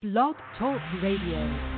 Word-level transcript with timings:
Blog 0.00 0.36
Talk 0.56 0.80
Radio. 1.02 1.77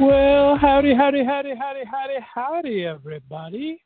Well, 0.00 0.56
howdy, 0.56 0.94
howdy, 0.94 1.22
howdy, 1.22 1.54
howdy, 1.54 1.84
howdy, 1.84 2.14
howdy, 2.34 2.86
everybody. 2.86 3.82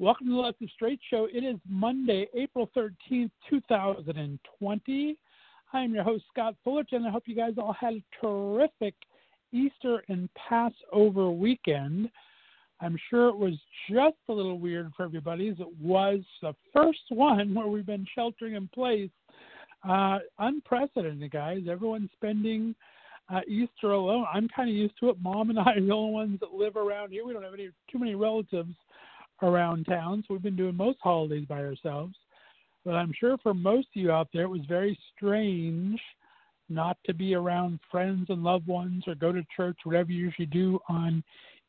Welcome 0.00 0.26
to 0.26 0.32
the 0.32 0.38
Left 0.38 0.58
Straight 0.74 0.98
Show. 1.08 1.28
It 1.32 1.44
is 1.44 1.54
Monday, 1.68 2.26
April 2.34 2.68
13th, 2.76 3.30
2020. 3.48 5.16
I 5.72 5.80
am 5.80 5.94
your 5.94 6.02
host, 6.02 6.24
Scott 6.32 6.56
Fullerton. 6.64 7.06
I 7.06 7.10
hope 7.10 7.22
you 7.26 7.36
guys 7.36 7.52
all 7.58 7.76
had 7.78 7.94
a 7.94 8.02
terrific 8.20 8.96
Easter 9.52 10.02
and 10.08 10.28
Passover 10.34 11.30
weekend. 11.30 12.10
I'm 12.80 12.98
sure 13.08 13.28
it 13.28 13.36
was 13.36 13.54
just 13.88 14.16
a 14.28 14.32
little 14.32 14.58
weird 14.58 14.90
for 14.96 15.04
everybody 15.04 15.48
as 15.48 15.60
it 15.60 15.80
was 15.80 16.22
the 16.40 16.56
first 16.72 17.04
one 17.10 17.54
where 17.54 17.68
we've 17.68 17.86
been 17.86 18.06
sheltering 18.16 18.54
in 18.54 18.66
place. 18.74 19.10
Uh, 19.88 20.18
unprecedented, 20.40 21.30
guys. 21.30 21.62
Everyone's 21.70 22.10
spending– 22.16 22.74
uh, 23.28 23.40
Easter 23.48 23.92
alone. 23.92 24.26
I'm 24.32 24.48
kind 24.48 24.68
of 24.68 24.74
used 24.74 24.94
to 25.00 25.10
it. 25.10 25.16
Mom 25.20 25.50
and 25.50 25.58
I 25.58 25.72
are 25.72 25.80
the 25.80 25.92
only 25.92 26.12
ones 26.12 26.40
that 26.40 26.54
live 26.54 26.76
around 26.76 27.10
here. 27.10 27.24
We 27.24 27.32
don't 27.32 27.42
have 27.42 27.54
any 27.54 27.70
too 27.90 27.98
many 27.98 28.14
relatives 28.14 28.74
around 29.42 29.86
town, 29.86 30.22
so 30.26 30.34
we've 30.34 30.42
been 30.42 30.56
doing 30.56 30.76
most 30.76 30.98
holidays 31.02 31.46
by 31.48 31.62
ourselves. 31.62 32.14
But 32.84 32.94
I'm 32.94 33.12
sure 33.18 33.36
for 33.38 33.54
most 33.54 33.88
of 33.94 34.02
you 34.02 34.10
out 34.10 34.28
there, 34.32 34.42
it 34.42 34.48
was 34.48 34.62
very 34.68 34.98
strange 35.16 36.00
not 36.68 36.96
to 37.04 37.14
be 37.14 37.34
around 37.34 37.78
friends 37.90 38.26
and 38.28 38.42
loved 38.42 38.66
ones 38.66 39.04
or 39.06 39.14
go 39.14 39.32
to 39.32 39.44
church, 39.54 39.76
whatever 39.84 40.10
you 40.10 40.24
usually 40.24 40.46
do 40.46 40.80
on 40.88 41.22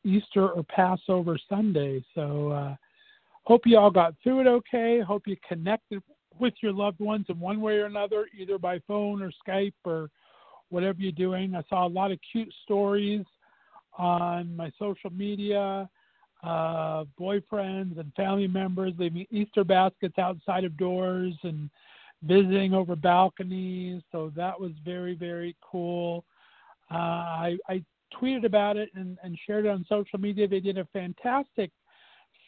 Easter 0.03 0.49
or 0.49 0.63
Passover 0.63 1.37
Sunday. 1.49 2.03
So, 2.15 2.51
uh, 2.51 2.75
hope 3.43 3.61
you 3.65 3.77
all 3.77 3.91
got 3.91 4.15
through 4.23 4.41
it 4.41 4.47
okay. 4.47 5.01
Hope 5.01 5.23
you 5.27 5.35
connected 5.47 6.01
with 6.39 6.53
your 6.61 6.73
loved 6.73 6.99
ones 6.99 7.25
in 7.29 7.39
one 7.39 7.61
way 7.61 7.77
or 7.77 7.85
another, 7.85 8.27
either 8.37 8.57
by 8.57 8.79
phone 8.87 9.21
or 9.21 9.31
Skype 9.45 9.73
or 9.83 10.09
whatever 10.73 10.99
you're 10.99 11.11
doing. 11.11 11.55
I 11.55 11.61
saw 11.69 11.85
a 11.85 11.87
lot 11.87 12.11
of 12.11 12.19
cute 12.31 12.51
stories 12.63 13.23
on 13.97 14.55
my 14.55 14.71
social 14.79 15.11
media, 15.11 15.87
uh, 16.41 17.05
boyfriends 17.19 17.99
and 17.99 18.11
family 18.15 18.47
members 18.47 18.93
leaving 18.97 19.27
Easter 19.29 19.63
baskets 19.63 20.17
outside 20.17 20.63
of 20.63 20.75
doors 20.75 21.35
and 21.43 21.69
visiting 22.23 22.73
over 22.73 22.95
balconies. 22.95 24.01
So 24.11 24.31
that 24.35 24.59
was 24.59 24.71
very, 24.83 25.13
very 25.13 25.55
cool. 25.61 26.25
Uh, 26.91 26.95
I, 26.95 27.57
I 27.69 27.83
tweeted 28.19 28.43
about 28.43 28.75
it 28.75 28.89
and, 28.95 29.17
and 29.23 29.37
shared 29.45 29.65
it 29.65 29.69
on 29.69 29.85
social 29.87 30.19
media. 30.19 30.47
They 30.47 30.59
did 30.59 30.79
a 30.79 30.87
fantastic 30.91 31.69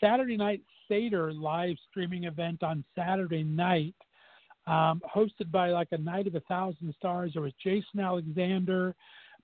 Saturday 0.01 0.35
night 0.35 0.61
Seder 0.87 1.31
live 1.31 1.75
streaming 1.89 2.23
event 2.23 2.63
on 2.63 2.83
Saturday 2.95 3.43
night 3.43 3.95
um, 4.67 5.01
hosted 5.15 5.51
by 5.51 5.69
like 5.69 5.89
a 5.91 5.97
night 5.97 6.27
of 6.27 6.35
a 6.35 6.39
thousand 6.41 6.93
stars. 6.97 7.31
There 7.33 7.43
was 7.43 7.53
Jason 7.63 7.99
Alexander, 7.99 8.95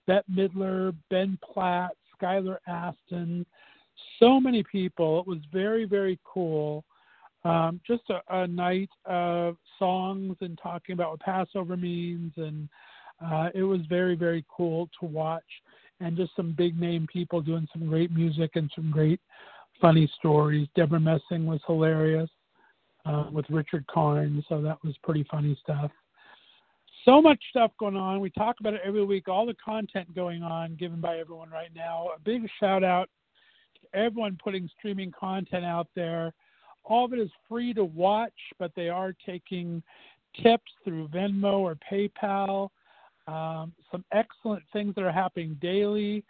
Bette 0.07 0.25
Midler, 0.31 0.95
Ben 1.09 1.37
Platt, 1.43 1.91
Skylar 2.19 2.57
Astin, 2.67 3.45
so 4.19 4.39
many 4.39 4.63
people. 4.63 5.19
It 5.19 5.27
was 5.27 5.39
very, 5.51 5.85
very 5.85 6.19
cool. 6.23 6.83
Um, 7.43 7.81
just 7.87 8.03
a, 8.09 8.21
a, 8.29 8.47
night 8.47 8.89
of 9.05 9.57
songs 9.79 10.37
and 10.41 10.59
talking 10.61 10.93
about 10.93 11.11
what 11.11 11.19
Passover 11.21 11.75
means, 11.75 12.31
and 12.37 12.69
uh, 13.23 13.49
it 13.55 13.63
was 13.63 13.81
very, 13.89 14.15
very 14.15 14.45
cool 14.55 14.89
to 14.99 15.07
watch. 15.07 15.43
And 15.99 16.17
just 16.17 16.35
some 16.35 16.53
big 16.55 16.79
name 16.79 17.07
people 17.11 17.41
doing 17.41 17.67
some 17.73 17.87
great 17.87 18.11
music 18.11 18.51
and 18.55 18.71
some 18.75 18.91
great 18.91 19.19
funny 19.79 20.11
stories. 20.19 20.67
Debra 20.75 20.99
Messing 20.99 21.45
was 21.45 21.59
hilarious 21.65 22.29
uh, 23.05 23.25
with 23.31 23.45
Richard 23.49 23.85
Karn, 23.87 24.43
so 24.47 24.61
that 24.61 24.77
was 24.83 24.95
pretty 25.03 25.25
funny 25.29 25.57
stuff. 25.61 25.91
So 27.05 27.21
much 27.21 27.39
stuff 27.49 27.71
going 27.79 27.95
on. 27.95 28.19
We 28.19 28.29
talk 28.29 28.57
about 28.59 28.75
it 28.75 28.81
every 28.85 29.03
week. 29.03 29.27
All 29.27 29.45
the 29.45 29.55
content 29.55 30.13
going 30.13 30.43
on 30.43 30.75
given 30.75 31.01
by 31.01 31.17
everyone 31.17 31.49
right 31.49 31.71
now. 31.75 32.09
A 32.15 32.19
big 32.19 32.47
shout 32.59 32.83
out 32.83 33.09
to 33.81 33.97
everyone 33.97 34.37
putting 34.43 34.69
streaming 34.77 35.11
content 35.11 35.65
out 35.65 35.87
there. 35.95 36.31
All 36.83 37.05
of 37.05 37.13
it 37.13 37.19
is 37.19 37.31
free 37.49 37.73
to 37.73 37.83
watch, 37.83 38.33
but 38.59 38.71
they 38.75 38.89
are 38.89 39.15
taking 39.25 39.81
tips 40.43 40.71
through 40.83 41.07
Venmo 41.07 41.59
or 41.59 41.77
PayPal. 41.91 42.69
Um, 43.27 43.73
some 43.91 44.03
excellent 44.11 44.63
things 44.71 44.93
that 44.95 45.03
are 45.03 45.11
happening 45.11 45.57
daily. 45.61 46.23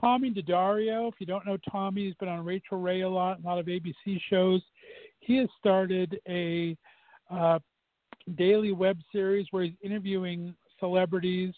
Tommy 0.00 0.30
DiDario, 0.32 1.08
if 1.08 1.14
you 1.18 1.26
don't 1.26 1.46
know 1.46 1.56
Tommy, 1.70 2.06
he's 2.06 2.14
been 2.14 2.28
on 2.28 2.44
Rachael 2.44 2.80
Ray 2.80 3.02
a 3.02 3.08
lot, 3.08 3.40
a 3.42 3.46
lot 3.46 3.58
of 3.58 3.66
ABC 3.66 4.20
shows 4.28 4.60
he 5.24 5.36
has 5.36 5.48
started 5.58 6.20
a 6.28 6.76
uh, 7.30 7.58
daily 8.36 8.72
web 8.72 8.98
series 9.12 9.46
where 9.50 9.64
he's 9.64 9.74
interviewing 9.82 10.54
celebrities, 10.78 11.54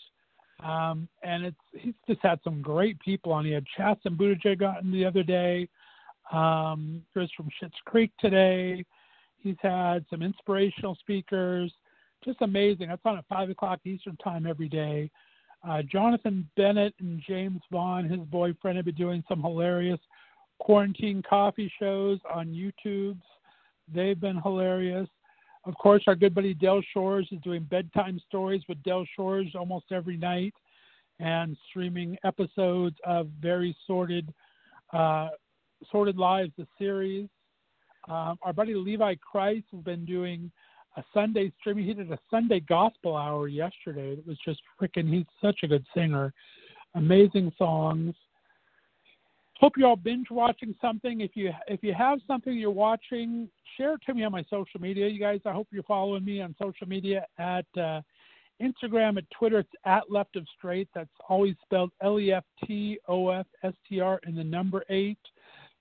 um, 0.63 1.09
and 1.23 1.45
it's 1.45 1.57
he's 1.73 1.95
just 2.09 2.21
had 2.23 2.41
some 2.45 2.63
great 2.63 2.99
people 3.01 3.33
on. 3.33 3.45
He 3.45 3.53
had 3.53 3.65
Chasten 3.77 4.17
Buttigieg 4.17 4.63
on 4.63 4.91
the 4.91 5.05
other 5.05 5.23
day. 5.23 5.69
Um, 6.33 7.03
Chris 7.13 7.31
from 7.37 7.49
Schitt's 7.61 7.79
Creek 7.85 8.11
today. 8.19 8.85
He's 9.43 9.57
had 9.61 10.05
some 10.11 10.23
inspirational 10.23 10.97
speakers. 10.97 11.73
Just 12.25 12.39
amazing. 12.41 12.89
That's 12.89 13.03
on 13.05 13.19
at 13.19 13.25
five 13.29 13.51
o'clock 13.51 13.81
Eastern 13.85 14.17
time 14.17 14.47
every 14.47 14.69
day. 14.69 15.11
Uh, 15.67 15.83
Jonathan 15.83 16.49
Bennett 16.57 16.95
and 17.01 17.23
Jaymes 17.29 17.61
Vaughan, 17.71 18.09
his 18.09 18.21
boyfriend, 18.21 18.77
have 18.77 18.87
been 18.87 18.95
doing 18.95 19.23
some 19.29 19.41
hilarious 19.41 20.01
quarantine 20.59 21.23
coffee 21.29 21.73
shows 21.79 22.19
on 22.33 22.49
YouTube. 22.49 23.19
They've 23.93 24.21
been 24.21 24.41
hilarious. 24.43 25.09
Of 25.65 25.75
course, 25.79 26.05
our 26.07 26.15
good 26.15 26.35
buddy 26.35 26.55
Del 26.55 26.81
Shores 26.93 27.29
is 27.33 27.41
doing 27.43 27.65
bedtime 27.65 28.21
stories 28.29 28.63
with 28.69 28.83
Del 28.83 29.05
Shores 29.17 29.49
almost 29.55 29.87
every 29.91 30.17
night 30.17 30.55
and 31.19 31.57
streaming 31.69 32.17
episodes 32.25 32.97
of 33.05 33.29
very 33.41 33.77
sorted, 33.87 34.33
uh, 34.93 35.31
Sordid 35.91 36.17
Lives, 36.17 36.53
the 36.57 36.67
series. 36.79 37.29
Um, 38.09 38.39
our 38.43 38.53
buddy 38.53 38.75
Levi 38.75 39.15
Kreis 39.15 39.65
has 39.73 39.83
been 39.83 40.05
doing 40.05 40.53
a 40.97 41.03
Sunday 41.13 41.53
streaming. 41.61 41.85
He 41.85 41.95
did 41.95 42.13
a 42.13 42.19
Sunday 42.31 42.61
gospel 42.61 43.17
hour 43.17 43.49
yesterday. 43.49 44.13
It 44.13 44.27
was 44.27 44.39
just 44.45 44.61
freaking. 44.81 45.13
He's 45.13 45.27
such 45.43 45.61
a 45.63 45.69
good 45.69 45.85
singer. 45.95 46.33
Amazing 46.95 47.53
songs 47.59 48.15
hope 49.61 49.75
you're 49.77 49.89
all 49.89 49.97
binge 49.97 50.29
watching 50.31 50.75
something. 50.81 51.21
If 51.21 51.33
you 51.35 51.53
if 51.69 51.83
you 51.83 51.95
have 51.95 52.19
something 52.27 52.57
you're 52.57 52.71
watching, 52.71 53.49
share 53.77 53.95
it 53.95 54.01
to 54.07 54.15
me 54.15 54.25
on 54.25 54.33
my 54.33 54.45
social 54.51 54.81
media. 54.81 55.09
You 55.09 55.21
guys, 55.21 55.41
I 55.47 55.53
hope 55.53 55.69
you're 55.71 55.83
following 55.85 56.25
me 56.25 56.41
on 56.41 56.55
social 56.61 56.87
media 56.87 57.27
at 57.39 57.67
uh, 57.77 58.01
Instagram, 58.61 59.19
at 59.19 59.25
Twitter. 59.31 59.61
It's 59.61 59.69
at 59.85 60.11
Left 60.11 60.37
of 60.37 60.47
Straight. 60.57 60.89
That's 60.95 61.09
always 61.29 61.55
spelled 61.63 61.91
L 62.03 62.19
E 62.19 62.33
F 62.33 62.45
T 62.67 62.99
O 63.09 63.29
F 63.31 63.47
S 63.63 63.75
T 63.89 64.01
R 64.01 64.21
and 64.25 64.37
the 64.37 64.45
number 64.45 64.85
eight. 64.91 65.19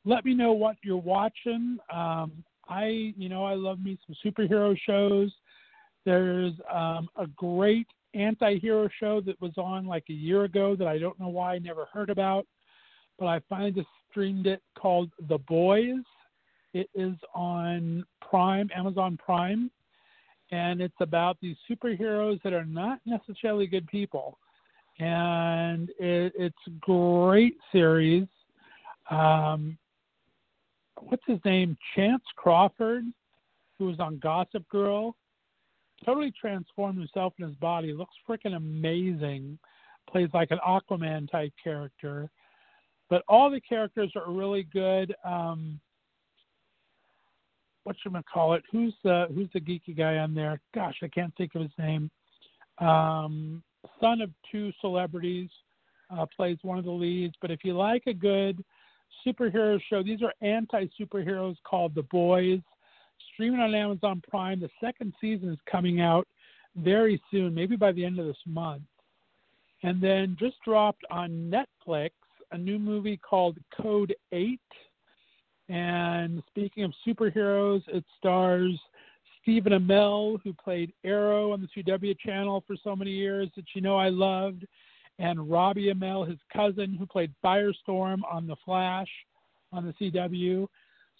Let 0.06 0.24
me 0.24 0.33
know 0.33 0.54
what 0.54 0.75
you're 0.83 0.98
watching. 0.98 1.78
Um, 1.92 2.44
I, 2.68 3.13
you 3.18 3.30
know, 3.30 3.45
I 3.45 3.56
love 3.56 3.80
me 3.80 3.98
some 4.06 4.16
superhero 4.24 4.78
shows. 4.86 5.31
There's 6.06 6.54
um, 6.71 7.10
a 7.16 7.28
great 7.36 7.88
anti-hero 8.13 8.88
show 9.00 9.21
that 9.21 9.39
was 9.42 9.51
on 9.57 9.86
like 9.86 10.06
a 10.10 10.13
year 10.13 10.44
ago 10.44 10.75
that 10.75 10.88
I 10.88 10.98
don't 10.98 11.19
know 11.19 11.28
why 11.28 11.56
I 11.56 11.60
never 11.60 11.86
heard 11.92 12.10
about 12.10 12.45
but 13.19 13.27
I 13.27 13.39
finally 13.50 13.71
just 13.71 13.88
streamed 14.09 14.47
it 14.47 14.62
called 14.77 15.12
The 15.27 15.38
Boys. 15.39 16.03
It 16.73 16.89
is 16.94 17.15
on 17.33 18.06
Prime, 18.21 18.69
Amazon 18.75 19.17
Prime, 19.23 19.71
and 20.51 20.81
it's 20.81 20.95
about 21.00 21.38
these 21.41 21.56
superheroes 21.69 22.41
that 22.44 22.53
are 22.53 22.65
not 22.65 23.00
necessarily 23.06 23.67
good 23.67 23.88
people. 23.88 24.38
And 25.00 25.89
it, 26.00 26.33
it's 26.38 26.56
a 26.67 26.71
great 26.79 27.57
series. 27.71 28.27
Um, 29.09 29.77
what's 31.01 31.23
his 31.27 31.39
name? 31.45 31.77
Chace 31.95 32.11
Crawford, 32.35 33.03
who 33.77 33.85
was 33.85 34.00
on 34.00 34.19
Gossip 34.19 34.68
Girl, 34.69 35.15
totally 36.06 36.33
transformed 36.39 36.97
himself 36.97 37.33
in 37.39 37.47
his 37.47 37.56
body. 37.56 37.94
Looks 37.94 38.15
freaking 38.27 38.56
amazing. 38.56 39.57
Plays 40.09 40.29
like 40.33 40.51
an 40.51 40.59
Aquaman 40.65 41.29
type 41.31 41.53
character. 41.61 42.29
But 43.10 43.24
all 43.28 43.52
the 43.52 43.62
characters 43.62 44.12
are 44.16 44.31
really 44.31 44.63
good. 44.63 45.13
Um, 45.24 45.80
what 47.84 47.96
should 48.02 48.16
I 48.16 48.22
call 48.24 48.56
it? 48.56 48.63
Who's 48.72 48.96
the 49.04 49.28
who's 49.34 49.50
the 49.54 49.62
geeky 49.62 49.96
guy 49.96 50.18
on 50.18 50.34
there? 50.34 50.60
Gosh, 50.74 50.98
I 51.04 51.07
can't 51.07 51.34
think 51.38 51.54
of 51.56 51.62
his 51.62 51.72
name. 51.78 52.10
Um, 52.80 53.63
son 54.02 54.22
of 54.22 54.31
two 54.52 54.72
celebrities, 54.81 55.50
uh, 56.10 56.25
plays 56.36 56.57
one 56.63 56.80
of 56.80 56.86
the 56.86 56.92
leads. 56.92 57.36
But 57.42 57.52
if 57.52 57.60
you 57.63 57.78
like 57.78 58.04
a 58.07 58.13
good 58.13 58.63
superhero 59.25 59.80
show, 59.90 60.04
these 60.04 60.22
are 60.22 60.34
anti 60.42 60.86
superheroes 61.00 61.56
called 61.63 61.94
The 61.96 62.04
Boys, 62.04 62.60
streaming 63.34 63.60
on 63.60 63.75
Amazon 63.75 64.22
Prime. 64.28 64.60
The 64.60 64.69
second 64.81 65.13
season 65.22 65.50
is 65.50 65.60
coming 65.69 66.02
out 66.02 66.28
very 66.75 67.22
soon, 67.31 67.54
maybe 67.54 67.75
by 67.75 67.92
the 67.92 68.04
end 68.04 68.19
of 68.19 68.25
this 68.25 68.36
month. 68.46 68.84
And 69.84 70.02
then 70.02 70.36
just 70.40 70.56
dropped 70.66 71.04
on 71.12 71.54
Netflix 71.54 72.10
a 72.51 72.57
new 72.57 72.80
movie 72.80 73.18
called 73.18 73.57
Code 73.81 74.15
8 74.31 74.59
and 75.69 76.44
speaking 76.47 76.83
of 76.83 76.94
superheroes, 77.07 77.81
it 77.88 78.03
stars 78.18 78.80
Stephen 79.42 79.74
Amell, 79.74 80.39
who 80.44 80.53
played 80.53 80.94
Arrow 81.03 81.51
on 81.51 81.62
the 81.62 81.83
CW 81.83 82.18
channel 82.19 82.63
for 82.68 82.75
so 82.83 82.95
many 82.95 83.12
years 83.12 83.50
that 83.56 83.65
you 83.74 83.81
know 83.81 83.95
I 83.95 84.09
loved, 84.09 84.65
and 85.18 85.50
Robbie 85.50 85.92
Amell, 85.94 86.27
his 86.27 86.39
cousin, 86.53 86.95
who 86.95 87.06
played 87.06 87.33
Firestorm 87.44 88.19
on 88.30 88.47
The 88.47 88.56
Flash 88.63 89.07
on 89.71 89.86
the 89.86 90.12
CW. 90.12 90.68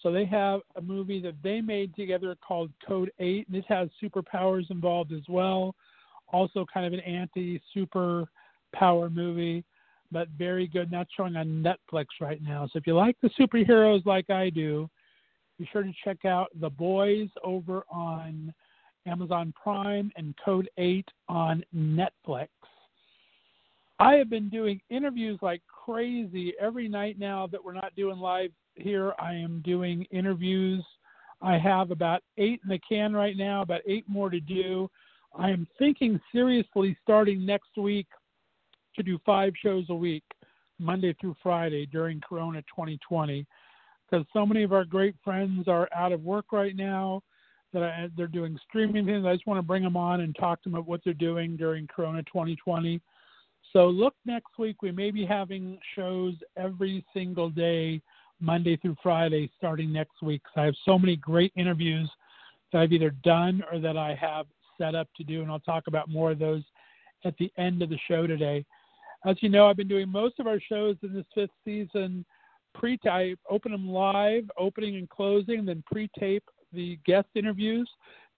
So 0.02 0.12
they 0.12 0.26
have 0.26 0.62
a 0.76 0.82
movie 0.82 1.22
that 1.22 1.36
they 1.42 1.62
made 1.62 1.96
together 1.96 2.36
called 2.46 2.72
Code 2.86 3.12
8, 3.20 3.48
and 3.48 3.58
it 3.58 3.66
has 3.68 3.90
superpowers 4.04 4.70
involved 4.70 5.12
as 5.12 5.24
well. 5.28 5.74
Also, 6.32 6.66
kind 6.72 6.86
of 6.86 6.94
an 6.94 7.00
anti 7.00 7.62
superpower 7.76 9.12
movie 9.12 9.64
but 10.12 10.28
very 10.38 10.68
good. 10.68 10.90
That's 10.92 11.10
showing 11.16 11.36
on 11.36 11.64
Netflix 11.64 12.06
right 12.22 12.42
now. 12.42 12.68
So 12.72 12.78
if 12.78 12.88
you 12.88 12.96
like 12.96 13.18
the 13.22 13.30
superheroes 13.40 14.06
like 14.06 14.30
I 14.30 14.50
do, 14.50 14.90
be 15.58 15.68
sure 15.72 15.84
to 15.84 15.94
check 16.04 16.26
out 16.26 16.50
The 16.60 16.70
Boys 16.70 17.30
over 17.44 17.84
on 17.90 18.54
Amazon 19.06 19.54
Prime 19.62 20.12
and 20.16 20.36
Code 20.44 20.70
8 20.78 21.08
on 21.30 21.64
Netflix. 21.76 22.50
I 24.00 24.16
have 24.16 24.30
been 24.30 24.50
doing 24.50 24.82
interviews 24.90 25.40
like 25.42 25.62
crazy 25.68 26.54
every 26.60 26.90
night 26.90 27.18
now 27.18 27.48
that 27.48 27.64
we're 27.64 27.74
not 27.74 27.96
doing 27.96 28.20
live 28.20 28.52
here. 28.76 29.14
I 29.20 29.34
am 29.34 29.62
doing 29.64 30.06
interviews. 30.12 30.84
I 31.42 31.58
have 31.58 31.92
about 31.92 32.22
eight 32.38 32.60
in 32.64 32.70
the 32.70 32.80
can 32.80 33.14
right 33.14 33.38
now, 33.38 33.62
about 33.62 33.82
eight 33.86 34.04
more 34.08 34.30
to 34.30 34.40
do. 34.40 34.90
I 35.38 35.50
am 35.50 35.68
thinking 35.80 36.20
seriously 36.32 36.98
starting 37.04 37.46
next 37.46 37.78
week 37.78 38.08
to 38.96 39.04
do 39.04 39.20
five 39.26 39.54
shows 39.62 39.86
a 39.90 39.96
week, 39.96 40.24
Monday 40.80 41.16
through 41.20 41.36
Friday 41.42 41.86
during 41.86 42.22
Corona 42.22 42.62
2020, 42.64 43.46
because 44.10 44.26
so 44.34 44.46
many 44.46 44.64
of 44.64 44.74
our 44.74 44.86
great 44.86 45.16
friends 45.24 45.68
are 45.68 45.90
out 45.96 46.12
of 46.12 46.24
work 46.24 46.52
right 46.52 46.76
now. 46.76 47.22
That 47.74 47.84
I, 47.84 48.08
they're 48.16 48.28
doing 48.28 48.58
streaming 48.70 49.06
things. 49.06 49.26
I 49.26 49.34
just 49.34 49.48
want 49.48 49.58
to 49.58 49.64
bring 49.64 49.84
them 49.84 49.98
on 49.98 50.22
and 50.22 50.34
talk 50.40 50.64
to 50.64 50.70
them 50.70 50.76
about 50.76 50.88
what 50.88 51.02
they're 51.04 51.14
doing 51.14 51.58
during 51.58 51.88
Corona 51.88 52.24
2020. 52.24 53.02
So 53.74 53.88
look 53.88 54.14
next 54.26 54.58
week. 54.58 54.82
We 54.82 54.92
may 54.92 55.12
be 55.12 55.26
having 55.26 55.78
shows 55.94 56.36
every 56.56 57.06
single 57.14 57.50
day, 57.50 58.02
Monday 58.40 58.78
through 58.78 58.96
Friday, 59.04 59.52
starting 59.58 59.92
next 59.92 60.22
week. 60.22 60.42
So 60.54 60.62
I 60.62 60.66
have 60.66 60.76
so 60.86 60.98
many 60.98 61.18
great 61.18 61.52
interviews 61.58 62.10
that 62.72 62.82
I've 62.82 62.94
either 62.94 63.10
done 63.24 63.62
or 63.70 63.80
that 63.80 63.98
I 63.98 64.16
have 64.16 64.46
set 64.78 64.96
up 64.96 65.10
to 65.18 65.26
do, 65.26 65.42
and 65.42 65.52
I'll 65.52 65.60
talk 65.60 65.88
about 65.88 66.10
more 66.10 66.32
of 66.32 66.40
those 66.40 66.64
at 67.26 67.38
the 67.38 67.52
end 67.58 67.82
of 67.82 67.90
the 67.90 68.00
show 68.08 68.28
today. 68.28 68.66
As 69.26 69.38
you 69.42 69.50
know, 69.50 69.66
I've 69.66 69.78
been 69.78 69.88
doing 69.88 70.10
most 70.10 70.40
of 70.40 70.46
our 70.46 70.60
shows 70.60 70.98
in 71.02 71.12
this 71.12 71.26
fifth 71.34 71.50
season 71.66 72.24
pre-tape, 72.76 73.40
open 73.50 73.72
them 73.72 73.90
live, 73.90 74.44
opening 74.56 74.98
and 74.98 75.10
closing, 75.10 75.66
then 75.66 75.84
pre-tape 75.92 76.44
the 76.74 77.00
guest 77.06 77.30
interviews. 77.34 77.90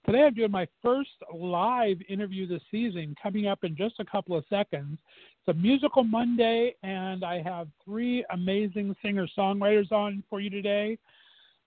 Today 0.06 0.24
I'm 0.24 0.34
doing 0.34 0.52
my 0.52 0.66
first 0.82 1.10
live 1.34 1.98
interview 2.08 2.48
this 2.48 2.62
season, 2.72 3.16
coming 3.22 3.48
up 3.48 3.66
in 3.66 3.76
just 3.76 3.96
a 4.00 4.06
couple 4.06 4.38
of 4.38 4.46
seconds. 4.50 4.98
It's 5.46 5.58
a 5.58 5.60
musical 5.60 6.06
Monday, 6.06 6.76
and 6.84 7.26
I 7.26 7.42
have 7.42 7.68
three 7.84 8.24
amazing 8.32 8.96
singer-songwriters 9.02 9.92
on 9.92 10.24
for 10.30 10.40
you 10.40 10.50
today. 10.50 10.98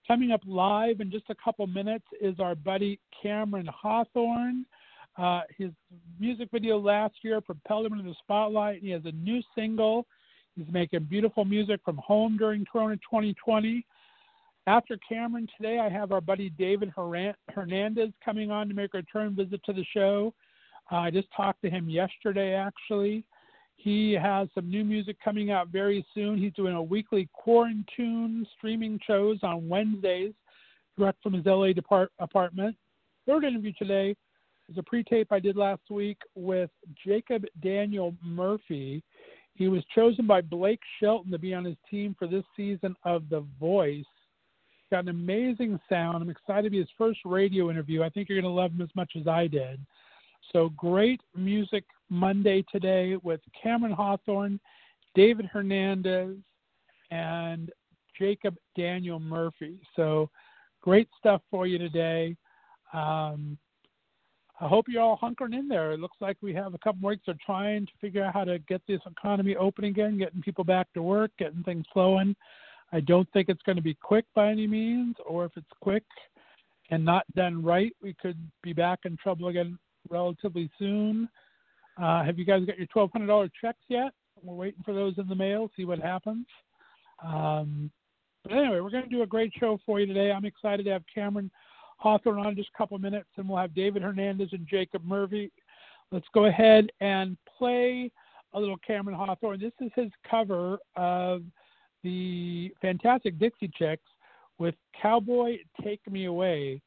Coming 0.08 0.30
up 0.30 0.40
live 0.46 1.00
in 1.00 1.10
just 1.10 1.28
a 1.28 1.34
couple 1.44 1.66
minutes 1.66 2.06
is 2.22 2.40
our 2.40 2.54
buddy 2.54 2.98
Cameron 3.22 3.68
Hawthorn. 3.68 4.64
Uh, 5.20 5.42
his 5.58 5.70
music 6.18 6.48
video 6.50 6.78
last 6.78 7.14
year 7.22 7.42
propelled 7.42 7.84
him 7.84 7.92
into 7.92 8.04
the 8.04 8.14
spotlight. 8.22 8.80
He 8.80 8.88
has 8.90 9.02
a 9.04 9.12
new 9.12 9.42
single. 9.54 10.06
He's 10.56 10.72
making 10.72 11.04
beautiful 11.04 11.44
music 11.44 11.80
from 11.84 11.98
home 11.98 12.38
during 12.38 12.64
Corona 12.64 12.96
2020. 12.96 13.84
After 14.66 14.96
Cameron 15.06 15.46
today, 15.58 15.78
I 15.78 15.90
have 15.90 16.12
our 16.12 16.22
buddy 16.22 16.48
David 16.50 16.90
Hernandez 16.96 18.10
coming 18.24 18.50
on 18.50 18.68
to 18.68 18.74
make 18.74 18.94
a 18.94 18.98
return 18.98 19.36
visit 19.36 19.60
to 19.64 19.74
the 19.74 19.84
show. 19.92 20.32
Uh, 20.90 20.96
I 20.96 21.10
just 21.10 21.28
talked 21.36 21.60
to 21.62 21.70
him 21.70 21.90
yesterday, 21.90 22.54
actually. 22.54 23.24
He 23.76 24.12
has 24.12 24.48
some 24.54 24.70
new 24.70 24.84
music 24.84 25.16
coming 25.22 25.50
out 25.50 25.68
very 25.68 26.04
soon. 26.14 26.38
He's 26.38 26.52
doing 26.54 26.74
a 26.74 26.82
weekly 26.82 27.28
quarantine 27.34 28.46
streaming 28.56 28.98
shows 29.06 29.38
on 29.42 29.68
Wednesdays, 29.68 30.32
direct 30.98 31.22
from 31.22 31.34
his 31.34 31.44
LA 31.44 31.72
depart- 31.74 32.12
apartment. 32.18 32.74
Third 33.26 33.44
interview 33.44 33.72
today 33.78 34.16
is 34.70 34.78
a 34.78 34.82
pre-tape 34.82 35.32
I 35.32 35.40
did 35.40 35.56
last 35.56 35.82
week 35.90 36.18
with 36.34 36.70
Jacob 37.04 37.44
Daniel 37.62 38.14
Murphy. 38.24 39.02
He 39.54 39.68
was 39.68 39.82
chosen 39.94 40.26
by 40.26 40.40
Blake 40.40 40.80
Shelton 41.00 41.32
to 41.32 41.38
be 41.38 41.52
on 41.52 41.64
his 41.64 41.76
team 41.90 42.14
for 42.18 42.28
this 42.28 42.44
season 42.56 42.94
of 43.04 43.28
The 43.28 43.44
Voice. 43.58 44.04
Got 44.90 45.04
an 45.04 45.10
amazing 45.10 45.78
sound. 45.88 46.22
I'm 46.22 46.30
excited 46.30 46.64
to 46.64 46.70
be 46.70 46.78
his 46.78 46.88
first 46.96 47.20
radio 47.24 47.70
interview. 47.70 48.02
I 48.02 48.08
think 48.08 48.28
you're 48.28 48.40
going 48.40 48.50
to 48.50 48.60
love 48.60 48.72
him 48.72 48.80
as 48.80 48.94
much 48.94 49.12
as 49.18 49.26
I 49.26 49.46
did. 49.46 49.80
So 50.52 50.70
great 50.70 51.20
music 51.36 51.84
Monday 52.08 52.64
today 52.72 53.16
with 53.22 53.40
Cameron 53.60 53.92
Hawthorn, 53.92 54.58
David 55.14 55.46
Hernandez, 55.46 56.36
and 57.10 57.70
Jacob 58.18 58.56
Daniel 58.76 59.20
Murphy. 59.20 59.80
So 59.96 60.30
great 60.80 61.08
stuff 61.18 61.42
for 61.50 61.66
you 61.66 61.78
today. 61.78 62.36
Um, 62.92 63.58
I 64.62 64.68
hope 64.68 64.86
you're 64.88 65.02
all 65.02 65.18
hunkering 65.18 65.58
in 65.58 65.68
there. 65.68 65.92
It 65.92 66.00
looks 66.00 66.18
like 66.20 66.36
we 66.42 66.52
have 66.52 66.74
a 66.74 66.78
couple 66.78 67.08
weeks 67.08 67.28
of 67.28 67.40
trying 67.40 67.86
to 67.86 67.92
figure 67.98 68.22
out 68.22 68.34
how 68.34 68.44
to 68.44 68.58
get 68.58 68.82
this 68.86 69.00
economy 69.10 69.56
open 69.56 69.84
again, 69.84 70.18
getting 70.18 70.42
people 70.42 70.64
back 70.64 70.92
to 70.92 71.02
work, 71.02 71.30
getting 71.38 71.62
things 71.62 71.86
flowing. 71.94 72.36
I 72.92 73.00
don't 73.00 73.30
think 73.32 73.48
it's 73.48 73.62
going 73.62 73.76
to 73.76 73.82
be 73.82 73.94
quick 73.94 74.26
by 74.34 74.50
any 74.50 74.66
means, 74.66 75.16
or 75.26 75.46
if 75.46 75.52
it's 75.56 75.66
quick 75.80 76.04
and 76.90 77.02
not 77.02 77.24
done 77.34 77.62
right, 77.62 77.96
we 78.02 78.14
could 78.20 78.36
be 78.62 78.74
back 78.74 79.00
in 79.06 79.16
trouble 79.16 79.48
again 79.48 79.78
relatively 80.10 80.68
soon. 80.78 81.26
Uh, 82.00 82.22
have 82.22 82.38
you 82.38 82.44
guys 82.44 82.64
got 82.66 82.76
your 82.78 82.86
$1,200 82.88 83.50
checks 83.60 83.78
yet? 83.88 84.12
We're 84.42 84.54
waiting 84.54 84.82
for 84.84 84.92
those 84.92 85.14
in 85.16 85.26
the 85.26 85.34
mail, 85.34 85.70
see 85.74 85.86
what 85.86 86.00
happens. 86.00 86.46
Um, 87.24 87.90
but 88.42 88.52
anyway, 88.52 88.80
we're 88.80 88.90
going 88.90 89.04
to 89.04 89.10
do 89.10 89.22
a 89.22 89.26
great 89.26 89.52
show 89.58 89.78
for 89.86 90.00
you 90.00 90.06
today. 90.06 90.32
I'm 90.32 90.44
excited 90.44 90.84
to 90.84 90.92
have 90.92 91.02
Cameron 91.14 91.50
Hawthorn 92.00 92.38
on 92.38 92.56
just 92.56 92.70
a 92.74 92.78
couple 92.78 92.98
minutes, 92.98 93.28
and 93.36 93.48
we'll 93.48 93.58
have 93.58 93.74
David 93.74 94.02
Hernandez 94.02 94.48
and 94.52 94.66
Jacob 94.66 95.04
Murphy. 95.04 95.50
Let's 96.10 96.26
go 96.32 96.46
ahead 96.46 96.90
and 97.00 97.36
play 97.58 98.10
a 98.54 98.58
little 98.58 98.78
Cameron 98.78 99.16
Hawthorn. 99.16 99.60
This 99.60 99.72
is 99.80 99.92
his 99.94 100.10
cover 100.28 100.78
of 100.96 101.42
the 102.02 102.72
fantastic 102.80 103.38
Dixie 103.38 103.70
Chicks 103.78 104.02
with 104.58 104.74
Cowboy 105.00 105.58
Take 105.82 106.00
Me 106.10 106.24
Away. 106.24 106.80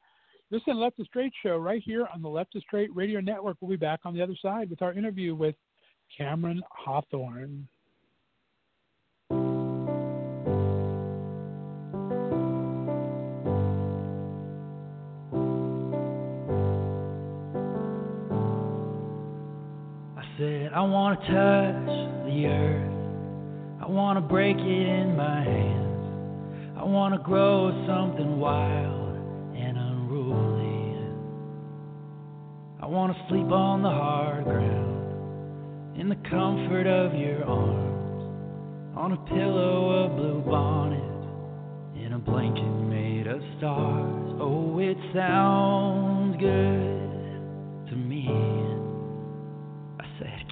Listen, 0.49 0.79
Left 0.79 0.97
to 0.97 1.05
Straight 1.05 1.33
show 1.43 1.57
right 1.57 1.81
here 1.83 2.07
on 2.13 2.21
the 2.21 2.27
Left 2.27 2.51
to 2.53 2.59
Straight 2.61 2.93
Radio 2.95 3.19
Network. 3.19 3.57
We'll 3.61 3.69
be 3.69 3.75
back 3.75 4.01
on 4.05 4.15
the 4.15 4.21
other 4.21 4.35
side 4.41 4.69
with 4.69 4.81
our 4.81 4.93
interview 4.93 5.35
with 5.35 5.55
Cameron 6.15 6.61
Hawthorn. 6.71 7.67
I 20.41 20.81
want 20.81 21.21
to 21.21 21.27
touch 21.27 22.25
the 22.25 22.47
earth. 22.47 23.83
I 23.83 23.87
want 23.87 24.17
to 24.17 24.21
break 24.21 24.57
it 24.57 24.63
in 24.63 25.15
my 25.15 25.43
hands. 25.43 26.75
I 26.75 26.83
want 26.83 27.13
to 27.13 27.19
grow 27.19 27.69
something 27.85 28.39
wild 28.39 29.15
and 29.55 29.77
unruly. 29.77 30.97
I 32.81 32.87
wanna 32.87 33.13
sleep 33.29 33.51
on 33.51 33.83
the 33.83 33.89
hard 33.89 34.45
ground 34.45 35.99
in 35.99 36.09
the 36.09 36.17
comfort 36.27 36.87
of 36.87 37.13
your 37.13 37.45
arms, 37.45 38.97
on 38.97 39.11
a 39.11 39.17
pillow 39.29 40.03
of 40.03 40.15
blue 40.17 40.41
bonnet, 40.41 42.03
in 42.03 42.13
a 42.13 42.19
blanket 42.19 42.63
made 42.63 43.27
of 43.27 43.39
stars. 43.59 44.35
Oh, 44.41 44.79
it 44.79 44.97
sounds 45.13 46.37
good 46.39 47.02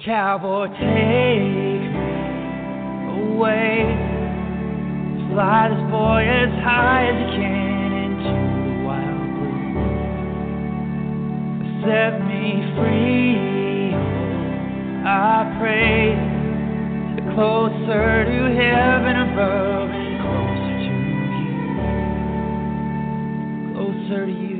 Cowboy, 0.04 0.66
take 0.66 0.80
me 0.80 1.78
away. 3.22 3.86
Fly 5.30 5.68
this 5.70 5.84
boy 5.92 6.26
as 6.26 6.50
high 6.64 7.06
as 7.06 7.14
you 7.22 7.26
can 7.38 7.92
into 8.02 8.34
the 8.66 8.74
wild 8.82 9.30
blue. 9.38 9.78
set 11.86 12.18
me 12.26 12.66
free. 12.74 13.94
I 15.06 15.54
pray 15.60 16.18
closer 17.36 18.24
to 18.24 18.38
heaven 18.58 19.14
above 19.30 19.88
and 19.88 20.18
closer 20.18 20.78
to 20.82 20.90
you. 23.70 24.10
Closer 24.10 24.26
to 24.26 24.32
you. 24.32 24.51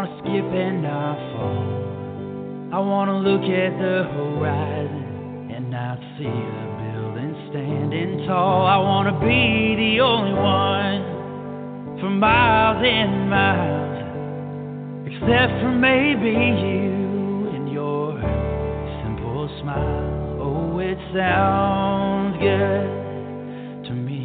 Wanna 0.00 0.18
skip 0.20 0.48
and 0.54 0.82
not 0.82 1.16
fall. 1.36 2.72
I 2.72 2.78
wanna 2.78 3.18
look 3.18 3.42
at 3.42 3.76
the 3.76 4.08
horizon 4.08 5.52
and 5.54 5.70
not 5.70 5.98
see 6.16 6.24
the 6.24 6.66
building 6.80 7.36
standing 7.50 8.26
tall. 8.26 8.64
I 8.64 8.78
wanna 8.78 9.12
be 9.20 9.76
the 9.76 10.00
only 10.00 10.32
one 10.32 12.00
for 12.00 12.08
miles 12.08 12.82
and 12.82 13.28
miles, 13.28 15.06
except 15.06 15.60
for 15.60 15.72
maybe 15.72 16.32
you 16.32 17.50
and 17.52 17.70
your 17.70 18.16
simple 19.04 19.50
smile. 19.60 20.38
Oh, 20.40 20.78
it 20.78 20.96
sounds 21.12 22.38
good 22.38 23.84
to 23.84 23.92
me. 23.92 24.24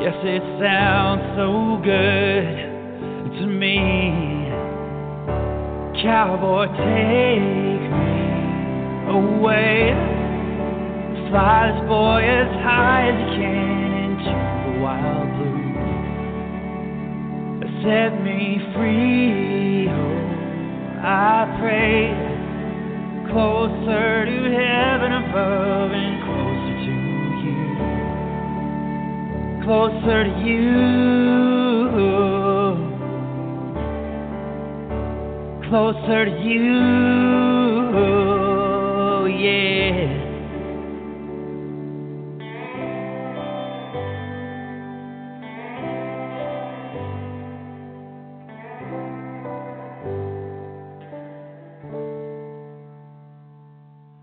Yes, 0.00 0.16
it 0.24 0.42
sounds 0.58 1.36
so 1.36 1.82
good 1.84 2.71
me. 3.46 4.48
Cowboy, 6.02 6.66
take 6.66 7.90
me 8.00 8.22
away. 9.08 9.94
Fly 11.30 11.70
this 11.72 11.80
boy 11.88 12.20
as 12.22 12.50
high 12.62 13.08
as 13.08 13.16
you 13.20 13.28
can 13.40 13.92
into 14.04 14.34
the 14.64 14.72
wild 14.82 15.28
blue. 15.38 15.62
Set 17.82 18.12
me 18.22 18.60
free, 18.74 19.88
oh, 19.88 21.02
I 21.02 21.56
pray. 21.60 21.98
Closer 23.32 24.26
to 24.26 24.38
heaven 24.52 25.12
above 25.12 25.90
and 25.92 26.22
closer 26.26 26.76
to 26.84 26.94
you. 27.46 27.62
Closer 29.64 30.24
to 30.24 30.32
you. 30.44 32.31
Closer 35.72 36.26
to 36.26 36.30
you, 36.42 36.68
yeah. 39.40 40.04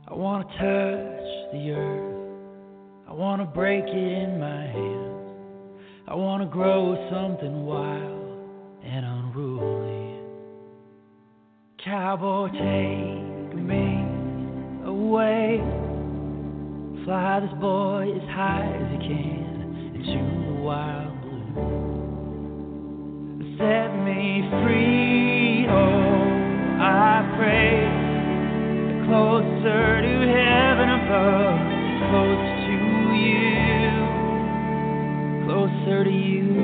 I 0.08 0.14
want 0.14 0.48
to 0.48 0.54
touch 0.54 1.52
the 1.52 1.72
earth. 1.72 3.10
I 3.10 3.14
want 3.14 3.42
to 3.42 3.48
break 3.48 3.86
it 3.86 3.90
in 3.90 4.40
my 4.40 4.68
hands. 4.68 5.32
I 6.08 6.14
want 6.14 6.44
to 6.44 6.48
grow 6.48 6.94
something 7.10 7.66
wild 7.66 8.40
and 8.84 9.04
unruly. 9.04 9.89
Cowboy, 11.86 12.50
take 12.52 13.56
me 13.56 14.04
away. 14.86 15.62
Fly 17.06 17.40
this 17.40 17.54
boy 17.62 18.12
as 18.18 18.30
high 18.32 18.68
as 18.76 18.92
you 18.92 19.00
can 19.00 19.96
into 19.96 20.20
the 20.46 20.56
wild 20.62 21.22
blue. 21.22 21.54
Set 23.58 23.96
me 24.04 24.44
free, 24.62 25.68
oh, 25.70 26.84
I 26.84 27.24
pray. 27.38 27.88
Closer 29.08 30.02
to 30.02 30.16
heaven 30.36 30.90
above, 31.00 31.64
closer 32.12 32.56
to 32.68 32.76
you, 33.16 33.88
closer 35.48 36.04
to 36.04 36.12
you. 36.12 36.59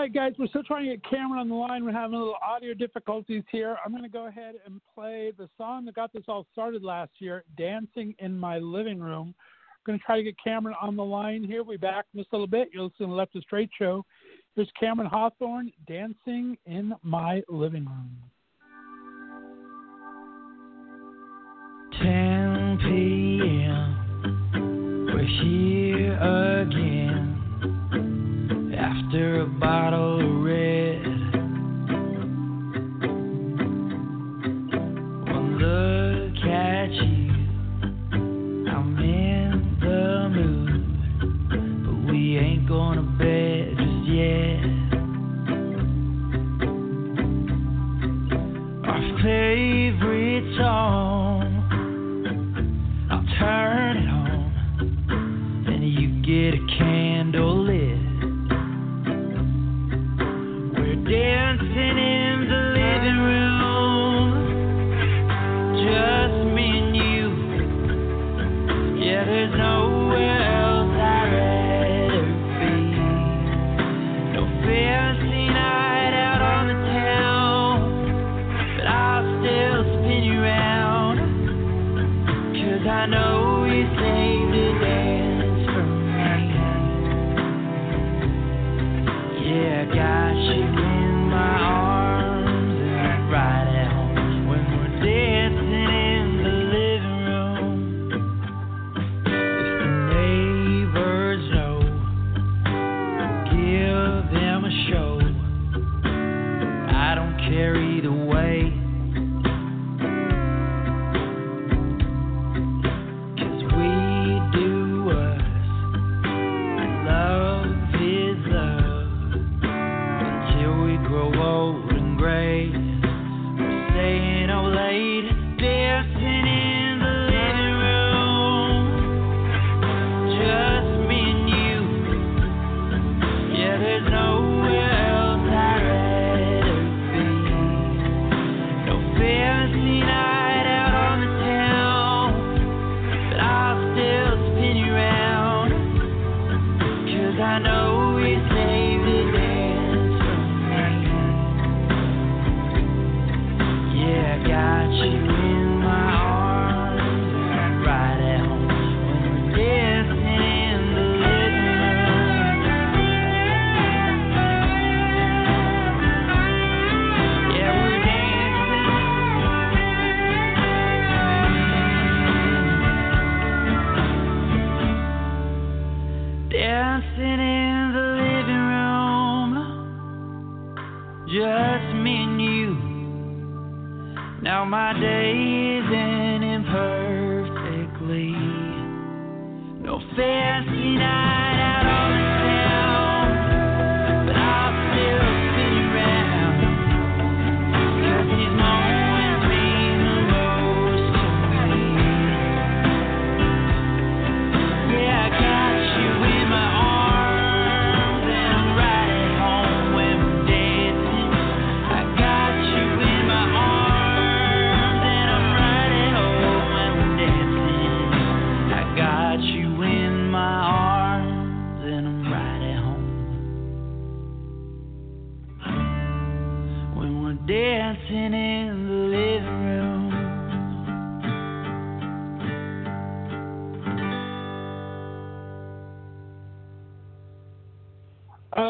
Right, 0.00 0.10
guys, 0.10 0.32
we're 0.38 0.46
still 0.46 0.62
trying 0.62 0.88
to 0.88 0.96
get 0.96 1.10
Cameron 1.10 1.40
on 1.42 1.50
the 1.50 1.54
line. 1.54 1.84
We're 1.84 1.92
having 1.92 2.14
a 2.14 2.18
little 2.18 2.38
audio 2.42 2.72
difficulties 2.72 3.42
here. 3.52 3.76
I'm 3.84 3.90
going 3.90 4.02
to 4.02 4.08
go 4.08 4.28
ahead 4.28 4.54
and 4.64 4.80
play 4.94 5.30
the 5.36 5.46
song 5.58 5.84
that 5.84 5.94
got 5.94 6.10
this 6.10 6.22
all 6.26 6.46
started 6.52 6.82
last 6.82 7.10
year, 7.18 7.44
Dancing 7.58 8.14
in 8.18 8.38
My 8.38 8.56
Living 8.60 8.98
Room. 8.98 9.34
We're 9.84 9.92
going 9.92 9.98
to 9.98 10.04
try 10.06 10.16
to 10.16 10.22
get 10.22 10.36
Cameron 10.42 10.74
on 10.80 10.96
the 10.96 11.04
line 11.04 11.44
here. 11.44 11.62
We'll 11.62 11.76
be 11.76 11.80
back 11.82 12.06
in 12.14 12.20
just 12.20 12.32
a 12.32 12.36
little 12.36 12.46
bit. 12.46 12.70
You're 12.72 12.84
listening 12.84 13.10
to 13.10 13.14
Left 13.14 13.36
of 13.36 13.42
Straight 13.42 13.68
Show. 13.78 14.06
Here's 14.56 14.70
Cameron 14.80 15.06
Hawthorn, 15.06 15.70
Dancing 15.86 16.56
in 16.64 16.94
My 17.02 17.42
Living 17.50 17.84
Room. 17.84 18.16
10 22.02 22.78
p.m. 22.80 23.96
We're 25.12 25.26
here 25.26 26.14
again 26.62 26.89
after 29.00 29.40
a 29.40 29.46
bottle 29.46 30.39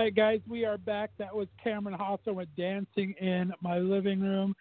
right, 0.01 0.15
guys, 0.15 0.41
we 0.49 0.65
are 0.65 0.79
back. 0.79 1.11
That 1.19 1.35
was 1.35 1.47
Cameron 1.63 1.95
Hawthorn 1.95 2.35
with 2.35 2.49
Dancing 2.57 3.13
in 3.21 3.53
My 3.61 3.77
Living 3.77 4.19
Room. 4.19 4.55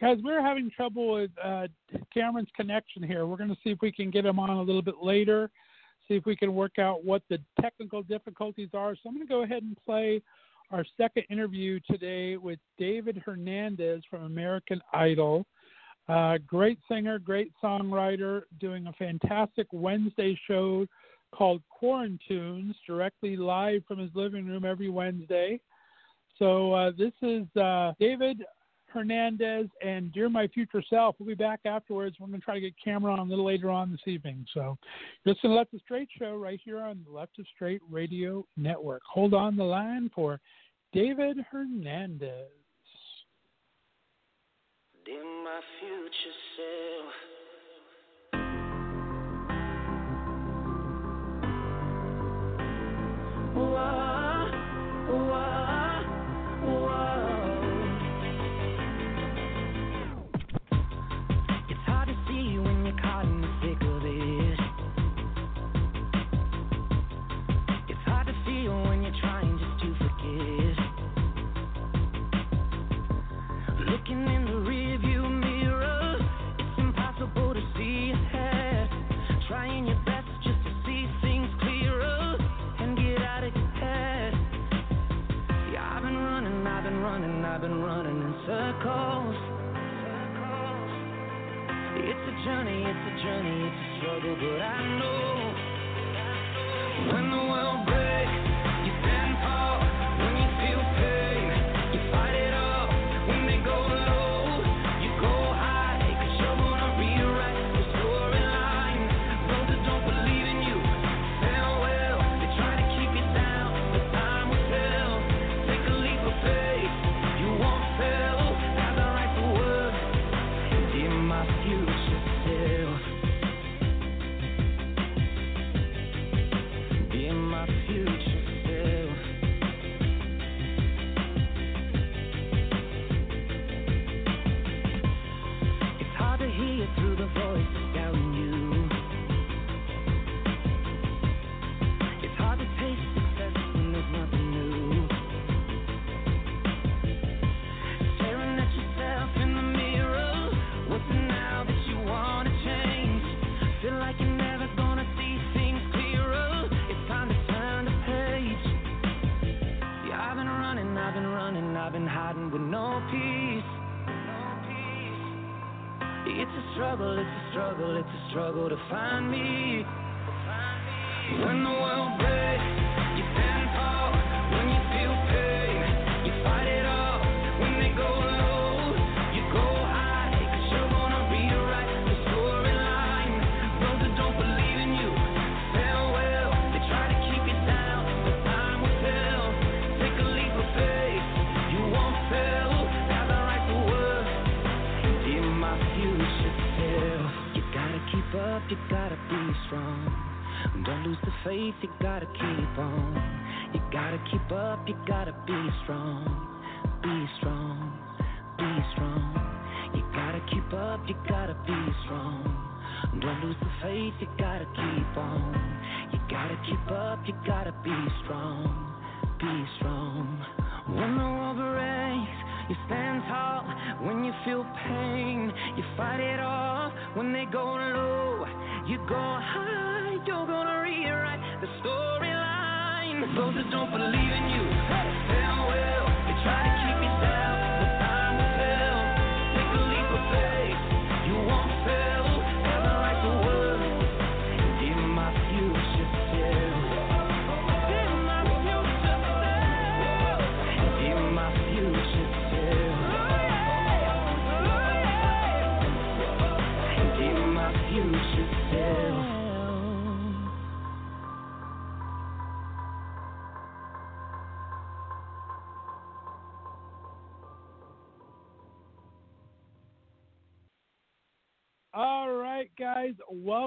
Guys, 0.00 0.16
we're 0.24 0.40
having 0.40 0.70
trouble 0.74 1.12
with 1.12 1.30
uh, 1.44 1.66
Cameron's 2.14 2.48
connection 2.56 3.02
here. 3.02 3.26
We're 3.26 3.36
going 3.36 3.50
to 3.50 3.58
see 3.62 3.68
if 3.68 3.78
we 3.82 3.92
can 3.92 4.10
get 4.10 4.24
him 4.24 4.38
on 4.38 4.48
a 4.48 4.62
little 4.62 4.80
bit 4.80 4.94
later, 5.02 5.50
see 6.08 6.14
if 6.14 6.24
we 6.24 6.34
can 6.34 6.54
work 6.54 6.78
out 6.78 7.04
what 7.04 7.20
the 7.28 7.38
technical 7.60 8.02
difficulties 8.04 8.70
are. 8.72 8.94
So 8.94 9.10
I'm 9.10 9.14
going 9.14 9.26
to 9.26 9.30
go 9.30 9.42
ahead 9.42 9.64
and 9.64 9.76
play 9.84 10.22
our 10.70 10.84
second 10.96 11.24
interview 11.28 11.78
today 11.90 12.38
with 12.38 12.58
David 12.78 13.22
Hernandez 13.22 14.02
from 14.08 14.22
American 14.22 14.80
Idol. 14.94 15.44
Uh, 16.08 16.38
great 16.46 16.78
singer, 16.90 17.18
great 17.18 17.52
songwriter, 17.62 18.42
doing 18.60 18.86
a 18.86 18.94
fantastic 18.94 19.66
Wednesday 19.72 20.40
show 20.48 20.86
called 21.34 21.62
Quarantunes 21.82 22.74
directly 22.86 23.36
live 23.36 23.82
from 23.86 23.98
his 23.98 24.10
living 24.14 24.46
room 24.46 24.64
every 24.64 24.88
Wednesday. 24.88 25.60
So 26.38 26.72
uh, 26.72 26.92
this 26.96 27.12
is 27.22 27.44
uh, 27.56 27.92
David 27.98 28.42
Hernandez 28.88 29.66
and 29.84 30.12
Dear 30.12 30.28
My 30.28 30.46
Future 30.48 30.82
Self. 30.88 31.16
We'll 31.18 31.28
be 31.28 31.34
back 31.34 31.60
afterwards. 31.64 32.16
We're 32.18 32.28
going 32.28 32.40
to 32.40 32.44
try 32.44 32.54
to 32.54 32.60
get 32.60 32.74
Cameron 32.82 33.18
on 33.18 33.26
a 33.26 33.30
little 33.30 33.44
later 33.44 33.70
on 33.70 33.90
this 33.90 34.00
evening. 34.06 34.46
So 34.54 34.78
listen 35.24 35.50
to 35.50 35.56
Left 35.56 35.74
of 35.74 35.80
Straight 35.80 36.08
show 36.18 36.36
right 36.36 36.60
here 36.64 36.80
on 36.80 37.04
the 37.06 37.12
Left 37.12 37.38
of 37.38 37.46
Straight 37.54 37.82
Radio 37.90 38.46
Network. 38.56 39.02
Hold 39.10 39.34
on 39.34 39.56
the 39.56 39.64
line 39.64 40.10
for 40.14 40.40
David 40.92 41.38
Hernandez. 41.50 42.48
Dear 45.04 45.22
my 45.22 45.60
future 45.78 46.36
self. 46.56 47.35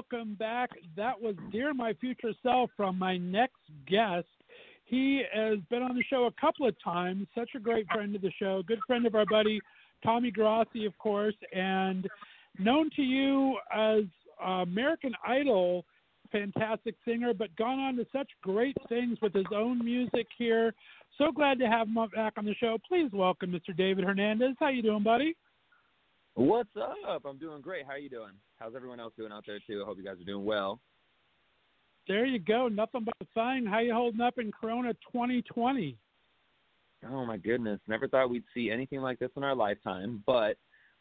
Welcome 0.00 0.34
back. 0.34 0.70
That 0.96 1.20
was 1.20 1.34
Dear 1.52 1.74
My 1.74 1.92
Future 1.92 2.32
Self 2.42 2.70
from 2.74 2.98
my 2.98 3.18
next 3.18 3.60
guest. 3.86 4.24
He 4.86 5.22
has 5.30 5.58
been 5.68 5.82
on 5.82 5.94
the 5.94 6.02
show 6.08 6.24
a 6.24 6.40
couple 6.40 6.66
of 6.66 6.74
times, 6.82 7.26
such 7.36 7.50
a 7.54 7.60
great 7.60 7.86
friend 7.92 8.16
of 8.16 8.22
the 8.22 8.32
show, 8.38 8.62
good 8.66 8.78
friend 8.86 9.04
of 9.04 9.14
our 9.14 9.26
buddy 9.26 9.60
Tommy 10.02 10.30
Grassi, 10.30 10.86
of 10.86 10.96
course, 10.96 11.34
and 11.52 12.08
known 12.58 12.88
to 12.96 13.02
you 13.02 13.58
as 13.70 14.04
uh, 14.42 14.62
American 14.62 15.12
Idol 15.26 15.84
fantastic 16.32 16.94
singer, 17.04 17.34
but 17.34 17.54
gone 17.56 17.78
on 17.78 17.96
to 17.96 18.06
such 18.10 18.30
great 18.42 18.76
things 18.88 19.18
with 19.20 19.34
his 19.34 19.46
own 19.54 19.84
music 19.84 20.28
here. 20.38 20.72
So 21.18 21.30
glad 21.30 21.58
to 21.58 21.66
have 21.66 21.88
him 21.88 21.98
back 22.14 22.34
on 22.38 22.46
the 22.46 22.54
show. 22.54 22.78
Please 22.88 23.10
welcome 23.12 23.50
Mr. 23.50 23.76
David 23.76 24.04
Hernandez. 24.04 24.54
How 24.60 24.68
you 24.68 24.80
doing, 24.80 25.02
buddy? 25.02 25.36
What's 26.34 26.70
up? 26.76 27.22
I'm 27.24 27.38
doing 27.38 27.60
great. 27.60 27.84
How 27.86 27.92
are 27.92 27.98
you 27.98 28.08
doing? 28.08 28.32
How's 28.58 28.74
everyone 28.74 29.00
else 29.00 29.12
doing 29.16 29.32
out 29.32 29.44
there 29.46 29.58
too? 29.66 29.82
I 29.82 29.86
hope 29.86 29.98
you 29.98 30.04
guys 30.04 30.20
are 30.20 30.24
doing 30.24 30.44
well. 30.44 30.80
There 32.08 32.24
you 32.24 32.38
go. 32.38 32.68
Nothing 32.68 33.04
but 33.04 33.14
a 33.20 33.26
fine. 33.34 33.66
How 33.66 33.80
you 33.80 33.92
holding 33.92 34.20
up 34.20 34.38
in 34.38 34.50
Corona 34.52 34.92
2020? 35.12 35.96
Oh 37.08 37.24
my 37.24 37.36
goodness! 37.36 37.80
Never 37.88 38.08
thought 38.08 38.30
we'd 38.30 38.44
see 38.52 38.70
anything 38.70 39.00
like 39.00 39.18
this 39.18 39.30
in 39.36 39.44
our 39.44 39.54
lifetime. 39.54 40.22
But 40.26 40.56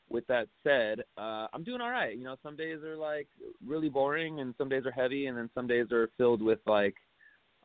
with 0.09 0.25
that 0.27 0.47
said, 0.63 1.01
uh, 1.17 1.47
I'm 1.53 1.63
doing 1.63 1.81
all 1.81 1.89
right. 1.89 2.17
You 2.17 2.23
know, 2.23 2.35
some 2.41 2.55
days 2.55 2.83
are 2.83 2.95
like 2.95 3.27
really 3.65 3.89
boring, 3.89 4.39
and 4.39 4.53
some 4.57 4.69
days 4.69 4.85
are 4.85 4.91
heavy, 4.91 5.27
and 5.27 5.37
then 5.37 5.49
some 5.53 5.67
days 5.67 5.91
are 5.91 6.09
filled 6.17 6.41
with 6.41 6.59
like 6.65 6.95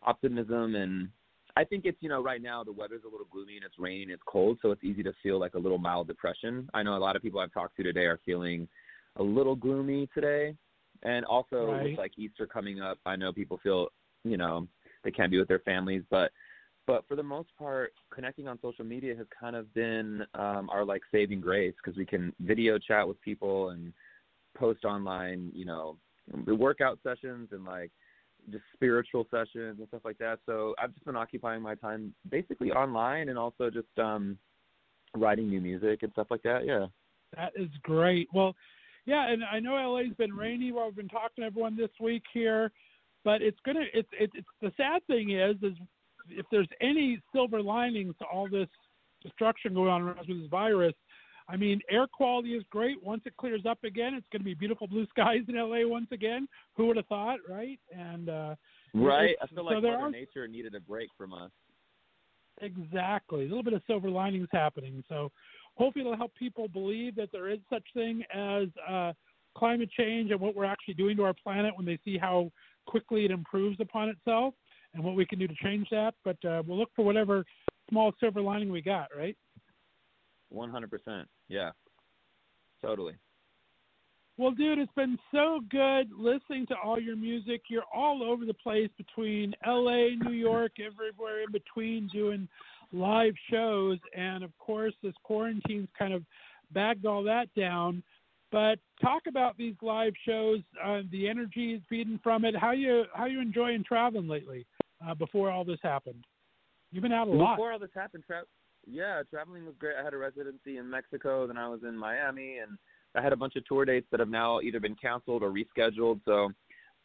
optimism. 0.03 0.75
And 0.75 1.09
I 1.57 1.65
think 1.65 1.85
it's 1.85 1.99
you 2.01 2.09
know 2.09 2.23
right 2.23 2.43
now 2.43 2.65
the 2.65 2.73
weather's 2.73 3.03
a 3.05 3.11
little 3.11 3.27
gloomy 3.31 3.57
and 3.57 3.65
it's 3.65 3.79
raining, 3.79 4.11
it's 4.11 4.23
cold, 4.27 4.59
so 4.61 4.71
it's 4.71 4.83
easy 4.83 5.03
to 5.03 5.13
feel 5.23 5.39
like 5.39 5.55
a 5.55 5.59
little 5.59 5.79
mild 5.79 6.09
depression. 6.09 6.69
I 6.75 6.83
know 6.83 6.97
a 6.97 6.99
lot 6.99 7.17
of 7.17 7.23
people 7.23 7.41
I've 7.41 7.53
talked 7.53 7.77
to 7.77 7.83
today 7.83 8.05
are 8.05 8.21
feeling 8.25 8.69
a 9.17 9.23
little 9.23 9.55
gloomy 9.55 10.09
today, 10.13 10.55
and 11.03 11.25
also 11.25 11.67
right. 11.67 11.85
with 11.85 11.99
like 11.99 12.13
Easter 12.19 12.47
coming 12.47 12.81
up, 12.81 12.99
I 13.07 13.17
know 13.17 13.33
people 13.33 13.61
feel 13.63 13.89
you 14.25 14.37
know 14.37 14.67
they 15.05 15.11
can't 15.11 15.31
be 15.31 15.39
with 15.39 15.49
their 15.49 15.61
families, 15.61 16.03
but 16.11 16.33
but 16.87 17.07
for 17.09 17.17
the 17.17 17.23
most 17.23 17.49
part, 17.59 17.93
connecting 18.13 18.47
on 18.47 18.59
social 18.61 18.85
media 18.85 19.17
has 19.17 19.27
kind 19.39 19.57
of 19.57 19.73
been 19.75 20.23
um, 20.35 20.69
our 20.71 20.85
like 20.85 21.03
saving 21.11 21.41
grace 21.41 21.75
because 21.83 21.97
we 21.97 22.05
can 22.05 22.33
video 22.41 22.79
chat 22.79 23.07
with 23.07 23.21
people 23.23 23.71
and 23.71 23.93
post 24.57 24.85
online, 24.85 25.51
you 25.55 25.65
know, 25.65 25.97
the 26.47 26.55
workout 26.55 26.99
sessions 27.03 27.49
and 27.53 27.65
like 27.65 27.91
just 28.51 28.65
spiritual 28.75 29.27
sessions 29.31 29.79
and 29.79 29.89
stuff 29.89 30.03
like 30.05 30.19
that. 30.19 30.39
So 30.47 30.75
I've 30.83 30.93
just 30.93 31.05
been 31.05 31.17
occupying 31.17 31.63
my 31.63 31.75
time 31.75 32.15
basically 32.31 32.71
online 32.71 33.29
and 33.29 33.39
also 33.39 33.71
just 33.71 33.99
um 33.99 34.39
writing 35.17 35.49
new 35.49 35.61
music 35.61 36.03
and 36.03 36.13
stuff 36.13 36.29
like 36.31 36.43
that. 36.43 36.67
Yeah. 36.67 36.87
That 37.37 37.53
is 37.57 37.69
great. 37.83 38.29
Well, 38.33 38.55
yeah, 39.07 39.31
and 39.31 39.43
I 39.45 39.61
know 39.61 39.75
LA's 39.75 40.15
been 40.17 40.33
rainy 40.33 40.73
while 40.73 40.87
we've 40.87 40.97
been 40.97 41.09
talking 41.09 41.43
to 41.43 41.45
everyone 41.45 41.77
this 41.77 41.91
week 42.01 42.23
here, 42.33 42.71
but 43.25 43.43
it's 43.43 43.59
gonna. 43.67 43.85
It's 43.93 44.09
it's, 44.19 44.33
it's 44.35 44.49
the 44.63 44.73
sad 44.77 45.07
thing 45.07 45.31
is 45.31 45.57
is 45.63 45.77
if 46.31 46.47
there's 46.51 46.69
any 46.81 47.21
silver 47.33 47.61
linings 47.61 48.15
to 48.21 48.25
all 48.25 48.49
this 48.49 48.69
destruction 49.23 49.75
going 49.75 49.91
on 49.91 50.03
around 50.03 50.27
with 50.29 50.41
this 50.41 50.51
virus, 50.51 50.95
I 51.49 51.57
mean, 51.57 51.81
air 51.91 52.07
quality 52.07 52.55
is 52.55 52.65
great. 52.71 53.03
Once 53.03 53.23
it 53.27 53.37
clears 53.37 53.63
up 53.69 53.85
again, 53.85 54.15
it's 54.15 54.27
going 54.33 54.41
to 54.41 54.45
be 54.45 54.55
beautiful 54.55 54.87
blue 54.87 55.07
skies 55.11 55.43
in 55.49 55.57
LA 55.57 55.87
once 55.87 56.09
again. 56.13 56.49
Who 56.77 56.87
would 56.87 56.97
have 56.97 57.07
thought, 57.07 57.39
right? 57.49 57.79
And 57.95 58.29
uh, 58.29 58.55
right, 58.95 59.37
I 59.43 59.47
feel 59.49 59.65
like 59.65 59.75
Mother 59.75 59.95
are, 59.95 60.11
Nature 60.11 60.49
needed 60.49 60.75
a 60.75 60.81
break 60.81 61.11
from 61.17 61.33
us. 61.33 61.51
Exactly, 62.63 63.41
a 63.41 63.49
little 63.49 63.63
bit 63.63 63.73
of 63.73 63.83
silver 63.87 64.11
linings 64.11 64.49
happening. 64.53 65.03
So 65.09 65.31
hopefully, 65.77 66.05
it'll 66.05 66.17
help 66.17 66.35
people 66.35 66.69
believe 66.69 67.17
that 67.17 67.31
there 67.33 67.51
is 67.51 67.59
such 67.71 67.85
thing 67.95 68.23
as 68.33 68.69
uh, 68.89 69.13
climate 69.57 69.91
change 69.91 70.31
and 70.31 70.41
what 70.41 70.55
we're 70.55 70.65
actually 70.65 70.95
doing 70.95 71.17
to 71.17 71.25
our 71.25 71.35
planet 71.35 71.77
when 71.77 71.87
they 71.87 71.99
see 72.05 72.17
how 72.17 72.51
quickly 72.87 73.25
it 73.25 73.31
improves 73.31 73.81
upon 73.81 74.09
itself 74.09 74.55
and 74.95 75.03
what 75.03 75.17
we 75.17 75.27
can 75.27 75.39
do 75.39 75.49
to 75.49 75.55
change 75.63 75.89
that. 75.91 76.15
But 76.25 76.43
uh, 76.45 76.63
we'll 76.67 76.79
look 76.79 76.91
for 76.95 77.05
whatever 77.05 77.45
small 77.91 78.13
silver 78.21 78.41
lining 78.41 78.71
we 78.71 78.83
got, 78.83 79.09
right? 79.17 79.37
One 80.51 80.71
hundred 80.71 80.91
percent. 80.91 81.29
Yeah. 81.49 81.71
Totally. 82.83 83.15
Well, 84.37 84.51
dude, 84.51 84.79
it's 84.79 84.93
been 84.97 85.17
so 85.31 85.61
good 85.71 86.11
listening 86.13 86.67
to 86.67 86.75
all 86.83 87.01
your 87.01 87.15
music. 87.15 87.63
You're 87.69 87.85
all 87.95 88.23
over 88.25 88.45
the 88.45 88.55
place 88.55 88.91
between 88.97 89.55
LA, 89.65 90.09
New 90.21 90.33
York, 90.33 90.73
everywhere 90.85 91.43
in 91.43 91.53
between 91.53 92.09
doing 92.09 92.49
live 92.93 93.35
shows. 93.51 93.99
And 94.17 94.43
of 94.43 94.51
course, 94.59 94.93
this 95.03 95.15
quarantine's 95.23 95.89
kind 95.97 96.13
of 96.13 96.25
bagged 96.73 97.07
all 97.07 97.23
that 97.25 97.47
down. 97.55 98.03
But 98.51 98.79
talk 99.01 99.23
about 99.29 99.57
these 99.57 99.75
live 99.83 100.13
shows, 100.27 100.61
uh, 100.85 101.03
the 101.11 101.29
energy 101.29 101.75
is 101.75 101.83
feeding 101.89 102.21
from 102.23 102.45
it. 102.45 102.57
How 102.57 102.73
you 102.73 103.05
how 103.15 103.27
you 103.27 103.41
enjoying 103.41 103.85
traveling 103.85 104.29
lately? 104.29 104.67
Uh, 105.05 105.15
before 105.15 105.51
all 105.51 105.65
this 105.65 105.81
happened, 105.83 106.25
you've 106.91 107.03
been 107.03 107.13
out 107.13 107.29
a 107.29 107.31
lot. 107.31 107.57
Before 107.57 107.73
all 107.73 107.79
this 107.79 107.91
happened, 107.95 108.25
tra- 108.27 108.45
yeah, 108.87 109.23
traveling 109.31 109.65
was 109.65 109.75
great. 109.79 109.97
I 110.01 110.05
had 110.05 110.15
a 110.15 110.19
residency 110.19 110.79
in 110.79 110.89
Mexico, 110.89 111.47
then 111.47 111.57
I 111.57 111.69
was 111.69 111.81
in 111.87 111.97
Miami, 111.97 112.59
and 112.59 112.79
I 113.15 113.23
had 113.23 113.33
a 113.33 113.37
bunch 113.37 113.57
of 113.57 113.65
tour 113.67 113.85
dates 113.85 114.07
that 114.11 114.21
have 114.21 114.29
now 114.29 114.61
either 114.61 114.81
been 114.81 114.97
canceled 114.97 115.43
or 115.43 115.51
rescheduled. 115.51 116.21
So, 116.25 116.51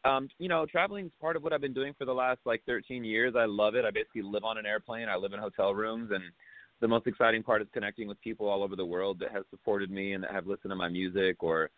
um, 0.05 0.29
you 0.39 0.49
know, 0.49 0.65
traveling 0.65 1.07
is 1.07 1.11
part 1.21 1.35
of 1.35 1.43
what 1.43 1.53
I've 1.53 1.61
been 1.61 1.73
doing 1.73 1.93
for 1.97 2.05
the 2.05 2.13
last 2.13 2.39
like 2.45 2.63
13 2.65 3.03
years. 3.03 3.35
I 3.37 3.45
love 3.45 3.75
it. 3.75 3.85
I 3.85 3.91
basically 3.91 4.23
live 4.23 4.43
on 4.43 4.57
an 4.57 4.65
airplane. 4.65 5.09
I 5.09 5.15
live 5.15 5.33
in 5.33 5.39
hotel 5.39 5.73
rooms, 5.73 6.11
and 6.13 6.23
the 6.81 6.87
most 6.87 7.07
exciting 7.07 7.43
part 7.43 7.61
is 7.61 7.67
connecting 7.73 8.07
with 8.07 8.19
people 8.21 8.47
all 8.47 8.63
over 8.63 8.75
the 8.75 8.85
world 8.85 9.19
that 9.19 9.31
have 9.31 9.43
supported 9.49 9.91
me 9.91 10.13
and 10.13 10.23
that 10.23 10.31
have 10.31 10.47
listened 10.47 10.71
to 10.71 10.75
my 10.75 10.89
music 10.89 11.43
or 11.43 11.69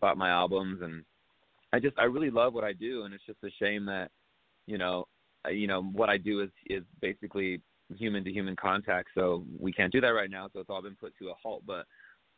bought 0.00 0.18
my 0.18 0.30
albums. 0.30 0.80
And 0.82 1.04
I 1.72 1.78
just, 1.78 1.98
I 1.98 2.04
really 2.04 2.30
love 2.30 2.52
what 2.52 2.64
I 2.64 2.72
do, 2.72 3.04
and 3.04 3.14
it's 3.14 3.26
just 3.26 3.38
a 3.44 3.50
shame 3.58 3.86
that, 3.86 4.10
you 4.66 4.78
know, 4.78 5.06
you 5.48 5.66
know 5.66 5.82
what 5.82 6.10
I 6.10 6.18
do 6.18 6.42
is 6.42 6.50
is 6.66 6.82
basically 7.00 7.62
human 7.96 8.24
to 8.24 8.32
human 8.32 8.56
contact. 8.56 9.08
So 9.14 9.44
we 9.58 9.72
can't 9.72 9.92
do 9.92 10.00
that 10.00 10.08
right 10.08 10.30
now. 10.30 10.48
So 10.52 10.60
it's 10.60 10.70
all 10.70 10.82
been 10.82 10.96
put 10.96 11.12
to 11.18 11.28
a 11.28 11.34
halt. 11.42 11.62
But 11.66 11.86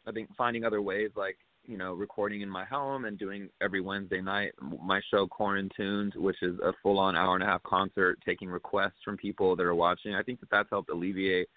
I 0.07 0.13
think 0.13 0.31
finding 0.37 0.65
other 0.65 0.83
ways, 0.83 1.11
like 1.17 1.37
you 1.65 1.77
know, 1.77 1.93
recording 1.93 2.41
in 2.41 2.49
my 2.49 2.65
home 2.65 3.05
and 3.05 3.17
doing 3.17 3.49
every 3.61 3.81
Wednesday 3.81 4.21
night 4.21 4.53
my 4.61 5.01
show 5.11 5.29
Quarantuned, 5.29 6.17
which 6.17 6.43
is 6.43 6.59
a 6.59 6.73
full-on 6.83 7.15
hour 7.15 7.35
and 7.35 7.45
a 7.45 7.47
half 7.47 7.63
concert, 7.63 8.19
taking 8.27 8.49
requests 8.49 8.99
from 9.05 9.17
people 9.17 9.55
that 9.55 9.65
are 9.65 9.75
watching. 9.75 10.15
I 10.15 10.23
think 10.23 10.41
that 10.41 10.51
that's 10.51 10.71
helped 10.71 10.91
alleviate 10.91 11.49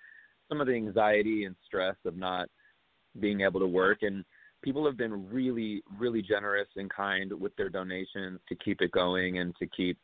some 0.47 0.61
of 0.61 0.67
the 0.67 0.73
anxiety 0.73 1.45
and 1.45 1.55
stress 1.65 1.95
of 2.05 2.15
not 2.15 2.49
being 3.19 3.41
able 3.41 3.59
to 3.59 3.67
work 3.67 3.99
and 4.01 4.23
people 4.61 4.85
have 4.85 4.97
been 4.97 5.29
really 5.29 5.83
really 5.97 6.21
generous 6.21 6.67
and 6.75 6.89
kind 6.89 7.31
with 7.31 7.55
their 7.55 7.69
donations 7.69 8.39
to 8.49 8.55
keep 8.55 8.81
it 8.81 8.91
going 8.91 9.37
and 9.37 9.55
to 9.57 9.67
keep 9.67 9.97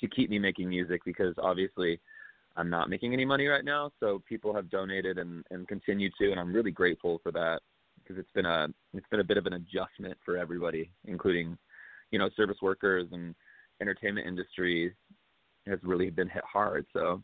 to 0.00 0.08
keep 0.08 0.30
me 0.30 0.38
making 0.38 0.68
music 0.68 1.02
because 1.04 1.34
obviously 1.38 2.00
I'm 2.56 2.70
not 2.70 2.90
making 2.90 3.12
any 3.12 3.24
money 3.24 3.46
right 3.46 3.64
now. 3.64 3.92
So 4.00 4.22
people 4.28 4.54
have 4.54 4.70
donated 4.70 5.18
and, 5.18 5.44
and 5.50 5.66
continue 5.68 6.10
to, 6.18 6.30
and 6.30 6.40
I'm 6.40 6.52
really 6.52 6.70
grateful 6.70 7.20
for 7.22 7.32
that 7.32 7.60
because 8.02 8.18
it's 8.18 8.30
been 8.32 8.46
a 8.46 8.68
it's 8.94 9.08
been 9.10 9.20
a 9.20 9.24
bit 9.24 9.36
of 9.36 9.46
an 9.46 9.54
adjustment 9.54 10.18
for 10.24 10.36
everybody, 10.36 10.90
including 11.06 11.56
you 12.10 12.18
know 12.18 12.28
service 12.36 12.58
workers 12.60 13.08
and 13.12 13.34
entertainment 13.80 14.26
industry 14.26 14.94
has 15.66 15.78
really 15.82 16.10
been 16.10 16.28
hit 16.28 16.44
hard. 16.44 16.86
So 16.92 17.22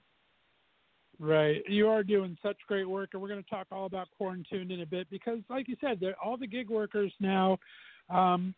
Right. 1.21 1.62
You 1.69 1.88
are 1.88 2.05
doing 2.05 2.38
such 2.43 2.57
great 2.69 2.88
work, 2.88 3.11
and 3.12 3.21
we're 3.21 3.29
going 3.29 3.43
to 3.43 3.51
talk 3.51 3.67
all 3.73 3.87
about 3.87 4.09
quarantine 4.17 4.71
in 4.71 4.83
a 4.83 4.87
bit 4.87 5.09
because, 5.11 5.41
like 5.51 5.67
you 5.67 5.77
said, 5.81 6.01
all 6.23 6.37
the 6.37 6.47
gig 6.47 6.71
workers 6.71 7.12
now, 7.19 7.59
um, 8.09 8.55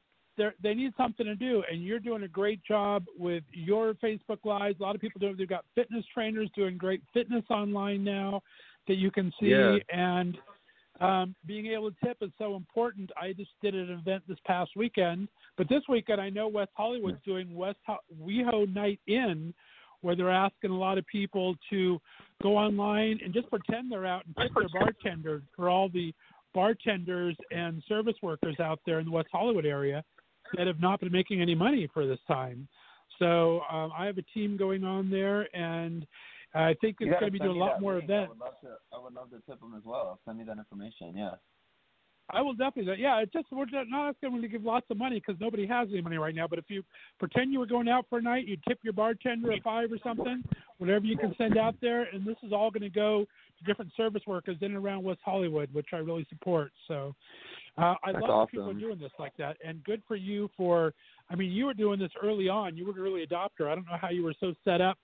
they 0.62 0.74
need 0.74 0.92
something 0.96 1.26
to 1.26 1.34
do, 1.34 1.62
and 1.70 1.82
you're 1.82 1.98
doing 1.98 2.22
a 2.22 2.28
great 2.28 2.62
job 2.64 3.04
with 3.18 3.44
your 3.52 3.94
Facebook 3.94 4.44
Lives. 4.44 4.76
A 4.80 4.82
lot 4.82 4.94
of 4.94 5.00
people 5.00 5.18
do. 5.18 5.34
They've 5.34 5.48
got 5.48 5.64
fitness 5.74 6.04
trainers 6.12 6.48
doing 6.54 6.76
great 6.76 7.02
fitness 7.12 7.44
online 7.50 8.04
now 8.04 8.42
that 8.88 8.94
you 8.96 9.10
can 9.10 9.32
see, 9.40 9.48
Yeah. 9.48 9.78
and 9.92 10.38
um, 11.00 11.34
being 11.46 11.66
able 11.66 11.90
to 11.90 11.96
tip 12.04 12.18
is 12.20 12.30
so 12.38 12.56
important. 12.56 13.10
I 13.20 13.32
just 13.32 13.50
did 13.62 13.74
an 13.74 13.90
event 13.90 14.22
this 14.28 14.38
past 14.46 14.72
weekend, 14.76 15.28
but 15.56 15.68
this 15.68 15.82
weekend 15.88 16.20
I 16.20 16.28
know 16.28 16.46
West 16.48 16.72
Hollywood's 16.74 17.22
doing 17.24 17.54
West 17.54 17.78
Ho- 17.86 17.98
WeHo 18.22 18.72
Night 18.74 19.00
In, 19.06 19.54
where 20.02 20.14
they're 20.14 20.30
asking 20.30 20.70
a 20.70 20.78
lot 20.78 20.98
of 20.98 21.06
people 21.06 21.54
to 21.70 22.00
go 22.42 22.56
online 22.56 23.18
and 23.24 23.32
just 23.32 23.48
pretend 23.50 23.90
they're 23.90 24.06
out 24.06 24.24
and 24.26 24.36
tip 24.36 24.52
their 24.54 24.68
bartender 24.80 25.42
for 25.56 25.68
all 25.68 25.88
the 25.88 26.12
bartenders 26.52 27.36
and 27.50 27.82
service 27.88 28.16
workers 28.22 28.56
out 28.60 28.80
there 28.84 28.98
in 28.98 29.06
the 29.06 29.10
West 29.12 29.28
Hollywood 29.32 29.66
area 29.66 30.02
that 30.56 30.66
have 30.66 30.80
not 30.80 31.00
been 31.00 31.12
making 31.12 31.40
any 31.40 31.54
money 31.54 31.88
for 31.92 32.06
this 32.06 32.18
time. 32.26 32.68
So 33.18 33.60
um, 33.70 33.92
I 33.96 34.06
have 34.06 34.18
a 34.18 34.22
team 34.34 34.56
going 34.56 34.84
on 34.84 35.10
there, 35.10 35.54
and 35.54 36.06
I 36.54 36.74
think 36.80 36.96
it's 37.00 37.10
going 37.10 37.24
to 37.24 37.30
be 37.30 37.38
doing 37.38 37.56
a 37.56 37.64
lot 37.64 37.80
more 37.80 37.98
events. 37.98 38.12
I 38.12 38.28
would 38.28 38.38
love 38.38 38.60
to. 38.62 38.68
I 38.92 39.02
would 39.02 39.14
love 39.14 39.30
to 39.30 39.36
tip 39.50 39.60
them 39.60 39.74
as 39.76 39.84
well. 39.84 40.18
Send 40.24 40.38
me 40.38 40.44
that 40.44 40.58
information. 40.58 41.14
Yeah. 41.16 41.34
I 42.32 42.42
will 42.42 42.54
definitely. 42.54 42.94
Yeah, 42.98 43.18
it's 43.18 43.32
just 43.32 43.46
we're 43.50 43.66
not 43.70 44.10
asking 44.10 44.40
to 44.40 44.48
give 44.48 44.62
lots 44.62 44.86
of 44.90 44.96
money 44.96 45.20
because 45.24 45.40
nobody 45.40 45.66
has 45.66 45.88
any 45.90 46.00
money 46.00 46.16
right 46.16 46.34
now. 46.34 46.46
But 46.46 46.58
if 46.58 46.66
you 46.68 46.82
pretend 47.18 47.52
you 47.52 47.58
were 47.58 47.66
going 47.66 47.88
out 47.88 48.06
for 48.08 48.18
a 48.18 48.22
night, 48.22 48.46
you 48.46 48.56
tip 48.68 48.78
your 48.82 48.92
bartender 48.92 49.52
a 49.52 49.60
five 49.60 49.90
or 49.90 49.98
something, 50.02 50.42
whatever 50.78 51.04
you 51.04 51.16
can 51.16 51.34
send 51.36 51.58
out 51.58 51.74
there, 51.80 52.02
and 52.12 52.24
this 52.24 52.36
is 52.42 52.52
all 52.52 52.70
going 52.70 52.82
to 52.82 52.90
go 52.90 53.26
to 53.58 53.64
different 53.64 53.90
service 53.96 54.22
workers 54.26 54.56
in 54.60 54.74
and 54.74 54.84
around 54.84 55.02
West 55.02 55.20
Hollywood, 55.24 55.70
which 55.72 55.88
I 55.92 55.96
really 55.96 56.26
support. 56.28 56.70
So, 56.86 57.14
Uh, 57.78 57.94
I 58.04 58.12
That's 58.12 58.22
love 58.22 58.48
that 58.48 58.50
people 58.50 58.74
doing 58.74 58.98
this 58.98 59.12
like 59.18 59.36
that, 59.38 59.56
and 59.64 59.82
good 59.84 60.02
for 60.06 60.16
you 60.16 60.50
for. 60.56 60.92
I 61.30 61.36
mean, 61.36 61.52
you 61.52 61.66
were 61.66 61.74
doing 61.74 62.00
this 62.00 62.10
early 62.22 62.48
on. 62.48 62.76
You 62.76 62.86
were 62.86 62.92
an 62.92 62.98
early 62.98 63.26
adopter. 63.26 63.70
I 63.70 63.74
don't 63.74 63.86
know 63.86 63.96
how 64.00 64.10
you 64.10 64.24
were 64.24 64.34
so 64.40 64.54
set 64.64 64.80
up 64.80 64.98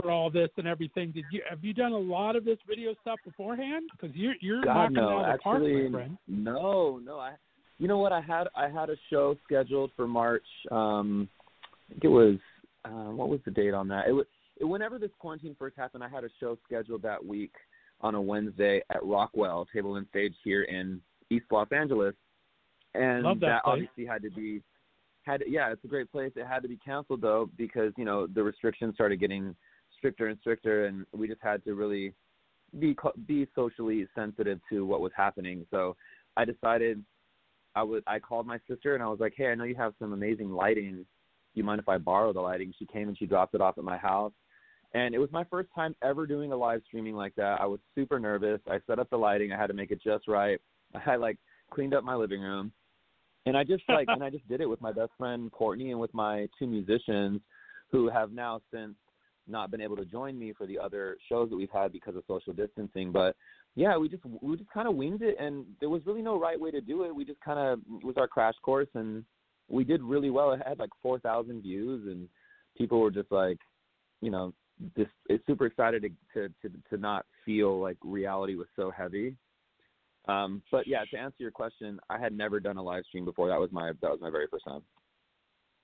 for 0.00 0.10
all 0.10 0.30
this 0.30 0.50
and 0.56 0.66
everything. 0.66 1.12
Did 1.12 1.24
you 1.32 1.42
have 1.48 1.64
you 1.64 1.72
done 1.72 1.92
a 1.92 1.98
lot 1.98 2.36
of 2.36 2.44
this 2.44 2.58
video 2.68 2.94
stuff 3.00 3.18
beforehand? 3.24 3.88
Because 3.92 4.14
you're 4.14 4.34
you're 4.40 4.62
God 4.62 4.92
knocking 4.92 4.94
no, 4.96 5.18
out 5.18 5.32
the 5.32 5.38
park, 5.38 5.62
my 5.62 5.90
friend. 5.90 6.18
no, 6.28 7.00
no. 7.02 7.18
I, 7.18 7.32
you 7.78 7.88
know 7.88 7.98
what? 7.98 8.12
I 8.12 8.20
had 8.20 8.48
I 8.54 8.68
had 8.68 8.90
a 8.90 8.96
show 9.10 9.36
scheduled 9.44 9.90
for 9.96 10.06
March. 10.06 10.44
Um, 10.70 11.28
I 11.64 11.92
think 11.92 12.04
it 12.04 12.08
was 12.08 12.36
uh, 12.84 13.12
what 13.12 13.28
was 13.28 13.40
the 13.44 13.50
date 13.50 13.74
on 13.74 13.88
that? 13.88 14.08
It 14.08 14.12
was 14.12 14.26
it, 14.58 14.64
whenever 14.64 14.98
this 14.98 15.10
quarantine 15.18 15.56
first 15.58 15.76
happened. 15.76 16.04
I 16.04 16.08
had 16.08 16.24
a 16.24 16.30
show 16.38 16.58
scheduled 16.64 17.02
that 17.02 17.24
week 17.24 17.52
on 18.00 18.14
a 18.14 18.20
Wednesday 18.20 18.82
at 18.90 19.04
Rockwell 19.04 19.66
Table 19.72 19.96
and 19.96 20.06
Stage 20.08 20.34
here 20.44 20.62
in 20.62 21.00
East 21.30 21.46
Los 21.50 21.68
Angeles, 21.72 22.14
and 22.94 23.24
that 23.40 23.64
place. 23.64 23.72
obviously 23.72 24.06
had 24.06 24.22
to 24.22 24.30
be 24.30 24.62
had 25.22 25.42
yeah, 25.46 25.70
it's 25.70 25.84
a 25.84 25.88
great 25.88 26.10
place. 26.10 26.32
It 26.36 26.46
had 26.46 26.62
to 26.62 26.68
be 26.68 26.78
canceled 26.78 27.20
though 27.20 27.50
because 27.56 27.92
you 27.96 28.04
know 28.04 28.26
the 28.26 28.42
restrictions 28.42 28.94
started 28.94 29.20
getting 29.20 29.54
stricter 29.96 30.28
and 30.28 30.38
stricter, 30.40 30.86
and 30.86 31.06
we 31.12 31.28
just 31.28 31.42
had 31.42 31.64
to 31.64 31.74
really 31.74 32.12
be 32.78 32.96
be 33.26 33.46
socially 33.54 34.06
sensitive 34.14 34.60
to 34.70 34.84
what 34.86 35.00
was 35.00 35.12
happening. 35.16 35.66
So 35.70 35.96
I 36.36 36.44
decided 36.44 37.02
I 37.74 37.82
would 37.82 38.02
I 38.06 38.18
called 38.18 38.46
my 38.46 38.58
sister 38.68 38.94
and 38.94 39.02
I 39.02 39.08
was 39.08 39.20
like, 39.20 39.34
"Hey, 39.36 39.48
I 39.50 39.54
know 39.54 39.64
you 39.64 39.76
have 39.76 39.94
some 39.98 40.12
amazing 40.12 40.50
lighting. 40.50 40.96
Do 40.96 41.04
you 41.54 41.64
mind 41.64 41.80
if 41.80 41.88
I 41.88 41.98
borrow 41.98 42.32
the 42.32 42.40
lighting?" 42.40 42.72
She 42.78 42.86
came 42.86 43.08
and 43.08 43.18
she 43.18 43.26
dropped 43.26 43.54
it 43.54 43.60
off 43.60 43.78
at 43.78 43.84
my 43.84 43.96
house. 43.96 44.32
And 44.92 45.14
it 45.14 45.18
was 45.18 45.30
my 45.30 45.44
first 45.44 45.68
time 45.72 45.94
ever 46.02 46.26
doing 46.26 46.50
a 46.50 46.56
live 46.56 46.82
streaming 46.86 47.14
like 47.14 47.34
that. 47.36 47.60
I 47.60 47.66
was 47.66 47.78
super 47.94 48.18
nervous. 48.18 48.60
I 48.68 48.80
set 48.88 48.98
up 48.98 49.08
the 49.10 49.16
lighting. 49.16 49.52
I 49.52 49.56
had 49.56 49.68
to 49.68 49.72
make 49.72 49.92
it 49.92 50.02
just 50.02 50.26
right. 50.26 50.60
I 51.06 51.16
like 51.16 51.38
cleaned 51.70 51.94
up 51.94 52.04
my 52.04 52.14
living 52.14 52.40
room. 52.40 52.72
And 53.46 53.56
I 53.56 53.64
just 53.64 53.84
like 53.88 54.06
and 54.08 54.22
I 54.22 54.30
just 54.30 54.46
did 54.48 54.60
it 54.60 54.68
with 54.68 54.80
my 54.82 54.92
best 54.92 55.12
friend 55.16 55.50
Courtney 55.50 55.90
and 55.90 56.00
with 56.00 56.12
my 56.12 56.46
two 56.58 56.66
musicians 56.66 57.40
who 57.90 58.08
have 58.08 58.32
now 58.32 58.60
since 58.72 58.94
not 59.48 59.70
been 59.70 59.80
able 59.80 59.96
to 59.96 60.04
join 60.04 60.38
me 60.38 60.52
for 60.56 60.66
the 60.66 60.78
other 60.78 61.16
shows 61.28 61.50
that 61.50 61.56
we've 61.56 61.70
had 61.70 61.92
because 61.92 62.14
of 62.16 62.22
social 62.28 62.52
distancing. 62.52 63.10
But 63.10 63.34
yeah, 63.74 63.96
we 63.96 64.08
just 64.08 64.22
we 64.42 64.56
just 64.56 64.70
kind 64.70 64.88
of 64.88 64.94
winged 64.94 65.22
it, 65.22 65.36
and 65.40 65.64
there 65.80 65.88
was 65.88 66.02
really 66.06 66.22
no 66.22 66.38
right 66.38 66.60
way 66.60 66.70
to 66.70 66.80
do 66.80 67.04
it. 67.04 67.14
We 67.14 67.24
just 67.24 67.40
kind 67.40 67.58
of 67.58 67.80
it 68.00 68.04
was 68.04 68.16
our 68.16 68.28
crash 68.28 68.54
course, 68.62 68.88
and 68.94 69.24
we 69.68 69.84
did 69.84 70.02
really 70.02 70.30
well. 70.30 70.52
It 70.52 70.60
had 70.66 70.78
like 70.78 70.90
four 71.02 71.18
thousand 71.18 71.62
views, 71.62 72.06
and 72.06 72.28
people 72.76 73.00
were 73.00 73.10
just 73.10 73.30
like, 73.30 73.58
you 74.20 74.30
know, 74.30 74.52
just 74.96 75.10
super 75.46 75.66
excited 75.66 76.02
to, 76.02 76.48
to 76.48 76.54
to 76.62 76.76
to 76.90 76.96
not 76.96 77.26
feel 77.44 77.80
like 77.80 77.96
reality 78.02 78.54
was 78.54 78.68
so 78.76 78.90
heavy. 78.90 79.34
Um, 80.28 80.62
but 80.70 80.86
yeah, 80.86 81.04
to 81.10 81.16
answer 81.16 81.36
your 81.38 81.50
question, 81.50 81.98
I 82.10 82.18
had 82.18 82.32
never 82.32 82.60
done 82.60 82.76
a 82.76 82.82
live 82.82 83.04
stream 83.08 83.24
before. 83.24 83.48
That 83.48 83.60
was 83.60 83.70
my 83.72 83.92
that 84.02 84.10
was 84.10 84.20
my 84.20 84.30
very 84.30 84.46
first 84.50 84.64
time. 84.64 84.82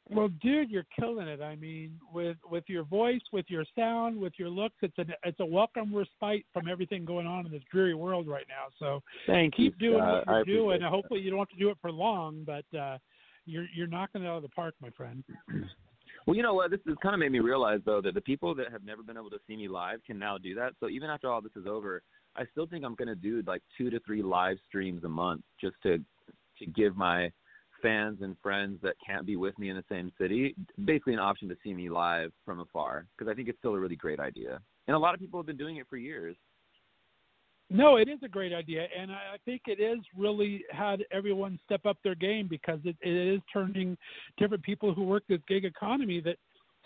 Well, 0.09 0.29
dude, 0.41 0.71
you're 0.71 0.87
killing 0.99 1.27
it. 1.27 1.41
I 1.41 1.57
mean, 1.57 1.99
with 2.13 2.37
with 2.49 2.65
your 2.69 2.85
voice, 2.85 3.23
with 3.33 3.47
your 3.49 3.65
sound, 3.77 4.17
with 4.17 4.35
your 4.39 4.49
looks, 4.49 4.77
it's 4.83 4.97
a 4.99 5.05
it's 5.25 5.41
a 5.41 5.47
welcome 5.47 5.95
respite 5.95 6.47
from 6.53 6.69
everything 6.69 7.05
going 7.05 7.27
on 7.27 7.47
in 7.47 7.51
this 7.51 7.63
dreary 7.73 7.95
world 7.95 8.29
right 8.29 8.47
now. 8.49 8.67
So 8.79 9.03
Thank 9.27 9.57
keep 9.57 9.75
you. 9.81 9.91
doing 9.91 10.03
Scott. 10.03 10.27
what 10.27 10.47
you're 10.47 10.57
doing. 10.59 10.83
and 10.83 10.85
Hopefully, 10.85 11.21
you 11.21 11.31
don't 11.31 11.41
have 11.41 11.49
to 11.49 11.57
do 11.57 11.71
it 11.71 11.79
for 11.81 11.91
long, 11.91 12.47
but 12.47 12.79
uh, 12.79 12.99
you're 13.47 13.67
you're 13.75 13.89
knocking 13.89 14.23
it 14.23 14.27
out 14.29 14.37
of 14.37 14.43
the 14.43 14.49
park, 14.51 14.75
my 14.81 14.91
friend. 14.91 15.25
Well, 16.27 16.37
you 16.37 16.43
know 16.43 16.55
what? 16.55 16.73
This 16.73 16.81
has 16.89 16.97
kind 17.03 17.15
of 17.15 17.21
made 17.21 17.31
me 17.31 17.39
realize 17.39 17.81
though 17.85 18.01
that 18.01 18.15
the 18.15 18.21
people 18.21 18.55
that 18.57 18.73
have 18.73 18.85
never 18.85 19.03
been 19.03 19.17
able 19.17 19.31
to 19.31 19.39
see 19.47 19.57
me 19.57 19.69
live 19.69 20.01
can 20.05 20.19
now 20.19 20.39
do 20.39 20.55
that. 20.57 20.73
So 20.81 20.89
even 20.89 21.09
after 21.09 21.31
all 21.31 21.41
this 21.41 21.53
is 21.55 21.67
over, 21.69 22.03
I 22.37 22.45
still 22.53 22.67
think 22.67 22.85
I'm 22.85 22.95
going 22.95 23.09
to 23.09 23.15
do 23.15 23.43
like 23.47 23.63
two 23.77 23.91
to 23.91 24.01
three 24.01 24.23
live 24.23 24.59
streams 24.69 25.05
a 25.05 25.09
month 25.09 25.43
just 25.61 25.77
to 25.83 25.99
to 26.59 26.67
give 26.67 26.97
my 26.97 27.31
fans 27.83 28.19
and 28.23 28.37
friends 28.43 28.79
that 28.83 28.95
can't 29.07 29.27
be 29.27 29.37
with 29.37 29.59
me 29.59 29.69
in 29.69 29.77
the 29.77 29.85
same 29.89 30.11
city 30.19 30.55
basically 30.85 31.13
an 31.13 31.19
option 31.19 31.49
to 31.49 31.57
see 31.63 31.75
me 31.75 31.91
live 31.91 32.33
from 32.45 32.61
afar 32.61 33.07
because 33.17 33.31
I 33.31 33.35
think 33.35 33.49
it's 33.49 33.59
still 33.59 33.75
a 33.75 33.81
really 33.81 33.97
great 33.97 34.21
idea. 34.21 34.61
And 34.87 34.95
a 34.95 34.99
lot 34.99 35.15
of 35.15 35.21
people 35.21 35.39
have 35.39 35.47
been 35.47 35.57
doing 35.57 35.77
it 35.77 35.87
for 35.89 35.97
years. 35.97 36.37
No, 37.69 37.97
it 37.97 38.09
is 38.09 38.21
a 38.23 38.29
great 38.29 38.53
idea, 38.53 38.87
and 38.97 39.11
I 39.11 39.39
think 39.45 39.63
it 39.67 39.81
is 39.81 39.99
really 40.17 40.65
had 40.71 41.03
everyone 41.11 41.59
step 41.65 41.85
up 41.85 41.97
their 42.05 42.15
game 42.15 42.47
because 42.49 42.79
it, 42.85 42.95
it 43.01 43.35
is 43.35 43.41
turning 43.53 43.99
different 44.39 44.63
people 44.63 44.95
who 44.95 45.03
work 45.03 45.25
this 45.29 45.41
gig 45.49 45.65
economy 45.65 46.21
that 46.21 46.37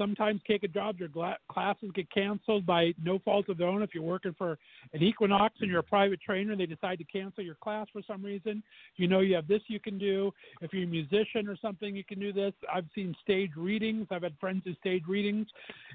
sometimes 0.01 0.41
take 0.49 0.63
a 0.63 0.69
job, 0.69 0.99
their 0.99 1.09
gla- 1.09 1.37
classes 1.51 1.91
get 1.95 2.11
canceled 2.11 2.65
by 2.65 2.95
no 3.03 3.19
fault 3.19 3.51
of 3.51 3.59
their 3.59 3.69
own. 3.69 3.83
If 3.83 3.91
you're 3.93 4.03
working 4.03 4.35
for 4.39 4.59
an 4.95 5.03
Equinox 5.03 5.57
and 5.61 5.71
you're 5.71 5.81
a 5.81 5.83
private 5.83 6.21
trainer, 6.23 6.53
and 6.53 6.61
they 6.61 6.65
decide 6.67 6.99
to 6.99 7.05
cancel 7.05 7.45
your 7.45 7.57
class 7.57 7.87
for 7.93 8.01
some 8.07 8.25
reason. 8.25 8.63
You 8.97 9.09
know 9.09 9.21
you 9.21 9.35
have 9.35 9.47
this 9.47 9.61
you 9.67 9.79
can 9.79 9.99
do. 9.99 10.33
If 10.63 10.73
you're 10.73 10.85
a 10.85 10.87
musician 10.87 11.49
or 11.49 11.57
something, 11.61 11.95
you 11.95 12.05
can 12.05 12.19
do 12.19 12.33
this. 12.33 12.55
I've 12.73 12.87
seen 12.95 13.15
stage 13.23 13.51
readings. 13.57 14.07
I've 14.11 14.23
had 14.23 14.33
friends 14.41 14.63
do 14.65 14.75
stage 14.77 15.03
readings, 15.07 15.47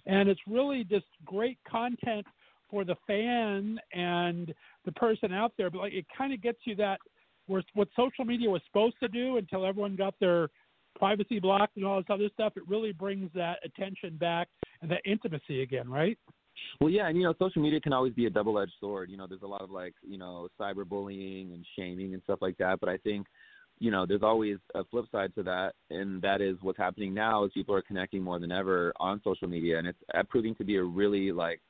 and 0.06 0.30
it's 0.30 0.41
really 0.48 0.84
just 0.84 1.08
great 1.26 1.58
content 1.68 2.28
for 2.70 2.84
the 2.84 2.96
fan 3.08 3.80
and 3.94 4.54
the 4.86 4.91
person 4.91 5.34
out 5.34 5.54
there. 5.58 5.72
But 5.72 5.80
like 5.80 5.94
it 5.94 6.06
kind 6.15 6.32
of 6.32 6.44
gets 6.44 6.60
you 6.65 6.76
that 6.76 7.00
where 7.48 7.63
what 7.74 7.88
social 7.96 8.26
media 8.26 8.50
was 8.50 8.62
supposed 8.68 8.96
to 9.00 9.08
do 9.08 9.38
until 9.38 9.65
everyone 9.65 9.96
got 9.96 10.13
their 10.20 10.50
privacy 10.96 11.40
blocks 11.40 11.74
and 11.76 11.86
all 11.86 11.98
this 11.98 12.06
other 12.10 12.30
stuff. 12.34 12.54
It 12.56 12.68
really 12.68 12.92
brings 12.92 13.30
that 13.36 13.60
attention 13.64 14.18
back 14.18 14.48
and 14.82 14.90
that 14.92 15.02
intimacy 15.06 15.62
again, 15.62 15.90
right? 15.90 16.18
Well, 16.80 16.90
yeah, 16.90 17.08
and 17.08 17.18
you 17.18 17.24
know, 17.24 17.34
social 17.40 17.62
media 17.62 17.80
can 17.80 17.94
always 17.94 18.14
be 18.14 18.26
a 18.26 18.30
double-edged 18.30 18.74
sword. 18.80 19.10
You 19.10 19.18
know, 19.18 19.28
there's 19.28 19.42
a 19.44 19.48
lot 19.48 19.62
of 19.62 19.72
like, 19.72 19.94
you 20.02 20.18
know, 20.18 20.48
cyberbullying 20.60 21.54
and 21.54 21.66
shaming 21.78 22.14
and 22.14 22.24
stuff 22.24 22.40
like 22.42 22.58
that. 22.58 22.80
But 22.80 22.90
I 22.90 22.98
think, 22.98 23.28
you 23.80 23.92
know, 23.92 24.06
there's 24.06 24.24
always 24.24 24.58
a 24.74 24.84
flip 24.86 25.06
side 25.12 25.34
to 25.36 25.44
that, 25.44 25.74
and 25.90 26.22
that 26.22 26.42
is 26.42 26.56
what's 26.62 26.78
happening 26.78 27.14
now 27.14 27.44
is 27.44 27.52
people 27.54 27.76
are 27.76 27.82
connecting 27.82 28.22
more 28.22 28.40
than 28.40 28.52
ever 28.52 28.94
on 29.00 29.22
social 29.24 29.48
media, 29.48 29.78
and 29.78 29.88
it's 29.88 30.00
uh, 30.14 30.24
proving 30.30 30.56
to 30.56 30.64
be 30.64 30.78
a 30.78 30.84
really 30.84 31.32
like 31.32 31.62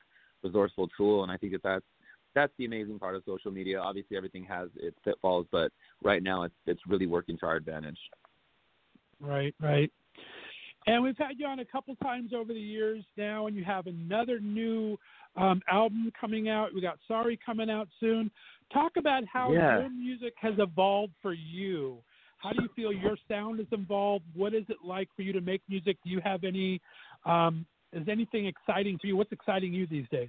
resourceful 0.42 0.88
tool. 0.96 1.24
And 1.24 1.32
I 1.32 1.36
think 1.36 1.52
that 1.52 1.62
that's 1.64 1.84
that's 2.34 2.52
the 2.58 2.66
amazing 2.66 2.98
part 2.98 3.16
of 3.16 3.22
social 3.26 3.50
media. 3.50 3.80
Obviously, 3.80 4.16
everything 4.16 4.44
has 4.44 4.68
its 4.76 4.96
pitfalls, 5.04 5.46
but 5.50 5.72
right 6.04 6.22
now 6.22 6.44
it's 6.44 6.54
it's 6.66 6.80
really 6.86 7.06
working 7.06 7.36
to 7.38 7.46
our 7.46 7.56
advantage. 7.56 7.98
Right, 9.20 9.54
right. 9.60 9.90
And 10.86 11.02
we've 11.02 11.18
had 11.18 11.32
you 11.38 11.46
on 11.46 11.58
a 11.58 11.64
couple 11.64 11.96
times 11.96 12.32
over 12.32 12.52
the 12.52 12.60
years 12.60 13.04
now, 13.16 13.48
and 13.48 13.56
you 13.56 13.64
have 13.64 13.86
another 13.86 14.38
new 14.38 14.96
um, 15.36 15.60
album 15.70 16.12
coming 16.18 16.48
out. 16.48 16.72
We 16.72 16.80
got 16.80 16.98
Sorry 17.08 17.38
coming 17.44 17.68
out 17.68 17.88
soon. 17.98 18.30
Talk 18.72 18.92
about 18.96 19.24
how 19.24 19.52
Yeah. 19.52 19.80
your 19.80 19.90
music 19.90 20.34
has 20.36 20.54
evolved 20.58 21.14
for 21.20 21.32
you. 21.32 22.02
How 22.38 22.52
do 22.52 22.62
you 22.62 22.68
feel 22.76 22.92
your 22.92 23.16
sound 23.28 23.58
is 23.58 23.66
involved? 23.72 24.24
What 24.34 24.54
is 24.54 24.64
it 24.68 24.76
like 24.84 25.08
for 25.16 25.22
you 25.22 25.32
to 25.32 25.40
make 25.40 25.62
music? 25.68 25.96
Do 26.04 26.10
you 26.10 26.20
have 26.20 26.44
any? 26.44 26.80
Um, 27.24 27.66
is 27.92 28.08
anything 28.08 28.46
exciting 28.46 28.98
for 28.98 29.06
you? 29.06 29.16
What's 29.16 29.32
exciting 29.32 29.72
you 29.72 29.86
these 29.86 30.08
days? 30.10 30.28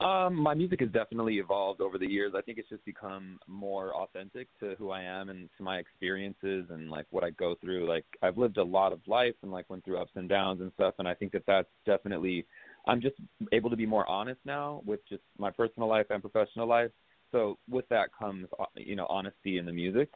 Um, 0.00 0.36
my 0.36 0.54
music 0.54 0.78
has 0.78 0.90
definitely 0.90 1.38
evolved 1.38 1.80
over 1.80 1.98
the 1.98 2.08
years. 2.08 2.32
I 2.36 2.40
think 2.40 2.58
it's 2.58 2.68
just 2.68 2.84
become 2.84 3.40
more 3.48 3.92
authentic 3.96 4.46
to 4.60 4.76
who 4.78 4.90
I 4.90 5.02
am 5.02 5.28
and 5.28 5.48
to 5.56 5.64
my 5.64 5.78
experiences 5.78 6.66
and 6.70 6.88
like 6.88 7.06
what 7.10 7.24
I 7.24 7.30
go 7.30 7.56
through. 7.60 7.88
Like 7.88 8.04
I've 8.22 8.38
lived 8.38 8.58
a 8.58 8.62
lot 8.62 8.92
of 8.92 9.00
life 9.08 9.34
and 9.42 9.50
like 9.50 9.68
went 9.68 9.84
through 9.84 9.98
ups 9.98 10.12
and 10.14 10.28
downs 10.28 10.60
and 10.60 10.70
stuff. 10.74 10.94
And 11.00 11.08
I 11.08 11.14
think 11.14 11.32
that 11.32 11.42
that's 11.48 11.68
definitely 11.84 12.46
I'm 12.86 13.00
just 13.00 13.16
able 13.52 13.70
to 13.70 13.76
be 13.76 13.86
more 13.86 14.08
honest 14.08 14.38
now 14.44 14.82
with 14.86 15.00
just 15.08 15.22
my 15.36 15.50
personal 15.50 15.88
life 15.88 16.06
and 16.10 16.22
professional 16.22 16.68
life. 16.68 16.92
So 17.32 17.58
with 17.68 17.88
that 17.88 18.10
comes 18.16 18.46
uh, 18.60 18.66
you 18.76 18.94
know 18.94 19.06
honesty 19.06 19.58
in 19.58 19.66
the 19.66 19.72
music. 19.72 20.10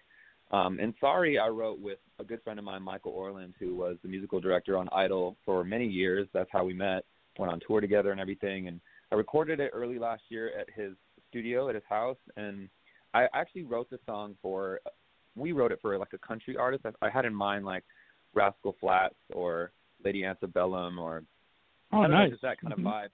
Um, 0.53 0.79
and 0.81 0.95
sorry, 1.01 1.39
I 1.41 1.49
wrote 1.49 1.81
with 1.81 1.99
a 2.21 2.25
good 2.25 2.43
friend 2.45 2.59
of 2.59 2.65
mine, 2.65 2.83
Michael 2.83 3.13
Orland, 3.13 3.55
who 3.59 3.75
was 3.75 3.97
the 4.03 4.09
musical 4.09 4.39
director 4.39 4.77
on 4.77 4.89
Idol 4.93 5.37
for 5.45 5.65
many 5.65 5.87
years. 5.87 6.29
That's 6.33 6.51
how 6.53 6.65
we 6.65 6.75
met. 6.75 7.05
Went 7.39 7.51
on 7.51 7.61
tour 7.67 7.81
together 7.81 8.13
and 8.13 8.21
everything. 8.21 8.69
And 8.69 8.79
I 9.13 9.15
recorded 9.15 9.61
it 9.61 9.71
early 9.75 9.99
last 9.99 10.23
year 10.31 10.51
at 10.59 10.69
his 10.75 10.95
studio 11.29 11.69
at 11.69 11.75
his 11.75 11.85
house, 11.89 12.17
and 12.37 12.69
I 13.13 13.27
actually 13.35 13.65
wrote 13.65 13.91
the 13.91 13.99
song 14.07 14.35
for. 14.41 14.81
We 15.35 15.53
wrote 15.53 15.73
it 15.73 15.79
for 15.81 15.97
like 15.99 16.13
a 16.13 16.19
country 16.19 16.57
artist. 16.57 16.85
I, 16.85 17.07
I 17.07 17.11
had 17.11 17.25
in 17.25 17.35
mind 17.35 17.65
like 17.65 17.85
Rascal 18.35 18.77
Flatts 18.81 19.15
or 19.33 19.73
Lady 20.05 20.25
Antebellum 20.25 20.99
or 20.99 21.23
Oh, 21.95 22.01
I 22.01 22.09
don't 22.09 22.11
know, 22.13 22.31
just 22.31 22.43
that 22.43 22.59
kind 22.59 22.73
Mhm. 22.73 22.79
of 22.79 22.85
vibe. 22.85 23.11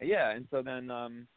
Yeah, 0.00 0.30
and 0.30 0.48
so 0.50 0.62
then 0.62 0.90
um, 0.90 1.28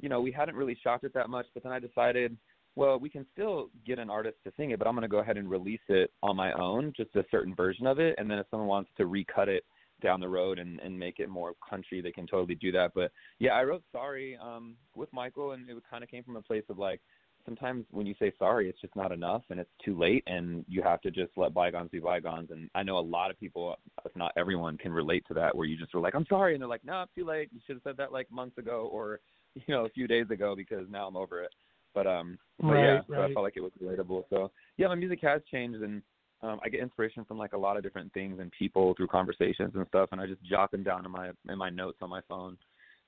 you 0.00 0.10
know, 0.10 0.20
we 0.20 0.30
hadn't 0.30 0.54
really 0.54 0.74
shopped 0.74 1.04
it 1.04 1.14
that 1.14 1.30
much, 1.30 1.46
but 1.54 1.62
then 1.62 1.72
I 1.72 1.78
decided, 1.78 2.36
well, 2.74 2.98
we 2.98 3.08
can 3.08 3.26
still 3.32 3.70
get 3.86 3.98
an 3.98 4.10
artist 4.10 4.36
to 4.44 4.52
sing 4.56 4.70
it, 4.70 4.78
but 4.78 4.86
I'm 4.86 4.94
going 4.94 5.02
to 5.02 5.08
go 5.08 5.18
ahead 5.18 5.38
and 5.38 5.48
release 5.48 5.80
it 5.88 6.10
on 6.22 6.36
my 6.36 6.52
own, 6.52 6.92
just 6.94 7.14
a 7.16 7.24
certain 7.30 7.54
version 7.54 7.86
of 7.86 7.98
it, 7.98 8.14
and 8.18 8.30
then 8.30 8.38
if 8.38 8.46
someone 8.50 8.68
wants 8.68 8.90
to 8.98 9.06
recut 9.06 9.48
it 9.48 9.64
down 10.02 10.20
the 10.20 10.28
road 10.28 10.58
and 10.58 10.80
and 10.80 10.98
make 10.98 11.18
it 11.18 11.28
more 11.28 11.52
country, 11.68 12.00
they 12.00 12.12
can 12.12 12.26
totally 12.26 12.54
do 12.54 12.72
that. 12.72 12.92
But 12.94 13.12
yeah, 13.38 13.52
I 13.52 13.64
wrote 13.64 13.82
sorry 13.92 14.38
um 14.42 14.76
with 14.94 15.12
Michael 15.12 15.52
and 15.52 15.68
it 15.68 15.76
kind 15.90 16.04
of 16.04 16.10
came 16.10 16.24
from 16.24 16.36
a 16.36 16.42
place 16.42 16.64
of 16.68 16.78
like 16.78 17.00
sometimes 17.44 17.84
when 17.90 18.06
you 18.06 18.14
say 18.18 18.32
sorry, 18.38 18.68
it's 18.68 18.80
just 18.80 18.94
not 18.96 19.12
enough 19.12 19.42
and 19.50 19.58
it's 19.58 19.70
too 19.84 19.98
late 19.98 20.22
and 20.26 20.64
you 20.68 20.82
have 20.82 21.00
to 21.02 21.10
just 21.10 21.32
let 21.36 21.54
bygones 21.54 21.90
be 21.90 21.98
bygones. 21.98 22.50
And 22.50 22.70
I 22.74 22.82
know 22.82 22.98
a 22.98 23.00
lot 23.00 23.30
of 23.30 23.38
people, 23.38 23.76
if 24.04 24.14
not 24.16 24.32
everyone, 24.36 24.78
can 24.78 24.92
relate 24.92 25.24
to 25.28 25.34
that 25.34 25.56
where 25.56 25.66
you 25.66 25.76
just 25.76 25.94
were 25.94 26.00
like, 26.00 26.14
I'm 26.14 26.26
sorry. 26.28 26.54
And 26.54 26.62
they're 26.62 26.68
like, 26.68 26.84
no, 26.84 27.02
it's 27.02 27.14
too 27.14 27.24
late. 27.24 27.50
You 27.52 27.60
should 27.66 27.76
have 27.76 27.82
said 27.84 27.96
that 27.98 28.12
like 28.12 28.30
months 28.30 28.58
ago 28.58 28.88
or, 28.92 29.20
you 29.54 29.62
know, 29.68 29.84
a 29.84 29.90
few 29.90 30.06
days 30.06 30.26
ago 30.30 30.54
because 30.56 30.86
now 30.90 31.06
I'm 31.06 31.16
over 31.16 31.42
it. 31.42 31.50
But 31.94 32.06
um, 32.06 32.38
but 32.58 32.68
Right, 32.68 32.84
yeah, 32.84 33.00
so 33.06 33.22
I 33.22 33.32
felt 33.34 33.44
like 33.44 33.56
it 33.56 33.60
was 33.60 33.72
relatable. 33.82 34.24
So 34.30 34.50
yeah, 34.78 34.88
my 34.88 34.94
music 34.94 35.18
has 35.22 35.42
changed, 35.50 35.82
and 35.82 36.00
um, 36.42 36.60
I 36.64 36.68
get 36.68 36.80
inspiration 36.80 37.24
from 37.24 37.38
like 37.38 37.52
a 37.52 37.58
lot 37.58 37.76
of 37.76 37.82
different 37.82 38.12
things 38.12 38.38
and 38.40 38.50
people 38.56 38.94
through 38.96 39.08
conversations 39.08 39.72
and 39.74 39.86
stuff, 39.88 40.08
and 40.12 40.20
I 40.20 40.26
just 40.26 40.42
jot 40.42 40.70
them 40.70 40.82
down 40.82 41.04
in 41.04 41.10
my 41.10 41.30
in 41.48 41.58
my 41.58 41.70
notes 41.70 41.98
on 42.02 42.10
my 42.10 42.20
phone, 42.28 42.56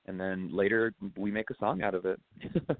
and 0.06 0.18
then 0.18 0.54
later 0.54 0.94
we 1.16 1.30
make 1.30 1.50
a 1.50 1.58
song 1.58 1.82
out 1.82 1.94
of 1.94 2.04
it. 2.04 2.20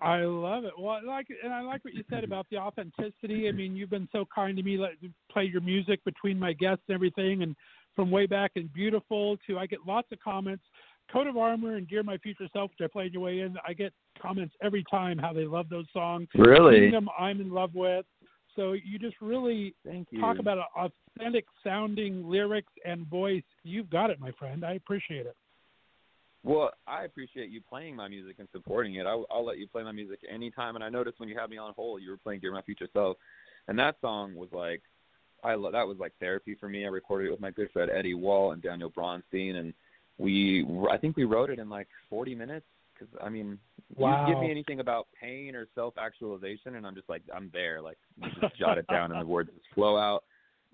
I 0.00 0.20
love 0.20 0.64
it. 0.64 0.72
Well, 0.78 0.90
I 0.90 1.00
like 1.00 1.26
and 1.42 1.52
I 1.52 1.60
like 1.62 1.84
what 1.84 1.94
you 1.94 2.04
said 2.08 2.22
about 2.22 2.46
the 2.50 2.58
authenticity. 2.58 3.48
I 3.48 3.52
mean, 3.52 3.74
you've 3.74 3.90
been 3.90 4.08
so 4.12 4.24
kind 4.32 4.56
to 4.56 4.62
me, 4.62 4.78
let 4.78 4.92
play 5.30 5.44
your 5.44 5.60
music 5.60 6.04
between 6.04 6.38
my 6.38 6.52
guests 6.52 6.84
and 6.88 6.94
everything, 6.94 7.42
and 7.42 7.56
from 7.96 8.10
way 8.12 8.26
back 8.26 8.52
and 8.54 8.72
beautiful 8.72 9.36
to 9.48 9.58
I 9.58 9.66
get 9.66 9.80
lots 9.86 10.08
of 10.12 10.20
comments. 10.20 10.62
Coat 11.12 11.26
of 11.26 11.38
Armor 11.38 11.76
and 11.76 11.88
Dear 11.88 12.02
My 12.02 12.18
Future 12.18 12.46
Self, 12.52 12.70
which 12.70 12.86
I 12.86 12.92
played 12.92 13.14
your 13.14 13.22
way 13.22 13.40
in, 13.40 13.56
I 13.66 13.72
get 13.72 13.92
comments 14.20 14.54
every 14.62 14.84
time 14.90 15.16
how 15.16 15.32
they 15.32 15.46
love 15.46 15.68
those 15.70 15.86
songs. 15.92 16.28
Really? 16.34 16.80
Kingdom, 16.80 17.08
I'm 17.18 17.40
in 17.40 17.50
love 17.50 17.74
with. 17.74 18.04
So 18.58 18.72
you 18.72 18.98
just 18.98 19.14
really 19.20 19.72
you. 19.84 20.20
talk 20.20 20.40
about 20.40 20.58
authentic 20.76 21.44
sounding 21.62 22.28
lyrics 22.28 22.72
and 22.84 23.06
voice. 23.06 23.44
You've 23.62 23.88
got 23.88 24.10
it, 24.10 24.18
my 24.18 24.32
friend. 24.32 24.64
I 24.64 24.72
appreciate 24.72 25.26
it. 25.26 25.36
Well, 26.42 26.72
I 26.84 27.04
appreciate 27.04 27.50
you 27.50 27.60
playing 27.60 27.94
my 27.94 28.08
music 28.08 28.36
and 28.40 28.48
supporting 28.50 28.96
it. 28.96 29.06
I'll, 29.06 29.26
I'll 29.30 29.46
let 29.46 29.58
you 29.58 29.68
play 29.68 29.84
my 29.84 29.92
music 29.92 30.18
anytime. 30.28 30.74
And 30.74 30.82
I 30.82 30.88
noticed 30.88 31.20
when 31.20 31.28
you 31.28 31.38
had 31.38 31.50
me 31.50 31.56
on 31.56 31.72
hold, 31.74 32.02
you 32.02 32.10
were 32.10 32.16
playing 32.16 32.40
"Dear 32.40 32.52
My 32.52 32.62
Future 32.62 32.88
Self," 32.92 33.16
and 33.68 33.78
that 33.78 33.94
song 34.00 34.34
was 34.34 34.48
like, 34.50 34.82
I 35.44 35.54
lo- 35.54 35.70
that 35.70 35.86
was 35.86 35.98
like 35.98 36.14
therapy 36.18 36.56
for 36.58 36.68
me. 36.68 36.84
I 36.84 36.88
recorded 36.88 37.28
it 37.28 37.30
with 37.30 37.40
my 37.40 37.52
good 37.52 37.70
friend 37.70 37.92
Eddie 37.94 38.14
Wall 38.14 38.50
and 38.50 38.60
Daniel 38.60 38.90
Bronstein, 38.90 39.54
and 39.54 39.72
we, 40.16 40.66
I 40.90 40.96
think 40.96 41.16
we 41.16 41.24
wrote 41.24 41.50
it 41.50 41.60
in 41.60 41.68
like 41.68 41.86
40 42.10 42.34
minutes. 42.34 42.66
Because 42.98 43.14
I 43.22 43.28
mean, 43.28 43.58
Wow. 43.96 44.26
you 44.26 44.34
give 44.34 44.40
me 44.40 44.50
anything 44.50 44.80
about 44.80 45.08
pain 45.18 45.54
or 45.54 45.66
self-actualization, 45.74 46.76
and 46.76 46.86
I'm 46.86 46.94
just 46.94 47.08
like, 47.08 47.22
I'm 47.34 47.50
there. 47.52 47.80
Like, 47.80 47.98
just 48.40 48.56
jot 48.56 48.78
it 48.78 48.86
down, 48.88 49.12
and 49.12 49.20
the 49.20 49.26
words 49.26 49.50
just 49.54 49.66
flow 49.74 49.96
out. 49.96 50.24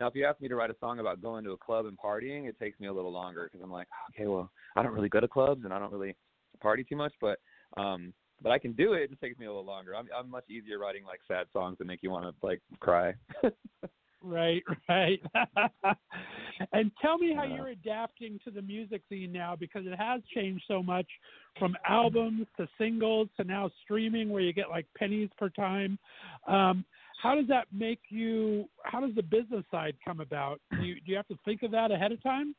Now, 0.01 0.09
if 0.09 0.15
you 0.15 0.27
ask 0.27 0.41
me 0.41 0.49
to 0.49 0.57
write 0.57 0.71
a 0.71 0.77
song 0.81 0.99
about 0.99 1.23
going 1.23 1.45
to 1.45 1.53
a 1.53 1.57
club 1.57 1.87
and 1.87 1.97
partying, 1.97 2.49
it 2.49 2.59
takes 2.59 2.81
me 2.81 2.89
a 2.89 2.93
little 2.93 3.13
longer 3.13 3.49
because 3.51 3.63
I'm 3.63 3.71
like, 3.71 3.87
okay, 4.11 4.27
well, 4.27 4.51
I 4.75 4.83
don't 4.83 4.93
really 4.93 5.09
go 5.09 5.21
to 5.21 5.29
clubs 5.29 5.65
and 5.65 5.73
I 5.73 5.79
don't 5.79 5.93
really 5.93 6.17
party 6.61 6.85
too 6.85 6.97
much, 6.97 7.13
but 7.21 7.39
um, 7.77 8.13
but 8.43 8.51
I 8.51 8.59
can 8.59 8.73
do 8.73 8.95
it. 8.95 9.03
It 9.03 9.11
just 9.11 9.21
takes 9.21 9.39
me 9.39 9.47
a 9.47 9.49
little 9.49 9.65
longer. 9.65 9.95
I'm 9.95 10.09
I'm 10.17 10.29
much 10.29 10.51
easier 10.51 10.79
writing 10.79 11.05
like 11.05 11.21
sad 11.29 11.47
songs 11.53 11.79
that 11.79 11.87
make 11.87 12.03
you 12.03 12.11
want 12.11 12.25
to 12.25 12.47
like 12.47 12.61
cry. 12.81 13.15
Right, 14.25 14.63
right. 14.89 15.21
and 16.73 16.91
tell 17.03 17.19
me 17.19 17.35
how 17.37 17.45
you're 17.45 17.69
adapting 17.69 18.41
to 18.45 18.51
the 18.51 18.63
music 18.63 19.03
scene 19.11 19.33
now 19.33 19.55
because 19.55 19.85
it 19.85 19.95
has 19.99 20.23
changed 20.35 20.65
so 20.67 20.83
much 20.83 21.07
from 21.59 21.77
albums 21.87 22.47
to 22.57 22.67
singles 22.79 23.29
to 23.37 23.45
now 23.45 23.71
streaming 23.83 24.31
where 24.31 24.43
you 24.43 24.55
get 24.55 24.71
like 24.71 24.87
pennies 24.97 25.29
per 25.37 25.51
time. 25.51 25.99
Um, 26.49 26.87
how 27.23 27.35
does 27.35 27.47
that 27.49 27.67
make 27.71 28.01
you? 28.09 28.65
How 28.85 29.01
does 29.01 29.15
the 29.15 29.23
business 29.23 29.65
side 29.71 29.95
come 30.03 30.21
about? 30.21 30.59
Do 30.71 30.87
you, 30.87 30.95
do 30.95 31.11
you 31.11 31.17
have 31.17 31.29
to 31.29 31.39
think 31.45 31.63
of 31.63 31.71
that 31.73 31.91
ahead 31.91 32.11
of 32.11 32.23
time? 32.23 32.55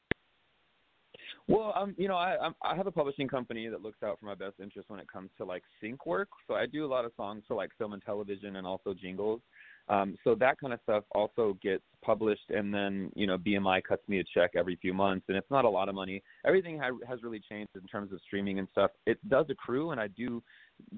Well, 1.47 1.73
um, 1.75 1.95
you 1.97 2.07
know, 2.07 2.15
I 2.15 2.49
I 2.61 2.75
have 2.75 2.87
a 2.87 2.91
publishing 2.91 3.27
company 3.27 3.67
that 3.69 3.81
looks 3.81 4.03
out 4.03 4.19
for 4.19 4.25
my 4.27 4.35
best 4.35 4.55
interest 4.61 4.89
when 4.89 4.99
it 4.99 5.11
comes 5.11 5.31
to 5.37 5.45
like 5.45 5.63
sync 5.81 6.05
work. 6.05 6.29
So 6.47 6.53
I 6.53 6.67
do 6.67 6.85
a 6.85 6.87
lot 6.87 7.05
of 7.05 7.11
songs 7.17 7.43
for 7.47 7.55
like 7.55 7.71
film 7.77 7.93
and 7.93 8.03
television 8.03 8.55
and 8.55 8.67
also 8.67 8.93
jingles. 8.93 9.41
Um, 9.87 10.15
so 10.23 10.33
that 10.35 10.59
kind 10.59 10.73
of 10.73 10.79
stuff 10.83 11.03
also 11.13 11.57
gets 11.61 11.83
published, 12.01 12.49
and 12.49 12.73
then 12.73 13.11
you 13.15 13.27
know 13.27 13.37
BMI 13.37 13.83
cuts 13.83 14.07
me 14.07 14.19
a 14.19 14.23
check 14.23 14.51
every 14.55 14.75
few 14.77 14.93
months, 14.93 15.25
and 15.27 15.37
it's 15.37 15.49
not 15.51 15.65
a 15.65 15.69
lot 15.69 15.89
of 15.89 15.95
money. 15.95 16.23
Everything 16.45 16.79
ha- 16.79 16.97
has 17.07 17.21
really 17.23 17.39
changed 17.39 17.71
in 17.75 17.85
terms 17.87 18.11
of 18.11 18.19
streaming 18.25 18.59
and 18.59 18.67
stuff. 18.71 18.91
It 19.05 19.17
does 19.29 19.45
accrue, 19.49 19.91
and 19.91 20.01
I 20.01 20.07
do 20.07 20.41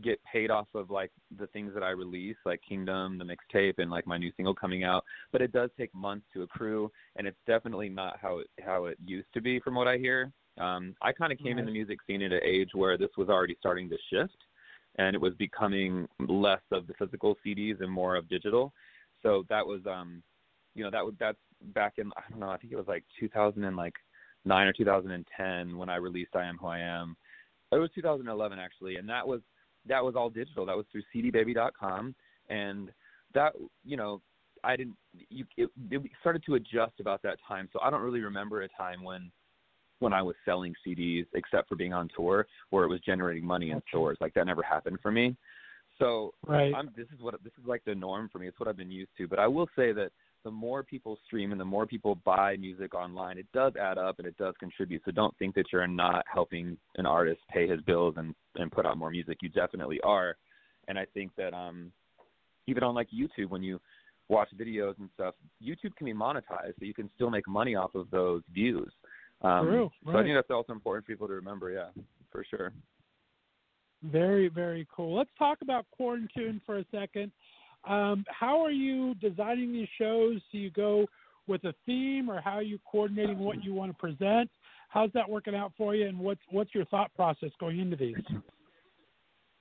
get 0.02 0.20
paid 0.24 0.50
off 0.50 0.68
of 0.74 0.90
like 0.90 1.12
the 1.38 1.48
things 1.48 1.74
that 1.74 1.84
I 1.84 1.90
release, 1.90 2.38
like 2.46 2.62
Kingdom, 2.68 3.18
the 3.18 3.26
mixtape, 3.26 3.76
and 3.78 3.92
like 3.92 4.08
my 4.08 4.18
new 4.18 4.32
single 4.38 4.56
coming 4.56 4.84
out. 4.84 5.04
But 5.32 5.42
it 5.42 5.52
does 5.52 5.70
take 5.78 5.94
months 5.94 6.26
to 6.34 6.44
accrue, 6.44 6.90
and 7.18 7.28
it's 7.28 7.38
definitely 7.46 7.90
not 7.90 8.18
how 8.22 8.40
it 8.40 8.48
how 8.62 8.86
it 8.86 8.98
used 9.06 9.34
to 9.34 9.42
be, 9.42 9.60
from 9.60 9.76
what 9.76 9.88
I 9.88 9.98
hear. 9.98 10.32
Um, 10.60 10.96
I 11.02 11.12
kind 11.12 11.32
of 11.32 11.38
came 11.38 11.60
in 11.60 11.66
the 11.66 11.72
music 11.72 12.00
scene 12.08 12.22
at 12.24 12.32
an 12.32 12.40
age 12.44 12.70
where 12.74 12.98
this 12.98 13.12
was 13.18 13.30
already 13.30 13.56
starting 13.60 13.90
to 13.90 13.98
shift, 14.12 14.38
and 14.98 15.16
it 15.16 15.22
was 15.22 15.34
becoming 15.36 16.08
less 16.28 16.62
of 16.72 16.88
the 16.88 16.94
physical 16.94 17.36
CDs 17.46 17.82
and 17.82 17.92
more 17.92 18.16
of 18.16 18.30
digital. 18.30 18.74
So 19.24 19.46
that 19.50 19.66
was, 19.66 19.82
um, 19.86 20.24
you 20.76 20.84
know, 20.84 20.92
that 20.92 21.06
was 21.06 21.14
that's 21.20 21.38
back 21.74 21.94
in 21.98 22.12
I 22.18 22.22
don't 22.30 22.40
know, 22.40 22.50
I 22.50 22.58
think 22.58 22.74
it 22.74 22.78
was 22.78 22.88
like 22.88 23.04
2009 23.20 24.68
or 24.68 24.74
2010 24.74 25.78
when 25.78 25.90
I 25.90 25.96
released 25.96 26.36
I 26.36 26.46
Am 26.46 26.58
Who 26.58 26.68
I 26.68 26.80
Am. 26.80 27.16
It 27.72 27.78
was 27.78 27.90
2011 27.96 28.60
actually, 28.60 28.96
and 28.96 29.10
that 29.10 29.28
was 29.28 29.42
that 29.88 30.04
was 30.04 30.16
all 30.16 30.30
digital. 30.30 30.66
That 30.66 30.76
was 30.76 30.86
through 30.92 31.04
CDBaby.com, 31.14 32.16
and 32.50 32.90
that 33.34 33.54
you 33.84 33.98
know 33.98 34.22
I 34.64 34.76
didn't. 34.76 34.96
You 35.30 35.46
it, 35.58 35.70
it 35.92 36.02
started 36.22 36.44
to 36.46 36.56
adjust 36.56 37.00
about 37.00 37.22
that 37.24 37.38
time. 37.48 37.70
So 37.74 37.80
I 37.82 37.90
don't 37.90 38.02
really 38.02 38.22
remember 38.22 38.62
a 38.62 38.68
time 38.70 39.04
when 39.04 39.32
when 40.00 40.14
I 40.14 40.22
was 40.22 40.36
selling 40.46 40.74
CDs, 40.86 41.26
except 41.34 41.70
for 41.70 41.76
being 41.76 41.94
on 41.94 42.10
tour, 42.16 42.46
where 42.70 42.84
it 42.84 42.90
was 42.90 43.00
generating 43.02 43.46
money 43.46 43.72
in 43.72 43.82
stores. 43.90 44.18
Like 44.22 44.34
that 44.36 44.46
never 44.46 44.62
happened 44.62 45.00
for 45.02 45.12
me. 45.12 45.36
So 46.00 46.34
Right. 46.46 46.74
I'm, 46.76 46.92
this 46.96 47.08
is 47.14 47.22
what 47.22 47.36
this 47.44 47.54
is 47.60 47.66
like 47.66 47.84
the 47.86 47.96
norm 47.96 48.30
for 48.32 48.40
me. 48.40 48.48
It's 48.48 48.60
what 48.60 48.70
I've 48.70 48.78
been 48.78 48.92
used 48.92 49.12
to. 49.18 49.28
But 49.28 49.40
I 49.40 49.48
will 49.48 49.68
say 49.76 49.92
that 49.94 50.12
the 50.44 50.52
more 50.52 50.84
people 50.84 51.18
stream 51.26 51.52
and 51.52 51.60
the 51.60 51.66
more 51.66 51.86
people 51.86 52.16
buy 52.24 52.56
music 52.58 52.94
online, 52.94 53.38
it 53.38 53.48
does 53.54 53.74
add 53.76 53.98
up 53.98 54.20
and 54.20 54.28
it 54.28 54.38
does 54.38 54.54
contribute. 54.60 55.02
So 55.06 55.12
don't 55.12 55.38
think 55.38 55.56
that 55.56 55.66
you're 55.74 55.88
not 55.88 56.24
helping 56.32 56.78
an 56.98 57.06
artist 57.06 57.42
pay 57.52 57.68
his 57.68 57.82
bills 57.82 58.16
and 58.18 58.36
and 58.56 58.72
put 58.72 58.86
out 58.86 58.98
more 58.98 59.10
music. 59.10 59.40
You 59.42 59.50
definitely 59.50 60.00
are. 60.02 60.38
And 60.88 60.98
I 60.98 61.06
think 61.14 61.32
that 61.38 61.54
um 61.54 61.92
even 62.68 62.84
on 62.84 62.94
like 62.94 63.08
YouTube 63.10 63.50
when 63.50 63.64
you 63.64 63.80
watch 64.30 64.50
videos 64.58 64.98
and 65.00 65.10
stuff, 65.14 65.36
YouTube 65.64 65.96
can 65.96 66.06
be 66.06 66.14
monetized, 66.14 66.76
so 66.80 66.86
you 66.86 66.94
can 66.94 67.10
still 67.16 67.30
make 67.30 67.48
money 67.48 67.76
off 67.76 67.96
of 67.96 68.10
those 68.12 68.42
views. 68.54 68.92
Um, 69.42 69.66
True, 69.66 69.90
So 70.06 70.18
I 70.18 70.24
think 70.24 70.36
that's 70.36 70.50
also 70.50 70.74
important 70.74 71.06
for 71.06 71.12
people 71.12 71.28
to 71.28 71.34
remember. 71.34 71.70
Yeah, 71.70 71.90
for 72.32 72.44
sure. 72.50 72.72
Very, 74.04 74.48
very 74.48 74.88
cool. 74.96 75.16
Let's 75.16 75.30
talk 75.38 75.60
about 75.62 75.86
Quarantine 75.92 76.62
for 76.66 76.80
a 76.80 76.86
second. 76.92 77.32
Um, 77.88 78.26
how 78.28 78.64
are 78.64 78.72
you 78.72 79.16
designing 79.16 79.72
these 79.72 79.88
shows? 79.98 80.42
Do 80.52 80.58
you 80.58 80.72
go 80.72 81.06
with 81.48 81.64
a 81.64 81.74
theme, 81.86 82.30
or 82.30 82.42
how 82.42 82.54
are 82.54 82.64
you 82.64 82.80
coordinating 82.90 83.40
what 83.40 83.64
you 83.64 83.74
want 83.74 83.92
to 83.92 83.98
present? 83.98 84.50
How's 84.90 85.12
that 85.14 85.30
working 85.30 85.56
out 85.56 85.74
for 85.78 85.96
you, 85.96 86.08
and 86.08 86.20
what's 86.20 86.42
what's 86.50 86.74
your 86.74 86.86
thought 86.86 87.14
process 87.16 87.50
going 87.60 87.80
into 87.80 87.96
these? 87.96 88.16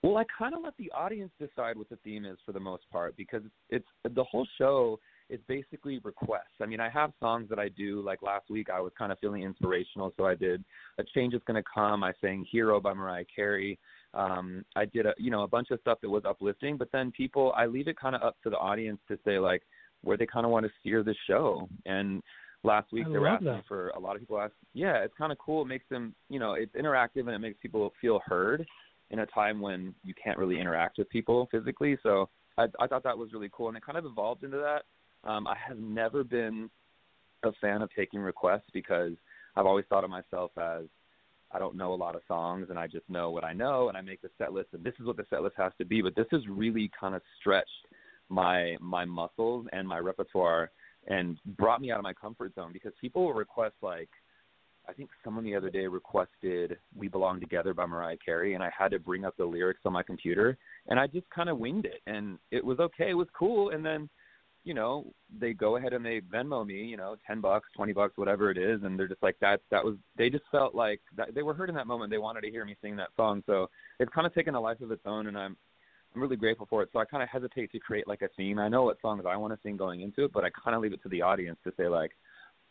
Well, 0.02 0.18
I 0.18 0.24
kind 0.38 0.54
of 0.54 0.62
let 0.62 0.76
the 0.76 0.90
audience 0.92 1.32
decide 1.38 1.76
what 1.76 1.88
the 1.88 1.96
theme 2.04 2.24
is 2.24 2.38
for 2.46 2.52
the 2.52 2.60
most 2.60 2.84
part 2.92 3.16
because 3.16 3.42
it's, 3.70 3.84
it's 4.04 4.14
the 4.14 4.24
whole 4.24 4.46
show 4.56 5.00
is 5.28 5.40
basically 5.48 5.98
requests. 6.04 6.60
I 6.60 6.66
mean, 6.66 6.80
I 6.80 6.88
have 6.88 7.12
songs 7.20 7.48
that 7.48 7.58
I 7.58 7.68
do. 7.68 8.02
Like 8.02 8.22
last 8.22 8.48
week, 8.50 8.68
I 8.70 8.80
was 8.80 8.92
kind 8.96 9.10
of 9.10 9.18
feeling 9.18 9.42
inspirational, 9.42 10.12
so 10.16 10.26
I 10.26 10.34
did 10.34 10.64
"A 10.98 11.04
Change 11.14 11.34
Is 11.34 11.42
Gonna 11.46 11.62
Come." 11.72 12.04
I 12.04 12.12
sang 12.20 12.46
"Hero" 12.50 12.80
by 12.80 12.94
Mariah 12.94 13.24
Carey. 13.34 13.78
Um, 14.14 14.64
I 14.76 14.84
did 14.84 15.06
a 15.06 15.14
you 15.18 15.30
know 15.30 15.42
a 15.42 15.48
bunch 15.48 15.70
of 15.70 15.80
stuff 15.80 15.98
that 16.02 16.08
was 16.08 16.24
uplifting, 16.24 16.76
but 16.76 16.88
then 16.92 17.10
people 17.10 17.52
I 17.56 17.66
leave 17.66 17.88
it 17.88 17.98
kind 17.98 18.14
of 18.14 18.22
up 18.22 18.36
to 18.44 18.50
the 18.50 18.56
audience 18.56 19.00
to 19.08 19.18
say 19.24 19.38
like 19.38 19.62
where 20.02 20.16
they 20.16 20.26
kind 20.26 20.46
of 20.46 20.52
want 20.52 20.66
to 20.66 20.72
steer 20.80 21.02
the 21.02 21.14
show. 21.26 21.68
And 21.86 22.22
last 22.62 22.92
week 22.92 23.06
I 23.06 23.12
they 23.12 23.18
were 23.18 23.28
asking 23.28 23.46
that. 23.48 23.66
for 23.66 23.88
a 23.90 23.98
lot 23.98 24.14
of 24.14 24.20
people 24.20 24.40
ask, 24.40 24.52
yeah, 24.74 24.98
it's 24.98 25.14
kind 25.18 25.32
of 25.32 25.38
cool. 25.38 25.62
It 25.62 25.68
makes 25.68 25.88
them 25.90 26.14
you 26.28 26.38
know 26.38 26.54
it's 26.54 26.74
interactive 26.74 27.26
and 27.26 27.30
it 27.30 27.40
makes 27.40 27.58
people 27.60 27.92
feel 28.00 28.20
heard 28.26 28.66
in 29.10 29.20
a 29.20 29.26
time 29.26 29.60
when 29.60 29.94
you 30.04 30.14
can't 30.22 30.38
really 30.38 30.60
interact 30.60 30.98
with 30.98 31.08
people 31.10 31.48
physically. 31.50 31.96
So 32.02 32.28
I, 32.58 32.66
I 32.80 32.86
thought 32.86 33.04
that 33.04 33.16
was 33.16 33.32
really 33.32 33.50
cool, 33.52 33.68
and 33.68 33.76
it 33.76 33.84
kind 33.84 33.98
of 33.98 34.04
evolved 34.04 34.44
into 34.44 34.56
that. 34.58 34.82
Um, 35.26 35.46
I 35.46 35.56
have 35.66 35.78
never 35.78 36.24
been 36.24 36.70
a 37.42 37.52
fan 37.60 37.82
of 37.82 37.90
taking 37.94 38.20
requests 38.20 38.68
because 38.72 39.12
I've 39.56 39.66
always 39.66 39.84
thought 39.88 40.04
of 40.04 40.10
myself 40.10 40.52
as 40.56 40.84
I 41.52 41.58
don't 41.58 41.76
know 41.76 41.94
a 41.94 41.96
lot 41.96 42.16
of 42.16 42.22
songs, 42.26 42.66
and 42.70 42.78
I 42.78 42.86
just 42.86 43.08
know 43.08 43.30
what 43.30 43.44
I 43.44 43.52
know, 43.52 43.88
and 43.88 43.96
I 43.96 44.00
make 44.00 44.20
the 44.20 44.30
set 44.36 44.52
list, 44.52 44.68
and 44.72 44.82
this 44.82 44.94
is 44.98 45.06
what 45.06 45.16
the 45.16 45.26
set 45.30 45.42
list 45.42 45.54
has 45.56 45.72
to 45.78 45.84
be. 45.84 46.02
But 46.02 46.16
this 46.16 46.26
has 46.32 46.42
really 46.48 46.90
kind 46.98 47.14
of 47.14 47.22
stretched 47.40 47.70
my 48.28 48.76
my 48.80 49.04
muscles 49.04 49.66
and 49.72 49.86
my 49.86 49.98
repertoire, 49.98 50.70
and 51.06 51.38
brought 51.56 51.80
me 51.80 51.90
out 51.90 51.98
of 51.98 52.02
my 52.02 52.12
comfort 52.12 52.54
zone 52.54 52.72
because 52.72 52.92
people 53.00 53.24
will 53.24 53.34
request 53.34 53.74
like 53.80 54.08
I 54.88 54.92
think 54.92 55.10
someone 55.24 55.44
the 55.44 55.54
other 55.54 55.70
day 55.70 55.86
requested 55.86 56.78
"We 56.96 57.08
Belong 57.08 57.40
Together" 57.40 57.74
by 57.74 57.86
Mariah 57.86 58.16
Carey, 58.24 58.54
and 58.54 58.62
I 58.62 58.70
had 58.76 58.90
to 58.90 58.98
bring 58.98 59.24
up 59.24 59.36
the 59.36 59.44
lyrics 59.44 59.80
on 59.84 59.92
my 59.92 60.02
computer, 60.02 60.58
and 60.88 60.98
I 60.98 61.06
just 61.06 61.28
kind 61.30 61.48
of 61.48 61.58
winged 61.58 61.86
it, 61.86 62.00
and 62.06 62.38
it 62.50 62.64
was 62.64 62.78
okay, 62.80 63.10
it 63.10 63.14
was 63.14 63.28
cool, 63.36 63.70
and 63.70 63.84
then, 63.84 64.08
you 64.66 64.74
know, 64.74 65.06
they 65.40 65.52
go 65.52 65.76
ahead 65.76 65.92
and 65.92 66.04
they 66.04 66.20
Venmo 66.20 66.66
me, 66.66 66.82
you 66.82 66.96
know, 66.96 67.14
ten 67.24 67.40
bucks, 67.40 67.68
twenty 67.74 67.92
bucks, 67.92 68.18
whatever 68.18 68.50
it 68.50 68.58
is, 68.58 68.82
and 68.82 68.98
they're 68.98 69.06
just 69.06 69.22
like 69.22 69.36
that. 69.40 69.60
That 69.70 69.84
was 69.84 69.94
they 70.18 70.28
just 70.28 70.42
felt 70.50 70.74
like 70.74 71.00
that 71.16 71.36
they 71.36 71.44
were 71.44 71.54
hurt 71.54 71.68
in 71.68 71.76
that 71.76 71.86
moment. 71.86 72.10
They 72.10 72.18
wanted 72.18 72.40
to 72.40 72.50
hear 72.50 72.64
me 72.64 72.76
sing 72.82 72.96
that 72.96 73.10
song, 73.16 73.44
so 73.46 73.70
it's 74.00 74.12
kind 74.12 74.26
of 74.26 74.34
taken 74.34 74.56
a 74.56 74.60
life 74.60 74.80
of 74.80 74.90
its 74.90 75.02
own, 75.06 75.28
and 75.28 75.38
I'm 75.38 75.56
I'm 76.12 76.20
really 76.20 76.34
grateful 76.34 76.66
for 76.68 76.82
it. 76.82 76.88
So 76.92 76.98
I 76.98 77.04
kind 77.04 77.22
of 77.22 77.28
hesitate 77.28 77.70
to 77.72 77.78
create 77.78 78.08
like 78.08 78.22
a 78.22 78.28
theme. 78.36 78.58
I 78.58 78.68
know 78.68 78.82
what 78.82 79.00
songs 79.00 79.22
I 79.24 79.36
want 79.36 79.52
to 79.52 79.60
sing 79.62 79.76
going 79.76 80.00
into 80.00 80.24
it, 80.24 80.32
but 80.32 80.42
I 80.42 80.50
kind 80.50 80.74
of 80.74 80.82
leave 80.82 80.92
it 80.92 81.02
to 81.04 81.08
the 81.10 81.22
audience 81.22 81.58
to 81.62 81.72
say 81.76 81.86
like, 81.86 82.10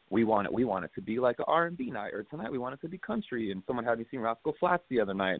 we 0.09 0.25
want 0.25 0.47
it. 0.47 0.53
We 0.53 0.65
want 0.65 0.83
it 0.83 0.91
to 0.95 1.01
be 1.01 1.19
like 1.19 1.39
an 1.39 1.45
R 1.47 1.67
and 1.67 1.77
B 1.77 1.91
night, 1.91 2.13
or 2.13 2.23
tonight 2.23 2.51
we 2.51 2.57
want 2.57 2.73
it 2.73 2.81
to 2.81 2.89
be 2.89 2.97
country. 2.97 3.51
And 3.51 3.63
someone 3.65 3.85
had 3.85 3.99
me 3.99 4.05
sing 4.11 4.19
Rascal 4.19 4.55
Flatts 4.59 4.83
the 4.89 4.99
other 4.99 5.13
night. 5.13 5.39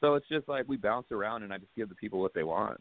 So 0.00 0.14
it's 0.14 0.28
just 0.28 0.48
like 0.48 0.68
we 0.68 0.76
bounce 0.76 1.10
around, 1.10 1.42
and 1.42 1.52
I 1.52 1.58
just 1.58 1.74
give 1.76 1.88
the 1.88 1.96
people 1.96 2.20
what 2.20 2.32
they 2.32 2.44
want. 2.44 2.80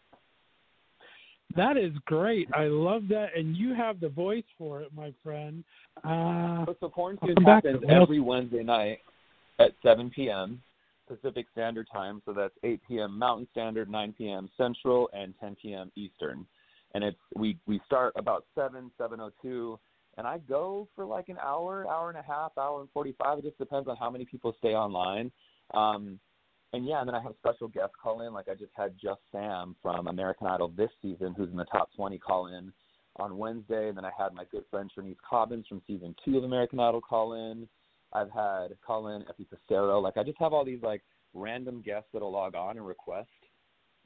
That 1.55 1.77
is 1.77 1.91
great. 2.05 2.49
I 2.53 2.65
love 2.65 3.03
that, 3.09 3.29
and 3.35 3.55
you 3.55 3.73
have 3.73 3.99
the 3.99 4.09
voice 4.09 4.43
for 4.57 4.81
it, 4.81 4.89
my 4.95 5.13
friend. 5.23 5.63
Uh, 6.03 6.65
So 6.79 6.89
Porn 6.89 7.17
I'll 7.21 7.27
Tunes 7.27 7.45
back 7.45 7.63
happens 7.65 7.83
every 7.87 8.19
Wednesday 8.19 8.63
night 8.63 8.99
at 9.59 9.71
7 9.83 10.09
p.m. 10.09 10.61
Pacific 11.07 11.45
Standard 11.51 11.87
Time. 11.91 12.21
So 12.25 12.33
that's 12.33 12.53
8 12.63 12.81
p.m. 12.87 13.17
Mountain 13.17 13.47
Standard, 13.51 13.89
9 13.89 14.15
p.m. 14.17 14.49
Central, 14.57 15.09
and 15.13 15.33
10 15.39 15.55
p.m. 15.61 15.91
Eastern. 15.95 16.45
And 16.93 17.03
it's 17.03 17.17
we 17.35 17.57
we 17.67 17.81
start 17.85 18.13
about 18.15 18.45
7 18.55 18.89
7:02, 18.99 19.77
and 20.17 20.25
I 20.25 20.37
go 20.39 20.87
for 20.95 21.05
like 21.05 21.29
an 21.29 21.37
hour, 21.43 21.87
hour 21.89 22.09
and 22.09 22.17
a 22.17 22.21
half, 22.21 22.57
hour 22.57 22.81
and 22.81 22.89
45. 22.93 23.39
It 23.39 23.43
just 23.43 23.57
depends 23.57 23.87
on 23.87 23.97
how 23.97 24.09
many 24.09 24.25
people 24.25 24.55
stay 24.59 24.73
online. 24.75 25.31
Um, 25.73 26.19
and 26.75 26.85
yeah, 26.85 26.99
and 26.99 27.07
then 27.07 27.15
I 27.15 27.21
have 27.21 27.33
special 27.39 27.67
guests 27.67 27.95
call 28.01 28.21
in. 28.21 28.33
Like 28.33 28.47
I 28.49 28.53
just 28.53 28.71
had 28.75 28.93
Just 29.01 29.21
Sam 29.31 29.75
from 29.81 30.07
American 30.07 30.47
Idol 30.47 30.71
this 30.75 30.89
season, 31.01 31.33
who's 31.35 31.49
in 31.49 31.57
the 31.57 31.65
top 31.65 31.89
20, 31.95 32.17
call 32.19 32.47
in 32.47 32.71
on 33.17 33.37
Wednesday. 33.37 33.87
And 33.87 33.97
then 33.97 34.05
I 34.05 34.11
had 34.17 34.33
my 34.33 34.43
good 34.51 34.63
friend 34.69 34.91
Trenyce 34.93 35.15
Cobbins 35.27 35.65
from 35.67 35.81
season 35.87 36.15
two 36.23 36.37
of 36.37 36.43
American 36.43 36.79
Idol 36.79 37.01
call 37.01 37.33
in. 37.33 37.67
I've 38.13 38.31
had 38.31 38.67
call 38.85 39.07
in 39.09 39.23
Effie 39.29 39.47
Passero. 39.47 40.01
Like 40.01 40.17
I 40.17 40.23
just 40.23 40.39
have 40.39 40.53
all 40.53 40.65
these 40.65 40.81
like 40.83 41.01
random 41.33 41.81
guests 41.81 42.09
that'll 42.13 42.31
log 42.31 42.55
on 42.55 42.77
and 42.77 42.85
request. 42.85 43.29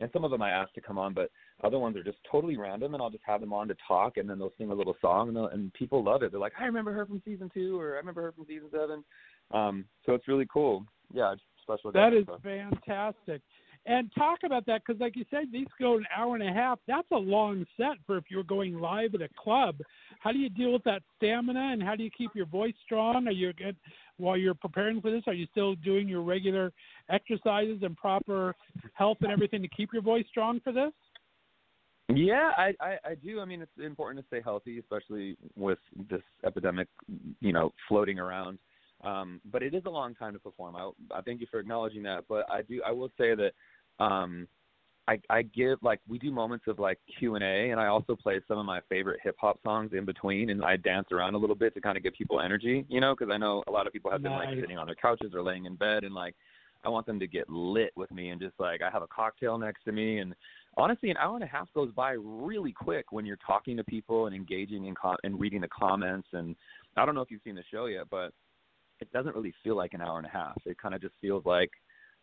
And 0.02 0.10
some 0.14 0.24
of 0.24 0.32
them 0.32 0.42
I 0.42 0.52
ask 0.52 0.74
to 0.76 0.82
come 0.82 0.98
on, 0.98 1.14
but 1.14 1.30
other 1.62 1.78
ones 1.78 1.98
are 1.98 2.04
just 2.04 2.20
totally 2.32 2.56
random, 2.56 2.94
and 2.94 3.04
I'll 3.04 3.10
just 3.10 3.24
have 3.28 3.42
them 3.42 3.52
on 3.52 3.68
to 3.68 3.76
talk, 3.86 4.16
and 4.16 4.30
then 4.30 4.40
they'll 4.40 4.54
sing 4.58 4.72
a 4.72 4.74
little 4.74 4.96
song, 5.02 5.28
and, 5.28 5.38
and 5.38 5.74
people 5.74 6.02
love 6.02 6.24
it. 6.24 6.32
They're 6.32 6.40
like, 6.40 6.54
"I 6.58 6.64
remember 6.64 6.94
her 6.94 7.06
from 7.06 7.22
season 7.26 7.52
two, 7.54 7.78
or 7.78 7.96
I 7.96 7.98
remember 7.98 8.22
her 8.22 8.32
from 8.32 8.46
season 8.46 8.70
seven. 8.72 9.04
Um, 9.52 9.84
so 10.06 10.14
it's 10.14 10.30
really 10.30 10.48
cool. 10.52 10.86
Yeah, 11.14 11.36
special. 11.76 11.92
that 11.92 12.14
is 12.14 12.26
fantastic. 12.44 13.42
And 13.86 14.12
talk 14.14 14.40
about 14.44 14.66
that 14.66 14.82
because, 14.86 15.00
like 15.00 15.16
you 15.16 15.26
said, 15.32 15.46
these 15.52 15.68
go 15.80 15.98
an 15.98 16.06
hour 16.16 16.36
and 16.36 16.48
a 16.48 16.54
half. 16.54 16.80
That's 16.88 17.08
a 17.12 17.18
long 17.18 17.66
set 17.78 17.96
for 18.06 18.18
if 18.18 18.26
you're 18.30 18.44
going 18.44 18.80
live 18.80 19.16
at 19.16 19.22
a 19.22 19.30
club. 19.42 19.78
How 20.20 20.32
do 20.32 20.38
you 20.38 20.50
deal 20.50 20.74
with 20.74 20.84
that 20.84 21.02
stamina, 21.18 21.72
and 21.72 21.82
how 21.82 21.96
do 21.96 22.04
you 22.04 22.12
keep 22.12 22.36
your 22.36 22.46
voice 22.46 22.74
strong? 22.84 23.28
Are 23.28 23.32
you 23.32 23.54
get 23.54 23.76
while 24.18 24.38
you're 24.38 24.54
preparing 24.54 25.00
for 25.02 25.12
this? 25.12 25.24
Are 25.28 25.34
you 25.34 25.48
still 25.52 25.76
doing 25.76 26.10
your 26.10 26.22
regular 26.22 26.74
exercises 27.10 27.80
and 27.82 27.96
proper 27.96 28.54
health 28.94 29.18
and 29.22 29.32
everything 29.32 29.62
to 29.62 29.70
keep 29.70 29.94
your 29.94 30.02
voice 30.02 30.26
strong 30.30 30.60
for 30.60 30.74
this? 30.74 30.92
Yeah, 32.14 32.52
I, 32.58 32.74
I 32.82 32.98
I 33.06 33.16
do. 33.24 33.40
I 33.40 33.46
mean, 33.46 33.62
it's 33.62 33.72
important 33.84 34.24
to 34.24 34.28
stay 34.28 34.42
healthy, 34.44 34.80
especially 34.80 35.38
with 35.56 35.80
this 36.10 36.24
epidemic, 36.46 36.88
you 37.40 37.54
know, 37.54 37.72
floating 37.88 38.20
around. 38.20 38.58
Um, 39.04 39.40
but 39.50 39.64
it 39.64 39.74
is 39.74 39.84
a 39.86 39.90
long 39.90 40.14
time 40.16 40.34
to 40.34 40.40
perform. 40.40 40.76
I, 40.76 40.92
I 41.16 41.22
thank 41.22 41.42
you 41.42 41.48
for 41.50 41.60
acknowledging 41.60 42.04
that. 42.04 42.26
But 42.28 42.46
I 42.52 42.62
do. 42.62 42.82
I 42.86 42.92
will 42.92 43.12
say 43.18 43.34
that 43.36 43.52
um, 44.04 44.48
I, 45.08 45.20
I 45.30 45.42
give 45.42 45.80
like 45.82 46.00
we 46.08 46.20
do 46.20 46.32
moments 46.32 46.66
of 46.68 46.78
like 46.78 47.00
Q 47.18 47.36
and 47.36 47.44
A, 47.44 47.72
and 47.72 47.80
I 47.80 47.88
also 47.88 48.16
play 48.16 48.40
some 48.48 48.60
of 48.60 48.66
my 48.66 48.80
favorite 48.90 49.20
hip 49.24 49.36
hop 49.40 49.60
songs 49.64 49.92
in 49.94 50.06
between, 50.06 50.52
and 50.52 50.64
I 50.64 50.76
dance 50.76 51.08
around 51.12 51.34
a 51.34 51.38
little 51.38 51.56
bit 51.56 51.74
to 51.74 51.82
kind 51.82 51.98
of 51.98 52.04
give 52.04 52.14
people 52.14 52.42
energy, 52.42 52.86
you 52.90 53.02
know, 53.02 53.16
because 53.18 53.32
I 53.34 53.38
know 53.38 53.64
a 53.68 53.72
lot 53.72 53.88
of 53.88 53.94
people 53.94 54.12
have 54.12 54.22
been 54.22 54.34
like 54.34 54.50
sitting 54.60 54.78
on 54.78 54.86
their 54.86 54.96
couches 54.96 55.34
or 55.34 55.42
laying 55.42 55.66
in 55.66 55.76
bed, 55.76 56.04
and 56.04 56.14
like 56.14 56.36
I 56.86 56.90
want 56.90 57.08
them 57.08 57.20
to 57.20 57.28
get 57.28 57.50
lit 57.50 57.92
with 57.96 58.12
me, 58.12 58.30
and 58.30 58.40
just 58.40 58.54
like 58.60 58.82
I 58.84 58.92
have 58.92 59.02
a 59.02 59.08
cocktail 59.08 59.58
next 59.58 59.84
to 59.86 59.92
me, 59.92 60.20
and 60.20 60.36
honestly, 60.78 61.10
an 61.10 61.18
hour 61.18 61.34
and 61.34 61.44
a 61.44 61.48
half 61.48 61.68
goes 61.74 61.92
by 61.94 62.12
really 62.12 62.72
quick 62.72 63.12
when 63.12 63.26
you're 63.26 63.38
talking 63.38 63.78
to 63.78 63.84
people 63.84 64.28
and 64.28 64.36
engaging 64.36 64.86
in 64.86 64.94
com- 64.94 65.18
and 65.24 65.40
reading 65.40 65.62
the 65.62 65.68
comments. 65.70 66.28
And 66.34 66.56
I 66.98 67.06
don't 67.06 67.16
know 67.16 67.22
if 67.22 67.32
you've 67.32 67.42
seen 67.44 67.56
the 67.56 67.64
show 67.72 67.88
yet, 67.88 68.04
but 68.12 68.32
it 69.00 69.12
doesn't 69.12 69.36
really 69.36 69.54
feel 69.64 69.76
like 69.76 69.94
an 69.94 70.02
hour 70.02 70.18
and 70.18 70.28
a 70.28 70.30
half. 70.30 70.58
It 70.66 70.78
kind 70.78 70.96
of 70.96 71.02
just 71.02 71.16
feels 71.22 71.46
like 71.46 71.70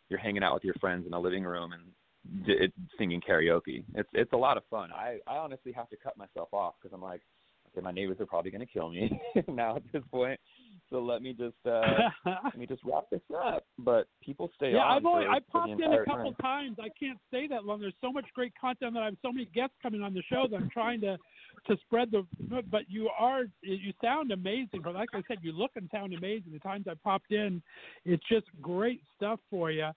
you're 0.09 0.21
hanging 0.21 0.43
out 0.43 0.55
with 0.55 0.65
your 0.65 0.75
friends 0.75 1.07
in 1.07 1.13
a 1.13 1.21
living 1.21 1.45
room 1.45 1.73
and 1.73 2.47
d- 2.47 2.65
it, 2.65 2.73
singing 2.99 3.21
karaoke. 3.21 3.85
It's 3.95 4.09
it's 4.13 4.33
a 4.33 4.37
lot 4.37 4.57
of 4.57 4.63
fun. 4.71 4.91
I 4.93 5.19
I 5.27 5.37
honestly 5.37 5.73
have 5.73 5.89
to 5.91 5.97
cut 5.97 6.17
myself 6.17 6.49
off 6.53 6.75
because 6.81 6.95
I'm 6.95 7.03
like, 7.03 7.23
okay, 7.69 7.83
my 7.83 7.93
neighbors 7.93 8.19
are 8.21 8.27
probably 8.27 8.51
going 8.51 8.67
to 8.67 8.73
kill 8.73 8.91
me 8.91 9.21
now 9.49 9.77
at 9.77 9.83
this 9.93 10.03
point. 10.11 10.39
So 10.91 11.01
let 11.01 11.23
me 11.23 11.33
just 11.33 11.57
uh 11.67 11.81
let 12.45 12.57
me 12.57 12.67
just 12.67 12.83
wrap 12.85 13.05
this 13.11 13.21
up. 13.35 13.65
But 13.79 14.07
people 14.23 14.51
stay 14.55 14.73
yeah, 14.73 14.79
on. 14.79 14.99
I've 14.99 15.07
only 15.07 15.27
for, 15.27 15.31
I 15.31 15.39
popped 15.51 15.83
in 15.83 15.93
a 15.93 16.05
couple 16.05 16.33
time. 16.35 16.77
times. 16.77 16.77
I 16.81 16.89
can't 16.99 17.19
stay 17.29 17.47
that 17.49 17.65
long. 17.65 17.81
There's 17.81 17.95
so 18.01 18.13
much 18.13 18.27
great 18.35 18.53
content 18.61 18.95
that 18.95 19.03
I 19.03 19.07
have 19.07 19.17
so 19.23 19.33
many 19.33 19.47
guests 19.55 19.75
coming 19.83 20.03
on 20.03 20.15
the 20.15 20.23
show 20.31 20.47
that 20.51 20.57
I'm 20.57 20.71
trying 20.71 21.01
to 21.03 21.17
to 21.69 21.77
spread 21.87 22.11
the. 22.11 22.27
But 22.71 22.83
you 22.89 23.11
are 23.19 23.45
you 23.63 23.93
sound 24.03 24.33
amazing. 24.33 24.81
But 24.83 24.95
like 24.95 25.09
I 25.15 25.23
said, 25.29 25.39
you 25.43 25.53
look 25.53 25.73
and 25.77 25.89
sound 25.93 26.15
amazing. 26.15 26.53
The 26.53 26.59
times 26.59 26.87
I 26.89 26.95
popped 27.03 27.33
in, 27.33 27.63
it's 28.05 28.23
just 28.31 28.47
great 28.61 29.01
stuff 29.17 29.41
for 29.51 29.71
you. 29.71 29.89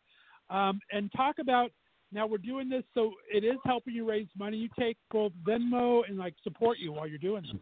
Um, 0.49 0.79
and 0.91 1.11
talk 1.15 1.35
about 1.39 1.71
now 2.11 2.25
we're 2.25 2.37
doing 2.37 2.69
this, 2.69 2.83
so 2.93 3.11
it 3.31 3.43
is 3.43 3.57
helping 3.65 3.93
you 3.93 4.09
raise 4.09 4.27
money. 4.37 4.57
You 4.57 4.69
take 4.79 4.97
both 5.11 5.31
Venmo 5.47 6.01
and 6.07 6.17
like 6.17 6.33
support 6.43 6.79
you 6.79 6.91
while 6.91 7.07
you're 7.07 7.19
doing 7.19 7.43
this. 7.43 7.61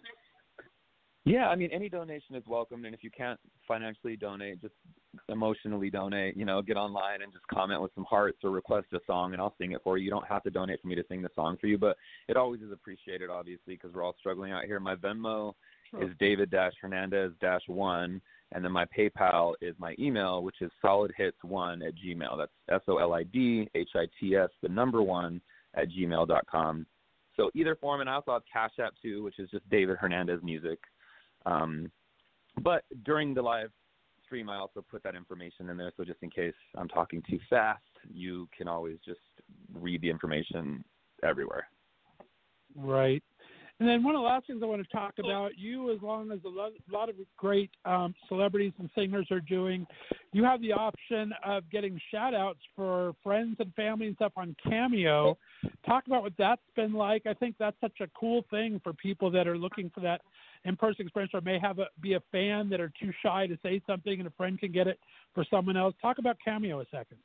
Yeah, 1.28 1.50
I 1.50 1.58
mean, 1.58 1.70
any 1.74 1.90
donation 1.90 2.36
is 2.36 2.44
welcome, 2.48 2.86
and 2.86 2.96
if 2.96 3.04
you 3.04 3.12
can't 3.12 3.38
financially 3.68 4.16
donate, 4.16 4.62
just 4.62 4.76
emotionally 5.28 5.90
donate. 5.90 6.38
You 6.38 6.46
know, 6.46 6.62
get 6.62 6.78
online 6.78 7.22
and 7.22 7.34
just 7.34 7.46
comment 7.48 7.82
with 7.82 7.92
some 7.96 8.06
hearts 8.06 8.38
or 8.46 8.50
request 8.50 8.88
a 8.94 9.00
song, 9.06 9.34
and 9.34 9.42
I'll 9.42 9.54
sing 9.58 9.74
it 9.74 9.82
for 9.84 9.98
you. 9.98 10.06
You 10.06 10.10
don't 10.10 10.26
have 10.26 10.42
to 10.44 10.50
donate 10.50 10.82
for 10.82 10.88
me 10.88 10.96
to 10.96 11.04
sing 11.10 11.22
the 11.22 11.30
song 11.36 11.58
for 11.60 11.68
you, 11.68 11.78
but 11.78 11.98
it 12.30 12.38
always 12.38 12.62
is 12.62 12.72
appreciated, 12.72 13.30
obviously, 13.30 13.74
because 13.74 13.94
we're 13.94 14.04
all 14.04 14.16
struggling 14.18 14.54
out 14.54 14.64
here. 14.64 14.80
My 14.80 14.96
Venmo 14.96 15.54
is 16.00 16.12
David 16.18 16.50
Dash 16.50 16.72
Hernandez 16.82 17.34
Dash 17.42 17.64
One, 17.68 18.22
and 18.54 18.64
then 18.64 18.72
my 18.72 18.86
PayPal 18.98 19.54
is 19.60 19.76
my 19.80 19.96
email, 20.00 20.44
which 20.44 20.62
is 20.62 20.72
solidhits1 20.82 21.86
at 21.86 21.94
gmail. 21.96 22.38
That's 22.38 22.52
S 22.70 22.82
O 22.88 23.00
L 23.00 23.14
I 23.14 23.24
D 23.24 23.68
H 23.76 23.90
I 23.96 24.06
T 24.18 24.38
S, 24.38 24.50
the 24.62 24.70
number 24.70 25.02
one 25.02 25.42
at 25.76 25.90
gmail 25.90 26.26
dot 26.30 26.46
com. 26.50 26.86
So 27.36 27.52
either 27.54 27.76
form, 27.76 28.00
and 28.00 28.10
I 28.10 28.14
also 28.14 28.32
have 28.32 28.44
Cash 28.52 28.80
App 28.80 28.94
too, 29.02 29.24
which 29.24 29.40
is 29.40 29.50
just 29.50 29.70
David 29.70 29.98
Hernandez 29.98 30.40
Music. 30.42 30.80
Um, 31.48 31.92
but 32.62 32.84
during 33.06 33.34
the 33.34 33.42
live 33.42 33.72
stream, 34.24 34.50
I 34.50 34.58
also 34.58 34.84
put 34.90 35.02
that 35.04 35.16
information 35.16 35.70
in 35.70 35.78
there, 35.78 35.92
so 35.96 36.04
just 36.04 36.22
in 36.22 36.30
case 36.30 36.54
I'm 36.76 36.90
talking 36.90 37.24
too 37.30 37.40
fast, 37.50 37.82
you 38.12 38.50
can 38.56 38.68
always 38.68 38.98
just 39.06 39.20
read 39.74 40.02
the 40.02 40.10
information 40.10 40.84
everywhere. 41.24 41.68
Right. 42.76 43.24
And 43.80 43.88
then 43.88 44.04
one 44.04 44.16
of 44.16 44.22
the 44.22 44.26
last 44.26 44.48
things 44.48 44.62
I 44.64 44.66
want 44.66 44.82
to 44.82 44.96
talk 44.96 45.14
about, 45.20 45.52
you, 45.56 45.94
as 45.94 46.02
long 46.02 46.32
as 46.32 46.40
a 46.46 46.50
lot, 46.50 46.72
lot 46.92 47.10
of 47.10 47.16
great 47.38 47.70
um, 47.86 48.16
celebrities 48.28 48.74
and 48.80 48.90
singers 48.96 49.28
are 49.30 49.40
doing, 49.40 49.86
you 50.34 50.44
have 50.44 50.62
the 50.62 50.74
option 50.74 51.32
of 51.46 51.70
getting 51.70 52.00
shout 52.12 52.34
outs 52.34 52.60
for 52.76 53.14
friends 53.24 53.58
and 53.60 53.72
family 53.76 54.08
and 54.08 54.16
stuff 54.16 54.32
on 54.36 54.56
Cameo. 54.68 55.38
Talk 55.86 56.08
about 56.08 56.24
what 56.24 56.34
that's 56.40 56.62
been 56.76 56.94
like. 56.94 57.28
I 57.28 57.36
think 57.36 57.56
that's 57.60 57.78
such 57.80 58.00
a 58.02 58.08
cool 58.20 58.44
thing 58.50 58.82
for 58.84 58.94
people 58.94 59.30
that 59.30 59.48
are 59.48 59.58
looking 59.58 59.92
for 59.94 60.02
that 60.02 60.22
in 60.66 60.76
person 60.76 61.06
experience 61.06 61.34
or 61.36 61.42
may 61.42 61.60
have 61.60 61.78
a, 61.78 61.86
be 62.02 62.14
a 62.14 62.22
fan 62.32 62.70
that 62.70 62.82
are 62.82 62.92
too 63.00 63.12
shy 63.24 63.46
to 63.46 63.60
say 63.62 63.80
something 63.86 64.18
and 64.18 64.28
a 64.28 64.32
friend 64.32 64.60
can 64.60 64.72
get 64.72 64.88
it 64.88 65.00
for 65.36 65.46
someone 65.52 65.78
else. 65.78 65.94
Talk 66.02 66.18
about 66.18 66.38
Cameo 66.44 66.82
a 66.82 66.86
second. 66.86 67.18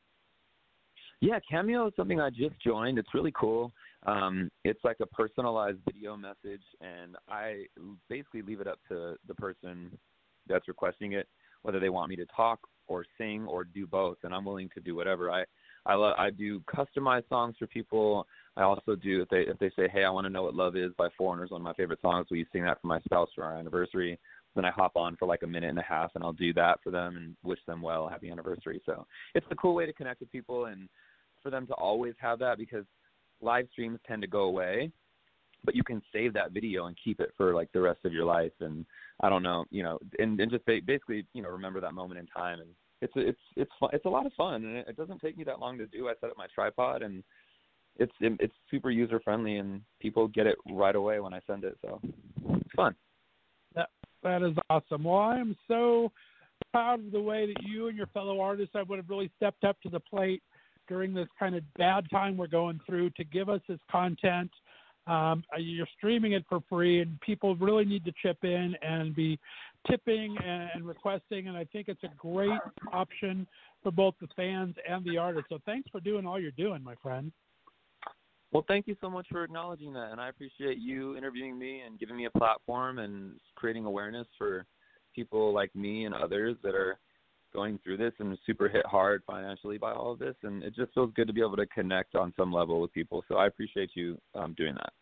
Yeah, 1.23 1.39
Cameo 1.49 1.87
is 1.87 1.95
something 1.97 2.21
I 2.21 2.31
just 2.31 2.61
joined. 2.63 2.99
It's 2.99 3.15
really 3.15 3.33
cool. 3.35 3.73
Um, 4.07 4.51
it's 4.65 4.83
like 4.85 4.99
a 5.01 5.07
personalized 5.07 5.79
video 5.87 6.17
message, 6.17 6.63
and 6.81 7.17
I 7.29 7.67
basically 8.09 8.43
leave 8.43 8.61
it 8.61 8.67
up 8.67 8.79
to 8.89 9.17
the 9.29 9.35
person 9.35 9.97
that's 10.49 10.69
requesting 10.69 11.13
it, 11.13 11.29
whether 11.63 11.79
they 11.79 11.89
want 11.89 12.11
me 12.11 12.17
to 12.17 12.27
talk 12.27 12.59
or 12.89 13.05
sing 13.17 13.47
or 13.47 13.65
do 13.65 13.87
both. 13.87 14.19
And 14.25 14.35
I'm 14.35 14.45
willing 14.45 14.71
to 14.75 14.81
do 14.81 14.95
whatever. 14.97 15.31
I 15.31 15.45
I, 15.85 15.95
lo- 15.95 16.15
I 16.17 16.31
do 16.31 16.61
customized 16.61 17.29
songs 17.29 17.57
for 17.59 17.67
people. 17.67 18.27
I 18.57 18.63
also 18.63 18.95
do 18.95 19.23
if 19.23 19.29
they 19.29 19.41
if 19.41 19.59
they 19.59 19.71
say, 19.77 19.89
hey, 19.89 20.05
I 20.05 20.11
want 20.11 20.27
to 20.27 20.31
know 20.31 20.45
what 20.45 20.55
love 20.55 20.77
is 20.77 20.93
by 20.97 21.09
Foreigners, 21.17 21.51
one 21.51 21.61
of 21.61 21.65
my 21.65 21.75
favorite 21.75 22.01
songs. 22.01 22.27
Will 22.31 22.39
you 22.39 22.47
sing 22.53 22.65
that 22.65 22.81
for 22.81 22.87
my 22.87 23.01
spouse 23.01 23.31
for 23.35 23.45
our 23.45 23.57
anniversary? 23.57 24.19
Then 24.55 24.65
I 24.65 24.71
hop 24.71 24.97
on 24.97 25.17
for 25.17 25.27
like 25.27 25.43
a 25.43 25.47
minute 25.47 25.71
and 25.71 25.79
a 25.79 25.83
half, 25.83 26.13
and 26.15 26.23
I'll 26.23 26.33
do 26.33 26.53
that 26.55 26.79
for 26.85 26.91
them 26.91 27.17
and 27.17 27.37
wish 27.43 27.59
them 27.67 27.83
well, 27.83 28.09
happy 28.09 28.31
anniversary. 28.31 28.83
So 28.85 29.07
it's 29.35 29.47
a 29.51 29.57
cool 29.57 29.75
way 29.75 29.87
to 29.87 29.93
connect 29.93 30.21
with 30.21 30.31
people 30.31 30.67
and 30.67 30.89
for 31.43 31.51
them 31.51 31.67
to 31.69 31.75
always 31.75 32.15
have 32.21 32.39
that 32.41 32.59
because 32.59 32.85
live 33.43 33.67
streams 33.73 33.99
tend 34.07 34.23
to 34.23 34.29
go 34.29 34.43
away, 34.43 34.91
but 35.65 35.75
you 35.75 35.85
can 35.85 36.03
save 36.13 36.33
that 36.35 36.53
video 36.53 36.87
and 36.87 36.97
keep 37.03 37.21
it 37.21 37.33
for 37.37 37.55
like 37.55 37.71
the 37.73 37.81
rest 37.81 38.01
of 38.05 38.13
your 38.13 38.25
life. 38.25 38.53
And 38.61 38.85
I 39.21 39.29
don't 39.29 39.43
know, 39.43 39.65
you 39.71 39.83
know, 39.83 39.99
and, 40.19 40.39
and 40.41 40.51
just 40.51 40.65
basically, 40.67 41.27
you 41.33 41.43
know, 41.43 41.51
remember 41.51 41.81
that 41.81 41.95
moment 41.95 42.21
in 42.21 42.27
time. 42.27 42.61
And 42.61 42.71
it's 43.03 43.13
it's 43.17 43.41
it's 43.57 43.71
fun. 43.79 43.91
It's 43.93 44.05
a 44.05 44.09
lot 44.09 44.27
of 44.27 44.33
fun, 44.35 44.65
and 44.65 44.77
it, 44.77 44.97
doesn't 44.97 45.21
take 45.21 45.37
me 45.37 45.45
that 45.45 45.59
long 45.59 45.77
to 45.79 45.87
do. 45.87 46.09
I 46.09 46.15
set 46.21 46.31
up 46.31 46.39
my 46.39 46.47
tripod, 46.55 47.03
and 47.03 47.25
it's 47.99 48.13
it, 48.21 48.33
it's 48.41 48.55
super 48.71 48.91
user 48.91 49.21
friendly, 49.21 49.57
and 49.57 49.83
people 50.01 50.29
get 50.29 50.47
it 50.47 50.57
right 50.71 50.95
away 50.95 51.19
when 51.21 51.35
I 51.35 51.41
send 51.47 51.65
it. 51.65 51.77
So 51.83 52.01
it's 52.55 52.71
fun. 52.77 52.95
That 53.75 53.91
that 54.23 54.43
is 54.43 54.57
awesome. 54.71 55.05
Well, 55.05 55.19
I 55.19 55.39
am 55.39 55.57
so 55.67 56.13
proud 56.71 57.01
of 57.01 57.11
the 57.11 57.21
way 57.21 57.47
that 57.47 57.63
you 57.65 57.89
and 57.89 57.97
your 57.97 58.07
fellow 58.09 58.41
artists 58.41 58.77
I 58.77 58.83
would 58.83 58.99
have 58.99 59.11
really 59.11 59.31
stepped 59.37 59.65
up 59.65 59.81
to 59.83 59.89
the 59.89 60.01
plate 60.01 60.43
during 60.93 61.15
this 61.15 61.29
kind 61.39 61.55
of 61.55 61.63
bad 61.79 62.05
time 62.11 62.37
we're 62.37 62.47
going 62.47 62.79
through 62.85 63.09
to 63.09 63.25
give 63.25 63.49
us 63.49 63.63
this 63.67 63.79
content. 63.91 64.51
Um, 65.07 65.43
you're 65.57 65.89
streaming 65.97 66.33
it 66.33 66.45
for 66.51 66.61
free, 66.69 67.01
and 67.01 67.19
people 67.23 67.57
really 67.57 67.87
need 67.87 68.05
to 68.05 68.13
chip 68.23 68.37
in 68.43 68.75
and 68.83 69.17
be 69.17 69.39
tipping 69.91 70.37
and, 70.45 70.69
and 70.75 70.87
requesting, 70.87 71.49
and 71.49 71.57
I 71.57 71.65
think 71.65 71.89
it's 71.89 72.03
a 72.05 72.11
great 72.19 72.61
option 72.93 73.47
for 73.83 73.91
both 73.91 74.15
the 74.21 74.29
fans 74.37 74.75
and 74.87 75.03
the 75.05 75.17
artists. 75.17 75.49
So 75.49 75.61
thanks 75.65 75.89
for 75.91 75.99
doing 75.99 76.27
all 76.27 76.39
you're 76.39 76.51
doing, 76.53 76.85
my 76.85 76.95
friend. 77.03 77.33
Well, 78.53 78.65
thank 78.69 78.87
you 78.87 78.95
so 79.01 79.09
much 79.09 79.27
for 79.31 79.43
acknowledging 79.43 79.95
that, 79.95 80.13
and 80.13 80.21
I 80.21 80.29
appreciate 80.29 80.77
you 80.77 81.17
interviewing 81.17 81.59
me 81.59 81.81
and 81.81 81.99
giving 81.99 82.19
me 82.19 82.27
a 82.27 82.39
platform 82.39 82.99
and 82.99 83.41
creating 83.57 83.87
awareness 83.87 84.27
for 84.37 84.67
people 85.15 85.55
like 85.55 85.75
me 85.75 86.05
and 86.05 86.15
others 86.15 86.57
that 86.63 86.75
are 86.75 86.99
going 87.53 87.79
through 87.83 87.97
this 87.99 88.13
and 88.19 88.37
super 88.47 88.69
hit 88.69 88.87
hard 88.87 89.23
financially 89.27 89.79
by 89.79 89.93
all 89.93 90.13
of 90.13 90.19
this. 90.19 90.35
And 90.43 90.63
it 90.63 90.75
just 90.75 90.93
feels 90.95 91.13
good 91.15 91.27
to 91.27 91.33
be 91.33 91.41
able 91.41 91.57
to 91.57 91.67
connect 91.67 92.15
on 92.15 92.33
some 92.37 92.53
level 92.53 92.81
with 92.81 92.93
people. 92.93 93.25
So 93.29 93.37
I 93.37 93.47
appreciate 93.47 93.91
you 93.95 94.19
um, 94.35 94.55
doing 94.57 94.75
that. 94.75 94.93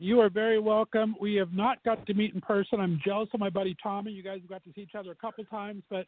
You 0.00 0.20
are 0.20 0.30
very 0.30 0.60
welcome. 0.60 1.16
We 1.20 1.34
have 1.36 1.52
not 1.52 1.82
got 1.82 2.06
to 2.06 2.14
meet 2.14 2.32
in 2.32 2.40
person. 2.40 2.80
I'm 2.80 3.00
jealous 3.04 3.28
of 3.34 3.40
my 3.40 3.50
buddy 3.50 3.76
Tommy. 3.82 4.12
You 4.12 4.22
guys 4.22 4.40
have 4.40 4.48
got 4.48 4.64
to 4.64 4.70
see 4.74 4.82
each 4.82 4.94
other 4.96 5.10
a 5.10 5.16
couple 5.16 5.44
times, 5.44 5.82
but 5.90 6.06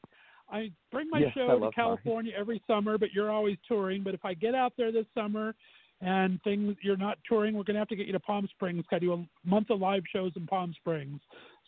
I 0.49 0.71
bring 0.93 1.09
my 1.11 1.21
Yes, 1.21 1.33
show 1.35 1.49
to 1.49 1.57
love 1.57 1.75
California 1.75 2.33
every 2.39 2.63
summer, 2.67 2.99
but 2.99 3.13
you're 3.13 3.31
always 3.31 3.57
touring. 3.67 4.03
But 4.03 4.15
if 4.15 4.25
I 4.25 4.35
get 4.35 4.55
out 4.55 4.75
there 4.77 4.93
this 4.93 5.07
summer 5.13 5.55
and 6.01 6.41
things 6.43 6.77
you're 6.83 6.97
not 6.97 7.19
touring, 7.29 7.55
we're 7.55 7.65
gonna 7.65 7.81
have 7.81 7.89
to 7.89 7.97
get 7.97 8.07
you 8.07 8.13
to 8.13 8.21
Palm 8.21 8.49
Springs. 8.53 8.85
I 8.93 9.01
do 9.01 9.13
a 9.13 9.49
month 9.49 9.71
of 9.71 9.81
live 9.81 10.03
shows 10.13 10.33
in 10.37 10.47
Palm 10.47 10.73
Springs, 10.75 11.21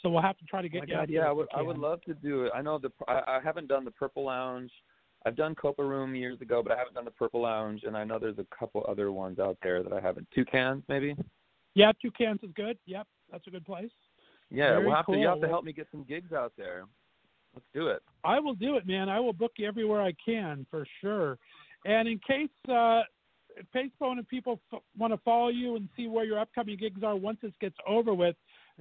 so 0.03 0.11
we'll 0.11 0.23
have 0.23 0.37
to 0.39 0.45
try 0.45 0.61
to 0.61 0.69
Oh 0.69 0.71
get 0.71 0.81
my 0.81 0.87
you 0.87 0.95
God, 0.95 1.11
yeah. 1.11 1.29
I 1.29 1.33
would, 1.33 1.47
I 1.55 1.63
would 1.63 1.79
love 1.79 2.03
to 2.03 2.15
do 2.15 2.45
it. 2.45 2.53
I 2.55 2.61
know 2.61 2.79
the 2.79 2.91
I, 3.09 3.37
I 3.37 3.41
haven't 3.43 3.69
done 3.69 3.85
the 3.85 3.91
Purple 3.91 4.25
Lounge. 4.25 4.71
I've 5.25 5.37
done 5.37 5.55
Copa 5.55 5.85
Room 5.85 6.17
years 6.17 6.41
ago, 6.41 6.63
but 6.63 6.73
I 6.73 6.77
haven't 6.77 6.95
done 6.95 7.05
the 7.05 7.13
Purple 7.13 7.43
Lounge, 7.43 7.85
and 7.85 7.97
I 7.97 8.03
know 8.03 8.19
there's 8.19 8.39
a 8.39 8.47
couple 8.57 8.85
other 8.89 9.13
ones 9.13 9.39
out 9.39 9.57
there 9.63 9.83
that 9.85 9.93
I 9.93 10.01
haven't. 10.01 10.27
Toucans, 10.35 10.83
maybe. 10.89 11.15
Yeah, 11.75 11.93
Toucans 12.03 12.41
is 12.43 12.51
good. 12.57 12.77
Yep, 12.87 13.07
that's 13.31 13.47
a 13.47 13.51
good 13.51 13.65
place. 13.65 13.91
Yeah, 14.51 14.71
Very 14.71 14.87
we'll 14.87 14.97
have 14.97 15.07
to. 15.07 15.17
You 15.17 15.29
have 15.29 15.41
to 15.41 15.49
help 15.49 15.65
me 15.65 15.73
get 15.73 15.87
some 15.93 16.05
gigs 16.09 16.33
out 16.33 16.53
there. 16.59 16.85
Let's 17.55 17.67
do 17.73 17.89
it. 17.89 18.03
I 18.25 18.41
will 18.41 18.55
do 18.55 18.77
it, 18.77 18.87
man. 18.87 19.09
I 19.09 19.21
will 19.21 19.33
book 19.33 19.53
you 19.57 19.69
everywhere 19.69 20.03
I 20.03 20.13
can 20.25 20.67
for 20.71 20.87
sure. 21.01 21.39
And 21.85 22.09
in 22.09 22.19
case 22.27 22.49
uh, 22.69 23.03
Facebook 23.75 24.13
and 24.13 24.27
people 24.29 24.61
f- 24.73 24.81
want 24.99 25.13
to 25.13 25.21
follow 25.25 25.49
you 25.49 25.77
and 25.77 25.89
see 25.97 26.07
where 26.07 26.25
your 26.25 26.39
upcoming 26.39 26.77
gigs 26.77 27.03
are 27.03 27.17
once 27.17 27.39
this 27.43 27.53
gets 27.61 27.77
over 27.87 28.15
with, 28.15 28.37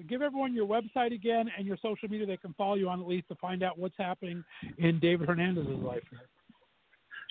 give 0.09 0.21
everyone 0.21 0.53
your 0.53 0.67
website 0.67 1.13
again 1.13 1.49
and 1.57 1.65
your 1.65 1.77
social 1.81 2.07
media 2.09 2.25
they 2.25 2.37
can 2.37 2.53
follow 2.53 2.75
you 2.75 2.89
on 2.89 2.99
at 2.99 3.07
least 3.07 3.27
to 3.29 3.35
find 3.35 3.63
out 3.63 3.77
what's 3.77 3.95
happening 3.97 4.43
in 4.77 4.99
David 4.99 5.27
Hernandez's 5.27 5.79
life. 5.83 6.03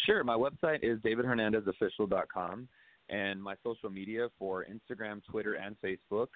Sure. 0.06 0.24
My 0.24 0.34
website 0.34 0.82
is 0.82 0.98
davidhernandezofficial.com, 1.00 2.68
and 3.10 3.42
my 3.42 3.54
social 3.62 3.90
media 3.90 4.28
for 4.38 4.64
Instagram, 4.64 5.22
Twitter, 5.30 5.54
and 5.54 5.76
Facebook 5.84 6.28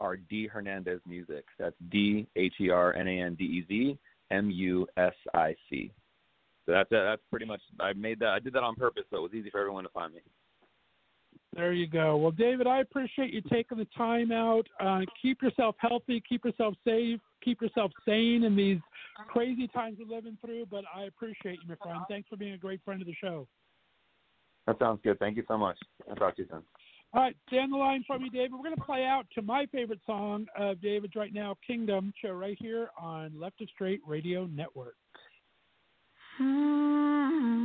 are 0.00 0.16
D 0.16 0.46
Hernandez 0.46 1.00
Music. 1.06 1.44
That's 1.58 1.76
D 1.90 2.26
H 2.36 2.54
E 2.60 2.70
R 2.70 2.94
N 2.94 3.08
A 3.08 3.20
N 3.22 3.34
D 3.34 3.44
E 3.44 3.64
Z 3.68 3.98
M 4.30 4.50
U 4.50 4.86
S 4.96 5.14
I 5.34 5.54
C. 5.70 5.90
So 6.66 6.72
that's 6.72 6.90
that's 6.90 7.22
pretty 7.30 7.46
much. 7.46 7.60
I 7.80 7.92
made 7.92 8.18
that. 8.20 8.28
I 8.28 8.38
did 8.38 8.52
that 8.54 8.62
on 8.62 8.74
purpose, 8.74 9.04
so 9.10 9.18
it 9.18 9.22
was 9.22 9.34
easy 9.34 9.50
for 9.50 9.60
everyone 9.60 9.84
to 9.84 9.90
find 9.90 10.12
me. 10.12 10.20
There 11.56 11.72
you 11.72 11.86
go. 11.86 12.18
Well, 12.18 12.32
David, 12.32 12.66
I 12.66 12.80
appreciate 12.80 13.32
you 13.32 13.40
taking 13.50 13.78
the 13.78 13.86
time 13.96 14.30
out. 14.30 14.66
Uh, 14.78 15.00
keep 15.22 15.40
yourself 15.40 15.74
healthy, 15.78 16.22
keep 16.28 16.44
yourself 16.44 16.74
safe, 16.86 17.18
keep 17.42 17.62
yourself 17.62 17.90
sane 18.06 18.44
in 18.44 18.54
these 18.54 18.78
crazy 19.28 19.66
times 19.68 19.96
we're 19.98 20.14
living 20.14 20.36
through. 20.44 20.66
But 20.70 20.84
I 20.94 21.04
appreciate 21.04 21.58
you, 21.62 21.68
my 21.68 21.76
friend. 21.82 22.00
Thanks 22.10 22.28
for 22.28 22.36
being 22.36 22.52
a 22.52 22.58
great 22.58 22.80
friend 22.84 23.00
of 23.00 23.06
the 23.06 23.14
show. 23.18 23.48
That 24.66 24.78
sounds 24.78 25.00
good. 25.02 25.18
Thank 25.18 25.38
you 25.38 25.44
so 25.48 25.56
much. 25.56 25.78
I'll 26.10 26.16
talk 26.16 26.36
to 26.36 26.42
you 26.42 26.48
soon. 26.50 26.62
All 27.14 27.22
right, 27.22 27.36
stay 27.46 27.58
on 27.58 27.70
the 27.70 27.78
line 27.78 28.04
for 28.06 28.18
me, 28.18 28.28
David. 28.28 28.52
We're 28.52 28.58
going 28.58 28.76
to 28.76 28.82
play 28.82 29.06
out 29.06 29.24
to 29.36 29.40
my 29.40 29.64
favorite 29.72 30.00
song 30.04 30.46
of 30.58 30.82
David's 30.82 31.16
right 31.16 31.32
now, 31.32 31.56
Kingdom, 31.66 32.12
show 32.20 32.32
right 32.32 32.58
here 32.60 32.90
on 33.00 33.32
Left 33.40 33.62
of 33.62 33.68
Str8 33.80 34.00
Radio 34.06 34.44
Network. 34.44 34.96
Mm. 36.38 37.55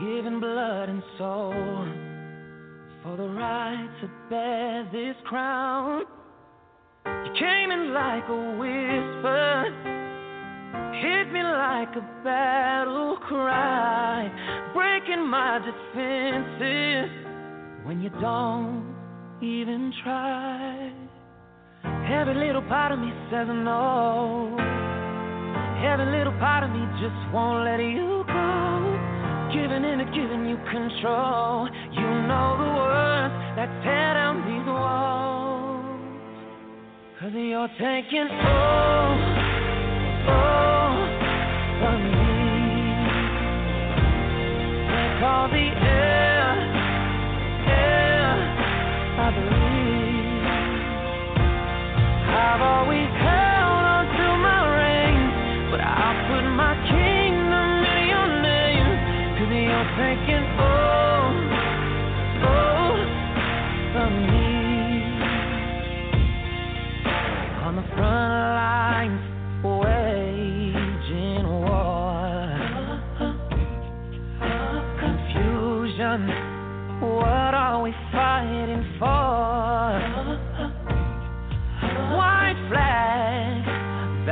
Giving 0.00 0.40
blood 0.40 0.88
and 0.88 1.02
soul 1.18 1.52
for 3.02 3.16
the 3.16 3.28
right 3.28 3.88
to 4.00 4.10
bear 4.28 4.88
this 4.92 5.16
crown. 5.24 6.02
You 7.06 7.32
came 7.38 7.70
in 7.70 7.92
like 7.92 8.24
a 8.28 8.56
whisper 8.58 9.94
hit 11.00 11.32
me 11.32 11.42
like 11.42 11.94
a 11.96 12.04
battle 12.22 13.16
cry, 13.28 14.30
breaking 14.74 15.26
my 15.28 15.58
defenses 15.58 17.10
when 17.84 18.00
you 18.00 18.10
don't 18.20 18.84
even 19.42 19.92
try. 20.02 20.92
Every 22.20 22.34
little 22.34 22.62
part 22.62 22.92
of 22.92 22.98
me 22.98 23.10
says 23.30 23.48
no. 23.48 24.56
Every 25.84 26.06
little 26.16 26.36
part 26.38 26.64
of 26.64 26.70
me 26.70 26.84
just 27.00 27.32
won't 27.32 27.64
let 27.64 27.80
you. 27.80 28.13
Giving 29.52 29.84
in 29.84 30.00
and 30.00 30.12
giving 30.14 30.48
you 30.48 30.56
control. 30.70 31.68
You 31.92 32.08
know 32.26 32.56
the 32.58 32.70
words 32.74 33.34
that 33.56 33.68
tear 33.84 34.14
down 34.14 34.42
these 34.48 34.66
walls. 34.66 35.84
Cause 37.20 37.32
you're 37.34 37.68
taking 37.78 38.28
all 38.28 39.14
all 40.28 40.96
from 41.78 41.98
me. 42.10 42.34
Take 44.90 45.22
all 45.22 45.48
the 45.48 45.66
air, 45.86 46.46
air 47.68 48.34
I 49.20 49.30
breathe. 49.30 50.44
I've 52.34 52.60
always 52.60 53.03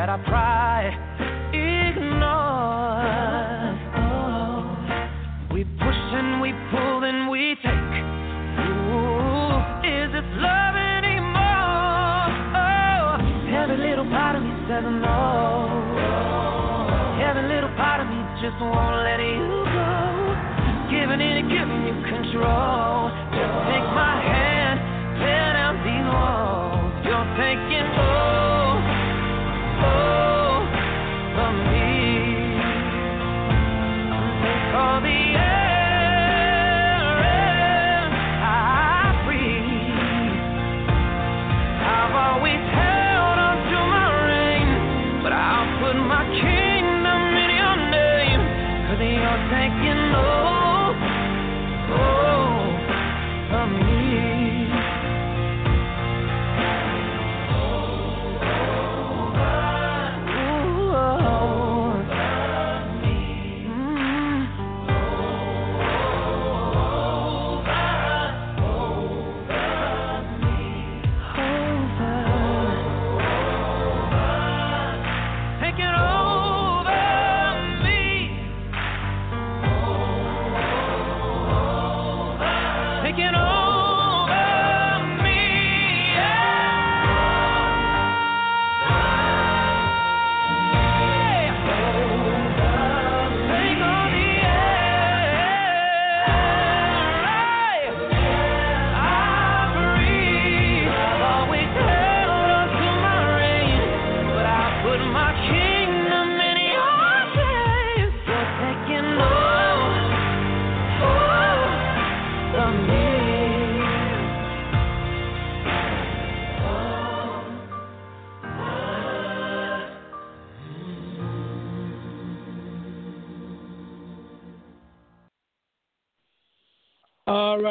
that 0.03 0.09
our 0.09 0.19
pride 0.27 0.99
ignores. 1.55 2.11
We 5.55 5.63
push 5.79 6.03
and 6.19 6.43
we 6.43 6.51
pull 6.75 7.05
and 7.07 7.31
we 7.31 7.55
take. 7.63 7.95
Ooh, 8.67 9.63
is 9.87 10.11
this 10.11 10.27
love 10.43 10.75
anymore? 10.75 12.35
Oh, 12.51 13.63
every 13.63 13.79
little 13.79 14.11
part 14.11 14.35
of 14.35 14.43
me 14.43 14.51
says 14.67 14.83
no. 14.83 15.71
Every 17.23 17.47
little 17.47 17.71
part 17.79 18.01
of 18.03 18.11
me 18.11 18.19
just 18.43 18.59
won't 18.59 19.07
let 19.07 19.23
you 19.23 19.42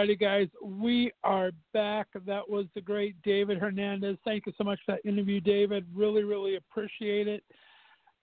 righty, 0.02 0.16
guys. 0.16 0.48
We 0.64 1.12
are 1.24 1.52
back. 1.76 2.08
That 2.26 2.50
was 2.50 2.66
the 2.74 2.82
great 2.82 3.16
David 3.22 3.60
Hernandez. 3.60 4.18
Thank 4.26 4.48
you 4.48 4.54
so 4.58 4.64
much 4.64 4.80
for 4.84 4.94
that 4.96 5.08
interview, 5.08 5.40
David. 5.40 5.86
Really, 5.94 6.24
really 6.24 6.56
appreciate 6.56 7.28
it. 7.28 7.44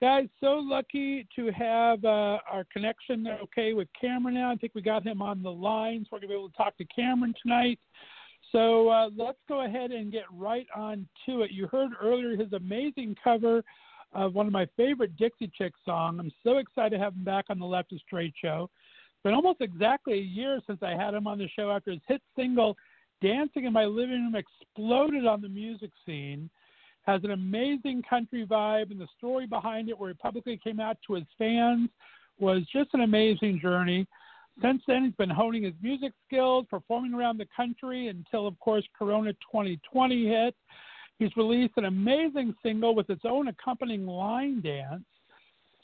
Guys, 0.00 0.26
so 0.40 0.54
lucky 0.54 1.28
to 1.36 1.52
have 1.52 2.04
uh, 2.04 2.38
our 2.50 2.66
connection 2.72 3.28
okay 3.44 3.74
with 3.74 3.86
Cameron 4.00 4.34
now. 4.34 4.50
I 4.50 4.56
think 4.56 4.74
we 4.74 4.82
got 4.82 5.06
him 5.06 5.22
on 5.22 5.40
the 5.40 5.52
line, 5.52 6.00
so 6.02 6.08
we're 6.10 6.18
going 6.18 6.30
to 6.30 6.34
be 6.34 6.34
able 6.34 6.50
to 6.50 6.56
talk 6.56 6.76
to 6.78 6.84
Cameron 6.86 7.32
tonight. 7.40 7.78
So 8.50 8.88
uh, 8.88 9.10
let's 9.16 9.38
go 9.48 9.64
ahead 9.64 9.92
and 9.92 10.10
get 10.10 10.24
right 10.32 10.66
on 10.74 11.06
to 11.26 11.42
it. 11.42 11.52
You 11.52 11.68
heard 11.68 11.92
earlier 12.02 12.36
his 12.36 12.52
amazing 12.54 13.14
cover 13.22 13.62
of 14.12 14.34
one 14.34 14.48
of 14.48 14.52
my 14.52 14.66
favorite 14.76 15.16
Dixie 15.16 15.52
Chick 15.56 15.74
songs. 15.84 16.18
I'm 16.18 16.32
so 16.42 16.58
excited 16.58 16.96
to 16.96 16.98
have 16.98 17.14
him 17.14 17.22
back 17.22 17.44
on 17.50 17.60
the 17.60 17.66
Left 17.66 17.92
of 17.92 18.00
Str8 18.12 18.32
show. 18.42 18.68
Been 19.24 19.34
almost 19.34 19.60
exactly 19.60 20.14
a 20.14 20.22
year 20.22 20.60
since 20.66 20.82
I 20.82 20.90
had 20.90 21.14
him 21.14 21.26
on 21.26 21.38
the 21.38 21.48
show 21.48 21.70
after 21.70 21.90
his 21.90 22.00
hit 22.06 22.22
single, 22.36 22.76
Dancing 23.20 23.64
in 23.64 23.72
My 23.72 23.84
Living 23.84 24.32
Room, 24.32 24.36
exploded 24.36 25.26
on 25.26 25.40
the 25.40 25.48
music 25.48 25.90
scene. 26.06 26.48
Has 27.02 27.24
an 27.24 27.32
amazing 27.32 28.02
country 28.08 28.46
vibe, 28.46 28.90
and 28.90 29.00
the 29.00 29.08
story 29.16 29.46
behind 29.46 29.88
it, 29.88 29.98
where 29.98 30.10
he 30.10 30.14
publicly 30.14 30.60
came 30.62 30.78
out 30.78 30.98
to 31.06 31.14
his 31.14 31.24
fans, 31.36 31.88
was 32.38 32.62
just 32.72 32.90
an 32.92 33.00
amazing 33.00 33.60
journey. 33.60 34.06
Since 34.62 34.82
then, 34.86 35.04
he's 35.04 35.14
been 35.14 35.30
honing 35.30 35.64
his 35.64 35.74
music 35.82 36.12
skills, 36.26 36.66
performing 36.70 37.14
around 37.14 37.38
the 37.38 37.48
country 37.56 38.08
until, 38.08 38.46
of 38.46 38.58
course, 38.60 38.84
Corona 38.96 39.32
2020 39.34 40.26
hit. 40.26 40.54
He's 41.18 41.36
released 41.36 41.74
an 41.76 41.86
amazing 41.86 42.54
single 42.62 42.94
with 42.94 43.10
its 43.10 43.22
own 43.24 43.48
accompanying 43.48 44.06
line 44.06 44.60
dance. 44.60 45.04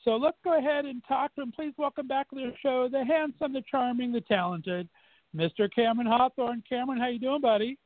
So 0.05 0.17
let's 0.17 0.37
go 0.45 0.59
ahead 0.59 0.85
and 0.85 1.03
talk 1.09 1.35
to 1.35 1.43
him. 1.43 1.53
Please 1.53 1.73
welcome 1.79 2.07
back 2.07 2.29
to 2.31 2.37
the 2.37 2.53
show 2.63 2.89
the 2.91 3.05
handsome, 3.05 3.55
the 3.55 3.63
charming, 3.71 4.13
the 4.13 4.21
talented, 4.21 4.89
Mr. 5.35 5.73
Cameron 5.75 6.07
Hawthorn. 6.07 6.63
Cameron, 6.69 7.01
how 7.01 7.09
you 7.09 7.19
doing, 7.19 7.41
buddy? 7.41 7.79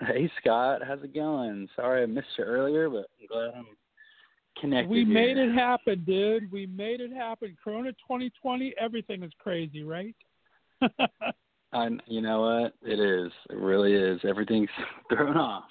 Hey 0.00 0.30
Scott, 0.40 0.82
how's 0.86 1.02
it 1.02 1.14
going? 1.14 1.66
Sorry 1.74 2.02
I 2.02 2.06
missed 2.06 2.26
you 2.36 2.44
earlier, 2.44 2.90
but 2.90 3.06
I'm 3.18 3.26
glad 3.28 3.54
I'm 3.56 3.66
connected. 4.60 4.90
We 4.90 5.04
here. 5.04 5.14
made 5.14 5.38
it 5.38 5.54
happen, 5.54 6.04
dude. 6.06 6.52
We 6.52 6.66
made 6.66 7.00
it 7.00 7.10
happen. 7.10 7.56
Corona 7.64 7.92
2020, 7.92 8.74
everything 8.78 9.22
is 9.22 9.32
crazy, 9.38 9.82
right? 9.82 10.14
I, 11.72 11.88
you 12.06 12.20
know 12.20 12.42
what? 12.42 12.74
It 12.82 13.00
is. 13.00 13.32
It 13.48 13.56
really 13.56 13.94
is. 13.94 14.20
Everything's 14.28 14.68
thrown 15.10 15.38
off. 15.38 15.64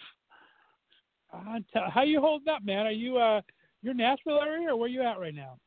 T- 1.74 1.80
how 1.93 2.01
you 2.01 2.20
holding 2.20 2.47
up, 2.47 2.64
man? 2.64 2.88
Are 2.88 2.91
you 2.91 3.18
uh, 3.18 3.41
you're 3.86 3.93
Nashville 3.93 4.41
area, 4.41 4.69
or 4.69 4.77
where 4.77 4.89
you 4.89 5.03
at 5.03 5.19
right 5.19 5.36
now? 5.36 5.57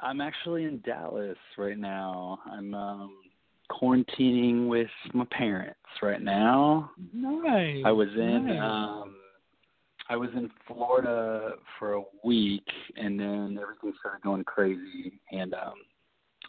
I'm 0.00 0.20
actually 0.20 0.64
in 0.64 0.80
Dallas 0.80 1.38
right 1.56 1.78
now. 1.78 2.40
I'm 2.50 2.74
um 2.74 3.12
quarantining 3.70 4.66
with 4.66 4.90
my 5.14 5.24
parents 5.30 5.78
right 6.02 6.20
now. 6.20 6.90
Nice. 7.14 7.82
I 7.84 7.92
was 7.92 8.08
in 8.16 8.46
nice. 8.48 8.60
um 8.60 9.14
I 10.08 10.16
was 10.16 10.30
in 10.34 10.50
Florida 10.66 11.52
for 11.78 11.92
a 11.92 12.02
week 12.24 12.66
and 12.96 13.20
then 13.20 13.56
everything 13.62 13.92
started 14.00 14.22
going 14.22 14.42
crazy 14.42 15.20
and 15.30 15.54
um 15.54 15.74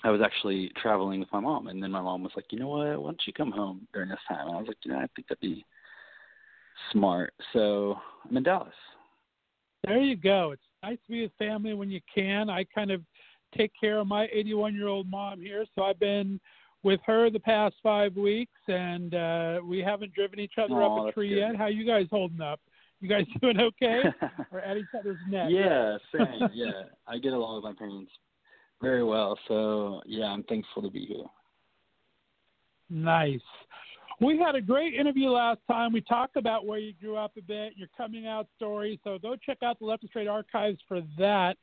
I 0.03 0.09
was 0.09 0.21
actually 0.21 0.71
traveling 0.81 1.19
with 1.19 1.31
my 1.31 1.41
mom 1.41 1.67
and 1.67 1.83
then 1.83 1.91
my 1.91 2.01
mom 2.01 2.23
was 2.23 2.31
like, 2.35 2.45
You 2.49 2.59
know 2.59 2.69
what, 2.69 2.99
why 2.99 3.07
don't 3.11 3.21
you 3.27 3.33
come 3.33 3.51
home 3.51 3.87
during 3.93 4.09
this 4.09 4.17
time? 4.27 4.47
And 4.47 4.55
I 4.55 4.59
was 4.59 4.67
like, 4.67 4.77
you 4.83 4.91
know, 4.91 4.97
I 4.97 5.05
think 5.15 5.27
that'd 5.27 5.41
be 5.41 5.63
smart. 6.91 7.35
So 7.53 7.99
I'm 8.27 8.35
in 8.35 8.41
Dallas. 8.41 8.73
There 9.85 9.99
you 9.99 10.15
go. 10.15 10.51
It's 10.51 10.61
nice 10.83 10.97
to 11.05 11.11
be 11.11 11.21
with 11.23 11.31
family 11.39 11.73
when 11.73 11.89
you 11.89 12.01
can. 12.13 12.49
I 12.49 12.63
kind 12.63 12.91
of 12.91 13.01
take 13.57 13.71
care 13.79 13.99
of 13.99 14.07
my 14.07 14.27
81 14.31 14.75
year 14.75 14.87
old 14.87 15.09
mom 15.09 15.41
here, 15.41 15.65
so 15.75 15.83
I've 15.83 15.99
been 15.99 16.39
with 16.83 16.99
her 17.05 17.29
the 17.29 17.39
past 17.39 17.75
five 17.83 18.15
weeks, 18.15 18.59
and 18.67 19.13
uh, 19.13 19.59
we 19.63 19.79
haven't 19.79 20.13
driven 20.13 20.39
each 20.39 20.53
other 20.57 20.81
up 20.81 21.07
a 21.07 21.11
tree 21.11 21.29
good. 21.29 21.37
yet. 21.37 21.55
How 21.55 21.67
you 21.67 21.85
guys 21.85 22.07
holding 22.09 22.41
up? 22.41 22.59
You 22.99 23.09
guys 23.09 23.25
doing 23.41 23.59
okay? 23.59 24.03
or 24.51 24.59
at 24.59 24.77
each 24.77 24.85
other's 24.97 25.17
neck? 25.29 25.47
yeah, 25.49 25.97
same. 26.15 26.49
Yeah, 26.53 26.83
I 27.07 27.17
get 27.17 27.33
along 27.33 27.55
with 27.55 27.63
my 27.63 27.73
parents 27.73 28.11
very 28.81 29.03
well. 29.03 29.37
So 29.47 30.01
yeah, 30.05 30.25
I'm 30.25 30.43
thankful 30.43 30.81
to 30.83 30.89
be 30.89 31.05
here. 31.05 31.25
Nice. 32.89 33.39
We 34.21 34.37
had 34.37 34.53
a 34.53 34.61
great 34.61 34.93
interview 34.93 35.29
last 35.29 35.61
time. 35.67 35.91
We 35.91 36.01
talked 36.01 36.35
about 36.35 36.67
where 36.67 36.77
you 36.77 36.93
grew 37.01 37.17
up 37.17 37.31
a 37.39 37.41
bit, 37.41 37.73
your 37.75 37.87
coming 37.97 38.27
out 38.27 38.47
story. 38.55 38.99
So 39.03 39.17
go 39.17 39.35
check 39.35 39.57
out 39.63 39.79
the 39.79 39.85
Left 39.85 40.03
of 40.03 40.11
Str8 40.11 40.31
archives 40.31 40.77
for 40.87 41.01
that. 41.17 41.57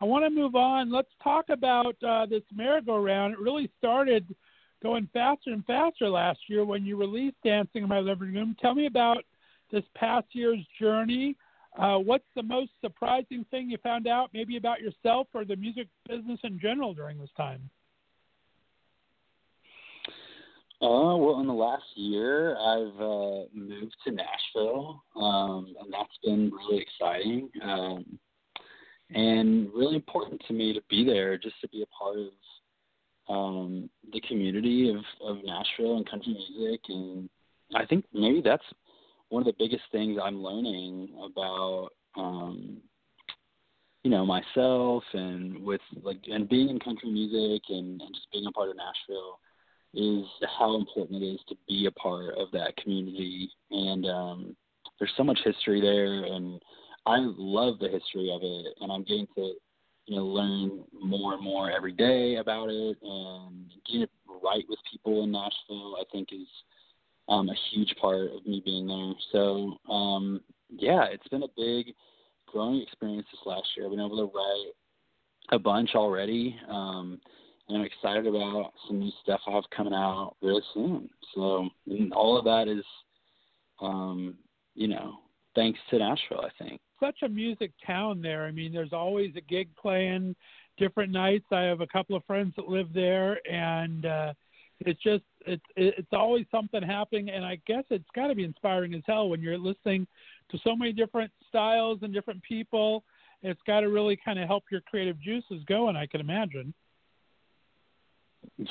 I 0.00 0.06
want 0.06 0.24
to 0.24 0.30
move 0.30 0.54
on. 0.54 0.90
Let's 0.90 1.10
talk 1.22 1.50
about 1.50 1.96
uh, 2.02 2.24
this 2.24 2.44
merry-go-round. 2.54 3.34
It 3.34 3.38
really 3.38 3.70
started 3.76 4.34
going 4.82 5.06
faster 5.12 5.50
and 5.50 5.62
faster 5.66 6.08
last 6.08 6.38
year 6.48 6.64
when 6.64 6.86
you 6.86 6.96
released 6.96 7.36
Dancing 7.44 7.82
in 7.82 7.88
My 7.90 7.98
Living 7.98 8.32
Room. 8.32 8.56
Tell 8.58 8.74
me 8.74 8.86
about 8.86 9.22
this 9.70 9.84
past 9.94 10.28
year's 10.32 10.64
journey. 10.80 11.36
Uh, 11.78 11.98
what's 11.98 12.24
the 12.34 12.42
most 12.42 12.70
surprising 12.80 13.44
thing 13.50 13.68
you 13.68 13.76
found 13.82 14.06
out, 14.06 14.30
maybe 14.32 14.56
about 14.56 14.80
yourself 14.80 15.26
or 15.34 15.44
the 15.44 15.56
music 15.56 15.88
business 16.08 16.40
in 16.42 16.58
general 16.58 16.94
during 16.94 17.18
this 17.18 17.28
time? 17.36 17.68
Uh, 20.80 21.16
well, 21.16 21.40
in 21.40 21.46
the 21.48 21.52
last 21.52 21.82
year, 21.96 22.56
I've 22.56 23.00
uh, 23.00 23.42
moved 23.52 23.96
to 24.04 24.12
Nashville, 24.12 25.02
um, 25.16 25.74
and 25.80 25.92
that's 25.92 26.16
been 26.22 26.52
really 26.52 26.80
exciting. 26.80 27.50
Um, 27.62 28.18
and 29.10 29.72
really 29.74 29.96
important 29.96 30.40
to 30.46 30.52
me 30.52 30.72
to 30.74 30.80
be 30.88 31.04
there, 31.04 31.36
just 31.36 31.60
to 31.62 31.68
be 31.68 31.82
a 31.82 31.86
part 31.86 32.18
of 32.18 32.30
um, 33.28 33.90
the 34.12 34.20
community 34.20 34.90
of, 34.90 35.02
of 35.26 35.44
Nashville 35.44 35.96
and 35.96 36.08
country 36.08 36.32
music. 36.34 36.80
And 36.88 37.28
I 37.74 37.84
think 37.84 38.04
maybe 38.12 38.40
that's 38.40 38.62
one 39.30 39.42
of 39.42 39.46
the 39.46 39.54
biggest 39.58 39.84
things 39.90 40.18
I'm 40.22 40.42
learning 40.42 41.08
about, 41.24 41.90
um, 42.16 42.78
you 44.04 44.10
know, 44.12 44.24
myself 44.24 45.02
and 45.12 45.64
with 45.64 45.80
like 46.02 46.20
and 46.30 46.48
being 46.48 46.68
in 46.68 46.78
country 46.78 47.10
music 47.10 47.62
and, 47.68 48.00
and 48.00 48.14
just 48.14 48.30
being 48.32 48.46
a 48.46 48.52
part 48.52 48.70
of 48.70 48.76
Nashville 48.76 49.40
is 49.94 50.24
how 50.58 50.76
important 50.76 51.22
it 51.22 51.26
is 51.26 51.40
to 51.48 51.56
be 51.66 51.86
a 51.86 51.90
part 51.92 52.34
of 52.36 52.50
that 52.52 52.76
community. 52.76 53.50
And 53.70 54.06
um, 54.06 54.56
there's 54.98 55.12
so 55.16 55.24
much 55.24 55.38
history 55.44 55.80
there, 55.80 56.24
and 56.34 56.60
I 57.06 57.16
love 57.20 57.78
the 57.78 57.88
history 57.88 58.30
of 58.32 58.42
it. 58.42 58.74
And 58.80 58.92
I'm 58.92 59.04
getting 59.04 59.26
to, 59.36 59.54
you 60.06 60.16
know, 60.16 60.26
learn 60.26 60.84
more 61.02 61.34
and 61.34 61.42
more 61.42 61.70
every 61.70 61.92
day 61.92 62.36
about 62.36 62.68
it, 62.68 62.98
and 63.02 63.70
it 63.88 64.10
right 64.42 64.64
with 64.68 64.78
people 64.90 65.24
in 65.24 65.32
Nashville. 65.32 65.96
I 65.98 66.04
think 66.12 66.28
is 66.32 66.46
um, 67.28 67.48
a 67.48 67.54
huge 67.70 67.94
part 68.00 68.30
of 68.32 68.46
me 68.46 68.62
being 68.64 68.86
there. 68.86 69.12
So 69.32 69.78
um, 69.92 70.40
yeah, 70.70 71.04
it's 71.10 71.28
been 71.28 71.42
a 71.42 71.48
big 71.56 71.94
growing 72.46 72.82
experience 72.82 73.26
this 73.30 73.40
last 73.46 73.68
year. 73.76 73.86
I've 73.86 73.92
been 73.92 74.00
able 74.00 74.16
to 74.16 74.32
write 74.34 74.72
a 75.50 75.58
bunch 75.58 75.90
already. 75.94 76.58
Um, 76.68 77.20
I'm 77.70 77.82
excited 77.82 78.26
about 78.26 78.72
some 78.86 79.00
new 79.00 79.10
stuff 79.22 79.40
I 79.46 79.52
have 79.52 79.64
coming 79.74 79.92
out 79.92 80.36
really 80.40 80.62
soon. 80.72 81.10
So 81.34 81.68
all 82.12 82.38
of 82.38 82.44
that 82.44 82.66
is, 82.66 82.84
um, 83.80 84.36
you 84.74 84.88
know, 84.88 85.18
thanks 85.54 85.78
to 85.90 85.98
Nashville, 85.98 86.40
I 86.40 86.62
think. 86.62 86.80
Such 87.00 87.18
a 87.22 87.28
music 87.28 87.72
town 87.86 88.22
there. 88.22 88.46
I 88.46 88.50
mean, 88.50 88.72
there's 88.72 88.92
always 88.92 89.32
a 89.36 89.40
gig 89.40 89.68
playing, 89.80 90.34
different 90.78 91.12
nights. 91.12 91.44
I 91.52 91.62
have 91.62 91.80
a 91.80 91.86
couple 91.86 92.16
of 92.16 92.24
friends 92.24 92.54
that 92.56 92.68
live 92.68 92.92
there, 92.94 93.38
and 93.48 94.06
uh, 94.06 94.32
it's 94.80 95.02
just 95.02 95.24
it's 95.46 95.62
it's 95.76 96.08
always 96.12 96.46
something 96.50 96.82
happening. 96.82 97.30
And 97.30 97.44
I 97.44 97.60
guess 97.66 97.84
it's 97.90 98.08
got 98.14 98.28
to 98.28 98.34
be 98.34 98.44
inspiring 98.44 98.94
as 98.94 99.02
hell 99.06 99.28
when 99.28 99.40
you're 99.40 99.58
listening 99.58 100.06
to 100.50 100.58
so 100.64 100.74
many 100.74 100.92
different 100.92 101.30
styles 101.48 101.98
and 102.02 102.12
different 102.14 102.42
people. 102.42 103.04
It's 103.42 103.60
got 103.66 103.80
to 103.80 103.88
really 103.88 104.18
kind 104.24 104.38
of 104.38 104.48
help 104.48 104.64
your 104.70 104.80
creative 104.82 105.20
juices 105.20 105.62
going. 105.68 105.96
I 105.96 106.06
can 106.06 106.20
imagine. 106.20 106.74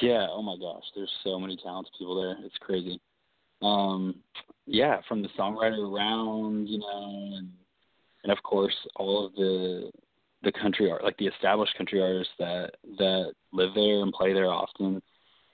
Yeah, 0.02 0.28
oh 0.30 0.42
my 0.42 0.58
gosh, 0.58 0.84
there's 0.96 1.12
so 1.24 1.40
many 1.40 1.58
talented 1.58 1.94
people 1.98 2.22
there. 2.22 2.36
It's 2.46 2.58
crazy. 2.60 3.00
Um, 3.62 4.16
yeah, 4.66 4.98
from 5.08 5.22
the 5.22 5.30
songwriter 5.38 5.92
round, 5.94 6.68
you 6.68 6.80
know, 6.80 7.32
and 7.38 7.50
and 8.24 8.32
of 8.32 8.42
course 8.44 8.76
all 8.96 9.26
of 9.26 9.34
the 9.36 9.92
the 10.44 10.52
country 10.52 10.90
art, 10.92 11.04
like 11.04 11.18
the 11.18 11.28
established 11.28 11.76
country 11.78 12.02
artists 12.02 12.34
that 12.40 12.72
that 12.98 13.34
live 13.54 13.74
there 13.76 14.02
and 14.02 14.14
play 14.14 14.34
there 14.34 14.52
often. 14.52 15.02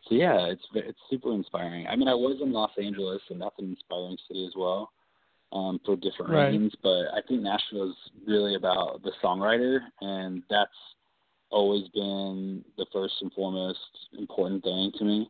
So 0.09 0.16
yeah, 0.16 0.47
it's 0.47 0.64
it's 0.74 0.99
super 1.09 1.32
inspiring. 1.34 1.88
I 1.88 1.95
mean, 1.95 2.07
I 2.07 2.14
was 2.14 2.39
in 2.41 2.51
Los 2.51 2.72
Angeles, 2.82 3.22
and 3.30 3.41
that's 3.41 3.57
an 3.59 3.70
inspiring 3.70 4.18
city 4.28 4.45
as 4.45 4.53
well, 4.57 4.91
um, 5.53 5.80
for 5.86 5.95
different 5.95 6.32
Right. 6.32 6.49
reasons. 6.51 6.74
But 6.84 7.05
I 7.14 7.22
think 7.28 7.41
Nashville 7.41 7.89
is 7.91 7.95
really 8.28 8.55
about 8.55 9.01
the 9.03 9.11
songwriter, 9.24 9.80
and 10.01 10.43
that's 10.49 10.72
always 11.54 11.88
been 11.89 12.66
the 12.78 12.86
first 12.91 13.14
and 13.22 13.32
foremost 13.34 13.80
important 14.18 14.64
thing 14.64 14.91
to 14.97 15.06
me 15.06 15.30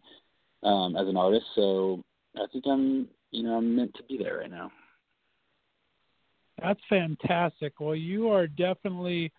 um, 0.64 0.96
as 0.96 1.08
an 1.08 1.18
artist. 1.18 1.46
So 1.56 2.02
I 2.36 2.46
think 2.52 2.66
I'm, 2.66 3.08
you 3.32 3.44
know, 3.44 3.58
I'm 3.58 3.76
meant 3.76 3.94
to 3.96 4.04
be 4.04 4.18
there 4.18 4.40
right 4.40 4.50
now. 4.50 4.72
That's 6.62 6.80
fantastic. 6.90 7.80
Well, 7.80 7.96
you 7.96 8.30
are 8.30 8.48
definitely 8.48 9.32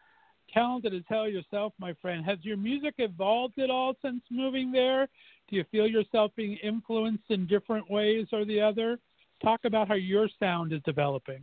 talented 0.52 0.94
as 0.94 1.02
hell 1.08 1.28
yourself, 1.28 1.72
my 1.78 1.94
friend. 2.02 2.24
Has 2.24 2.38
your 2.42 2.58
music 2.58 2.94
evolved 2.98 3.58
at 3.58 3.70
all 3.70 3.94
since 4.02 4.22
moving 4.30 4.70
there? 4.70 5.08
Do 5.48 5.56
you 5.56 5.64
feel 5.72 5.86
yourself 5.86 6.32
being 6.36 6.58
influenced 6.62 7.24
in 7.30 7.46
different 7.46 7.90
ways 7.90 8.26
or 8.32 8.44
the 8.44 8.60
other? 8.60 8.98
Talk 9.42 9.60
about 9.64 9.88
how 9.88 9.94
your 9.94 10.28
sound 10.38 10.72
is 10.72 10.80
developing, 10.84 11.42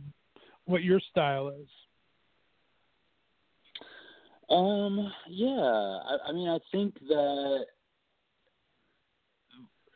what 0.66 0.82
your 0.84 1.00
style 1.00 1.48
is. 1.48 1.68
Um, 4.52 5.10
yeah, 5.28 5.48
I, 5.48 6.16
I 6.28 6.32
mean, 6.32 6.48
I 6.48 6.58
think 6.70 6.98
that 7.08 7.64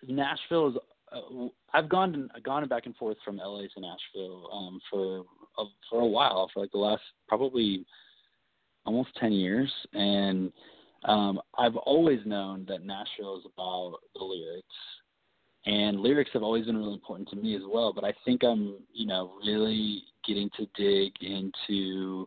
Nashville 0.09 0.68
is. 0.68 0.76
Uh, 1.12 1.46
I've 1.72 1.88
gone 1.88 2.30
gone 2.42 2.66
back 2.66 2.86
and 2.86 2.96
forth 2.96 3.18
from 3.24 3.36
LA 3.36 3.62
to 3.74 3.80
Nashville 3.80 4.48
um, 4.52 4.80
for 4.90 5.24
a, 5.59 5.64
for 5.90 6.00
a 6.00 6.07
while, 6.07 6.50
for 6.52 6.61
like 6.61 6.72
the 6.72 6.78
last 6.78 7.02
probably 7.28 7.84
almost 8.86 9.11
ten 9.20 9.32
years, 9.32 9.70
and 9.92 10.50
um, 11.04 11.38
I've 11.59 11.76
always 11.76 12.20
known 12.24 12.64
that 12.68 12.84
Nashville 12.84 13.38
is 13.38 13.44
about 13.54 13.98
the 14.14 14.24
lyrics, 14.24 14.66
and 15.66 16.00
lyrics 16.00 16.30
have 16.32 16.42
always 16.42 16.64
been 16.64 16.78
really 16.78 16.94
important 16.94 17.28
to 17.28 17.36
me 17.36 17.54
as 17.57 17.62
well. 17.68 17.92
But 17.92 18.04
I 18.04 18.14
think 18.24 18.42
I'm, 18.42 18.76
you 18.92 19.07
know, 19.07 19.32
really 19.44 20.02
getting 20.26 20.48
to 20.57 20.66
dig 20.76 21.12
into 21.20 22.26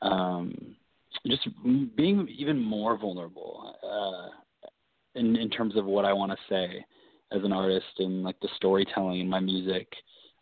um, 0.00 0.76
just 1.26 1.48
being 1.96 2.28
even 2.36 2.58
more 2.58 2.96
vulnerable 2.96 3.74
uh, 3.82 4.28
in 5.18 5.36
in 5.36 5.50
terms 5.50 5.76
of 5.76 5.84
what 5.84 6.04
I 6.04 6.12
want 6.12 6.32
to 6.32 6.38
say 6.48 6.84
as 7.32 7.42
an 7.44 7.52
artist 7.52 7.86
and 7.98 8.22
like 8.22 8.38
the 8.40 8.48
storytelling 8.56 9.20
in 9.20 9.28
my 9.28 9.40
music, 9.40 9.88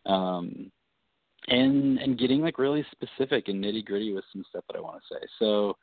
um, 0.07 0.71
and 1.49 1.99
and 1.99 2.19
getting 2.19 2.41
like 2.41 2.59
really 2.59 2.85
specific 2.93 3.49
and 3.49 3.62
nitty 3.62 3.85
gritty 3.85 4.12
with 4.12 4.25
some 4.33 4.45
stuff 4.49 4.64
that 4.69 4.79
I 4.79 4.81
want 4.81 5.01
to 5.03 5.14
say. 5.14 5.21
So 5.39 5.77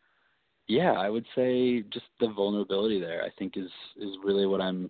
yeah, 0.67 0.93
I 0.93 1.09
would 1.09 1.25
say 1.35 1.81
just 1.81 2.05
the 2.19 2.29
vulnerability 2.29 2.99
there. 2.99 3.23
I 3.23 3.29
think 3.37 3.57
is 3.57 3.71
is 3.97 4.15
really 4.23 4.45
what 4.45 4.61
I'm 4.61 4.89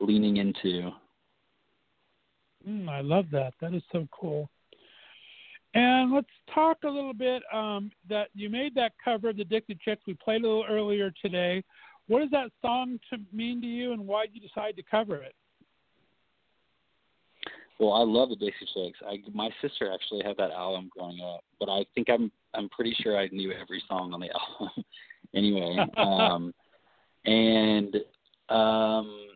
leaning 0.00 0.38
into. 0.38 0.90
Mm, 2.68 2.88
I 2.88 3.00
love 3.00 3.26
that. 3.32 3.54
That 3.60 3.74
is 3.74 3.82
so 3.92 4.06
cool. 4.18 4.50
And 5.74 6.12
let's 6.12 6.26
talk 6.52 6.78
a 6.84 6.88
little 6.88 7.14
bit 7.14 7.42
um, 7.52 7.90
that 8.08 8.28
you 8.34 8.50
made 8.50 8.74
that 8.74 8.92
cover 9.02 9.30
of 9.30 9.36
the 9.36 9.44
Dixie 9.44 9.78
Chicks. 9.84 10.02
We 10.06 10.14
played 10.14 10.42
a 10.42 10.46
little 10.48 10.64
earlier 10.68 11.12
today. 11.22 11.62
What 12.08 12.20
does 12.20 12.30
that 12.30 12.50
song 12.60 12.98
to 13.10 13.20
mean 13.32 13.60
to 13.60 13.66
you, 13.68 13.92
and 13.92 14.04
why 14.04 14.26
did 14.26 14.34
you 14.34 14.40
decide 14.40 14.76
to 14.76 14.82
cover 14.82 15.16
it? 15.16 15.34
Well, 17.78 17.92
I 17.92 18.02
love 18.02 18.30
the 18.30 18.36
Dixie 18.36 18.66
Chicks. 18.74 18.98
I, 19.06 19.18
my 19.32 19.48
sister 19.62 19.92
actually 19.92 20.22
had 20.24 20.36
that 20.38 20.50
album 20.50 20.90
growing 20.94 21.20
up, 21.22 21.44
but 21.60 21.68
I 21.68 21.84
think 21.94 22.08
I'm 22.10 22.32
I'm 22.52 22.68
pretty 22.70 22.94
sure 23.00 23.16
I 23.16 23.28
knew 23.28 23.52
every 23.52 23.82
song 23.88 24.12
on 24.12 24.20
the 24.20 24.28
album. 24.60 24.84
anyway, 25.34 25.76
um, 25.96 26.52
and 27.24 27.94
um, 28.48 29.28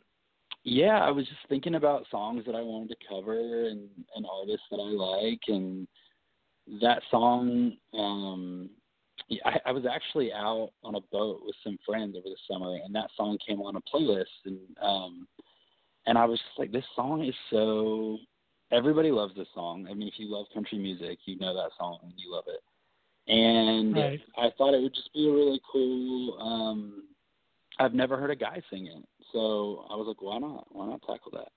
yeah, 0.65 0.99
I 0.99 1.11
was 1.11 1.27
just 1.27 1.41
thinking 1.49 1.77
about 1.77 2.07
songs 2.11 2.43
that 2.47 2.55
I 2.55 2.61
wanted 2.61 2.89
to 2.89 3.07
cover 3.09 3.69
and, 3.69 3.89
and 4.17 4.27
artists 4.31 4.67
that 4.71 4.79
I 4.79 4.91
like, 4.91 5.41
and 5.49 5.87
that 6.81 7.03
song 7.11 7.73
um 7.97 8.71
I, 9.45 9.59
I 9.67 9.73
was 9.73 9.85
actually 9.91 10.33
out 10.33 10.71
on 10.83 10.97
a 10.97 11.01
boat 11.13 11.41
with 11.45 11.55
some 11.63 11.79
friends 11.87 12.17
over 12.17 12.29
the 12.29 12.37
summer 12.51 12.77
and 12.85 12.95
that 12.95 13.11
song 13.17 13.39
came 13.47 13.61
on 13.61 13.77
a 13.77 13.81
playlist 13.81 14.25
and 14.45 14.59
um 14.83 15.27
and 16.07 16.19
I 16.19 16.25
was 16.25 16.39
just 16.39 16.59
like 16.59 16.73
this 16.73 16.85
song 16.95 17.25
is 17.25 17.35
so 17.51 18.19
everybody 18.73 19.11
loves 19.11 19.35
this 19.37 19.49
song. 19.55 19.87
I 19.91 19.95
mean 19.95 20.09
if 20.09 20.15
you 20.19 20.31
love 20.31 20.47
country 20.53 20.79
music, 20.79 21.19
you 21.27 21.39
know 21.39 21.55
that 21.55 21.71
song 21.79 21.99
and 22.03 22.13
you 22.17 22.33
love 22.33 22.45
it. 22.49 22.61
And 23.27 23.95
right. 23.95 24.21
I 24.37 24.51
thought 24.59 24.75
it 24.75 24.83
would 24.83 24.95
just 24.95 25.13
be 25.15 25.29
a 25.29 25.33
really 25.33 25.61
cool 25.71 26.39
um 26.41 27.05
I've 27.79 27.95
never 27.95 28.17
heard 28.17 28.31
a 28.31 28.37
guy 28.37 28.63
sing 28.71 28.87
it. 28.87 29.05
So 29.33 29.87
I 29.91 29.97
was 29.97 30.07
like, 30.07 30.23
why 30.23 30.39
not? 30.39 30.67
Why 30.71 30.87
not 30.87 31.03
tackle 31.03 31.33
that? 31.33 31.49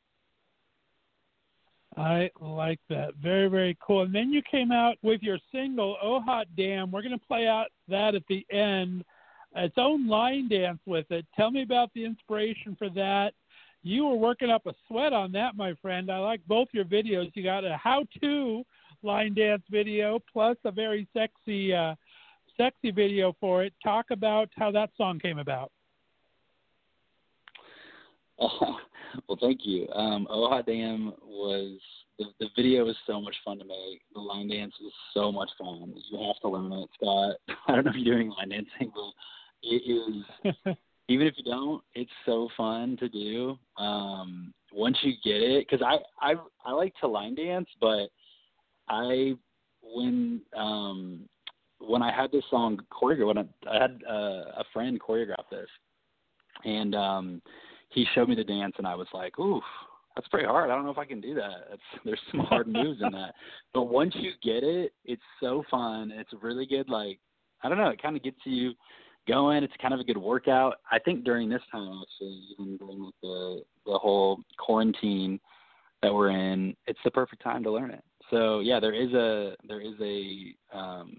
I 1.95 2.29
like 2.39 2.79
that. 2.89 3.15
Very, 3.21 3.47
very 3.47 3.77
cool. 3.85 4.01
And 4.03 4.13
then 4.13 4.31
you 4.31 4.41
came 4.49 4.71
out 4.71 4.97
with 5.01 5.21
your 5.23 5.39
single, 5.51 5.97
Oh 6.01 6.19
Hot 6.21 6.47
Damn. 6.55 6.91
We're 6.91 7.01
going 7.01 7.17
to 7.17 7.27
play 7.27 7.47
out 7.47 7.67
that 7.87 8.13
at 8.13 8.23
the 8.27 8.45
end. 8.51 9.03
Its 9.55 9.75
own 9.77 10.07
line 10.07 10.49
dance 10.49 10.79
with 10.85 11.09
it. 11.09 11.25
Tell 11.35 11.49
me 11.49 11.63
about 11.63 11.89
the 11.95 12.05
inspiration 12.05 12.75
for 12.77 12.89
that. 12.91 13.33
You 13.81 14.05
were 14.05 14.15
working 14.15 14.49
up 14.49 14.65
a 14.67 14.73
sweat 14.87 15.13
on 15.13 15.31
that, 15.31 15.55
my 15.55 15.73
friend. 15.81 16.11
I 16.11 16.17
like 16.19 16.41
both 16.47 16.67
your 16.73 16.85
videos. 16.85 17.31
You 17.33 17.43
got 17.43 17.63
a 17.63 17.77
how 17.77 18.03
to 18.21 18.63
line 19.01 19.33
dance 19.33 19.63
video 19.71 20.19
plus 20.31 20.57
a 20.65 20.71
very 20.71 21.07
sexy, 21.13 21.73
uh, 21.73 21.95
sexy 22.57 22.91
video 22.91 23.33
for 23.39 23.63
it. 23.63 23.73
Talk 23.83 24.07
about 24.11 24.49
how 24.55 24.71
that 24.71 24.89
song 24.97 25.19
came 25.19 25.39
about. 25.39 25.71
well, 29.27 29.37
thank 29.39 29.61
you. 29.63 29.87
Um, 29.93 30.27
oh 30.29 30.49
Hot 30.49 30.65
Damn 30.65 31.13
was 31.23 31.79
the, 32.19 32.25
the 32.39 32.47
video 32.55 32.85
was 32.85 32.95
so 33.05 33.21
much 33.21 33.35
fun 33.43 33.59
to 33.59 33.65
make. 33.65 34.01
The 34.13 34.19
line 34.19 34.49
dance 34.49 34.73
was 34.81 34.93
so 35.13 35.31
much 35.31 35.49
fun. 35.57 35.93
You 36.11 36.27
have 36.27 36.39
to 36.41 36.49
learn 36.49 36.71
it, 36.73 36.89
Scott. 36.95 37.35
I 37.67 37.75
don't 37.75 37.85
know 37.85 37.91
if 37.91 37.97
you're 37.97 38.15
doing 38.15 38.29
line 38.29 38.49
dancing, 38.49 38.91
but 38.93 39.11
it 39.63 39.83
is. 40.65 40.75
even 41.09 41.27
if 41.27 41.35
you 41.37 41.43
don't, 41.43 41.81
it's 41.95 42.11
so 42.25 42.49
fun 42.57 42.97
to 42.99 43.09
do. 43.09 43.57
Um, 43.77 44.53
once 44.73 44.97
you 45.01 45.13
get 45.23 45.41
it, 45.41 45.67
because 45.67 45.85
I 45.85 45.97
I 46.21 46.35
I 46.65 46.73
like 46.73 46.93
to 47.01 47.07
line 47.07 47.35
dance, 47.35 47.69
but 47.79 48.07
I 48.89 49.35
when 49.81 50.41
um 50.55 51.21
when 51.79 52.01
I 52.01 52.11
had 52.11 52.31
this 52.31 52.43
song 52.49 52.79
choreographed, 52.91 53.27
when 53.27 53.37
I, 53.37 53.45
I 53.69 53.81
had 53.81 54.01
uh, 54.09 54.51
a 54.57 54.63
friend 54.73 54.99
choreograph 54.99 55.49
this, 55.49 55.69
and 56.65 56.95
um 56.95 57.41
he 57.89 58.05
showed 58.13 58.29
me 58.29 58.35
the 58.35 58.43
dance, 58.43 58.75
and 58.77 58.87
I 58.87 58.95
was 58.95 59.07
like, 59.13 59.37
oof, 59.39 59.63
that's 60.15 60.27
pretty 60.29 60.47
hard. 60.47 60.69
I 60.69 60.75
don't 60.75 60.83
know 60.83 60.91
if 60.91 60.97
I 60.97 61.05
can 61.05 61.21
do 61.21 61.35
that. 61.35 61.77
There's 62.05 62.19
some 62.31 62.41
hard 62.41 62.67
moves 62.67 63.01
in 63.01 63.11
that. 63.11 63.33
But 63.73 63.83
once 63.83 64.13
you 64.15 64.31
get 64.43 64.63
it, 64.63 64.93
it's 65.05 65.21
so 65.39 65.63
fun. 65.69 66.11
It's 66.11 66.31
really 66.41 66.65
good. 66.65 66.89
Like 66.89 67.19
I 67.63 67.69
don't 67.69 67.77
know, 67.77 67.89
it 67.89 68.01
kind 68.01 68.15
of 68.15 68.23
gets 68.23 68.37
you 68.43 68.73
going. 69.27 69.63
It's 69.63 69.73
kind 69.81 69.93
of 69.93 69.99
a 69.99 70.03
good 70.03 70.17
workout. 70.17 70.75
I 70.91 70.99
think 70.99 71.23
during 71.23 71.49
this 71.49 71.61
time, 71.71 72.01
actually, 72.01 72.41
even 72.51 72.77
during 72.77 73.11
the 73.21 73.63
the 73.85 73.97
whole 73.97 74.39
quarantine 74.57 75.39
that 76.01 76.13
we're 76.13 76.29
in, 76.29 76.75
it's 76.85 76.99
the 77.03 77.11
perfect 77.11 77.43
time 77.43 77.63
to 77.63 77.71
learn 77.71 77.91
it. 77.91 78.03
So 78.29 78.59
yeah, 78.59 78.79
there 78.79 78.93
is 78.93 79.13
a 79.13 79.55
there 79.67 79.81
is 79.81 79.93
a 80.01 80.77
um, 80.77 81.15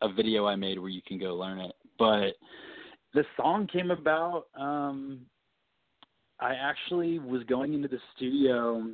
a 0.00 0.12
video 0.12 0.46
I 0.46 0.56
made 0.56 0.78
where 0.78 0.90
you 0.90 1.02
can 1.06 1.18
go 1.18 1.34
learn 1.34 1.58
it. 1.58 1.74
But 1.98 2.34
the 3.14 3.24
song 3.36 3.66
came 3.66 3.90
about 3.90 4.46
um, 4.58 5.20
I 6.44 6.56
actually 6.60 7.18
was 7.18 7.42
going 7.44 7.72
into 7.72 7.88
the 7.88 7.98
studio 8.14 8.90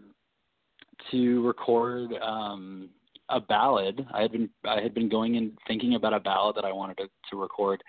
to 1.11 1.44
record 1.44 2.12
um, 2.22 2.90
a 3.28 3.40
ballad. 3.40 4.07
I 4.14 4.22
had 4.22 4.30
been 4.30 4.48
I 4.64 4.80
had 4.80 4.94
been 4.94 5.09
going 5.09 5.36
and 5.36 5.51
thinking 5.66 5.96
about 5.96 6.14
a 6.14 6.20
ballad 6.20 6.55
that 6.55 6.64
I 6.64 6.72
wanted 6.72 6.98
to, 6.98 7.09
to 7.30 7.40
record, 7.40 7.82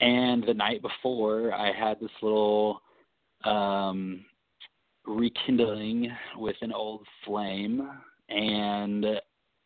and 0.00 0.44
the 0.46 0.52
night 0.52 0.82
before 0.82 1.54
I 1.54 1.72
had 1.72 2.00
this 2.00 2.10
little 2.20 2.82
um, 3.44 4.26
rekindling 5.06 6.10
with 6.36 6.56
an 6.60 6.74
old 6.74 7.06
flame, 7.24 7.88
and 8.28 9.06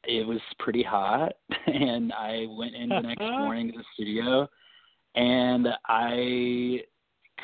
it 0.04 0.24
was 0.24 0.40
pretty 0.60 0.84
hot. 0.84 1.32
And 1.66 2.12
I 2.12 2.46
went 2.48 2.76
in 2.76 2.88
the 2.90 3.00
next 3.00 3.20
morning 3.20 3.72
to 3.72 3.78
the 3.78 3.84
studio, 3.94 4.48
and 5.16 5.66
I 5.88 6.82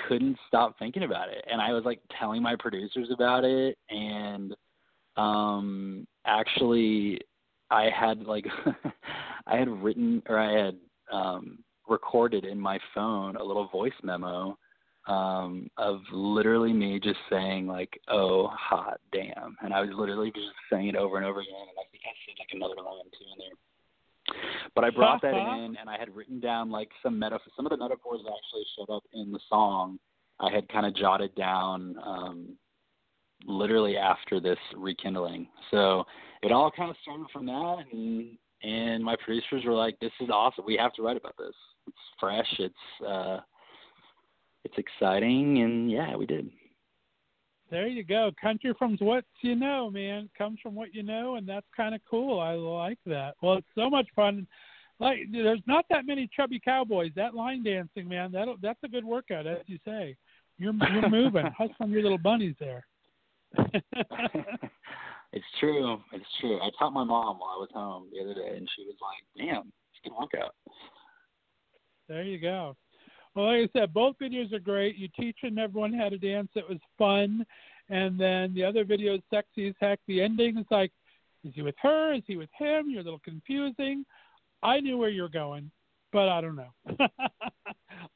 couldn't 0.08 0.36
stop 0.48 0.78
thinking 0.78 1.04
about 1.04 1.28
it. 1.28 1.44
And 1.50 1.60
i 1.60 1.72
was 1.72 1.84
like 1.84 2.00
telling 2.18 2.42
my 2.42 2.56
producers 2.58 3.08
about 3.12 3.44
it. 3.44 3.76
And 3.90 4.54
um 5.16 6.06
actually 6.26 7.20
i 7.70 7.88
had 7.90 8.22
like 8.22 8.46
i 9.46 9.56
had 9.56 9.68
written 9.68 10.22
or 10.28 10.38
i 10.38 10.64
had 10.64 10.76
um 11.12 11.58
recorded 11.88 12.44
in 12.44 12.58
my 12.58 12.78
phone 12.94 13.36
a 13.36 13.44
little 13.44 13.68
voice 13.68 13.92
memo 14.02 14.56
um 15.08 15.68
of 15.76 16.00
literally 16.12 16.72
me 16.72 16.98
just 16.98 17.18
saying 17.28 17.66
like 17.66 18.00
oh 18.08 18.48
hot 18.48 19.00
damn. 19.12 19.56
And 19.62 19.74
i 19.74 19.80
was 19.80 19.90
literally 19.94 20.30
just 20.30 20.46
saying 20.70 20.88
it 20.88 20.96
over 20.96 21.16
and 21.16 21.26
over 21.26 21.40
again. 21.40 21.54
And 21.54 21.78
i 21.78 21.86
think 21.90 22.04
i 22.06 22.14
said 22.24 22.36
like 22.38 22.48
another 22.52 22.80
line 22.80 23.04
too 23.12 23.26
in 23.32 23.38
there 23.38 23.56
but 24.74 24.84
I 24.84 24.90
brought 24.94 25.22
that 25.22 25.34
in, 25.34 25.76
and 25.80 25.88
I 25.88 25.98
had 25.98 26.14
written 26.14 26.40
down 26.40 26.70
like 26.70 26.88
some 27.02 27.18
metaphor. 27.18 27.52
Some 27.56 27.66
of 27.66 27.70
the 27.70 27.76
metaphors 27.76 28.20
actually 28.20 28.64
showed 28.76 28.94
up 28.94 29.04
in 29.12 29.32
the 29.32 29.40
song. 29.48 29.98
I 30.40 30.50
had 30.50 30.68
kind 30.68 30.86
of 30.86 30.96
jotted 30.96 31.34
down 31.34 31.96
um, 32.04 32.56
literally 33.46 33.96
after 33.96 34.40
this 34.40 34.58
rekindling. 34.76 35.48
So 35.70 36.04
it 36.42 36.52
all 36.52 36.70
kind 36.70 36.90
of 36.90 36.96
started 37.02 37.26
from 37.32 37.46
that, 37.46 37.84
and 37.92 38.36
and 38.62 39.02
my 39.04 39.16
producers 39.24 39.64
were 39.64 39.74
like, 39.74 39.98
"This 40.00 40.12
is 40.20 40.30
awesome. 40.30 40.64
We 40.66 40.76
have 40.76 40.92
to 40.94 41.02
write 41.02 41.16
about 41.16 41.36
this. 41.38 41.54
It's 41.86 41.96
fresh. 42.18 42.54
It's 42.58 43.06
uh, 43.06 43.40
it's 44.64 44.78
exciting, 44.78 45.62
and 45.62 45.90
yeah, 45.90 46.16
we 46.16 46.26
did." 46.26 46.50
There 47.72 47.88
you 47.88 48.04
go. 48.04 48.30
Country 48.38 48.74
from 48.78 48.98
what 48.98 49.24
you 49.40 49.54
know, 49.54 49.90
man. 49.90 50.28
Comes 50.36 50.58
from 50.62 50.74
what 50.74 50.94
you 50.94 51.02
know, 51.02 51.36
and 51.36 51.48
that's 51.48 51.66
kind 51.74 51.94
of 51.94 52.02
cool. 52.08 52.38
I 52.38 52.52
like 52.52 52.98
that. 53.06 53.32
Well, 53.42 53.54
it's 53.54 53.66
so 53.74 53.88
much 53.88 54.06
fun. 54.14 54.46
like 55.00 55.20
there's 55.32 55.62
not 55.66 55.86
that 55.88 56.06
many 56.06 56.28
chubby 56.36 56.60
cowboys. 56.62 57.12
That 57.16 57.34
line 57.34 57.64
dancing, 57.64 58.06
man, 58.06 58.30
that 58.32 58.46
that's 58.60 58.78
a 58.84 58.88
good 58.88 59.06
workout, 59.06 59.46
as 59.46 59.60
you 59.64 59.78
say. 59.86 60.14
You're 60.58 60.74
you're 60.92 61.08
moving, 61.08 61.46
hustling 61.58 61.92
your 61.92 62.02
little 62.02 62.18
bunnies 62.18 62.56
there. 62.60 62.84
it's 63.56 65.44
true. 65.58 65.98
It's 66.12 66.26
true. 66.42 66.60
I 66.60 66.68
taught 66.78 66.92
my 66.92 67.04
mom 67.04 67.38
while 67.38 67.54
I 67.56 67.58
was 67.58 67.70
home 67.72 68.08
the 68.12 68.20
other 68.22 68.34
day, 68.34 68.54
and 68.54 68.68
she 68.76 68.84
was 68.84 68.96
like, 69.00 69.46
"Damn, 69.46 69.72
it's 69.88 70.00
a 70.04 70.08
good 70.10 70.14
workout." 70.20 70.54
There 72.06 72.22
you 72.22 72.38
go. 72.38 72.76
Well, 73.34 73.46
like 73.46 73.70
I 73.74 73.78
said, 73.78 73.94
both 73.94 74.16
videos 74.20 74.52
are 74.52 74.58
great. 74.58 74.96
You 74.96 75.08
teaching 75.18 75.58
everyone 75.58 75.92
how 75.92 76.08
to 76.08 76.18
dance. 76.18 76.48
It 76.54 76.68
was 76.68 76.78
fun. 76.98 77.46
And 77.88 78.18
then 78.18 78.54
the 78.54 78.64
other 78.64 78.84
video 78.84 79.14
is 79.14 79.20
sexy 79.32 79.68
as 79.68 79.74
heck. 79.80 79.98
The 80.06 80.22
ending 80.22 80.58
is 80.58 80.66
like, 80.70 80.92
is 81.44 81.52
he 81.54 81.62
with 81.62 81.74
her? 81.82 82.14
Is 82.14 82.22
he 82.26 82.36
with 82.36 82.50
him? 82.56 82.88
You're 82.88 83.00
a 83.00 83.04
little 83.04 83.20
confusing. 83.24 84.04
I 84.62 84.80
knew 84.80 84.96
where 84.96 85.08
you're 85.08 85.28
going, 85.28 85.70
but 86.12 86.28
I 86.28 86.40
don't 86.40 86.56
know. 86.56 86.70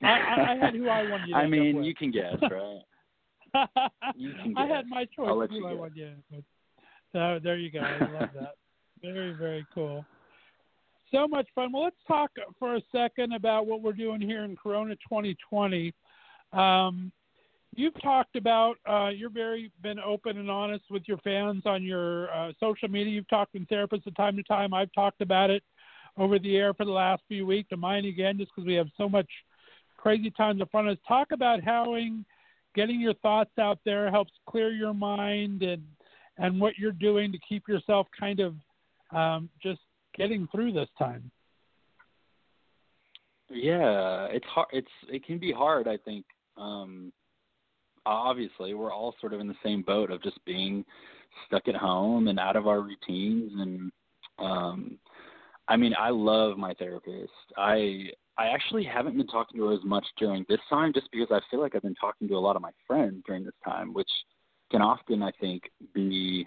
I, 0.02 0.52
I, 0.52 0.56
had 0.60 0.74
who 0.74 0.88
I 0.88 1.08
wanted 1.10 1.28
you 1.28 1.34
to 1.34 1.40
I 1.40 1.46
mean, 1.46 1.82
you 1.82 1.94
can 1.94 2.10
guess, 2.10 2.36
right? 2.42 2.80
you 4.16 4.32
can 4.34 4.54
guess. 4.54 4.64
I 4.64 4.66
had 4.66 4.86
my 4.86 5.04
choice 5.06 5.28
I'll 5.28 5.40
of 5.40 5.50
who 5.50 5.66
I 5.66 5.72
wanted 5.72 5.96
you 5.96 6.10
to 6.32 6.44
So 7.12 7.40
there 7.42 7.56
you 7.56 7.70
go. 7.70 7.80
I 7.80 7.98
love 8.12 8.30
that. 8.38 8.54
Very, 9.02 9.32
very 9.32 9.66
cool. 9.74 10.04
So 11.16 11.26
much 11.26 11.48
fun. 11.54 11.72
Well, 11.72 11.84
let's 11.84 11.96
talk 12.06 12.30
for 12.58 12.76
a 12.76 12.80
second 12.92 13.32
about 13.32 13.66
what 13.66 13.80
we're 13.80 13.94
doing 13.94 14.20
here 14.20 14.44
in 14.44 14.54
Corona 14.54 14.94
2020. 14.96 15.94
Um, 16.52 17.10
you've 17.74 17.98
talked 18.02 18.36
about 18.36 18.76
uh, 18.86 19.08
you're 19.08 19.30
very 19.30 19.72
been 19.82 19.98
open 19.98 20.36
and 20.36 20.50
honest 20.50 20.84
with 20.90 21.04
your 21.06 21.16
fans 21.18 21.62
on 21.64 21.82
your 21.82 22.30
uh, 22.30 22.52
social 22.60 22.88
media. 22.88 23.14
You've 23.14 23.28
talked 23.30 23.54
with 23.54 23.66
therapists 23.66 24.02
from 24.02 24.12
time 24.12 24.36
to 24.36 24.42
time. 24.42 24.74
I've 24.74 24.92
talked 24.92 25.22
about 25.22 25.48
it 25.48 25.62
over 26.18 26.38
the 26.38 26.54
air 26.54 26.74
for 26.74 26.84
the 26.84 26.92
last 26.92 27.22
few 27.28 27.46
weeks. 27.46 27.70
To 27.70 27.78
mine 27.78 28.04
again, 28.04 28.36
just 28.36 28.50
because 28.54 28.66
we 28.66 28.74
have 28.74 28.88
so 28.98 29.08
much 29.08 29.28
crazy 29.96 30.30
times 30.30 30.60
in 30.60 30.66
front 30.66 30.88
of 30.88 30.98
us. 30.98 31.02
Talk 31.08 31.28
about 31.32 31.64
how 31.64 31.96
getting 32.74 33.00
your 33.00 33.14
thoughts 33.14 33.58
out 33.58 33.78
there 33.86 34.10
helps 34.10 34.32
clear 34.46 34.70
your 34.70 34.92
mind 34.92 35.62
and 35.62 35.82
and 36.36 36.60
what 36.60 36.76
you're 36.76 36.92
doing 36.92 37.32
to 37.32 37.38
keep 37.48 37.66
yourself 37.66 38.06
kind 38.20 38.38
of 38.38 38.54
um, 39.12 39.48
just 39.62 39.80
getting 40.16 40.48
through 40.52 40.72
this 40.72 40.88
time. 40.98 41.30
Yeah, 43.50 44.26
it's 44.30 44.46
hard. 44.46 44.68
It's 44.72 44.88
it 45.08 45.24
can 45.24 45.38
be 45.38 45.52
hard. 45.52 45.88
I 45.88 45.96
think. 45.98 46.24
Um, 46.56 47.12
obviously, 48.06 48.74
we're 48.74 48.92
all 48.92 49.14
sort 49.20 49.34
of 49.34 49.40
in 49.40 49.48
the 49.48 49.54
same 49.62 49.82
boat 49.82 50.10
of 50.10 50.22
just 50.22 50.42
being 50.44 50.84
stuck 51.46 51.68
at 51.68 51.74
home 51.74 52.28
and 52.28 52.38
out 52.38 52.56
of 52.56 52.66
our 52.66 52.80
routines. 52.80 53.52
And 53.56 53.92
um, 54.38 54.98
I 55.68 55.76
mean, 55.76 55.94
I 55.98 56.10
love 56.10 56.56
my 56.56 56.74
therapist. 56.74 57.32
I 57.56 58.10
I 58.38 58.48
actually 58.48 58.84
haven't 58.84 59.16
been 59.16 59.26
talking 59.26 59.58
to 59.58 59.66
her 59.66 59.74
as 59.74 59.84
much 59.84 60.04
during 60.18 60.44
this 60.48 60.60
time, 60.68 60.92
just 60.92 61.10
because 61.10 61.28
I 61.30 61.40
feel 61.50 61.60
like 61.60 61.74
I've 61.74 61.82
been 61.82 61.94
talking 61.94 62.28
to 62.28 62.34
a 62.34 62.38
lot 62.38 62.56
of 62.56 62.62
my 62.62 62.72
friends 62.86 63.22
during 63.26 63.44
this 63.44 63.54
time, 63.64 63.94
which 63.94 64.10
can 64.70 64.82
often, 64.82 65.22
I 65.22 65.30
think, 65.40 65.62
be 65.94 66.46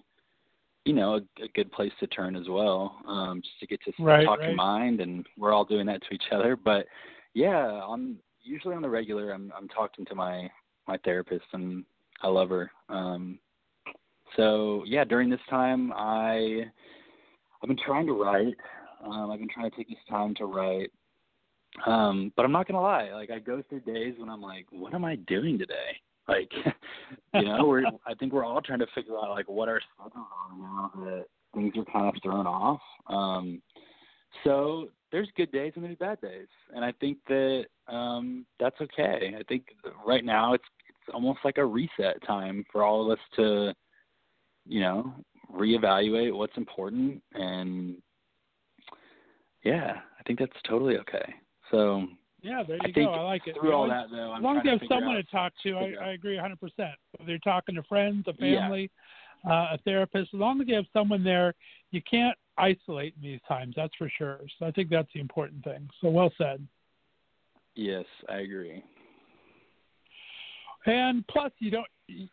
you 0.86 0.94
know, 0.94 1.16
a, 1.16 1.44
a 1.44 1.48
good 1.56 1.72
place 1.72 1.92
to 2.00 2.08
turn 2.08 2.36
as 2.36 2.48
well, 2.48 2.96
um, 3.08 3.42
just 3.42 3.60
to 3.60 3.68
get 3.68 3.82
to 3.84 3.92
right, 4.04 4.26
talk 4.26 4.40
right. 4.40 4.48
your 4.48 4.56
mind, 4.56 5.02
and 5.02 5.26
we're 5.38 5.54
all 5.54 5.66
doing 5.66 5.86
that 5.88 6.02
to 6.04 6.14
each 6.14 6.32
other. 6.32 6.56
But 6.56 6.86
yeah, 7.34 7.66
on 7.66 8.18
usually 8.44 8.76
on 8.76 8.82
the 8.82 8.90
regular, 8.90 9.32
I'm 9.32 9.52
I'm 9.56 9.68
talking 9.68 10.06
to 10.06 10.16
my 10.16 10.50
my 10.88 10.98
therapist, 11.04 11.46
and 11.54 11.84
I 12.22 12.28
love 12.28 12.50
her. 12.50 12.72
Um, 12.90 13.40
so 14.36 14.84
yeah, 14.86 15.04
during 15.04 15.30
this 15.30 15.40
time, 15.50 15.92
I 15.96 16.66
I've 17.62 17.68
been 17.68 17.78
trying 17.86 18.08
to 18.08 18.14
write. 18.14 18.56
Um, 19.04 19.32
I've 19.32 19.40
been 19.40 19.50
trying 19.50 19.70
to 19.70 19.78
take 19.78 19.90
this 19.90 19.98
time 20.10 20.34
to 20.36 20.46
write. 20.46 20.92
Um, 21.86 22.34
but 22.36 22.46
I'm 22.46 22.52
not 22.52 22.68
gonna 22.68 22.82
lie, 22.82 23.12
like 23.14 23.30
I 23.30 23.40
go 23.40 23.62
through 23.70 23.82
days 23.82 24.16
when 24.18 24.30
I'm 24.30 24.42
like, 24.42 24.66
what 24.72 24.94
am 24.94 25.06
I 25.06 25.16
doing 25.16 25.58
today? 25.58 26.02
Like, 26.30 26.52
you 27.34 27.46
know, 27.46 27.66
we're 27.66 27.86
I 27.86 28.14
think 28.20 28.34
we're 28.34 28.46
all 28.46 28.62
trying 28.62 28.80
to 28.80 28.88
figure 28.94 29.18
out 29.18 29.32
like 29.32 29.50
what 29.50 29.68
our 29.68 29.82
schedules 29.96 30.28
are 30.32 30.58
now 30.58 30.92
that 31.06 31.26
things 31.54 31.74
are 31.78 31.86
kind 31.92 32.16
of 32.16 32.22
thrown 32.22 32.46
off. 32.46 32.82
Um, 33.08 33.62
so 34.44 34.90
there's 35.12 35.30
good 35.36 35.52
days 35.52 35.74
and 35.76 35.84
there's 35.84 35.98
bad 35.98 36.22
days, 36.22 36.48
and 36.76 36.86
I 36.86 36.94
think 37.00 37.18
that 37.28 37.66
um, 37.88 38.46
that's 38.60 38.80
okay. 38.82 39.36
I 39.38 39.44
think 39.50 39.66
right 40.06 40.24
now 40.24 40.54
it's 40.54 40.64
it's 40.90 41.14
almost 41.14 41.40
like 41.44 41.58
a 41.58 41.66
reset 41.66 42.22
time 42.26 42.64
for 42.72 42.84
all 42.84 43.06
of 43.06 43.18
us 43.18 43.24
to, 43.38 43.74
you 44.68 44.82
know, 44.82 45.14
reevaluate 45.52 46.36
what's 46.36 46.58
important, 46.58 47.22
and 47.34 47.96
yeah, 49.64 49.96
I 50.20 50.24
think 50.28 50.40
that's 50.40 50.52
totally 50.68 50.98
okay. 50.98 51.34
So 51.72 52.08
yeah, 52.42 52.64
there 52.68 52.78
you 52.78 52.82
I 52.86 52.92
go. 52.92 53.12
I 53.12 53.22
like 53.22 53.48
it. 53.48 53.56
through 53.60 53.74
all 53.74 53.88
that 53.88 54.08
though, 54.12 54.32
I'm 54.32 54.40
as 54.40 54.44
long 54.44 54.58
as 54.58 54.64
you 54.66 54.72
have 54.72 54.82
someone 54.88 55.18
out- 55.18 55.26
to 55.26 55.32
talk 55.32 55.54
to, 55.64 55.78
I, 55.78 55.94
I 56.02 56.10
agree 56.14 56.38
100%. 56.38 56.58
Whether 57.18 57.30
you're 57.32 57.40
talking 57.40 57.76
to 57.76 57.84
friends, 57.84 58.26
a 58.28 58.34
Yeah. 58.40 58.62
family, 58.62 58.90
uh, 59.50 59.70
a 59.72 59.78
therapist, 59.86 60.34
as 60.34 60.40
long 60.40 60.62
as 60.62 60.68
you 60.68 60.76
have 60.76 60.86
someone 60.94 61.24
there, 61.24 61.54
you 61.92 62.02
can't 62.02 62.38
isolate 62.58 63.16
in 63.16 63.22
these 63.24 63.42
times. 63.48 63.74
That's 63.76 63.96
for 63.96 64.10
sure. 64.10 64.42
So 64.58 64.66
I 64.66 64.72
think 64.72 64.90
that's 64.90 65.12
the 65.14 65.20
important 65.20 65.64
thing. 65.64 65.90
So 66.02 66.10
well 66.10 66.32
said. 66.38 66.66
Yes, 67.76 68.06
I 68.28 68.40
agree. 68.40 68.84
And 70.86 71.28
plus, 71.28 71.52
you 71.60 71.72
don't, 71.72 71.88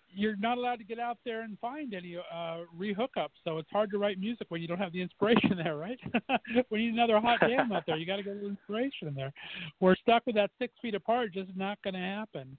you're 0.09 0.37
not 0.37 0.57
allowed 0.57 0.77
to 0.77 0.85
get 0.85 0.99
out 0.99 1.19
there 1.25 1.43
and 1.43 1.59
find 1.59 1.93
any 1.95 2.17
uh, 2.17 2.59
re-hookups. 2.77 3.31
So 3.45 3.59
it's 3.59 3.69
hard 3.71 3.91
to 3.91 3.99
write 3.99 4.19
music 4.19 4.47
when 4.51 4.63
you 4.63 4.69
don't 4.69 4.79
have 4.79 4.93
the 4.93 5.03
inspiration 5.03 5.57
there, 5.63 5.77
right? 5.77 5.99
we 6.71 6.79
need 6.79 6.95
another 6.95 7.21
hot 7.21 7.41
jam 7.41 7.73
out 7.73 7.85
there. 7.87 7.97
You 7.97 8.07
got 8.07 8.17
to 8.17 8.23
get 8.23 8.41
the 8.41 8.47
inspiration 8.49 9.13
there. 9.15 9.33
We're 9.81 9.97
stuck 9.97 10.25
with 10.27 10.37
that 10.37 10.51
six 10.59 10.73
feet 10.81 10.95
apart. 10.95 11.33
Just 11.35 11.51
not 11.57 11.79
going 11.83 11.95
to 11.95 12.01
happen. 12.01 12.57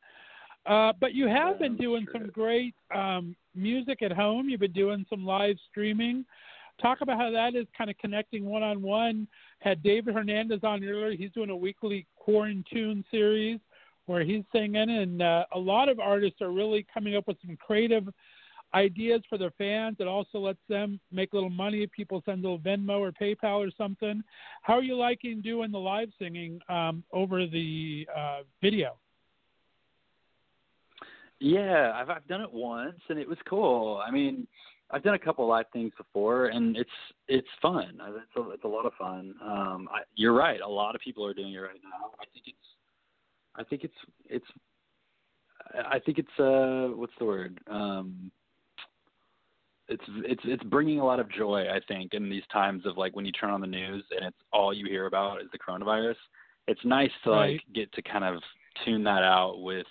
Uh, 0.65 0.91
but 0.99 1.13
you 1.13 1.27
have 1.27 1.55
Yeah, 1.59 1.67
been 1.69 1.77
doing 1.77 2.03
true. 2.05 2.13
some 2.21 2.27
great 2.27 2.75
um, 2.93 3.35
music 3.55 4.01
at 4.01 4.11
home. 4.11 4.49
You've 4.49 4.59
been 4.59 4.73
doing 4.73 5.05
some 5.09 5.25
live 5.25 5.55
streaming. 5.71 6.25
Talk 6.81 6.99
about 7.01 7.17
how 7.17 7.31
that 7.31 7.55
is 7.55 7.65
kind 7.75 7.89
of 7.89 7.97
connecting 7.97 8.45
one 8.45 8.61
on 8.61 8.81
one. 8.81 9.27
Had 9.59 9.81
David 9.81 10.13
Hernandez 10.13 10.59
on 10.63 10.83
earlier. 10.83 11.17
He's 11.17 11.31
doing 11.31 11.49
a 11.49 11.55
weekly 11.55 12.05
quarantine 12.17 13.03
series 13.09 13.59
where 14.07 14.23
he's 14.23 14.43
singing, 14.51 14.89
and 14.89 15.21
uh, 15.21 15.45
a 15.53 15.59
lot 15.59 15.87
of 15.89 15.99
artists 15.99 16.41
are 16.41 16.51
really 16.51 16.85
coming 16.91 17.15
up 17.15 17.27
with 17.27 17.37
some 17.45 17.55
creative 17.57 18.07
ideas 18.73 19.21
for 19.29 19.37
their 19.37 19.51
fans. 19.57 19.97
It 19.99 20.07
also 20.07 20.39
lets 20.39 20.59
them 20.67 20.99
make 21.11 21.33
a 21.33 21.35
little 21.35 21.49
money 21.49 21.87
people 21.87 22.21
send 22.25 22.43
a 22.43 22.49
little 22.49 22.59
Venmo 22.59 22.99
or 22.99 23.11
PayPal 23.11 23.65
or 23.65 23.71
something. 23.77 24.23
How 24.61 24.73
are 24.73 24.83
you 24.83 24.95
liking 24.97 25.41
doing 25.41 25.71
the 25.71 25.77
live 25.77 26.09
singing 26.19 26.59
um, 26.69 27.03
over 27.13 27.45
the 27.45 28.07
uh, 28.15 28.39
video? 28.61 28.97
Yeah, 31.39 31.91
I've 31.93 32.09
I've 32.09 32.27
done 32.27 32.41
it 32.41 32.51
once 32.51 32.99
and 33.09 33.19
it 33.19 33.27
was 33.27 33.37
cool. 33.47 34.01
I 34.05 34.09
mean, 34.09 34.47
I've 34.89 35.03
done 35.03 35.13
a 35.13 35.19
couple 35.19 35.45
of 35.45 35.49
live 35.49 35.67
things 35.71 35.91
before 35.95 36.47
and 36.47 36.75
it's 36.75 36.89
it's 37.27 37.47
fun. 37.61 37.99
It's 38.01 38.37
a, 38.37 38.49
it's 38.51 38.63
a 38.63 38.67
lot 38.67 38.87
of 38.87 38.93
fun. 38.93 39.35
Um, 39.43 39.87
I, 39.93 39.99
you're 40.15 40.33
right. 40.33 40.59
A 40.61 40.67
lot 40.67 40.95
of 40.95 41.01
people 41.01 41.25
are 41.25 41.35
doing 41.35 41.53
it 41.53 41.59
right 41.59 41.79
now. 41.83 42.11
I 42.19 42.25
think 42.33 42.45
it's 42.47 42.57
I 43.57 43.63
think 43.63 43.83
it's 43.83 43.93
it's 44.25 44.45
I 45.91 45.99
think 45.99 46.17
it's 46.19 46.39
uh 46.39 46.95
what's 46.95 47.13
the 47.19 47.25
word? 47.25 47.59
Um, 47.69 48.31
it's 49.89 50.03
it's 50.25 50.41
it's 50.45 50.63
bringing 50.63 50.99
a 50.99 51.05
lot 51.05 51.19
of 51.19 51.31
joy. 51.31 51.65
I 51.73 51.79
think 51.87 52.13
in 52.13 52.29
these 52.29 52.43
times 52.51 52.85
of 52.85 52.97
like 52.97 53.15
when 53.15 53.25
you 53.25 53.31
turn 53.31 53.49
on 53.49 53.61
the 53.61 53.67
news 53.67 54.03
and 54.15 54.25
it's 54.25 54.37
all 54.51 54.73
you 54.73 54.85
hear 54.87 55.05
about 55.05 55.41
is 55.41 55.47
the 55.51 55.59
coronavirus. 55.59 56.15
It's 56.67 56.83
nice 56.83 57.11
to 57.23 57.31
Right. 57.31 57.53
like 57.53 57.61
get 57.73 57.91
to 57.93 58.01
kind 58.01 58.23
of 58.25 58.41
tune 58.85 59.03
that 59.05 59.23
out 59.23 59.61
with 59.61 59.87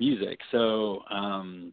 music. 0.00 0.40
So 0.50 1.02
um 1.10 1.72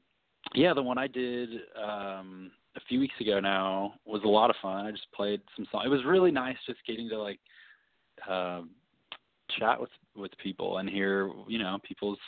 yeah, 0.53 0.73
the 0.73 0.83
one 0.83 0.97
I 0.97 1.07
did 1.07 1.49
um 1.81 2.51
a 2.75 2.81
few 2.89 2.99
weeks 2.99 3.15
ago 3.21 3.39
now 3.39 3.93
was 4.05 4.21
a 4.25 4.27
lot 4.27 4.49
of 4.49 4.57
fun. 4.61 4.85
I 4.85 4.91
just 4.91 5.11
played 5.13 5.41
some 5.55 5.65
songs. 5.71 5.85
It 5.85 5.89
was 5.89 6.03
really 6.05 6.31
nice 6.31 6.57
just 6.67 6.79
getting 6.85 7.09
to 7.09 7.17
like 7.21 7.39
um 8.29 8.71
chat 9.57 9.79
with 9.79 9.89
with 10.15 10.31
people 10.41 10.77
and 10.77 10.89
hear, 10.89 11.29
you 11.47 11.59
know, 11.59 11.77
people's 11.83 12.19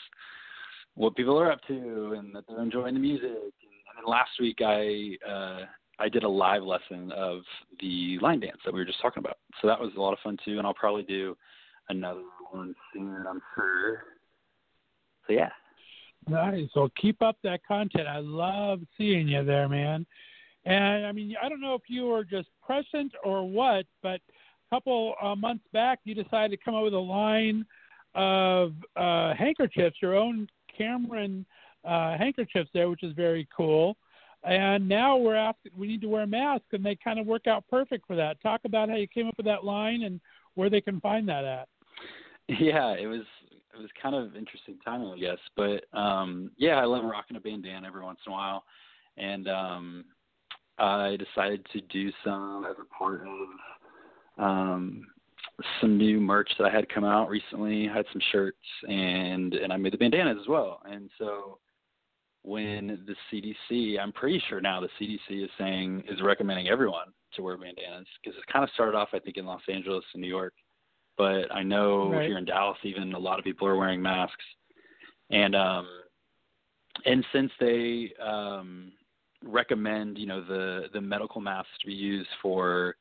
what 0.95 1.15
people 1.15 1.39
are 1.39 1.51
up 1.51 1.61
to 1.67 2.15
and 2.17 2.33
that 2.35 2.43
they're 2.47 2.61
enjoying 2.61 2.95
the 2.95 2.99
music. 2.99 3.29
And, 3.29 3.97
then 3.97 4.05
last 4.05 4.31
week 4.39 4.57
I 4.61 5.17
uh 5.27 5.65
I 5.99 6.09
did 6.09 6.23
a 6.23 6.29
live 6.29 6.63
lesson 6.63 7.11
of 7.11 7.41
the 7.79 8.19
line 8.21 8.39
dance 8.39 8.57
that 8.65 8.73
we 8.73 8.79
were 8.79 8.85
just 8.85 9.01
talking 9.01 9.21
about. 9.21 9.37
So 9.61 9.67
that 9.67 9.79
was 9.79 9.91
a 9.97 10.01
lot 10.01 10.13
of 10.13 10.19
fun 10.23 10.37
too 10.43 10.57
and 10.57 10.67
I'll 10.67 10.73
probably 10.73 11.03
do 11.03 11.35
another 11.89 12.21
one 12.51 12.75
soon, 12.93 13.25
I'm 13.27 13.41
sure. 13.55 14.03
So 15.25 15.33
yeah. 15.33 15.49
Nice. 16.29 16.69
Well, 16.75 16.91
keep 17.01 17.21
up 17.21 17.37
that 17.43 17.61
content. 17.65 18.07
I 18.07 18.19
love 18.19 18.81
seeing 18.97 19.27
you 19.27 19.45
there, 19.45 19.69
man. 19.69 20.05
And 20.65 21.05
I 21.05 21.11
mean, 21.13 21.35
I 21.41 21.47
don't 21.47 21.61
know 21.61 21.75
if 21.75 21.83
you 21.87 22.05
were 22.07 22.25
just 22.25 22.49
present 22.61 23.13
or 23.23 23.49
what, 23.49 23.85
but 24.03 24.19
a 24.69 24.75
couple 24.75 25.15
uh, 25.21 25.35
months 25.35 25.63
back, 25.71 25.99
you 26.03 26.13
decided 26.13 26.51
to 26.51 26.63
come 26.63 26.75
up 26.75 26.83
with 26.83 26.93
a 26.93 26.99
line 26.99 27.65
of 28.17 28.73
uh, 28.97 29.33
handkerchiefs, 29.35 29.95
your 30.01 30.15
own 30.15 30.49
Cameron 30.75 31.45
uh, 31.85 32.17
handkerchiefs 32.17 32.69
there, 32.73 32.89
which 32.89 33.03
is 33.03 33.13
very 33.13 33.47
cool. 33.55 33.95
And 34.43 34.87
now 34.87 35.17
we're 35.17 35.35
asking, 35.35 35.71
we 35.77 35.87
need 35.87 36.01
to 36.01 36.07
wear 36.07 36.27
masks, 36.27 36.67
and 36.71 36.85
they 36.85 36.97
kind 37.01 37.19
of 37.19 37.25
work 37.25 37.47
out 37.47 37.63
perfect 37.69 38.05
for 38.07 38.15
that. 38.15 38.41
Talk 38.41 38.61
about 38.65 38.89
how 38.89 38.95
you 38.95 39.07
came 39.07 39.27
up 39.27 39.37
with 39.37 39.45
that 39.45 39.63
line 39.63 40.03
and 40.03 40.19
where 40.55 40.69
they 40.69 40.81
can 40.81 40.99
find 40.99 41.27
that 41.29 41.45
at. 41.45 41.67
Yeah, 42.47 42.93
it 42.93 43.07
was 43.07 43.23
it 43.51 43.77
was 43.77 43.89
kind 44.01 44.15
of 44.15 44.35
interesting 44.35 44.77
timing, 44.83 45.09
I 45.09 45.19
guess. 45.19 45.37
But 45.55 45.83
um 45.97 46.51
yeah, 46.57 46.75
I 46.75 46.85
love 46.85 47.03
rocking 47.03 47.37
a 47.37 47.39
bandana 47.39 47.85
every 47.87 48.01
once 48.01 48.19
in 48.25 48.31
a 48.31 48.35
while, 48.35 48.63
and 49.17 49.47
um 49.49 50.05
I 50.79 51.17
decided 51.17 51.65
to 51.73 51.81
do 51.81 52.09
some 52.23 52.65
as 52.69 52.77
a 52.79 52.85
part 52.97 53.21
of 53.21 54.43
um 54.43 55.07
some 55.81 55.97
new 55.97 56.19
merch 56.19 56.49
that 56.57 56.65
I 56.65 56.69
had 56.69 56.89
come 56.89 57.03
out 57.03 57.29
recently. 57.29 57.89
I 57.89 57.93
had 57.93 58.05
some 58.11 58.21
shirts 58.31 58.57
and 58.87 59.53
and 59.53 59.73
I 59.73 59.77
made 59.77 59.93
the 59.93 59.97
bandanas 59.97 60.37
as 60.39 60.47
well. 60.47 60.81
And 60.85 61.09
so 61.17 61.59
when 62.43 63.05
the 63.07 63.15
CDC, 63.69 63.99
I'm 63.99 64.11
pretty 64.11 64.41
sure 64.47 64.61
now 64.61 64.79
the 64.79 64.89
CDC 64.99 65.43
is 65.43 65.49
saying 65.57 66.03
is 66.07 66.21
recommending 66.21 66.67
everyone 66.67 67.07
to 67.33 67.41
wear 67.41 67.57
bandanas 67.57 68.07
because 68.21 68.37
it 68.37 68.51
kind 68.51 68.63
of 68.63 68.69
started 68.71 68.95
off 68.95 69.09
I 69.13 69.19
think 69.19 69.37
in 69.37 69.45
Los 69.45 69.61
Angeles 69.67 70.05
and 70.13 70.21
New 70.21 70.29
York, 70.29 70.53
but 71.17 71.51
I 71.51 71.63
know 71.63 72.11
right. 72.11 72.27
here 72.27 72.37
in 72.37 72.45
Dallas 72.45 72.77
even 72.83 73.13
a 73.13 73.19
lot 73.19 73.39
of 73.39 73.45
people 73.45 73.67
are 73.67 73.77
wearing 73.77 74.01
masks. 74.01 74.45
And 75.31 75.55
um 75.55 75.87
and 77.05 77.25
since 77.33 77.51
they 77.59 78.13
um 78.23 78.91
recommend, 79.43 80.17
you 80.17 80.27
know, 80.27 80.43
the 80.43 80.85
the 80.93 81.01
medical 81.01 81.41
masks 81.41 81.71
to 81.81 81.87
be 81.87 81.93
used 81.93 82.29
for 82.41 82.95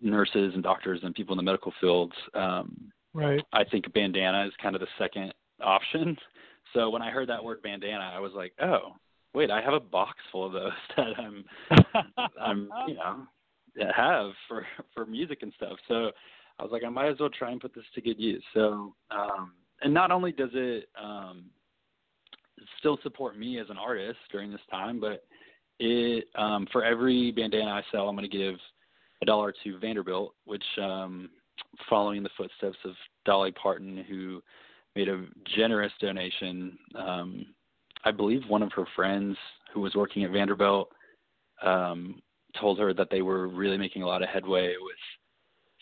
nurses 0.00 0.52
and 0.54 0.62
doctors 0.62 1.00
and 1.02 1.14
people 1.14 1.32
in 1.32 1.36
the 1.36 1.42
medical 1.42 1.72
fields, 1.80 2.14
um 2.34 2.92
Right. 3.14 3.44
I 3.52 3.64
think 3.64 3.92
bandana 3.94 4.46
is 4.46 4.52
kind 4.62 4.76
of 4.76 4.80
the 4.80 4.86
second 4.98 5.34
option. 5.60 6.16
So 6.74 6.90
when 6.90 7.02
I 7.02 7.10
heard 7.10 7.28
that 7.28 7.42
word 7.42 7.62
bandana, 7.62 8.12
I 8.14 8.20
was 8.20 8.32
like, 8.32 8.52
oh, 8.62 8.92
wait, 9.34 9.50
I 9.50 9.60
have 9.60 9.74
a 9.74 9.80
box 9.80 10.18
full 10.30 10.46
of 10.46 10.52
those 10.52 10.72
that 10.96 11.18
I'm, 11.18 11.44
I'm, 12.40 12.68
you 12.86 12.94
know, 12.94 13.26
have 13.96 14.30
for 14.46 14.66
for 14.94 15.06
music 15.06 15.38
and 15.42 15.52
stuff. 15.56 15.78
So 15.88 16.10
I 16.58 16.62
was 16.62 16.72
like, 16.72 16.84
I 16.84 16.88
might 16.88 17.08
as 17.08 17.18
well 17.18 17.30
try 17.30 17.50
and 17.50 17.60
put 17.60 17.74
this 17.74 17.84
to 17.94 18.00
good 18.00 18.20
use. 18.20 18.42
So, 18.54 18.94
um, 19.10 19.52
and 19.82 19.94
not 19.94 20.10
only 20.10 20.32
does 20.32 20.50
it 20.52 20.88
um, 21.00 21.46
still 22.78 22.98
support 23.02 23.38
me 23.38 23.58
as 23.58 23.70
an 23.70 23.78
artist 23.78 24.18
during 24.30 24.50
this 24.50 24.60
time, 24.70 25.00
but 25.00 25.24
it 25.80 26.26
um, 26.34 26.66
for 26.72 26.84
every 26.84 27.32
bandana 27.32 27.70
I 27.70 27.82
sell, 27.90 28.08
I'm 28.08 28.16
going 28.16 28.28
to 28.28 28.36
give 28.36 28.56
a 29.22 29.26
dollar 29.26 29.52
to 29.64 29.78
Vanderbilt, 29.78 30.34
which 30.44 30.64
um, 30.80 31.30
following 31.88 32.22
the 32.22 32.30
footsteps 32.36 32.78
of 32.84 32.92
Dolly 33.24 33.52
Parton, 33.52 34.04
who 34.08 34.42
made 34.96 35.08
a 35.08 35.26
generous 35.56 35.92
donation. 36.00 36.78
Um, 36.94 37.46
I 38.04 38.10
believe 38.10 38.42
one 38.48 38.62
of 38.62 38.72
her 38.72 38.86
friends 38.94 39.36
who 39.72 39.80
was 39.80 39.94
working 39.94 40.24
at 40.24 40.30
Vanderbilt 40.30 40.88
um, 41.62 42.20
told 42.58 42.78
her 42.78 42.94
that 42.94 43.08
they 43.10 43.22
were 43.22 43.48
really 43.48 43.76
making 43.76 44.02
a 44.02 44.06
lot 44.06 44.22
of 44.22 44.28
headway 44.28 44.74
with 44.80 44.96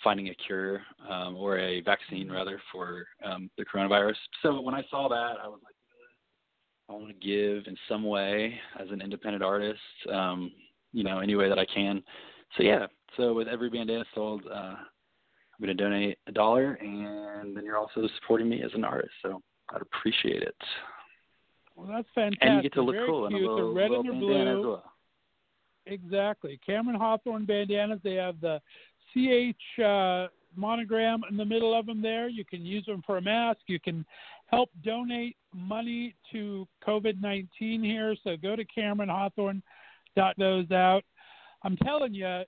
finding 0.02 0.28
a 0.28 0.34
cure 0.34 0.82
um, 1.08 1.36
or 1.36 1.58
a 1.58 1.80
vaccine 1.82 2.30
rather 2.30 2.60
for 2.72 3.06
um, 3.24 3.50
the 3.56 3.64
coronavirus. 3.64 4.16
So 4.42 4.60
when 4.60 4.74
I 4.74 4.84
saw 4.90 5.08
that, 5.08 5.36
I 5.42 5.48
was 5.48 5.60
like, 5.64 5.74
I 6.88 6.92
want 6.92 7.08
to 7.08 7.26
give 7.26 7.66
in 7.66 7.76
some 7.88 8.04
way 8.04 8.58
as 8.78 8.88
an 8.90 9.00
independent 9.00 9.42
artist, 9.42 9.80
um, 10.12 10.52
you 10.92 11.02
know, 11.02 11.18
any 11.18 11.34
way 11.34 11.48
that 11.48 11.58
I 11.58 11.66
can. 11.66 12.02
So 12.56 12.62
yeah, 12.62 12.86
so 13.16 13.32
with 13.32 13.48
every 13.48 13.70
bandana 13.70 14.04
sold, 14.14 14.42
uh, 14.50 14.74
I'm 15.58 15.64
going 15.64 15.74
to 15.76 15.82
donate 15.82 16.18
a 16.26 16.32
dollar, 16.32 16.74
and 16.74 17.56
then 17.56 17.64
you're 17.64 17.78
also 17.78 18.06
supporting 18.20 18.48
me 18.48 18.62
as 18.62 18.70
an 18.74 18.84
artist. 18.84 19.12
So 19.22 19.40
I'd 19.74 19.82
appreciate 19.82 20.42
it. 20.42 20.56
Well, 21.74 21.88
that's 21.88 22.08
fantastic. 22.14 22.38
And 22.42 22.56
you 22.56 22.62
get 22.62 22.74
to 22.74 22.82
look 22.82 22.94
Very 22.94 23.06
cool 23.06 23.26
in 23.26 23.34
a 23.34 23.36
little, 23.36 23.56
the 23.56 23.74
red 23.74 23.90
little 23.90 24.10
and 24.10 24.22
the 24.22 24.26
bandana 24.26 24.54
blue. 24.54 24.60
as 24.60 24.66
well. 24.66 24.92
Exactly. 25.86 26.60
Cameron 26.66 26.98
Hawthorn 26.98 27.44
bandanas. 27.44 28.00
They 28.02 28.14
have 28.14 28.36
the 28.40 28.60
CH 29.12 29.80
uh, 29.80 30.28
monogram 30.56 31.22
in 31.30 31.36
the 31.36 31.44
middle 31.44 31.78
of 31.78 31.86
them 31.86 32.02
there. 32.02 32.28
You 32.28 32.44
can 32.44 32.64
use 32.66 32.84
them 32.86 33.02
for 33.06 33.18
a 33.18 33.22
mask. 33.22 33.60
You 33.66 33.78
can 33.78 34.04
help 34.46 34.70
donate 34.84 35.36
money 35.54 36.14
to 36.32 36.66
COVID 36.86 37.20
19 37.20 37.82
here. 37.82 38.16
So 38.24 38.36
go 38.36 38.56
to 38.56 38.64
Cameron 38.64 39.08
Hawthorn, 39.08 39.62
dot 40.16 40.34
those 40.38 40.70
out. 40.70 41.04
I'm 41.66 41.76
telling 41.78 42.14
you, 42.14 42.42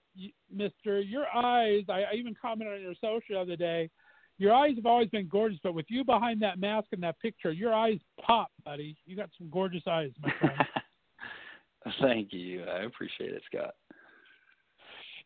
Mister, 0.55 1.01
your 1.01 1.27
eyes. 1.35 1.83
I, 1.89 2.05
I 2.05 2.15
even 2.15 2.37
commented 2.41 2.77
on 2.77 2.81
your 2.81 2.95
social 2.95 3.35
the 3.35 3.41
other 3.41 3.57
day. 3.57 3.91
Your 4.39 4.55
eyes 4.55 4.77
have 4.77 4.87
always 4.87 5.09
been 5.09 5.27
gorgeous, 5.27 5.59
but 5.61 5.75
with 5.75 5.87
you 5.89 6.05
behind 6.05 6.41
that 6.43 6.61
mask 6.61 6.87
and 6.93 7.03
that 7.03 7.19
picture, 7.19 7.51
your 7.51 7.75
eyes 7.75 7.99
pop, 8.25 8.53
buddy. 8.65 8.97
You 9.07 9.17
got 9.17 9.31
some 9.37 9.51
gorgeous 9.51 9.83
eyes, 9.89 10.13
my 10.23 10.33
friend. 10.39 10.61
Thank 12.01 12.33
you. 12.33 12.63
I 12.63 12.85
appreciate 12.85 13.33
it, 13.33 13.43
Scott. 13.53 13.75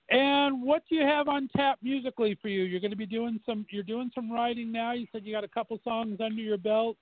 And 0.09 0.63
what 0.63 0.85
do 0.89 0.97
you 0.97 1.03
have 1.03 1.29
on 1.29 1.51
tap 1.55 1.79
musically 1.83 2.39
for 2.41 2.49
you? 2.49 2.63
You're 2.63 2.81
going 2.81 2.93
to 2.93 2.97
be 2.97 3.05
doing 3.05 3.41
some. 3.45 3.67
You're 3.71 3.83
doing 3.83 4.11
some 4.15 4.33
writing 4.33 4.73
now. 4.73 4.93
You 4.93 5.07
said 5.13 5.27
you 5.27 5.35
got 5.35 5.45
a 5.45 5.49
couple 5.49 5.79
songs 5.85 6.19
under 6.25 6.41
your 6.41 6.57
belt. 6.57 6.97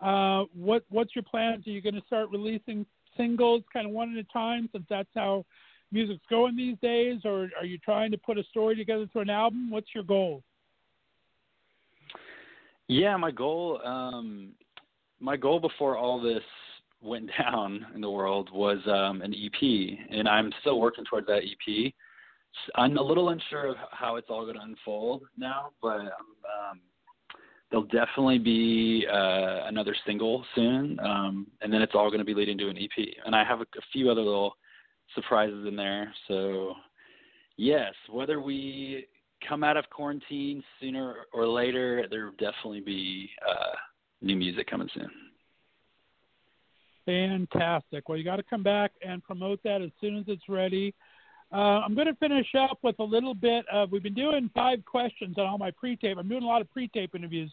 Uh, 0.00 0.44
what 0.54 0.84
What's 0.88 1.16
your 1.16 1.24
plans? 1.24 1.66
Are 1.66 1.70
you 1.70 1.82
going 1.82 1.96
to 1.96 2.06
start 2.06 2.30
releasing 2.30 2.86
singles, 3.16 3.64
kind 3.72 3.88
of 3.88 3.92
one 3.92 4.16
at 4.16 4.24
a 4.24 4.32
time, 4.32 4.68
since 4.72 4.84
that's 4.88 5.08
how 5.16 5.44
music's 5.92 6.24
going 6.30 6.56
these 6.56 6.76
days, 6.82 7.20
or 7.24 7.48
are 7.58 7.64
you 7.64 7.78
trying 7.78 8.10
to 8.10 8.18
put 8.18 8.38
a 8.38 8.44
story 8.44 8.76
together 8.76 9.06
to 9.12 9.20
an 9.20 9.30
album? 9.30 9.70
What's 9.70 9.94
your 9.94 10.04
goal? 10.04 10.42
Yeah, 12.88 13.16
my 13.16 13.30
goal. 13.30 13.80
Um, 13.84 14.50
my 15.20 15.36
goal 15.36 15.60
before 15.60 15.96
all 15.96 16.20
this 16.20 16.42
went 17.02 17.30
down 17.38 17.86
in 17.94 18.00
the 18.00 18.10
world 18.10 18.50
was 18.52 18.78
um, 18.86 19.22
an 19.22 19.34
EP, 19.34 19.98
and 20.10 20.28
I'm 20.28 20.52
still 20.60 20.80
working 20.80 21.04
towards 21.04 21.26
that 21.26 21.42
EP. 21.42 21.92
I'm 22.74 22.96
a 22.96 23.02
little 23.02 23.28
unsure 23.28 23.68
of 23.68 23.76
how 23.92 24.16
it's 24.16 24.28
all 24.30 24.42
going 24.44 24.56
to 24.56 24.62
unfold 24.62 25.22
now, 25.36 25.70
but 25.82 26.00
um, 26.00 26.80
there'll 27.70 27.84
definitely 27.86 28.38
be 28.38 29.06
uh, 29.10 29.66
another 29.66 29.94
single 30.06 30.44
soon, 30.54 30.98
um, 31.00 31.46
and 31.60 31.72
then 31.72 31.82
it's 31.82 31.92
all 31.94 32.08
going 32.08 32.20
to 32.20 32.24
be 32.24 32.34
leading 32.34 32.58
to 32.58 32.68
an 32.68 32.78
EP. 32.78 33.06
And 33.26 33.34
I 33.36 33.44
have 33.44 33.60
a, 33.60 33.64
a 33.64 33.82
few 33.92 34.10
other 34.10 34.22
little 34.22 34.56
surprises 35.14 35.66
in 35.66 35.76
there. 35.76 36.12
So, 36.26 36.74
yes, 37.56 37.92
whether 38.10 38.40
we 38.40 39.06
come 39.46 39.62
out 39.62 39.76
of 39.76 39.88
quarantine 39.90 40.62
sooner 40.80 41.16
or 41.32 41.46
later, 41.46 42.06
there 42.10 42.26
will 42.26 42.32
definitely 42.32 42.80
be 42.80 43.30
uh, 43.48 43.76
new 44.20 44.36
music 44.36 44.68
coming 44.68 44.88
soon. 44.94 45.10
Fantastic. 47.06 48.08
Well, 48.08 48.18
you 48.18 48.24
got 48.24 48.36
to 48.36 48.42
come 48.42 48.62
back 48.62 48.92
and 49.06 49.22
promote 49.24 49.62
that 49.64 49.80
as 49.80 49.90
soon 50.00 50.18
as 50.18 50.24
it's 50.26 50.48
ready. 50.48 50.94
Uh, 51.50 51.80
I'm 51.80 51.94
going 51.94 52.06
to 52.06 52.14
finish 52.16 52.48
up 52.58 52.78
with 52.82 52.98
a 52.98 53.04
little 53.04 53.34
bit 53.34 53.64
of. 53.72 53.90
We've 53.90 54.02
been 54.02 54.12
doing 54.12 54.50
five 54.54 54.84
questions 54.84 55.38
on 55.38 55.46
all 55.46 55.56
my 55.56 55.70
pre-tape. 55.70 56.18
I'm 56.18 56.28
doing 56.28 56.42
a 56.42 56.46
lot 56.46 56.60
of 56.60 56.70
pre-tape 56.70 57.14
interviews 57.14 57.50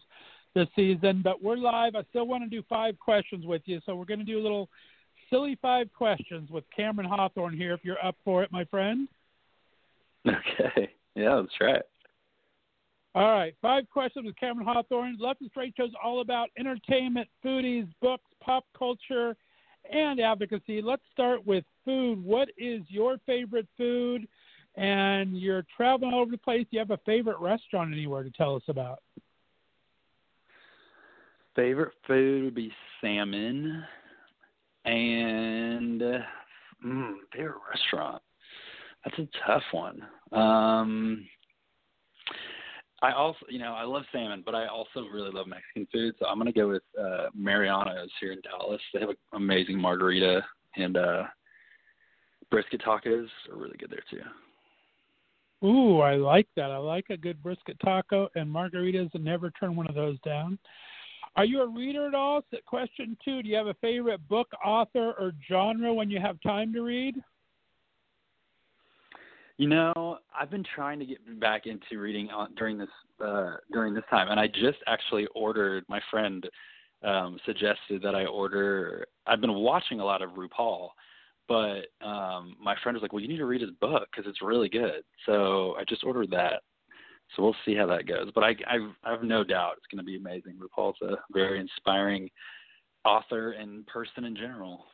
this 0.54 0.68
season, 0.76 1.22
but 1.24 1.42
we're 1.42 1.56
live. 1.56 1.94
I 1.96 2.02
still 2.10 2.26
want 2.26 2.44
to 2.44 2.50
do 2.50 2.62
five 2.68 2.98
questions 2.98 3.46
with 3.46 3.62
you, 3.64 3.80
so 3.86 3.94
we're 3.94 4.04
going 4.04 4.18
to 4.18 4.26
do 4.26 4.38
a 4.38 4.42
little 4.42 4.68
silly 5.30 5.58
five 5.60 5.92
questions 5.92 6.50
with 6.50 6.64
Cameron 6.74 7.08
Hawthorn 7.08 7.56
here. 7.56 7.74
If 7.74 7.80
you're 7.84 8.04
up 8.04 8.16
for 8.24 8.42
it, 8.42 8.52
my 8.52 8.64
friend. 8.64 9.08
Okay. 10.26 10.90
Yeah, 11.14 11.34
let's 11.34 11.54
try 11.56 11.72
it. 11.72 11.88
All 13.14 13.30
right, 13.30 13.54
five 13.62 13.88
questions 13.90 14.26
with 14.26 14.36
Cameron 14.36 14.66
Hawthorn. 14.66 15.16
Left 15.18 15.40
and 15.40 15.48
Straight 15.50 15.72
Show's 15.74 15.92
all 16.04 16.20
about 16.20 16.50
entertainment, 16.58 17.28
foodies, 17.42 17.88
books, 18.02 18.24
pop 18.42 18.66
culture, 18.76 19.34
and 19.90 20.20
advocacy. 20.20 20.82
Let's 20.82 21.02
start 21.12 21.46
with 21.46 21.64
food. 21.84 22.22
What 22.22 22.50
is 22.58 22.82
your 22.88 23.16
favorite 23.24 23.68
food? 23.78 24.28
And 24.74 25.38
you're 25.38 25.64
traveling 25.74 26.12
all 26.12 26.20
over 26.20 26.30
the 26.30 26.36
place. 26.36 26.66
Do 26.70 26.76
you 26.76 26.80
have 26.80 26.90
a 26.90 27.00
favorite 27.06 27.38
restaurant 27.38 27.94
anywhere 27.94 28.22
to 28.22 28.30
tell 28.30 28.54
us 28.54 28.62
about? 28.68 28.98
Favorite 31.54 31.94
food 32.06 32.44
would 32.44 32.54
be 32.54 32.70
salmon, 33.00 33.82
and 34.86 36.00
mm, 36.00 37.12
favorite 37.32 37.60
restaurant. 37.70 38.22
That's 39.04 39.18
a 39.18 39.28
tough 39.46 39.62
one. 39.72 40.02
Um, 40.32 41.26
I 43.02 43.12
also, 43.12 43.38
you 43.48 43.58
know, 43.58 43.74
I 43.74 43.84
love 43.84 44.04
salmon, 44.10 44.42
but 44.44 44.54
I 44.54 44.66
also 44.66 45.00
really 45.12 45.30
love 45.30 45.46
Mexican 45.46 45.86
food. 45.92 46.14
So 46.18 46.26
I'm 46.26 46.38
gonna 46.38 46.52
go 46.52 46.68
with 46.68 46.82
uh, 47.00 47.26
Mariano's 47.34 48.10
here 48.20 48.32
in 48.32 48.40
Dallas. 48.40 48.80
They 48.94 49.00
have 49.00 49.10
an 49.10 49.16
amazing 49.34 49.78
margarita 49.78 50.42
and 50.76 50.96
uh, 50.96 51.24
brisket 52.50 52.80
tacos 52.82 53.28
are 53.50 53.56
really 53.56 53.76
good 53.78 53.90
there 53.90 54.02
too. 54.10 54.22
Ooh, 55.66 56.00
I 56.00 56.16
like 56.16 56.48
that. 56.56 56.70
I 56.70 56.76
like 56.76 57.06
a 57.10 57.16
good 57.16 57.42
brisket 57.42 57.78
taco 57.82 58.28
and 58.34 58.48
margaritas, 58.48 59.10
and 59.14 59.24
never 59.24 59.50
turn 59.50 59.74
one 59.74 59.86
of 59.88 59.94
those 59.94 60.18
down. 60.20 60.58
Are 61.36 61.44
you 61.44 61.60
a 61.60 61.66
reader 61.66 62.08
at 62.08 62.14
all? 62.14 62.42
Question 62.66 63.16
two: 63.22 63.42
Do 63.42 63.48
you 63.48 63.56
have 63.56 63.66
a 63.66 63.74
favorite 63.74 64.26
book, 64.26 64.48
author, 64.64 65.12
or 65.18 65.32
genre 65.46 65.92
when 65.92 66.10
you 66.10 66.18
have 66.18 66.40
time 66.40 66.72
to 66.72 66.80
read? 66.80 67.16
You 69.58 69.68
know, 69.68 70.18
I've 70.38 70.50
been 70.50 70.64
trying 70.74 70.98
to 70.98 71.06
get 71.06 71.40
back 71.40 71.66
into 71.66 71.98
reading 71.98 72.30
on, 72.30 72.54
during 72.56 72.78
this 72.78 72.88
uh, 73.22 73.56
during 73.70 73.92
this 73.92 74.04
time, 74.08 74.28
and 74.30 74.40
I 74.40 74.46
just 74.46 74.78
actually 74.86 75.26
ordered. 75.34 75.84
My 75.88 76.00
friend 76.10 76.46
um, 77.04 77.38
suggested 77.44 78.00
that 78.02 78.14
I 78.14 78.24
order. 78.24 79.06
I've 79.26 79.40
been 79.42 79.54
watching 79.54 80.00
a 80.00 80.04
lot 80.04 80.22
of 80.22 80.30
RuPaul, 80.30 80.88
but 81.48 81.86
um, 82.06 82.56
my 82.62 82.76
friend 82.82 82.96
was 82.96 83.02
like, 83.02 83.12
"Well, 83.12 83.22
you 83.22 83.28
need 83.28 83.38
to 83.38 83.46
read 83.46 83.60
his 83.60 83.72
book 83.72 84.08
because 84.10 84.28
it's 84.28 84.40
really 84.40 84.70
good." 84.70 85.04
So 85.26 85.74
I 85.78 85.84
just 85.84 86.02
ordered 86.02 86.30
that. 86.30 86.62
So 87.34 87.42
we'll 87.42 87.56
see 87.64 87.74
how 87.74 87.86
that 87.86 88.06
goes. 88.06 88.30
But 88.34 88.44
I 88.44 88.50
I've, 88.68 88.94
I 89.04 89.10
have 89.12 89.22
no 89.22 89.42
doubt 89.42 89.74
it's 89.78 89.86
going 89.90 89.98
to 89.98 90.04
be 90.04 90.16
amazing. 90.16 90.58
RuPaul's 90.58 91.00
a 91.02 91.16
very 91.32 91.60
inspiring 91.60 92.30
author 93.04 93.52
and 93.52 93.86
person 93.86 94.24
in 94.24 94.36
general. 94.36 94.84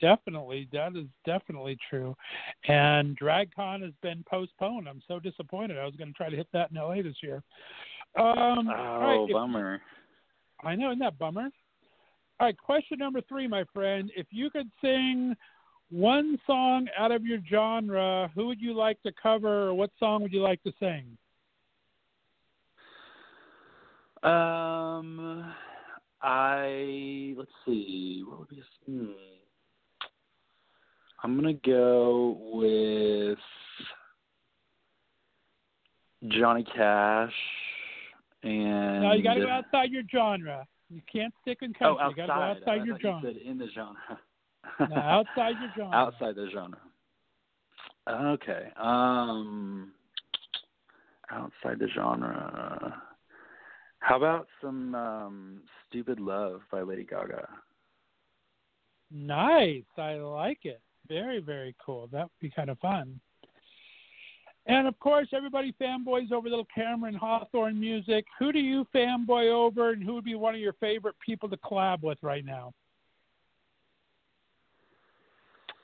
Definitely, 0.00 0.68
that 0.72 0.96
is 0.96 1.06
definitely 1.24 1.78
true. 1.88 2.16
And 2.66 3.16
DragCon 3.18 3.82
has 3.82 3.92
been 4.02 4.24
postponed. 4.28 4.88
I'm 4.88 5.02
so 5.06 5.20
disappointed. 5.20 5.78
I 5.78 5.84
was 5.84 5.94
going 5.94 6.08
to 6.08 6.14
try 6.14 6.28
to 6.28 6.36
hit 6.36 6.48
that 6.52 6.72
in 6.72 6.76
LA 6.76 7.02
this 7.02 7.22
year. 7.22 7.42
Um, 8.18 8.68
oh, 8.68 9.26
right, 9.26 9.26
bummer. 9.32 9.76
If, 9.76 9.80
I 10.66 10.74
know, 10.74 10.90
isn't 10.90 10.98
that 10.98 11.18
bummer? 11.18 11.48
All 12.40 12.46
right, 12.48 12.58
question 12.58 12.98
number 12.98 13.20
three, 13.28 13.46
my 13.46 13.62
friend. 13.72 14.10
If 14.16 14.26
you 14.30 14.50
could 14.50 14.68
sing 14.80 15.36
one 15.92 16.38
song 16.46 16.86
out 16.98 17.12
of 17.12 17.24
your 17.24 17.38
genre, 17.48 18.30
who 18.34 18.46
would 18.46 18.60
you 18.60 18.74
like 18.74 19.00
to 19.02 19.12
cover, 19.22 19.68
or 19.68 19.74
what 19.74 19.90
song 19.98 20.22
would 20.22 20.32
you 20.32 20.40
like 20.40 20.62
to 20.62 20.72
sing? 20.80 21.18
Um, 24.22 25.52
I 26.22 27.34
let's 27.36 27.50
see. 27.66 28.24
What 28.26 28.38
would 28.38 28.48
be? 28.48 28.62
Hmm. 28.86 29.06
I'm 31.22 31.36
gonna 31.36 31.52
go 31.52 32.38
with 32.52 33.38
Johnny 36.28 36.64
Cash 36.64 37.32
and. 38.42 39.02
No, 39.02 39.12
you 39.12 39.22
got 39.22 39.34
to 39.34 39.40
go 39.40 39.50
outside 39.50 39.90
your 39.90 40.04
genre. 40.10 40.66
You 40.88 41.02
can't 41.12 41.34
stick 41.42 41.58
in 41.62 41.74
country. 41.74 41.86
Oh, 41.86 41.98
outside. 41.98 42.08
You 42.10 42.16
got 42.16 42.22
to 42.22 42.40
go 42.40 42.42
outside 42.42 42.80
I 42.80 42.84
your 42.84 42.98
genre. 42.98 43.20
You 43.28 43.34
said 43.34 43.42
in 43.42 43.58
the 43.58 43.68
genre. 43.74 44.18
No, 44.80 44.96
outside 44.96 45.54
your 45.60 45.70
genre. 45.76 45.96
Outside 45.96 46.34
the 46.36 46.48
genre. 46.52 46.78
Okay. 48.08 48.68
Um. 48.76 49.92
Outside 51.30 51.78
the 51.78 51.88
genre. 51.94 53.02
How 54.00 54.16
about 54.16 54.48
some 54.60 54.94
um, 54.94 55.62
"Stupid 55.88 56.18
Love" 56.20 56.60
by 56.70 56.82
Lady 56.82 57.04
Gaga? 57.04 57.48
Nice. 59.10 59.84
I 59.96 60.14
like 60.14 60.64
it. 60.64 60.80
Very, 61.08 61.40
very 61.40 61.74
cool. 61.84 62.08
That 62.10 62.22
would 62.22 62.40
be 62.40 62.50
kind 62.50 62.70
of 62.70 62.78
fun. 62.78 63.20
And 64.66 64.86
of 64.86 64.98
course, 65.00 65.28
everybody 65.32 65.74
fanboys 65.80 66.30
over 66.30 66.48
little 66.48 66.66
Cameron 66.72 67.14
Hawthorn 67.14 67.78
music. 67.78 68.24
Who 68.38 68.52
do 68.52 68.60
you 68.60 68.86
fanboy 68.94 69.50
over, 69.50 69.90
and 69.90 70.02
who 70.02 70.14
would 70.14 70.24
be 70.24 70.36
one 70.36 70.54
of 70.54 70.60
your 70.60 70.74
favorite 70.74 71.16
people 71.24 71.48
to 71.48 71.56
collab 71.58 72.02
with 72.02 72.18
right 72.22 72.44
now? 72.44 72.72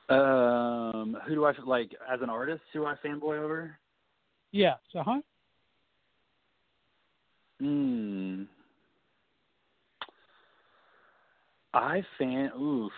Um, 0.09 1.19
who 1.27 1.35
do 1.35 1.45
I 1.45 1.53
like 1.67 1.93
as 2.11 2.21
an 2.23 2.31
artist? 2.31 2.63
Who 2.73 2.87
I 2.87 2.95
fanboy 3.05 3.39
over? 3.39 3.79
Yeah. 4.53 4.75
Uh 4.95 5.03
huh. 5.05 5.21
Hmm. 7.61 8.43
I 11.75 12.03
fan. 12.19 12.51
Oof. 12.59 12.93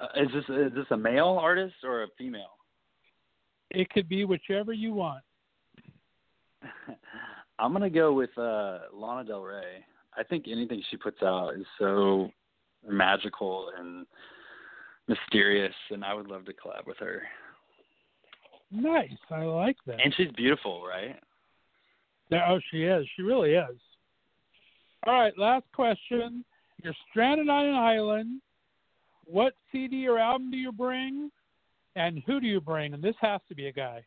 Uh, 0.00 0.22
is 0.22 0.28
this 0.34 0.44
is 0.48 0.72
this 0.74 0.86
a 0.90 0.96
male 0.96 1.38
artist 1.40 1.74
or 1.84 2.02
a 2.02 2.08
female? 2.18 2.56
It 3.70 3.88
could 3.90 4.08
be 4.08 4.24
whichever 4.24 4.72
you 4.72 4.92
want. 4.92 5.22
I'm 7.58 7.72
gonna 7.72 7.90
go 7.90 8.12
with 8.12 8.36
uh, 8.36 8.80
Lana 8.92 9.24
Del 9.24 9.42
Rey. 9.42 9.84
I 10.16 10.22
think 10.24 10.46
anything 10.48 10.82
she 10.90 10.96
puts 10.96 11.22
out 11.22 11.54
is 11.54 11.66
so 11.78 12.30
magical 12.88 13.70
and 13.78 14.06
mysterious, 15.08 15.74
and 15.90 16.04
I 16.04 16.14
would 16.14 16.28
love 16.28 16.44
to 16.46 16.52
collab 16.52 16.86
with 16.86 16.98
her. 16.98 17.22
Nice. 18.70 19.10
I 19.30 19.42
like 19.44 19.76
that. 19.86 20.00
And 20.02 20.14
she's 20.16 20.32
beautiful, 20.36 20.84
right? 20.86 21.16
Yeah, 22.30 22.46
oh, 22.48 22.58
she 22.70 22.84
is. 22.84 23.06
She 23.14 23.22
really 23.22 23.54
is. 23.54 23.76
All 25.06 25.14
right, 25.14 25.36
last 25.38 25.64
question. 25.72 26.44
You're 26.82 26.94
stranded 27.10 27.48
on 27.48 27.66
an 27.66 27.74
island. 27.74 28.40
What 29.24 29.54
CD 29.70 30.06
or 30.08 30.18
album 30.18 30.50
do 30.50 30.56
you 30.56 30.72
bring? 30.72 31.30
And 31.94 32.22
who 32.26 32.40
do 32.40 32.46
you 32.46 32.60
bring? 32.60 32.92
And 32.92 33.02
this 33.02 33.14
has 33.20 33.40
to 33.48 33.54
be 33.54 33.68
a 33.68 33.72
guy. 33.72 34.04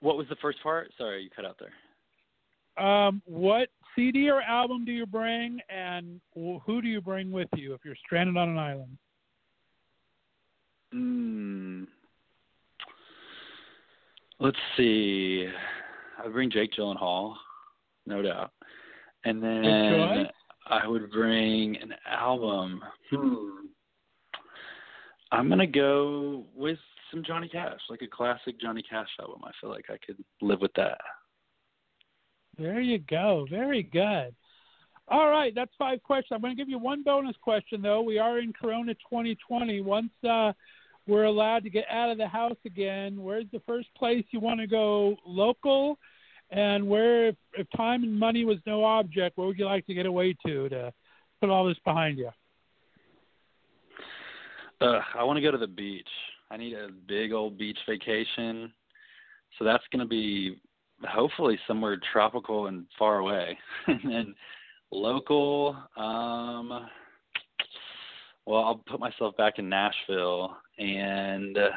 What 0.00 0.16
was 0.16 0.26
the 0.28 0.36
first 0.36 0.62
part? 0.62 0.90
Sorry, 0.96 1.22
you 1.22 1.30
cut 1.34 1.44
out 1.44 1.58
there. 1.58 2.84
Um, 2.84 3.22
what 3.26 3.68
CD 3.98 4.30
or 4.30 4.40
album 4.42 4.84
do 4.84 4.92
you 4.92 5.06
bring, 5.06 5.58
and 5.68 6.20
who 6.34 6.80
do 6.80 6.86
you 6.86 7.00
bring 7.00 7.32
with 7.32 7.48
you 7.56 7.74
if 7.74 7.80
you're 7.84 7.96
stranded 8.06 8.36
on 8.36 8.50
an 8.50 8.58
island? 8.58 8.98
Hmm. 10.92 11.82
Let's 14.38 14.56
see. 14.76 15.48
I 16.16 16.24
would 16.24 16.32
bring 16.32 16.48
Jake 16.48 16.70
Gyllenhaal, 16.78 17.34
no 18.06 18.22
doubt, 18.22 18.52
and 19.24 19.42
then 19.42 20.28
I 20.68 20.86
would 20.86 21.10
bring 21.10 21.76
an 21.78 21.92
album. 22.08 22.80
Hmm. 23.10 23.66
I'm 25.32 25.48
gonna 25.48 25.66
go 25.66 26.46
with 26.54 26.78
some 27.10 27.24
Johnny 27.24 27.48
Cash, 27.48 27.80
like 27.90 28.02
a 28.02 28.06
classic 28.06 28.60
Johnny 28.60 28.82
Cash 28.88 29.08
album. 29.20 29.40
I 29.44 29.50
feel 29.60 29.70
like 29.70 29.86
I 29.90 29.96
could 30.06 30.22
live 30.40 30.60
with 30.60 30.72
that. 30.76 30.98
There 32.58 32.80
you 32.80 32.98
go. 32.98 33.46
Very 33.48 33.84
good. 33.84 34.34
All 35.10 35.30
right, 35.30 35.54
that's 35.54 35.70
five 35.78 36.02
questions. 36.02 36.32
I'm 36.34 36.42
going 36.42 36.54
to 36.54 36.60
give 36.60 36.68
you 36.68 36.78
one 36.78 37.02
bonus 37.02 37.36
question 37.40 37.80
though. 37.80 38.02
We 38.02 38.18
are 38.18 38.40
in 38.40 38.52
Corona 38.52 38.94
2020. 38.94 39.80
Once 39.80 40.10
uh, 40.28 40.52
we're 41.06 41.24
allowed 41.24 41.62
to 41.64 41.70
get 41.70 41.86
out 41.90 42.10
of 42.10 42.18
the 42.18 42.26
house 42.26 42.58
again, 42.66 43.22
where's 43.22 43.46
the 43.52 43.62
first 43.66 43.88
place 43.96 44.24
you 44.32 44.40
want 44.40 44.60
to 44.60 44.66
go 44.66 45.16
local? 45.24 45.98
And 46.50 46.86
where, 46.88 47.28
if, 47.28 47.36
if 47.54 47.66
time 47.76 48.02
and 48.02 48.18
money 48.18 48.44
was 48.44 48.58
no 48.66 48.84
object, 48.84 49.38
where 49.38 49.46
would 49.46 49.58
you 49.58 49.66
like 49.66 49.86
to 49.86 49.94
get 49.94 50.06
away 50.06 50.34
to 50.46 50.68
to 50.68 50.92
put 51.40 51.50
all 51.50 51.66
this 51.66 51.78
behind 51.84 52.18
you? 52.18 52.30
Uh, 54.80 55.00
I 55.14 55.24
want 55.24 55.36
to 55.36 55.42
go 55.42 55.50
to 55.50 55.58
the 55.58 55.66
beach. 55.66 56.08
I 56.50 56.56
need 56.56 56.74
a 56.74 56.88
big 57.06 57.32
old 57.32 57.58
beach 57.58 57.78
vacation. 57.88 58.72
So 59.58 59.64
that's 59.64 59.84
going 59.90 60.00
to 60.00 60.08
be 60.08 60.58
hopefully 61.04 61.58
somewhere 61.66 62.00
tropical 62.12 62.66
and 62.66 62.86
far 62.98 63.18
away. 63.18 63.58
and 63.86 64.00
then 64.04 64.34
local, 64.90 65.76
um, 65.96 66.88
well, 68.46 68.64
I'll 68.64 68.82
put 68.86 69.00
myself 69.00 69.36
back 69.36 69.58
in 69.58 69.68
Nashville 69.68 70.56
and 70.78 71.56
uh, 71.58 71.68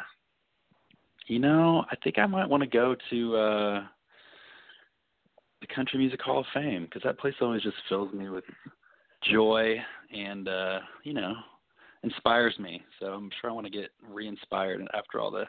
you 1.27 1.39
know, 1.39 1.85
I 1.89 1.95
think 2.03 2.17
I 2.17 2.25
might 2.25 2.49
want 2.49 2.63
to 2.63 2.69
go 2.69 2.95
to 3.09 3.35
uh 3.35 3.83
the 5.61 5.67
Country 5.75 5.99
Music 5.99 6.19
Hall 6.21 6.39
of 6.39 6.45
Fame 6.53 6.85
because 6.85 7.03
that 7.03 7.19
place 7.19 7.35
always 7.39 7.61
just 7.61 7.77
fills 7.87 8.11
me 8.13 8.29
with 8.29 8.43
joy 9.31 9.75
and 10.11 10.47
uh, 10.47 10.79
you 11.03 11.13
know, 11.13 11.35
inspires 12.03 12.57
me. 12.59 12.81
So 12.99 13.07
I'm 13.07 13.29
sure 13.39 13.49
I 13.49 13.53
want 13.53 13.67
to 13.67 13.71
get 13.71 13.91
re-inspired 14.09 14.81
after 14.93 15.19
all 15.19 15.31
this. 15.31 15.47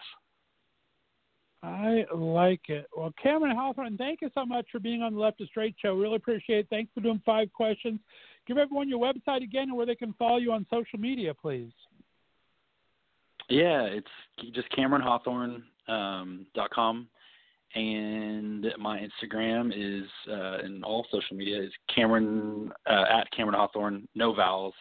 I 1.62 2.05
like 2.12 2.68
it. 2.68 2.86
Well, 2.97 3.12
Cameron 3.22 3.56
Hawthorn, 3.56 3.97
thank 3.97 4.20
you 4.20 4.30
so 4.34 4.44
much 4.44 4.66
for 4.72 4.80
being 4.80 5.02
on 5.02 5.14
the 5.14 5.20
Left 5.20 5.39
to 5.39 5.47
Straight 5.47 5.76
show. 5.80 5.94
Really 5.94 6.16
appreciate 6.16 6.60
it. 6.60 6.66
Thanks 6.70 6.90
for 6.93 7.01
doing 7.01 7.22
five 7.24 7.52
questions. 7.52 8.01
Give 8.48 8.59
everyone 8.59 8.89
your 8.89 8.98
website 8.98 9.44
again 9.44 9.68
and 9.68 9.76
where 9.76 9.86
they 9.86 9.94
can 9.94 10.12
follow 10.14 10.39
you 10.39 10.52
on 10.52 10.66
social 10.70 10.98
media, 10.98 11.32
please. 11.34 11.70
Yeah, 13.48 13.82
it's 13.82 14.06
just 14.55 14.68
CameronHawthorn 14.70 15.62
um, 15.89 16.47
com, 16.72 17.09
and 17.74 18.66
my 18.78 18.98
Instagram 18.98 19.72
is 19.74 20.09
uh, 20.28 20.59
and 20.64 20.84
all 20.84 21.06
social 21.10 21.36
media 21.36 21.62
is 21.62 21.72
Cameron 21.94 22.72
uh, 22.89 23.05
at 23.10 23.30
Cameron 23.36 23.59
Hawthorn, 23.59 24.09
no 24.14 24.32
vowels, 24.32 24.74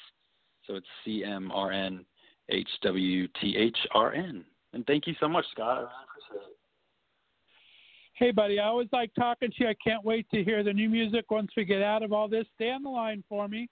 so 0.66 0.76
it's 0.76 0.88
C 1.04 1.24
M 1.24 1.52
R 1.52 1.72
N 1.72 2.06
H 2.50 2.70
W 2.84 3.28
T 3.40 3.56
H 3.58 3.78
R 3.94 4.14
N. 4.14 4.46
And 4.74 4.86
thank 4.86 5.06
you 5.06 5.16
so 5.20 5.28
much, 5.28 5.46
Scott. 5.52 5.68
I 5.68 5.80
really 5.80 5.90
appreciate 6.10 6.50
it. 6.50 6.58
Hey, 8.22 8.30
buddy, 8.30 8.60
I 8.60 8.68
always 8.68 8.88
like 8.92 9.12
talking 9.16 9.50
to 9.50 9.56
you. 9.58 9.68
I 9.68 9.74
can't 9.84 10.06
wait 10.06 10.30
to 10.30 10.44
hear 10.44 10.64
the 10.64 10.72
new 10.72 10.90
music 10.90 11.32
once 11.32 11.50
we 11.58 11.66
get 11.66 11.82
out 11.82 12.04
of 12.04 12.14
all 12.14 12.28
this. 12.28 12.46
Stay 12.54 12.70
on 12.70 12.84
the 12.84 12.90
line 12.90 13.24
for 13.28 13.48
me. 13.48 13.68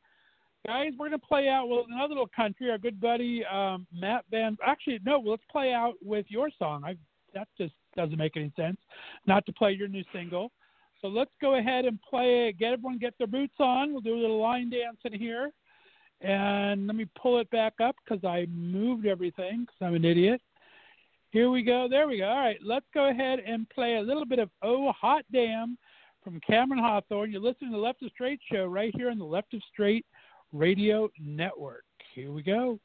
Guys, 0.65 0.89
we're 0.97 1.09
going 1.09 1.19
to 1.19 1.27
play 1.27 1.47
out 1.47 1.69
with 1.69 1.85
another 1.87 2.15
little 2.15 2.31
country. 2.35 2.71
Our 2.71 2.79
good 2.79 2.99
buddy 2.99 3.45
um, 3.45 3.85
Matt 3.93 4.25
Van. 4.31 4.57
Actually, 4.65 5.01
no, 5.05 5.21
let's 5.23 5.43
play 5.51 5.71
out 5.71 5.93
with 6.03 6.25
your 6.29 6.49
song. 6.57 6.81
I, 6.83 6.97
that 7.35 7.47
just 7.59 7.75
doesn't 7.95 8.17
make 8.17 8.37
any 8.37 8.51
sense 8.55 8.77
not 9.27 9.45
to 9.45 9.53
play 9.53 9.73
your 9.73 9.87
new 9.87 10.03
single. 10.11 10.51
So 10.99 11.09
let's 11.09 11.29
go 11.39 11.59
ahead 11.59 11.85
and 11.85 11.99
play. 12.01 12.51
Get 12.51 12.73
everyone 12.73 12.97
get 12.97 13.13
their 13.19 13.27
boots 13.27 13.53
on. 13.59 13.91
We'll 13.91 14.01
do 14.01 14.15
a 14.15 14.19
little 14.19 14.41
line 14.41 14.71
dancing 14.71 15.19
here. 15.19 15.51
And 16.21 16.87
let 16.87 16.95
me 16.95 17.05
pull 17.21 17.39
it 17.39 17.51
back 17.51 17.73
up 17.83 17.95
because 18.03 18.25
I 18.25 18.47
moved 18.47 19.05
everything 19.05 19.67
because 19.67 19.77
I'm 19.79 19.93
an 19.93 20.05
idiot. 20.05 20.41
Here 21.31 21.51
we 21.51 21.61
go. 21.61 21.87
There 21.89 22.07
we 22.07 22.17
go. 22.17 22.27
All 22.27 22.37
right, 22.37 22.57
let's 22.63 22.87
go 22.93 23.09
ahead 23.09 23.39
and 23.39 23.69
play 23.69 23.97
a 23.97 24.01
little 24.01 24.25
bit 24.25 24.39
of 24.39 24.49
Oh 24.63 24.91
Hot 24.93 25.23
Damn 25.31 25.77
from 26.23 26.39
Cameron 26.41 26.81
Hawthorn. 26.81 27.31
You're 27.31 27.41
listening 27.41 27.71
to 27.71 27.77
the 27.77 27.83
Left 27.83 28.01
of 28.01 28.09
Str8 28.19 28.39
show 28.51 28.65
right 28.65 28.93
here 28.95 29.11
on 29.11 29.19
the 29.19 29.25
Left 29.25 29.53
of 29.53 29.61
Str8 29.77 30.03
Radio 30.53 31.07
Network. 31.19 31.83
Here 32.15 32.31
we 32.31 32.41
go. 32.41 32.79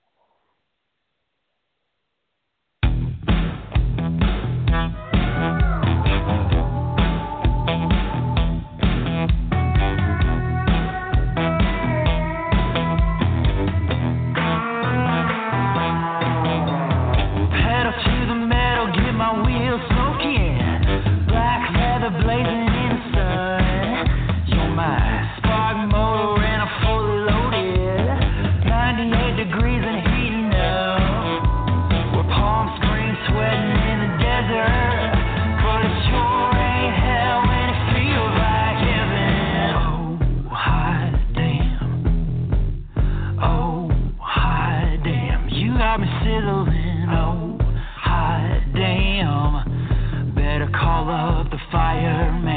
Up 52.03 52.43
the 52.45 52.54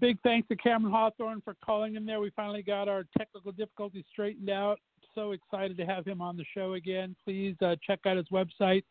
Big 0.00 0.18
thanks 0.22 0.48
to 0.48 0.56
Cameron 0.56 0.92
Hawthorn 0.92 1.42
for 1.44 1.54
calling 1.62 1.96
in 1.96 2.06
there. 2.06 2.20
We 2.20 2.30
finally 2.30 2.62
got 2.62 2.88
our 2.88 3.04
technical 3.18 3.52
difficulties 3.52 4.04
straightened 4.10 4.48
out. 4.48 4.80
So 5.14 5.32
excited 5.32 5.76
to 5.76 5.84
have 5.84 6.06
him 6.06 6.22
on 6.22 6.36
the 6.36 6.44
show 6.54 6.74
again. 6.74 7.14
Please 7.24 7.54
uh, 7.60 7.76
check 7.86 8.00
out 8.06 8.16
his 8.16 8.28
website. 8.32 8.84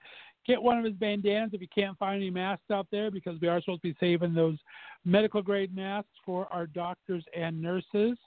Get 0.46 0.62
one 0.62 0.78
of 0.78 0.86
his 0.86 0.94
bandanas 0.94 1.52
if 1.54 1.62
you 1.62 1.68
can't 1.74 1.98
find 1.98 2.18
any 2.22 2.30
masks 2.30 2.70
out 2.72 2.88
there 2.92 3.10
because 3.10 3.40
we 3.42 3.48
are 3.48 3.60
supposed 3.62 3.82
to 3.82 3.90
be 3.90 3.98
saving 4.00 4.34
those 4.34 4.58
medical 5.04 5.42
grade 5.42 5.76
masks 5.76 6.12
for 6.26 6.52
our 6.54 6.68
doctors 6.68 7.24
and 7.36 7.60
nurses. 7.60 8.18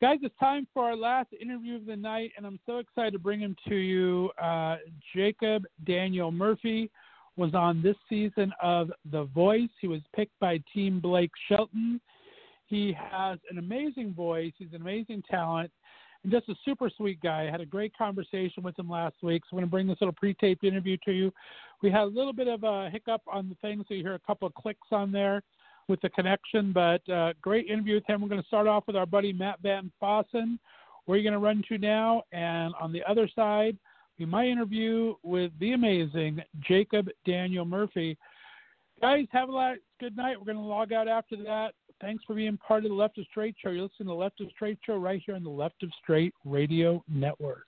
Guys, 0.00 0.18
it's 0.22 0.34
time 0.38 0.66
for 0.72 0.84
our 0.84 0.96
last 0.96 1.28
interview 1.40 1.76
of 1.76 1.86
the 1.86 1.96
night, 1.96 2.32
and 2.36 2.46
I'm 2.46 2.60
so 2.66 2.78
excited 2.78 3.12
to 3.12 3.18
bring 3.18 3.40
him 3.40 3.56
to 3.68 3.74
you. 3.74 4.30
Uh, 4.40 4.76
Jacob 5.14 5.64
Daniel 5.84 6.30
Murphy 6.30 6.90
was 7.36 7.54
on 7.54 7.82
this 7.82 7.96
season 8.08 8.52
of 8.62 8.90
The 9.10 9.24
Voice. 9.24 9.70
He 9.80 9.88
was 9.88 10.00
picked 10.14 10.38
by 10.40 10.60
Team 10.72 11.00
Blake 11.00 11.30
Shelton. 11.48 12.00
He 12.66 12.96
has 12.98 13.38
an 13.50 13.58
amazing 13.58 14.12
voice, 14.14 14.52
he's 14.58 14.72
an 14.72 14.80
amazing 14.82 15.22
talent, 15.30 15.70
and 16.22 16.32
just 16.32 16.48
a 16.48 16.54
super 16.64 16.90
sweet 16.96 17.20
guy. 17.22 17.46
I 17.46 17.50
had 17.50 17.60
a 17.60 17.66
great 17.66 17.96
conversation 17.96 18.62
with 18.64 18.76
him 18.76 18.90
last 18.90 19.16
week, 19.22 19.42
so 19.44 19.48
I'm 19.52 19.58
going 19.58 19.68
to 19.68 19.70
bring 19.70 19.86
this 19.86 19.98
little 20.00 20.14
pre 20.14 20.34
taped 20.34 20.64
interview 20.64 20.96
to 21.04 21.12
you. 21.12 21.32
We 21.82 21.90
had 21.90 22.02
a 22.02 22.06
little 22.06 22.32
bit 22.32 22.48
of 22.48 22.64
a 22.64 22.90
hiccup 22.90 23.22
on 23.32 23.48
the 23.48 23.54
thing, 23.56 23.84
so 23.86 23.94
you 23.94 24.02
hear 24.02 24.14
a 24.14 24.20
couple 24.20 24.48
of 24.48 24.54
clicks 24.54 24.88
on 24.90 25.12
there 25.12 25.42
with 25.88 26.00
the 26.00 26.08
connection, 26.10 26.72
but 26.72 27.08
uh, 27.08 27.32
great 27.40 27.66
interview 27.66 27.94
with 27.94 28.06
him. 28.06 28.20
We're 28.20 28.28
going 28.28 28.42
to 28.42 28.46
start 28.48 28.66
off 28.66 28.84
with 28.88 28.96
our 28.96 29.06
buddy 29.06 29.32
Matt 29.32 29.60
Van 29.62 29.92
Fossen. 30.02 30.58
Where 31.04 31.14
are 31.14 31.18
you 31.18 31.22
going 31.22 31.40
to 31.40 31.46
run 31.46 31.62
to 31.68 31.78
now? 31.78 32.24
And 32.32 32.74
on 32.80 32.92
the 32.92 33.04
other 33.08 33.28
side, 33.32 33.78
be 34.18 34.24
my 34.24 34.46
interview 34.46 35.14
with 35.22 35.52
the 35.60 35.72
amazing 35.72 36.42
Jacob 36.60 37.08
Daniel 37.26 37.64
Murphy. 37.64 38.16
Guys, 39.00 39.26
have 39.30 39.48
a 39.48 39.52
lot, 39.52 39.76
good 40.00 40.16
night. 40.16 40.38
We're 40.38 40.46
going 40.46 40.56
to 40.56 40.62
log 40.62 40.92
out 40.92 41.08
after 41.08 41.36
that. 41.44 41.74
Thanks 42.00 42.24
for 42.24 42.34
being 42.34 42.58
part 42.58 42.84
of 42.84 42.90
the 42.90 42.94
Left 42.94 43.18
of 43.18 43.24
Str8 43.34 43.54
Show. 43.62 43.70
You're 43.70 43.82
listening 43.82 44.06
to 44.08 44.12
the 44.12 44.14
Left 44.14 44.40
of 44.40 44.48
Str8 44.60 44.78
Show 44.84 44.96
right 44.96 45.22
here 45.24 45.34
on 45.34 45.44
the 45.44 45.50
Left 45.50 45.82
of 45.82 45.90
Str8 46.08 46.32
Radio 46.44 47.02
Network. 47.08 47.66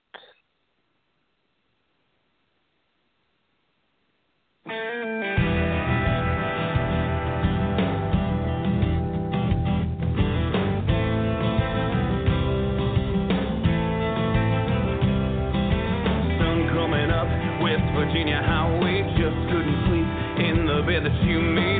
Bed 20.88 21.04
that 21.04 21.22
you 21.22 21.38
made. 21.38 21.77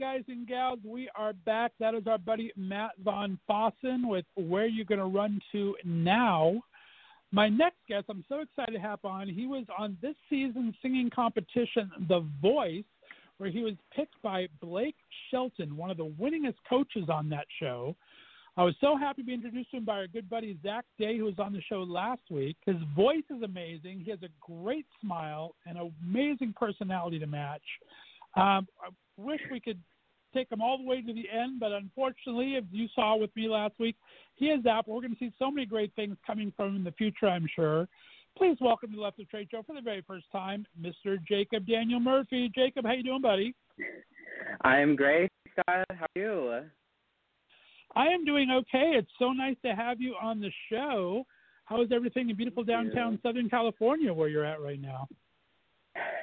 Right, 0.00 0.16
guys 0.16 0.24
and 0.28 0.46
gals, 0.46 0.78
we 0.84 1.08
are 1.14 1.32
back. 1.32 1.72
That 1.78 1.94
is 1.94 2.06
our 2.06 2.18
buddy 2.18 2.52
Matt 2.56 2.92
Von 3.02 3.38
Fossen 3.48 4.08
with 4.08 4.24
Where 4.34 4.66
You 4.66 4.84
Gonna 4.84 5.06
Run 5.06 5.40
To 5.52 5.76
Now. 5.84 6.60
My 7.32 7.48
next 7.48 7.78
guest, 7.88 8.06
I'm 8.08 8.24
so 8.28 8.40
excited 8.40 8.72
to 8.72 8.78
have 8.78 9.04
on. 9.04 9.28
He 9.28 9.46
was 9.46 9.64
on 9.78 9.96
this 10.02 10.14
season's 10.28 10.74
singing 10.82 11.10
competition, 11.10 11.90
The 12.08 12.26
Voice, 12.40 12.84
where 13.38 13.50
he 13.50 13.62
was 13.62 13.74
picked 13.94 14.20
by 14.22 14.48
Blake 14.60 14.96
Shelton, 15.30 15.76
one 15.76 15.90
of 15.90 15.96
the 15.96 16.12
winningest 16.20 16.56
coaches 16.68 17.08
on 17.08 17.28
that 17.30 17.46
show. 17.60 17.94
I 18.56 18.64
was 18.64 18.74
so 18.80 18.96
happy 18.96 19.22
to 19.22 19.26
be 19.26 19.34
introduced 19.34 19.70
to 19.72 19.78
him 19.78 19.84
by 19.84 19.98
our 19.98 20.06
good 20.06 20.30
buddy 20.30 20.58
Zach 20.62 20.84
Day, 20.98 21.18
who 21.18 21.24
was 21.24 21.38
on 21.38 21.52
the 21.52 21.60
show 21.68 21.82
last 21.82 22.22
week. 22.30 22.56
His 22.64 22.76
voice 22.94 23.24
is 23.30 23.42
amazing. 23.42 24.00
He 24.04 24.10
has 24.10 24.22
a 24.22 24.30
great 24.40 24.86
smile 25.00 25.54
and 25.66 25.78
an 25.78 25.92
amazing 26.04 26.54
personality 26.58 27.18
to 27.18 27.26
match. 27.26 27.62
Um, 28.34 28.66
wish 29.16 29.40
we 29.50 29.60
could 29.60 29.80
take 30.34 30.50
him 30.50 30.60
all 30.60 30.78
the 30.78 30.84
way 30.84 31.00
to 31.00 31.12
the 31.12 31.28
end, 31.30 31.60
but 31.60 31.72
unfortunately, 31.72 32.56
as 32.56 32.64
you 32.70 32.88
saw 32.94 33.16
with 33.16 33.34
me 33.34 33.48
last 33.48 33.74
week, 33.78 33.96
he 34.34 34.46
is 34.46 34.66
out. 34.66 34.86
We're 34.86 35.00
going 35.00 35.12
to 35.12 35.18
see 35.18 35.32
so 35.38 35.50
many 35.50 35.66
great 35.66 35.94
things 35.94 36.16
coming 36.26 36.52
from 36.56 36.70
him 36.70 36.76
in 36.76 36.84
the 36.84 36.92
future, 36.92 37.26
I'm 37.26 37.46
sure. 37.54 37.88
Please 38.36 38.58
welcome 38.60 38.90
to 38.90 38.96
the 38.96 39.02
Left 39.02 39.18
of 39.18 39.26
Str8 39.28 39.50
Show 39.50 39.62
for 39.62 39.74
the 39.74 39.80
very 39.80 40.02
first 40.06 40.26
time, 40.30 40.66
Mr. 40.78 41.16
Jacob 41.26 41.66
Daniel 41.66 42.00
Murphy. 42.00 42.50
Jacob, 42.54 42.84
how 42.84 42.92
you 42.92 43.02
doing, 43.02 43.22
buddy? 43.22 43.54
I 44.60 44.78
am 44.78 44.94
great, 44.94 45.30
Scott. 45.52 45.86
How 45.90 46.04
are 46.04 46.20
you? 46.20 46.60
I 47.94 48.08
am 48.08 48.26
doing 48.26 48.50
okay. 48.50 48.92
It's 48.94 49.10
so 49.18 49.32
nice 49.32 49.56
to 49.64 49.74
have 49.74 50.02
you 50.02 50.14
on 50.20 50.40
the 50.40 50.50
show. 50.70 51.24
How 51.64 51.80
is 51.80 51.88
everything 51.92 52.28
in 52.28 52.36
beautiful 52.36 52.62
downtown 52.62 53.18
Southern 53.22 53.48
California, 53.48 54.12
where 54.12 54.28
you're 54.28 54.44
at 54.44 54.60
right 54.60 54.80
now? 54.80 55.08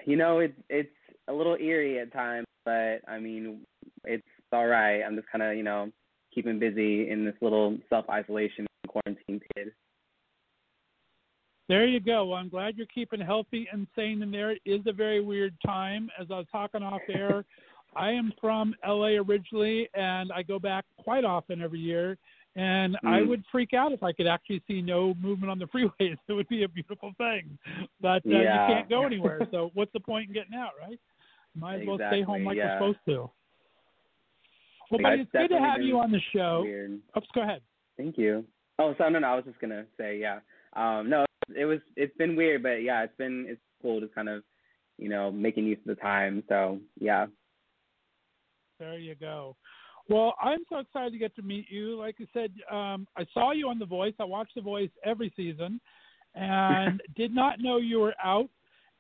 You 0.06 0.15
know, 0.15 0.40
it's 0.40 0.60
it's 0.70 0.90
a 1.28 1.34
little 1.34 1.56
eerie 1.56 2.00
at 2.00 2.14
times, 2.14 2.48
but 2.66 3.00
I 3.08 3.20
mean, 3.20 3.62
it's 4.04 4.24
all 4.52 4.68
right. 4.68 5.02
I'm 5.02 5.16
just 5.16 5.30
kind 5.32 5.44
of 5.44 5.56
you 5.56 5.64
know 5.64 5.91
keeping 6.34 6.60
busy 6.60 7.10
in 7.10 7.26
this 7.26 7.36
little 7.41 7.78
self 7.90 8.10
isolation 8.10 8.66
quarantine 8.88 9.41
period. 9.54 9.74
There 11.70 11.86
you 11.88 12.00
go. 12.00 12.26
Well, 12.26 12.40
I'm 12.40 12.50
glad 12.50 12.76
you're 12.76 12.88
keeping 12.88 13.22
healthy 13.22 13.68
and 13.72 13.88
sane 13.95 14.22
in 14.22 14.32
there. 14.32 14.52
It 14.52 14.62
is 14.66 14.82
a 14.86 14.91
very 14.91 15.22
weird 15.22 15.56
time. 15.66 16.10
As 16.20 16.28
I 16.30 16.36
was 16.36 16.45
talking 16.52 16.84
off 16.84 17.02
air, 17.10 17.45
I 17.95 18.12
am 18.12 18.34
from 18.41 18.76
LA 18.86 19.16
originally, 19.20 19.88
and 19.94 20.32
I 20.32 20.44
go 20.44 20.60
back 20.60 20.86
quite 20.98 21.24
often 21.24 21.62
every 21.62 21.80
year. 21.80 22.18
And 22.56 22.95
mm. 23.04 23.10
I 23.10 23.22
would 23.22 23.44
freak 23.52 23.74
out 23.74 23.94
if 23.94 24.04
I 24.04 24.12
could 24.12 24.28
actually 24.28 24.62
see 24.68 24.82
no 24.82 25.16
movement 25.16 25.52
on 25.52 25.58
the 25.58 25.66
freeways. 25.76 26.18
It 26.28 26.34
would 26.34 26.50
be 26.50 26.64
a 26.64 26.68
beautiful 26.68 27.14
thing, 27.18 27.58
but 28.02 28.18
uh, 28.26 28.30
yeah. 28.30 28.68
you 28.68 28.74
can't 28.76 28.90
go 28.90 29.06
anywhere. 29.06 29.48
so 29.52 29.72
what's 29.74 29.91
the 29.94 30.00
point 30.00 30.28
in 30.28 30.34
getting 30.34 30.54
out, 30.54 30.72
right? 30.80 31.00
Might 31.56 31.82
as 31.82 31.88
well 31.88 31.96
exactly, 31.96 32.20
stay 32.20 32.26
home 32.26 32.46
like 32.46 32.58
yeah. 32.58 32.80
we're 32.80 32.94
supposed 32.94 33.06
to. 33.08 33.30
Well, 34.92 35.02
buddy, 35.02 35.22
it's 35.22 35.32
good 35.32 35.50
to 35.50 35.60
have 35.60 35.82
you 35.82 36.00
on 36.00 36.12
the 36.12 36.22
show. 36.34 36.62
Weird. 36.64 37.00
Oops, 37.18 37.28
go 37.34 37.42
ahead. 37.42 37.62
Thank 37.98 38.18
you. 38.18 38.44
Oh, 38.80 38.94
so 38.98 39.08
no, 39.10 39.20
no, 39.20 39.28
I 39.28 39.36
was 39.36 39.46
just 39.46 39.60
gonna 39.60 39.86
say, 39.98 40.20
yeah. 40.20 40.40
Um, 40.76 41.10
no, 41.10 41.26
it 41.56 41.66
was, 41.66 41.80
it's 41.96 42.16
been 42.18 42.36
weird, 42.36 42.64
but 42.64 42.82
yeah, 42.84 43.04
it's 43.04 43.16
been, 43.18 43.46
it's 43.48 43.62
cool 43.82 44.02
to 44.02 44.08
kind 44.08 44.30
of, 44.30 44.44
you 44.98 45.10
know, 45.10 45.32
making 45.32 45.66
use 45.66 45.78
of 45.88 45.96
the 45.96 46.02
time. 46.02 46.44
So 46.50 46.80
yeah. 47.00 47.28
There 48.80 48.98
you 48.98 49.16
go. 49.16 49.56
Well, 50.10 50.36
I'm 50.42 50.60
so 50.70 50.80
excited 50.80 51.14
to 51.14 51.18
get 51.18 51.36
to 51.36 51.42
meet 51.42 51.68
you. 51.70 51.98
Like 51.98 52.16
I 52.20 52.26
said, 52.34 52.52
um, 52.70 53.08
I 53.16 53.26
saw 53.34 53.52
you 53.52 53.70
on 53.70 53.80
The 53.80 53.86
Voice. 53.86 54.14
I 54.20 54.26
watch 54.26 54.50
The 54.56 54.62
Voice 54.62 54.90
every 55.06 55.32
season, 55.36 55.80
and 56.36 57.02
did 57.16 57.34
not 57.34 57.62
know 57.62 57.78
you 57.78 58.00
were 58.00 58.16
out. 58.24 58.50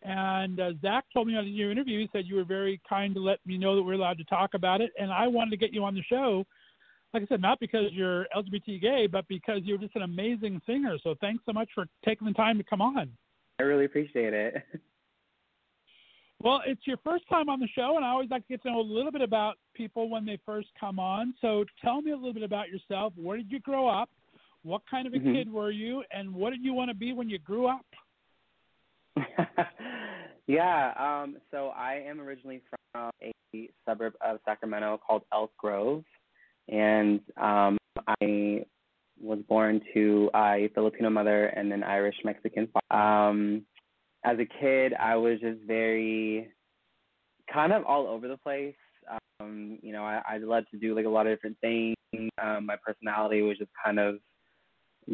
And 0.03 0.59
uh, 0.59 0.71
Zach 0.81 1.05
told 1.13 1.27
me 1.27 1.37
on 1.37 1.47
your 1.47 1.71
interview, 1.71 1.99
he 1.99 2.09
said 2.11 2.25
you 2.25 2.35
were 2.35 2.43
very 2.43 2.81
kind 2.87 3.13
to 3.15 3.21
let 3.21 3.39
me 3.45 3.57
know 3.57 3.75
that 3.75 3.83
we're 3.83 3.93
allowed 3.93 4.17
to 4.17 4.25
talk 4.25 4.53
about 4.53 4.81
it. 4.81 4.91
And 4.99 5.11
I 5.11 5.27
wanted 5.27 5.51
to 5.51 5.57
get 5.57 5.73
you 5.73 5.83
on 5.83 5.95
the 5.95 6.03
show. 6.03 6.45
Like 7.13 7.23
I 7.23 7.25
said, 7.27 7.41
not 7.41 7.59
because 7.59 7.91
you're 7.91 8.27
LGBT 8.35 8.81
gay, 8.81 9.07
but 9.07 9.27
because 9.27 9.61
you're 9.63 9.77
just 9.77 9.95
an 9.95 10.01
amazing 10.01 10.61
singer. 10.65 10.97
So 11.03 11.15
thanks 11.21 11.43
so 11.45 11.53
much 11.53 11.69
for 11.73 11.85
taking 12.03 12.27
the 12.27 12.33
time 12.33 12.57
to 12.57 12.63
come 12.63 12.81
on. 12.81 13.11
I 13.59 13.63
really 13.63 13.85
appreciate 13.85 14.33
it. 14.33 14.63
Well, 16.43 16.61
it's 16.65 16.85
your 16.85 16.97
first 17.05 17.23
time 17.29 17.47
on 17.47 17.61
the 17.61 17.69
show, 17.69 17.95
and 17.95 18.03
I 18.03 18.09
always 18.09 18.29
like 18.29 18.45
to 18.47 18.49
get 18.49 18.63
to 18.63 18.71
know 18.71 18.81
a 18.81 18.81
little 18.81 19.13
bit 19.13 19.21
about 19.21 19.55
people 19.73 20.09
when 20.09 20.25
they 20.25 20.37
first 20.45 20.67
come 20.77 20.99
on. 20.99 21.33
So 21.39 21.63
tell 21.81 22.01
me 22.01 22.11
a 22.11 22.15
little 22.17 22.33
bit 22.33 22.43
about 22.43 22.67
yourself. 22.67 23.13
Where 23.15 23.37
did 23.37 23.49
you 23.49 23.61
grow 23.61 23.87
up? 23.87 24.09
What 24.63 24.81
kind 24.91 25.07
of 25.07 25.13
a 25.13 25.19
Mhm. 25.19 25.33
kid 25.33 25.49
were 25.49 25.71
you? 25.71 26.03
And 26.11 26.33
what 26.33 26.49
did 26.49 26.61
you 26.61 26.73
want 26.73 26.89
to 26.89 26.95
be 26.95 27.13
when 27.13 27.29
you 27.29 27.39
grew 27.39 27.67
up? 27.67 27.85
yeah, 30.47 30.93
um, 30.97 31.37
so 31.51 31.67
I 31.69 32.03
am 32.07 32.19
originally 32.19 32.61
from 32.69 33.11
a 33.21 33.69
suburb 33.87 34.13
of 34.25 34.39
Sacramento 34.45 34.99
called 35.05 35.23
Elk 35.33 35.51
Grove, 35.57 36.03
and 36.69 37.19
um, 37.37 37.77
I 38.07 38.65
was 39.21 39.39
born 39.47 39.81
to 39.93 40.29
a 40.35 40.69
Filipino 40.73 41.09
mother 41.09 41.47
and 41.47 41.71
an 41.71 41.83
Irish 41.83 42.15
Mexican 42.23 42.67
father. 42.67 43.01
Um, 43.01 43.65
as 44.25 44.37
a 44.39 44.45
kid, 44.59 44.93
I 44.93 45.15
was 45.15 45.39
just 45.39 45.59
very 45.67 46.49
kind 47.51 47.73
of 47.73 47.83
all 47.85 48.07
over 48.07 48.27
the 48.27 48.37
place. 48.37 48.75
Um, 49.39 49.79
you 49.81 49.91
know, 49.91 50.03
I, 50.03 50.21
I 50.27 50.37
loved 50.37 50.67
to 50.71 50.77
do 50.77 50.95
like 50.95 51.05
a 51.05 51.09
lot 51.09 51.27
of 51.27 51.35
different 51.35 51.57
things. 51.61 51.95
Um, 52.41 52.65
my 52.65 52.75
personality 52.85 53.41
was 53.41 53.57
just 53.57 53.71
kind 53.83 53.99
of 53.99 54.15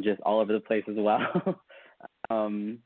just 0.01 0.21
all 0.21 0.39
over 0.39 0.53
the 0.53 0.59
place 0.59 0.84
as 0.88 0.95
well. 0.97 1.61
um, 2.30 2.80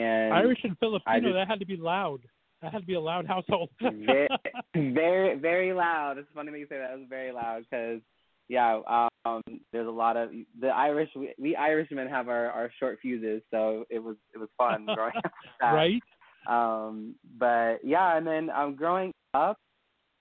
and 0.00 0.32
Irish 0.34 0.58
and 0.64 0.76
Filipino, 0.78 1.20
just- 1.20 1.34
that 1.34 1.48
had 1.48 1.60
to 1.60 1.66
be 1.66 1.76
loud. 1.76 2.20
That 2.62 2.72
had 2.72 2.80
to 2.80 2.86
be 2.86 2.94
a 2.94 3.00
loud 3.00 3.26
household. 3.26 3.70
very, 3.80 4.28
very, 4.74 5.36
very 5.38 5.72
loud. 5.72 6.18
It's 6.18 6.28
funny 6.32 6.52
that 6.52 6.58
you 6.58 6.66
say 6.68 6.78
that. 6.78 6.92
It 6.92 6.98
was 7.00 7.08
very 7.08 7.32
loud 7.32 7.64
because, 7.68 8.00
yeah, 8.48 8.80
um, 9.24 9.42
there's 9.72 9.88
a 9.88 9.90
lot 9.90 10.16
of 10.16 10.30
the 10.60 10.68
Irish. 10.68 11.10
We, 11.16 11.34
we 11.40 11.56
Irishmen 11.56 12.08
have 12.08 12.28
our, 12.28 12.50
our 12.50 12.70
short 12.78 13.00
fuses, 13.02 13.42
so 13.50 13.84
it 13.90 13.98
was 13.98 14.16
it 14.32 14.38
was 14.38 14.48
fun 14.56 14.84
growing 14.94 15.12
up. 15.16 15.24
with 15.24 15.32
that. 15.60 15.72
right? 15.72 16.02
Um, 16.48 17.16
but 17.38 17.78
yeah, 17.84 18.16
and 18.16 18.24
then 18.26 18.48
um, 18.50 18.76
growing 18.76 19.12
up, 19.34 19.58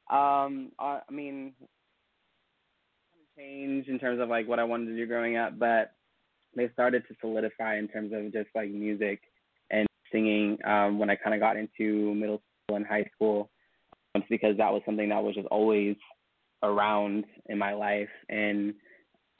um, 0.09 0.71
I, 0.79 1.01
I 1.07 1.11
mean, 1.11 1.53
change 3.37 3.87
in 3.87 3.99
terms 3.99 4.19
of 4.19 4.29
like 4.29 4.47
what 4.47 4.59
I 4.59 4.63
wanted 4.63 4.87
to 4.87 4.95
do 4.95 5.05
growing 5.05 5.37
up, 5.37 5.57
but 5.57 5.93
they 6.55 6.69
started 6.73 7.03
to 7.07 7.15
solidify 7.21 7.77
in 7.77 7.87
terms 7.87 8.11
of 8.13 8.31
just 8.33 8.49
like 8.55 8.69
music 8.69 9.21
singing 10.11 10.57
um, 10.65 10.99
when 10.99 11.09
I 11.09 11.15
kind 11.15 11.33
of 11.33 11.39
got 11.39 11.57
into 11.57 12.13
middle 12.15 12.41
school 12.65 12.77
and 12.77 12.85
high 12.85 13.09
school. 13.15 13.49
It's 14.15 14.25
because 14.29 14.57
that 14.57 14.71
was 14.71 14.81
something 14.85 15.09
that 15.09 15.23
was 15.23 15.35
just 15.35 15.47
always 15.47 15.95
around 16.63 17.25
in 17.47 17.57
my 17.57 17.73
life, 17.73 18.09
and 18.29 18.73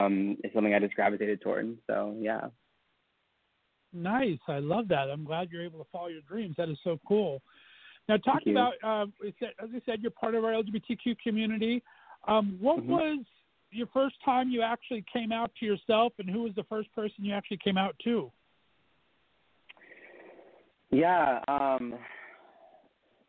um, 0.00 0.36
it's 0.42 0.54
something 0.54 0.74
I 0.74 0.78
just 0.78 0.94
gravitated 0.94 1.40
toward. 1.40 1.76
So 1.86 2.16
yeah. 2.18 2.48
Nice. 3.92 4.38
I 4.48 4.58
love 4.58 4.88
that. 4.88 5.10
I'm 5.10 5.24
glad 5.24 5.50
you're 5.50 5.64
able 5.64 5.78
to 5.78 5.90
follow 5.92 6.08
your 6.08 6.22
dreams. 6.22 6.54
That 6.56 6.70
is 6.70 6.78
so 6.82 6.98
cool. 7.06 7.42
Now, 8.08 8.16
talk 8.16 8.42
about, 8.50 8.72
uh, 8.82 9.06
as 9.24 9.70
I 9.74 9.80
said, 9.86 10.00
you're 10.00 10.10
part 10.10 10.34
of 10.34 10.44
our 10.44 10.52
LGBTQ 10.52 11.16
community. 11.22 11.82
Um, 12.26 12.58
what 12.60 12.78
Mhm. 12.78 12.86
was 12.86 13.26
your 13.70 13.86
first 13.88 14.20
time 14.22 14.50
you 14.50 14.62
actually 14.62 15.02
came 15.12 15.30
out 15.32 15.54
to 15.56 15.66
yourself, 15.66 16.12
and 16.18 16.28
who 16.28 16.42
was 16.42 16.54
the 16.54 16.64
first 16.64 16.92
person 16.92 17.24
you 17.24 17.32
actually 17.32 17.58
came 17.58 17.78
out 17.78 17.98
to? 18.00 18.32
Yeah. 20.92 21.40
Um, 21.48 21.94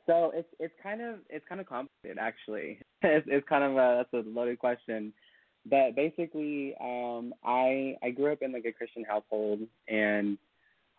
so 0.05 0.31
it's 0.35 0.47
it's 0.59 0.73
kind 0.83 1.01
of 1.01 1.15
it's 1.29 1.45
kind 1.47 1.61
of 1.61 1.67
complicated 1.67 2.17
actually. 2.19 2.79
it's 3.01 3.25
it's 3.29 3.47
kind 3.47 3.63
of 3.63 3.77
a 3.77 4.05
that's 4.11 4.25
a 4.25 4.29
loaded 4.29 4.59
question, 4.59 5.13
but 5.65 5.95
basically, 5.95 6.75
um, 6.81 7.33
I 7.43 7.95
I 8.03 8.11
grew 8.11 8.31
up 8.33 8.41
in 8.41 8.51
like 8.51 8.65
a 8.65 8.73
Christian 8.73 9.05
household, 9.05 9.61
and 9.87 10.37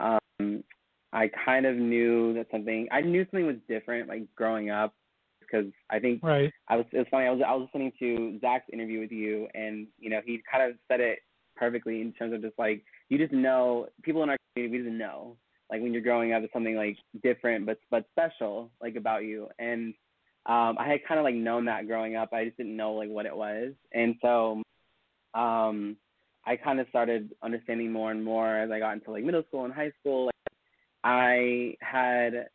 um, 0.00 0.64
I 1.12 1.30
kind 1.44 1.66
of 1.66 1.76
knew 1.76 2.32
that 2.34 2.46
something 2.50 2.88
I 2.90 3.02
knew 3.02 3.24
something 3.26 3.46
was 3.46 3.56
different 3.68 4.08
like 4.08 4.22
growing 4.34 4.70
up 4.70 4.94
because 5.40 5.70
I 5.90 5.98
think 5.98 6.22
Right. 6.22 6.50
I 6.68 6.76
was. 6.76 6.86
It 6.92 6.98
was 6.98 7.06
funny. 7.10 7.26
I 7.26 7.30
was. 7.30 7.42
I 7.46 7.54
was 7.54 7.68
listening 7.72 7.92
to 7.98 8.38
Zach's 8.40 8.70
interview 8.72 9.00
with 9.00 9.12
you, 9.12 9.48
and 9.54 9.86
you 9.98 10.08
know, 10.08 10.20
he 10.24 10.42
kind 10.50 10.70
of 10.70 10.78
said 10.88 11.00
it 11.00 11.18
perfectly 11.56 12.00
in 12.00 12.12
terms 12.12 12.32
of 12.32 12.40
just 12.42 12.58
like 12.58 12.82
you 13.10 13.18
just 13.18 13.32
know 13.32 13.88
people 14.02 14.22
in 14.22 14.30
our 14.30 14.38
community. 14.54 14.78
We 14.78 14.84
just 14.84 14.98
know, 14.98 15.36
like 15.70 15.80
when 15.82 15.92
you're 15.92 16.02
growing 16.02 16.32
up, 16.32 16.42
it's 16.42 16.52
something 16.52 16.76
like 16.76 16.96
different, 17.22 17.66
but 17.66 17.78
but 17.90 18.04
special, 18.12 18.70
like 18.80 18.96
about 18.96 19.24
you. 19.24 19.48
And 19.58 19.94
um, 20.46 20.76
I 20.78 20.86
had 20.86 21.04
kind 21.06 21.18
of 21.18 21.24
like 21.24 21.34
known 21.34 21.64
that 21.66 21.86
growing 21.86 22.16
up. 22.16 22.32
I 22.32 22.44
just 22.44 22.56
didn't 22.56 22.76
know 22.76 22.92
like 22.92 23.08
what 23.08 23.26
it 23.26 23.36
was, 23.36 23.72
and 23.92 24.14
so 24.20 24.62
um, 25.34 25.96
I 26.46 26.56
kind 26.56 26.80
of 26.80 26.88
started 26.88 27.34
understanding 27.42 27.90
more 27.90 28.10
and 28.10 28.22
more 28.22 28.56
as 28.56 28.70
I 28.70 28.78
got 28.78 28.92
into 28.92 29.10
like 29.10 29.24
middle 29.24 29.42
school 29.48 29.64
and 29.64 29.72
high 29.72 29.92
school. 30.00 30.26
Like, 30.26 30.34
I 31.02 31.76
had 31.80 32.48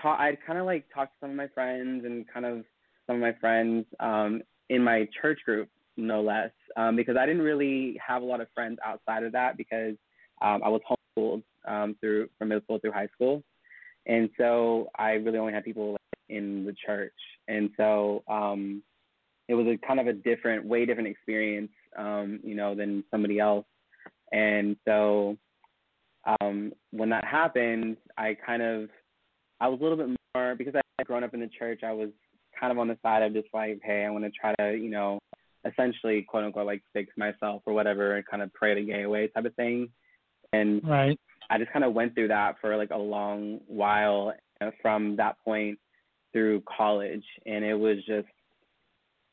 ta- 0.00 0.18
I'd 0.18 0.38
kind 0.46 0.58
of 0.58 0.66
like 0.66 0.84
talked 0.94 1.14
to 1.14 1.16
some 1.20 1.30
of 1.30 1.36
my 1.36 1.48
friends 1.48 2.04
and 2.04 2.26
kind 2.32 2.46
of 2.46 2.64
some 3.06 3.16
of 3.16 3.22
my 3.22 3.32
friends 3.40 3.86
um, 4.00 4.42
in 4.68 4.82
my 4.82 5.08
church 5.20 5.40
group, 5.44 5.68
no 5.96 6.22
less, 6.22 6.50
um, 6.76 6.96
because 6.96 7.16
I 7.18 7.26
didn't 7.26 7.42
really 7.42 7.98
have 8.06 8.22
a 8.22 8.24
lot 8.24 8.40
of 8.40 8.48
friends 8.54 8.78
outside 8.84 9.24
of 9.24 9.32
that 9.32 9.56
because 9.56 9.94
um, 10.40 10.60
I 10.64 10.68
was 10.68 10.80
homeschooled 11.18 11.42
um, 11.66 11.96
through 12.00 12.28
from 12.38 12.48
middle 12.48 12.62
school 12.62 12.78
through 12.78 12.92
high 12.92 13.08
school, 13.14 13.42
and 14.06 14.28
so 14.38 14.88
I 14.98 15.12
really 15.12 15.38
only 15.38 15.52
had 15.52 15.64
people 15.64 15.96
in 16.28 16.64
the 16.64 16.74
church, 16.86 17.12
and 17.48 17.70
so 17.76 18.22
um, 18.28 18.82
it 19.48 19.54
was 19.54 19.66
a 19.66 19.86
kind 19.86 20.00
of 20.00 20.06
a 20.06 20.12
different, 20.12 20.64
way 20.64 20.86
different 20.86 21.08
experience, 21.08 21.70
um, 21.98 22.40
you 22.42 22.54
know, 22.54 22.74
than 22.74 23.04
somebody 23.10 23.38
else. 23.38 23.66
And 24.32 24.76
so 24.86 25.36
um, 26.40 26.72
when 26.90 27.10
that 27.10 27.24
happened, 27.24 27.96
I 28.16 28.36
kind 28.46 28.62
of, 28.62 28.88
I 29.60 29.68
was 29.68 29.80
a 29.80 29.82
little 29.82 29.98
bit 29.98 30.16
more 30.34 30.54
because 30.54 30.74
I 30.74 30.80
had 30.98 31.06
grown 31.06 31.24
up 31.24 31.34
in 31.34 31.40
the 31.40 31.50
church. 31.58 31.80
I 31.84 31.92
was 31.92 32.10
kind 32.58 32.72
of 32.72 32.78
on 32.78 32.88
the 32.88 32.96
side 33.02 33.22
of 33.22 33.34
just 33.34 33.48
like, 33.52 33.80
hey, 33.84 34.04
I 34.04 34.10
want 34.10 34.24
to 34.24 34.30
try 34.30 34.54
to, 34.54 34.76
you 34.76 34.90
know, 34.90 35.18
essentially 35.70 36.22
quote 36.22 36.44
unquote 36.44 36.66
like 36.66 36.82
fix 36.92 37.12
myself 37.16 37.62
or 37.66 37.74
whatever, 37.74 38.16
and 38.16 38.26
kind 38.26 38.42
of 38.42 38.52
pray 38.54 38.74
to 38.74 38.82
gay 38.82 39.02
away 39.02 39.28
type 39.28 39.44
of 39.44 39.54
thing. 39.54 39.90
And 40.52 40.86
right. 40.86 41.18
I 41.50 41.58
just 41.58 41.72
kind 41.72 41.84
of 41.84 41.92
went 41.92 42.14
through 42.14 42.28
that 42.28 42.56
for 42.60 42.76
like 42.76 42.90
a 42.90 42.98
long 42.98 43.60
while 43.66 44.32
uh, 44.60 44.70
from 44.80 45.16
that 45.16 45.36
point 45.44 45.78
through 46.32 46.62
college, 46.76 47.24
and 47.46 47.64
it 47.64 47.74
was 47.74 47.98
just, 48.06 48.28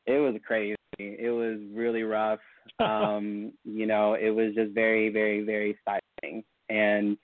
it 0.06 0.18
was 0.18 0.34
crazy. 0.46 0.76
It 0.98 1.30
was 1.34 1.58
really 1.74 2.02
rough. 2.02 2.40
Um, 2.78 3.52
you 3.64 3.84
know, 3.84 4.14
it 4.14 4.30
was 4.30 4.54
just 4.54 4.72
very, 4.72 5.10
very, 5.10 5.42
very 5.42 5.76
stifling. 5.82 6.44
And, 6.70 7.18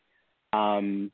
um, 0.53 1.11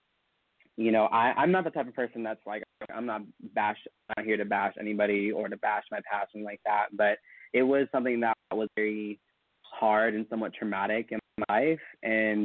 you 0.76 0.90
know, 0.90 1.04
I, 1.04 1.32
I'm 1.36 1.52
not 1.52 1.64
the 1.64 1.70
type 1.70 1.86
of 1.86 1.94
person 1.94 2.24
that's 2.24 2.40
like, 2.44 2.64
I'm 2.92 3.06
not 3.06 3.22
bash, 3.54 3.76
I'm 4.09 4.14
not 4.16 4.26
here 4.26 4.36
to 4.36 4.44
bash 4.44 4.74
anybody 4.80 5.30
or 5.30 5.48
to 5.48 5.56
bash 5.59 5.84
my 5.92 6.00
past 6.10 6.30
and 6.34 6.44
like 6.44 6.60
that. 6.64 6.86
But 6.92 7.18
it 7.52 7.62
was 7.62 7.86
something 7.92 8.20
that 8.20 8.36
was 8.52 8.68
very 8.74 9.20
hard 9.60 10.14
and 10.14 10.26
somewhat 10.28 10.54
traumatic 10.54 11.09
in 11.12 11.18
my 11.48 11.60
life. 11.60 11.80
And 12.02 12.44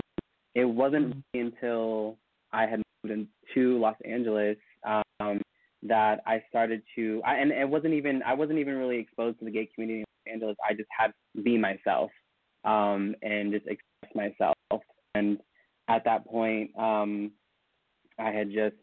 it 0.58 0.66
wasn't 0.66 1.16
mm-hmm. 1.16 1.40
until 1.40 2.18
I 2.52 2.66
had 2.66 2.82
moved 3.04 3.30
into 3.56 3.78
Los 3.78 3.96
Angeles 4.04 4.58
um, 4.84 5.40
that 5.84 6.22
I 6.26 6.42
started 6.50 6.82
to, 6.96 7.22
I, 7.24 7.36
and 7.36 7.52
it 7.52 7.70
wasn't 7.70 7.94
even, 7.94 8.24
I 8.24 8.34
wasn't 8.34 8.58
even 8.58 8.76
really 8.76 8.98
exposed 8.98 9.38
to 9.40 9.46
the 9.46 9.52
gay 9.52 9.70
community 9.74 10.00
in 10.00 10.34
Los 10.34 10.34
Angeles. 10.34 10.58
I 10.68 10.74
just 10.74 10.90
had 10.98 11.14
to 11.36 11.44
be 11.44 11.60
myself 11.60 12.10
um, 12.66 13.14
and 13.22 13.52
just 13.52 13.68
express 13.68 14.16
myself. 14.16 14.82
And 15.14 15.38
at 15.88 16.04
that 16.06 16.26
point, 16.26 16.72
um, 16.76 17.32
I 18.20 18.32
had 18.32 18.52
just 18.52 18.76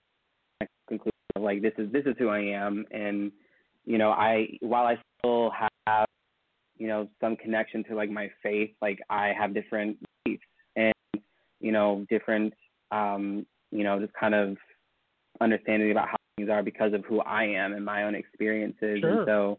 concluded 0.87 1.11
like 1.37 1.61
this 1.61 1.73
is 1.79 1.91
this 1.91 2.05
is 2.07 2.15
who 2.19 2.29
I 2.29 2.39
am, 2.39 2.87
and 2.93 3.33
you 3.85 3.99
know, 3.99 4.11
I 4.11 4.57
while 4.61 4.87
I 4.87 4.97
still 5.19 5.51
have 5.51 6.07
you 6.79 6.87
know 6.87 7.09
some 7.21 7.35
connection 7.35 7.83
to 7.85 7.97
like 7.97 8.11
my 8.11 8.31
faith, 8.45 8.71
like 8.81 9.01
I 9.11 9.33
have 9.37 9.53
different 9.53 9.99
beliefs 10.25 10.45
you 11.65 11.73
know 11.73 12.05
different 12.11 12.53
um, 12.93 13.47
you 13.73 13.83
know 13.83 13.99
just 13.99 14.13
kind 14.13 14.35
of 14.35 14.57
understanding 15.41 15.91
about 15.91 16.09
how 16.09 16.17
things 16.37 16.51
are 16.51 16.63
because 16.63 16.93
of 16.93 17.05
who 17.07 17.21
I 17.21 17.45
am 17.45 17.73
and 17.73 17.85
my 17.85 18.05
own 18.05 18.15
experiences. 18.15 19.01
Sure. 19.01 19.21
And 19.21 19.27
so 19.27 19.59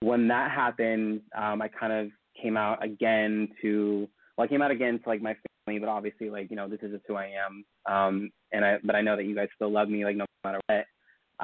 when 0.00 0.28
that 0.28 0.50
happened, 0.50 1.20
um, 1.36 1.60
I 1.60 1.68
kind 1.68 1.92
of 1.92 2.10
came 2.40 2.56
out 2.56 2.82
again 2.84 3.48
to 3.62 4.08
well, 4.36 4.44
I 4.44 4.48
came 4.48 4.62
out 4.62 4.70
again 4.70 5.00
to 5.02 5.08
like 5.08 5.22
my 5.22 5.36
family, 5.66 5.80
but 5.80 5.88
obviously 5.88 6.30
like 6.30 6.50
you 6.50 6.56
know 6.56 6.68
this 6.68 6.80
is 6.82 6.92
just 6.92 7.04
who 7.08 7.16
I 7.16 7.30
am. 7.44 7.64
Um, 7.92 8.30
and 8.52 8.64
I 8.64 8.76
but 8.84 8.94
I 8.94 9.02
know 9.02 9.16
that 9.16 9.24
you 9.24 9.34
guys 9.34 9.48
still 9.56 9.72
love 9.72 9.88
me 9.88 10.04
like 10.04 10.16
no 10.16 10.26
matter 10.44 10.60
what. 10.68 10.84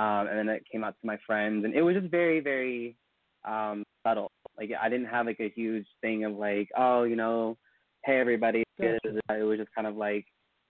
Um, 0.00 0.28
and 0.28 0.38
then 0.38 0.48
it 0.48 0.62
came 0.70 0.84
out 0.84 0.94
to 1.00 1.06
my 1.06 1.18
friends, 1.26 1.64
and 1.64 1.74
it 1.74 1.82
was 1.82 1.96
just 1.96 2.12
very 2.12 2.38
very 2.38 2.96
um, 3.44 3.82
subtle. 4.06 4.30
Like 4.56 4.70
I 4.80 4.88
didn't 4.88 5.06
have 5.06 5.26
like 5.26 5.40
a 5.40 5.52
huge 5.54 5.86
thing 6.00 6.24
of 6.24 6.36
like 6.36 6.68
oh 6.76 7.02
you 7.02 7.16
know 7.16 7.56
hey 8.04 8.18
everybody. 8.18 8.64
It 8.78 9.44
was 9.44 9.58
just 9.58 9.74
kind 9.74 9.86
of 9.86 9.96
like 9.96 10.24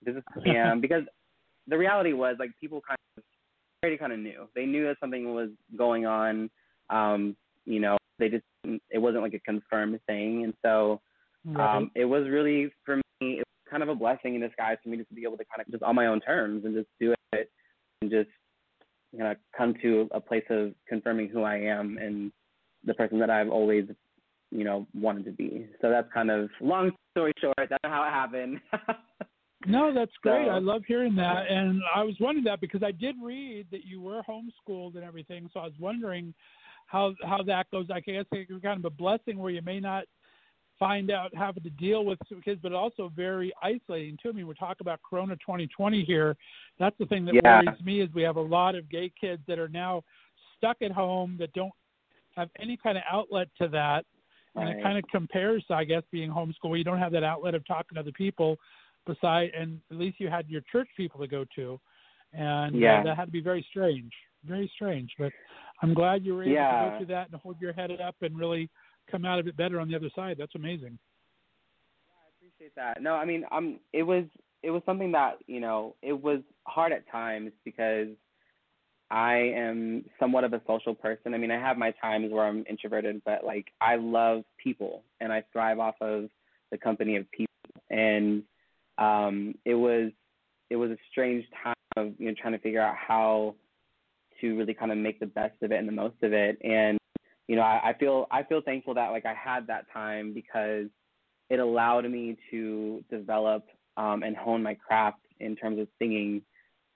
this 0.05 0.17
is 0.17 0.23
who 0.35 0.51
I 0.51 0.55
am 0.55 0.81
because 0.81 1.03
the 1.67 1.79
reality 1.79 2.13
was 2.13 2.37
like 2.39 2.51
people 2.61 2.81
kind 2.87 2.99
of 3.17 3.25
already 3.83 3.99
kind 3.99 4.13
of 4.13 4.19
knew. 4.19 4.49
They 4.55 4.67
knew 4.67 4.85
that 4.87 4.97
something 5.01 5.35
was 5.35 5.51
going 5.77 6.07
on. 6.07 6.51
Um, 6.91 7.37
you 7.65 7.81
know, 7.81 7.97
they 8.19 8.29
just 8.29 8.45
it 8.65 8.99
wasn't 8.99 9.23
like 9.23 9.35
a 9.35 9.41
confirmed 9.41 9.99
thing, 10.07 10.45
and 10.45 10.55
so 10.65 11.01
right. 11.45 11.77
um, 11.77 11.91
it 11.95 12.05
was 12.05 12.29
really 12.29 12.71
for 12.85 12.97
me 12.97 13.03
it 13.21 13.39
was 13.39 13.71
kind 13.71 13.83
of 13.83 13.89
a 13.89 13.95
blessing 13.95 14.35
in 14.35 14.41
disguise 14.41 14.77
for 14.83 14.89
me 14.89 14.97
just 14.97 15.09
to 15.09 15.15
be 15.15 15.23
able 15.23 15.39
to 15.39 15.45
kind 15.45 15.65
of 15.65 15.71
just 15.71 15.83
on 15.83 15.95
my 15.95 16.07
own 16.07 16.21
terms 16.21 16.65
and 16.65 16.75
just 16.75 16.89
do 16.99 17.15
it 17.33 17.51
and 18.03 18.11
just 18.11 18.31
you 19.13 19.21
know 19.21 19.35
come 19.57 19.75
to 19.83 20.09
a 20.13 20.21
place 20.21 20.45
of 20.51 20.73
confirming 20.89 21.29
who 21.29 21.43
I 21.43 21.57
am 21.57 21.99
and 21.99 22.33
the 22.85 22.95
person 22.95 23.19
that 23.21 23.31
I've 23.31 23.51
always 23.51 23.85
you 24.51 24.65
know 24.65 24.87
wanted 24.95 25.25
to 25.27 25.33
be. 25.33 25.67
So 25.81 25.91
that's 25.91 26.09
kind 26.13 26.31
of 26.31 26.51
long 26.61 26.93
story 27.13 27.33
short. 27.41 27.55
That's 27.59 27.85
how 27.85 28.05
it 28.05 28.11
happened. 28.11 28.61
No, 29.67 29.93
that's 29.93 30.13
great. 30.23 30.47
So, 30.47 30.53
I 30.53 30.59
love 30.59 30.83
hearing 30.87 31.15
that. 31.17 31.51
And 31.51 31.83
I 31.95 32.03
was 32.03 32.15
wondering 32.19 32.45
that 32.45 32.61
because 32.61 32.83
I 32.83 32.93
did 32.93 33.17
read 33.23 33.67
that 33.71 33.85
you 33.85 34.01
were 34.01 34.23
homeschooled 34.23 34.95
and 34.95 35.05
everything. 35.05 35.51
So 35.53 35.61
I 35.61 35.65
was 35.65 35.75
wondering 35.79 36.33
how 36.87 37.15
how 37.23 37.43
that 37.43 37.71
goes. 37.71 37.87
I 37.93 38.01
guess 38.01 38.25
it's 38.33 38.63
kind 38.63 38.79
of 38.79 38.85
a 38.85 38.91
blessing 38.91 39.39
where 39.39 39.51
you 39.51 39.61
may 39.63 39.79
not 39.79 40.05
find 40.79 41.11
out 41.11 41.31
having 41.37 41.63
to 41.63 41.71
deal 41.71 42.07
with 42.07 42.19
kids, 42.43 42.59
but 42.63 42.73
also 42.73 43.13
very 43.15 43.53
isolating 43.63 44.17
too. 44.21 44.31
I 44.31 44.33
mean, 44.33 44.47
we're 44.47 44.55
talking 44.55 44.81
about 44.81 45.01
Corona 45.09 45.37
2020 45.37 46.05
here. 46.05 46.37
That's 46.79 46.97
the 46.99 47.05
thing 47.05 47.27
that 47.27 47.35
yeah. 47.35 47.61
worries 47.63 47.85
me 47.85 48.01
is 48.01 48.09
we 48.15 48.23
have 48.23 48.37
a 48.37 48.41
lot 48.41 48.75
of 48.75 48.89
gay 48.89 49.13
kids 49.21 49.43
that 49.47 49.59
are 49.59 49.69
now 49.69 50.03
stuck 50.57 50.79
at 50.81 50.91
home 50.91 51.37
that 51.39 51.53
don't 51.53 51.73
have 52.35 52.49
any 52.59 52.79
kind 52.79 52.97
of 52.97 53.05
outlet 53.11 53.49
to 53.59 53.69
that. 53.69 54.07
And 54.57 54.69
it 54.69 54.83
kind 54.83 54.99
of 54.99 55.05
compares, 55.11 55.65
I 55.71 55.85
guess, 55.85 56.03
being 56.11 56.31
homeschooled. 56.31 56.77
You 56.77 56.85
don't 56.85 56.99
have 56.99 57.13
that 57.13 57.23
outlet 57.23 57.55
of 57.55 57.65
talking 57.67 57.95
to 57.95 58.01
other 58.01 58.13
people 58.13 58.59
beside 59.07 59.51
and 59.59 59.81
at 59.91 59.97
least 59.97 60.21
you 60.21 60.29
had 60.29 60.49
your 60.49 60.63
church 60.71 60.89
people 60.97 61.21
to 61.21 61.27
go 61.27 61.45
to 61.57 61.81
and 62.33 62.79
yeah. 62.79 63.01
uh, 63.01 63.05
that 63.05 63.17
had 63.17 63.25
to 63.27 63.31
be 63.31 63.41
very 63.41 63.65
strange 63.71 64.13
very 64.45 64.71
strange 64.75 65.11
but 65.19 65.33
i'm 65.83 65.95
glad 65.95 66.25
you 66.25 66.35
were 66.35 66.43
able 66.43 66.53
yeah. 66.53 66.85
to 66.85 66.91
go 66.91 66.99
through 66.99 67.07
that 67.07 67.29
and 67.31 67.41
hold 67.41 67.57
your 67.61 67.73
head 67.73 67.91
up 68.01 68.15
and 68.23 68.39
really 68.39 68.69
come 69.11 69.25
out 69.25 69.39
of 69.39 69.47
it 69.47 69.57
better 69.57 69.81
on 69.81 69.89
the 69.89 69.97
other 69.97 70.11
side 70.15 70.37
that's 70.39 70.55
amazing 70.55 70.99
yeah 72.07 72.15
i 72.25 72.29
appreciate 72.37 72.75
that 72.75 73.03
no 73.03 73.15
i 73.15 73.25
mean 73.25 73.45
um 73.51 73.79
it 73.93 74.03
was 74.03 74.25
it 74.63 74.71
was 74.71 74.83
something 74.85 75.13
that 75.13 75.37
you 75.47 75.61
know 75.61 75.95
it 76.03 76.13
was 76.13 76.41
hard 76.67 76.93
at 76.93 77.11
times 77.11 77.51
because 77.65 78.09
i 79.11 79.37
am 79.37 80.05
somewhat 80.19 80.45
of 80.45 80.53
a 80.53 80.61
social 80.67 80.95
person 80.95 81.35
i 81.35 81.39
mean 81.39 81.51
i 81.51 81.59
have 81.59 81.77
my 81.77 81.93
times 82.03 82.33
where 82.33 82.45
i'm 82.45 82.65
introverted 82.69 83.21
but 83.25 83.45
like 83.45 83.67
i 83.81 83.97
love 83.97 84.43
people 84.63 85.03
and 85.21 85.33
i 85.33 85.43
thrive 85.53 85.79
off 85.79 85.97
of 86.01 86.29
the 86.71 86.79
company 86.79 87.17
of 87.17 87.31
people 87.31 87.47
and 87.91 88.43
um, 88.99 89.55
it 89.65 89.75
was 89.75 90.13
it 90.69 90.77
was 90.77 90.91
a 90.91 90.97
strange 91.11 91.45
time 91.63 91.75
of 91.97 92.13
you 92.19 92.29
know 92.29 92.35
trying 92.41 92.53
to 92.53 92.59
figure 92.59 92.83
out 92.83 92.95
how 92.97 93.55
to 94.41 94.57
really 94.57 94.75
kind 94.75 94.93
of 94.93 94.99
make 94.99 95.21
the 95.21 95.27
best 95.27 95.55
of 95.63 95.73
it 95.73 95.79
and 95.79 95.89
the 95.89 95.93
most 95.93 96.17
of 96.23 96.33
it. 96.33 96.59
And 96.63 96.99
you 97.49 97.57
know, 97.57 97.63
I, 97.63 97.91
I 97.91 97.93
feel 97.99 98.27
I 98.31 98.43
feel 98.45 98.61
thankful 98.63 98.95
that 98.95 99.11
like 99.11 99.27
I 99.27 99.35
had 99.35 99.67
that 99.67 99.87
time 99.93 100.33
because 100.33 100.87
it 101.49 101.59
allowed 101.59 102.09
me 102.09 102.37
to 102.51 103.05
develop 103.11 103.65
um, 103.97 104.23
and 104.23 104.37
hone 104.37 104.63
my 104.63 104.75
craft 104.75 105.21
in 105.41 105.57
terms 105.57 105.81
of 105.81 105.89
singing 105.99 106.43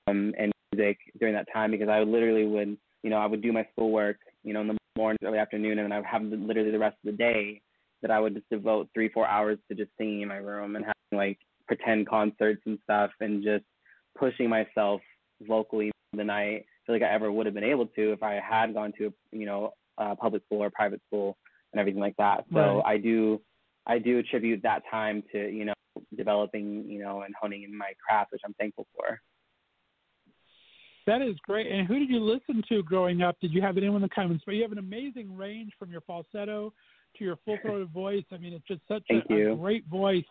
um, 0.06 0.32
and 0.38 0.52
music 0.74 0.98
during 1.18 1.34
that 1.34 1.46
time 1.52 1.70
because 1.70 1.88
I 1.88 2.00
literally 2.00 2.46
would 2.46 2.76
you 3.02 3.10
know 3.10 3.16
I 3.16 3.26
would 3.26 3.42
do 3.42 3.52
my 3.52 3.66
schoolwork 3.72 4.16
you 4.42 4.52
know 4.52 4.60
in 4.60 4.68
the 4.68 4.76
morning, 4.96 5.18
early 5.24 5.38
afternoon, 5.38 5.78
and 5.78 5.86
then 5.86 5.92
I 5.92 5.98
would 5.98 6.06
have 6.06 6.22
literally 6.22 6.70
the 6.70 6.78
rest 6.78 6.96
of 7.04 7.12
the 7.12 7.16
day 7.16 7.60
that 8.02 8.10
I 8.10 8.20
would 8.20 8.34
just 8.34 8.48
devote 8.50 8.88
three 8.94 9.08
four 9.08 9.26
hours 9.26 9.58
to 9.68 9.74
just 9.74 9.90
singing 9.98 10.22
in 10.22 10.28
my 10.28 10.36
room 10.36 10.76
and 10.76 10.84
having 10.84 11.26
like 11.26 11.38
pretend 11.66 12.08
concerts 12.08 12.62
and 12.66 12.78
stuff 12.84 13.10
and 13.20 13.42
just 13.42 13.64
pushing 14.18 14.48
myself 14.48 15.00
vocally 15.42 15.90
than 16.12 16.30
I 16.30 16.64
feel 16.86 16.94
like 16.94 17.02
I 17.02 17.12
ever 17.14 17.32
would 17.32 17.46
have 17.46 17.54
been 17.54 17.64
able 17.64 17.86
to 17.86 18.12
if 18.12 18.22
I 18.22 18.40
had 18.40 18.74
gone 18.74 18.92
to 18.98 19.12
you 19.32 19.46
know 19.46 19.72
a 19.98 20.14
public 20.16 20.44
school 20.46 20.62
or 20.62 20.70
private 20.70 21.00
school 21.06 21.36
and 21.72 21.80
everything 21.80 22.00
like 22.00 22.16
that. 22.18 22.44
So 22.52 22.58
right. 22.58 22.82
I 22.84 22.98
do 22.98 23.40
I 23.86 23.98
do 23.98 24.18
attribute 24.18 24.62
that 24.62 24.82
time 24.90 25.22
to 25.32 25.50
you 25.50 25.64
know 25.64 25.74
developing 26.16 26.84
you 26.88 27.02
know 27.02 27.22
and 27.22 27.34
honing 27.40 27.62
in 27.62 27.76
my 27.76 27.92
craft, 28.06 28.32
which 28.32 28.42
I'm 28.44 28.54
thankful 28.54 28.86
for. 28.94 29.20
That 31.06 31.20
is 31.20 31.36
great. 31.42 31.70
And 31.70 31.86
who 31.86 31.98
did 31.98 32.08
you 32.08 32.20
listen 32.20 32.62
to 32.68 32.82
growing 32.82 33.22
up? 33.22 33.36
Did 33.40 33.52
you 33.52 33.60
have 33.60 33.76
anyone 33.76 34.00
that 34.02 34.14
kind 34.14 34.30
of 34.30 34.40
You 34.46 34.62
have 34.62 34.72
an 34.72 34.78
amazing 34.78 35.36
range 35.36 35.72
from 35.78 35.90
your 35.90 36.00
falsetto 36.02 36.72
to 37.18 37.24
your 37.24 37.36
full 37.44 37.58
throated 37.62 37.90
voice. 37.90 38.24
I 38.32 38.38
mean, 38.38 38.54
it's 38.54 38.66
just 38.66 38.80
such 38.88 39.04
a, 39.10 39.52
a, 39.52 39.56
great 39.56 39.86
voice 39.86 40.24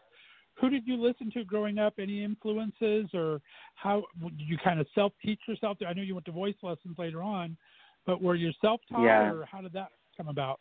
who 0.59 0.69
did 0.69 0.83
you 0.85 1.01
listen 1.01 1.31
to 1.31 1.43
growing 1.43 1.79
up? 1.79 1.95
Any 1.99 2.23
influences, 2.23 3.09
or 3.13 3.41
how 3.75 4.03
did 4.21 4.33
you 4.37 4.57
kind 4.63 4.79
of 4.79 4.87
self 4.93 5.13
teach 5.23 5.39
yourself? 5.47 5.77
I 5.87 5.93
know 5.93 6.01
you 6.01 6.13
went 6.13 6.25
to 6.25 6.31
voice 6.31 6.55
lessons 6.61 6.95
later 6.97 7.21
on, 7.21 7.57
but 8.05 8.21
were 8.21 8.35
you 8.35 8.51
self 8.61 8.81
taught, 8.89 9.03
yeah. 9.03 9.31
or 9.31 9.45
how 9.51 9.61
did 9.61 9.73
that 9.73 9.89
come 10.15 10.27
about? 10.27 10.59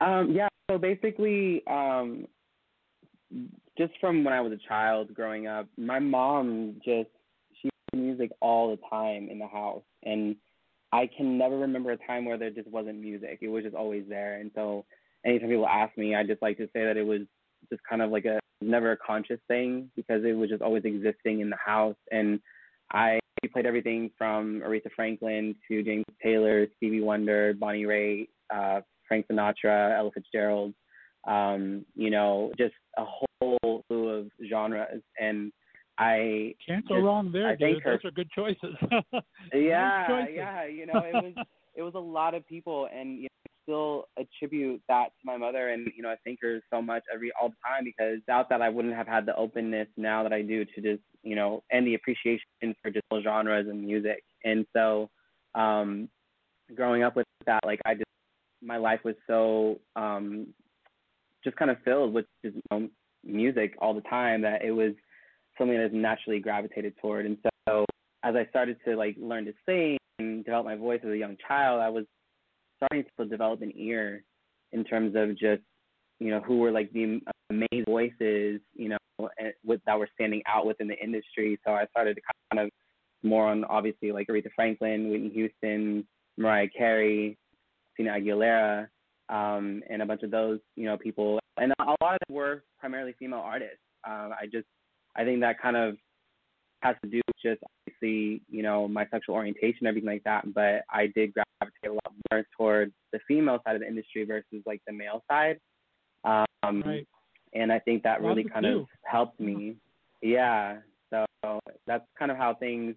Um, 0.00 0.32
yeah, 0.32 0.48
so 0.70 0.78
basically, 0.78 1.62
um, 1.66 2.26
just 3.76 3.92
from 4.00 4.22
when 4.22 4.32
I 4.32 4.40
was 4.40 4.52
a 4.52 4.68
child 4.68 5.12
growing 5.14 5.46
up, 5.46 5.66
my 5.76 5.98
mom 5.98 6.80
just 6.84 7.10
music 7.92 8.30
all 8.40 8.70
the 8.70 8.78
time 8.88 9.28
in 9.30 9.38
the 9.38 9.46
house, 9.46 9.82
and 10.04 10.36
I 10.92 11.08
can 11.16 11.38
never 11.38 11.58
remember 11.58 11.92
a 11.92 12.06
time 12.06 12.24
where 12.24 12.38
there 12.38 12.50
just 12.50 12.68
wasn't 12.68 13.00
music. 13.00 13.38
It 13.40 13.48
was 13.48 13.64
just 13.64 13.76
always 13.76 14.04
there, 14.08 14.40
and 14.40 14.50
so 14.54 14.84
anytime 15.24 15.48
people 15.48 15.66
ask 15.66 15.96
me, 15.96 16.14
I 16.14 16.24
just 16.24 16.42
like 16.42 16.58
to 16.58 16.66
say 16.66 16.84
that 16.84 16.96
it 16.96 17.06
was 17.06 17.20
just 17.70 17.82
kind 17.88 18.02
of 18.02 18.10
like 18.10 18.24
a 18.24 18.38
never 18.60 18.92
a 18.92 18.96
conscious 18.96 19.40
thing 19.48 19.90
because 19.96 20.24
it 20.24 20.36
was 20.36 20.48
just 20.48 20.62
always 20.62 20.84
existing 20.84 21.40
in 21.40 21.50
the 21.50 21.56
house 21.56 21.96
and 22.12 22.38
I 22.92 23.18
played 23.52 23.66
everything 23.66 24.10
from 24.16 24.60
Aretha 24.60 24.90
Franklin 24.94 25.54
to 25.68 25.82
James 25.82 26.04
Taylor, 26.22 26.66
Stevie 26.76 27.00
Wonder, 27.00 27.54
Bonnie 27.54 27.84
Raitt, 27.84 28.28
uh, 28.54 28.80
Frank 29.06 29.26
Sinatra, 29.30 29.96
Ella 29.96 30.10
Fitzgerald. 30.12 30.74
Um, 31.26 31.84
you 31.94 32.10
know, 32.10 32.52
just 32.58 32.74
a 32.98 33.04
whole 33.04 33.84
slew 33.86 34.08
of 34.08 34.26
genres, 34.48 35.02
and 35.20 35.52
I 35.98 36.54
can't 36.66 36.86
go 36.88 36.96
just, 36.96 37.04
wrong 37.04 37.30
there, 37.32 37.48
I 37.48 37.56
dude. 37.56 37.82
her. 37.82 37.92
Those 37.92 38.06
are 38.06 38.10
good 38.12 38.30
choices. 38.30 38.74
yeah, 39.54 40.06
choices. 40.06 40.34
yeah. 40.34 40.66
You 40.66 40.86
know, 40.86 41.00
it 41.00 41.14
was 41.14 41.46
it 41.76 41.82
was 41.82 41.94
a 41.94 42.00
lot 42.00 42.34
of 42.34 42.46
people, 42.46 42.88
and 42.94 43.18
you 43.18 43.22
know, 43.22 43.28
I 43.46 43.50
still 43.64 44.04
attribute 44.18 44.82
that 44.88 45.06
to 45.06 45.24
my 45.24 45.36
mother, 45.36 45.68
and 45.68 45.88
you 45.94 46.02
know, 46.02 46.10
I 46.10 46.16
thank 46.24 46.38
her 46.42 46.60
so 46.72 46.80
much 46.80 47.02
every 47.12 47.30
all 47.40 47.50
the 47.50 47.56
time 47.66 47.84
because 47.84 48.18
without 48.26 48.48
that, 48.48 48.62
I 48.62 48.68
wouldn't 48.68 48.94
have 48.94 49.06
had 49.06 49.26
the 49.26 49.36
openness 49.36 49.88
now 49.96 50.22
that 50.22 50.32
I 50.32 50.42
do 50.42 50.64
to 50.64 50.80
just 50.80 51.02
you 51.22 51.36
know, 51.36 51.62
and 51.70 51.86
the 51.86 51.94
appreciation 51.94 52.46
for 52.82 52.90
just 52.90 53.04
all 53.10 53.22
genres 53.22 53.68
and 53.68 53.84
music. 53.84 54.22
And 54.44 54.66
so, 54.74 55.08
um, 55.54 56.08
growing 56.74 57.02
up 57.02 57.16
with 57.16 57.26
that, 57.46 57.60
like 57.64 57.80
I 57.84 57.94
just 57.94 58.04
my 58.62 58.76
life 58.76 59.00
was 59.04 59.14
so 59.26 59.78
um, 59.96 60.48
just 61.44 61.56
kind 61.56 61.70
of 61.70 61.76
filled 61.84 62.14
with 62.14 62.26
just 62.44 62.56
you 62.56 62.62
know, 62.70 62.88
music 63.24 63.74
all 63.80 63.94
the 63.94 64.00
time 64.02 64.42
that 64.42 64.64
it 64.64 64.70
was 64.70 64.92
something 65.62 65.78
that 65.78 65.90
I 65.92 65.96
naturally 65.96 66.40
gravitated 66.40 66.94
toward. 67.00 67.26
And 67.26 67.38
so 67.68 67.84
as 68.24 68.34
I 68.34 68.46
started 68.50 68.76
to 68.84 68.96
like 68.96 69.16
learn 69.18 69.44
to 69.44 69.52
sing 69.66 69.96
and 70.18 70.44
develop 70.44 70.66
my 70.66 70.76
voice 70.76 71.00
as 71.04 71.10
a 71.10 71.16
young 71.16 71.36
child, 71.46 71.80
I 71.80 71.88
was 71.88 72.04
starting 72.76 73.04
to 73.18 73.26
develop 73.26 73.62
an 73.62 73.72
ear 73.76 74.24
in 74.72 74.84
terms 74.84 75.14
of 75.16 75.30
just 75.38 75.62
you 76.18 76.30
know 76.30 76.40
who 76.40 76.58
were 76.58 76.70
like 76.70 76.92
the 76.92 77.20
amazing 77.50 77.84
voices 77.86 78.60
you 78.74 78.88
know 78.88 78.96
with 79.64 79.80
that 79.86 79.98
were 79.98 80.08
standing 80.14 80.42
out 80.46 80.66
within 80.66 80.88
the 80.88 80.98
industry. 80.98 81.58
So 81.64 81.72
I 81.72 81.86
started 81.86 82.14
to 82.14 82.22
kind 82.52 82.66
of 82.66 82.70
more 83.22 83.46
on 83.46 83.64
obviously 83.64 84.10
like 84.10 84.26
Aretha 84.28 84.50
Franklin, 84.54 85.10
Whitney 85.10 85.30
Houston, 85.30 86.06
Mariah 86.36 86.68
Carey, 86.76 87.38
Christina 87.94 88.18
Aguilera, 88.18 88.88
um, 89.28 89.82
and 89.88 90.02
a 90.02 90.06
bunch 90.06 90.22
of 90.22 90.32
those 90.32 90.58
you 90.74 90.86
know 90.86 90.96
people, 90.96 91.38
and 91.56 91.72
a 91.78 91.84
lot 92.02 92.14
of 92.14 92.18
them 92.26 92.36
were 92.36 92.64
primarily 92.80 93.14
female 93.18 93.42
artists. 93.44 93.78
Um, 94.04 94.32
I 94.32 94.46
just 94.50 94.66
I 95.16 95.24
think 95.24 95.40
that 95.40 95.60
kind 95.60 95.76
of 95.76 95.96
has 96.82 96.96
to 97.04 97.10
do 97.10 97.20
with 97.26 97.36
just 97.42 97.62
obviously, 97.86 98.42
you 98.48 98.62
know, 98.62 98.88
my 98.88 99.06
sexual 99.10 99.34
orientation, 99.36 99.86
everything 99.86 100.08
like 100.08 100.24
that. 100.24 100.52
But 100.54 100.82
I 100.90 101.06
did 101.14 101.32
gravitate 101.32 101.90
a 101.90 101.92
lot 101.92 102.12
more 102.30 102.44
towards 102.56 102.92
the 103.12 103.20
female 103.28 103.60
side 103.64 103.76
of 103.76 103.82
the 103.82 103.88
industry 103.88 104.24
versus 104.24 104.62
like 104.66 104.80
the 104.86 104.92
male 104.92 105.22
side. 105.30 105.58
Um, 106.24 106.82
right. 106.84 107.06
And 107.54 107.70
I 107.72 107.78
think 107.78 108.02
that 108.02 108.22
really 108.22 108.44
kind 108.44 108.66
of 108.66 108.86
helped 109.04 109.38
me. 109.38 109.76
Yeah. 110.22 110.78
So 111.10 111.26
that's 111.86 112.04
kind 112.18 112.30
of 112.30 112.36
how 112.36 112.54
things, 112.54 112.94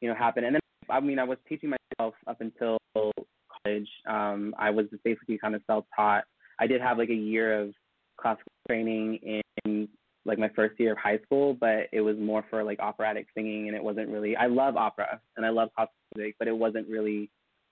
you 0.00 0.08
know, 0.08 0.14
happen. 0.14 0.44
And 0.44 0.56
then, 0.56 0.60
I 0.90 1.00
mean, 1.00 1.18
I 1.18 1.24
was 1.24 1.38
teaching 1.48 1.70
myself 1.70 2.14
up 2.26 2.40
until 2.40 2.78
college. 2.94 3.88
Um, 4.08 4.54
I 4.58 4.70
was 4.70 4.86
basically 5.04 5.38
kind 5.38 5.54
of 5.54 5.62
self-taught. 5.66 6.24
I 6.58 6.66
did 6.66 6.80
have 6.80 6.98
like 6.98 7.10
a 7.10 7.14
year 7.14 7.60
of 7.60 7.72
classical 8.20 8.52
training 8.68 9.44
in 9.64 9.88
like 10.24 10.38
my 10.38 10.48
first 10.50 10.78
year 10.78 10.92
of 10.92 10.98
high 10.98 11.18
school, 11.24 11.54
but 11.54 11.88
it 11.92 12.00
was 12.00 12.16
more 12.18 12.44
for 12.48 12.62
like 12.62 12.80
operatic 12.80 13.26
singing, 13.34 13.68
and 13.68 13.76
it 13.76 13.82
wasn't 13.82 14.08
really. 14.08 14.36
I 14.36 14.46
love 14.46 14.76
opera 14.76 15.20
and 15.36 15.44
I 15.44 15.50
love 15.50 15.70
classical 15.74 15.94
music, 16.16 16.36
but 16.38 16.48
it 16.48 16.56
wasn't 16.56 16.88
really 16.88 17.30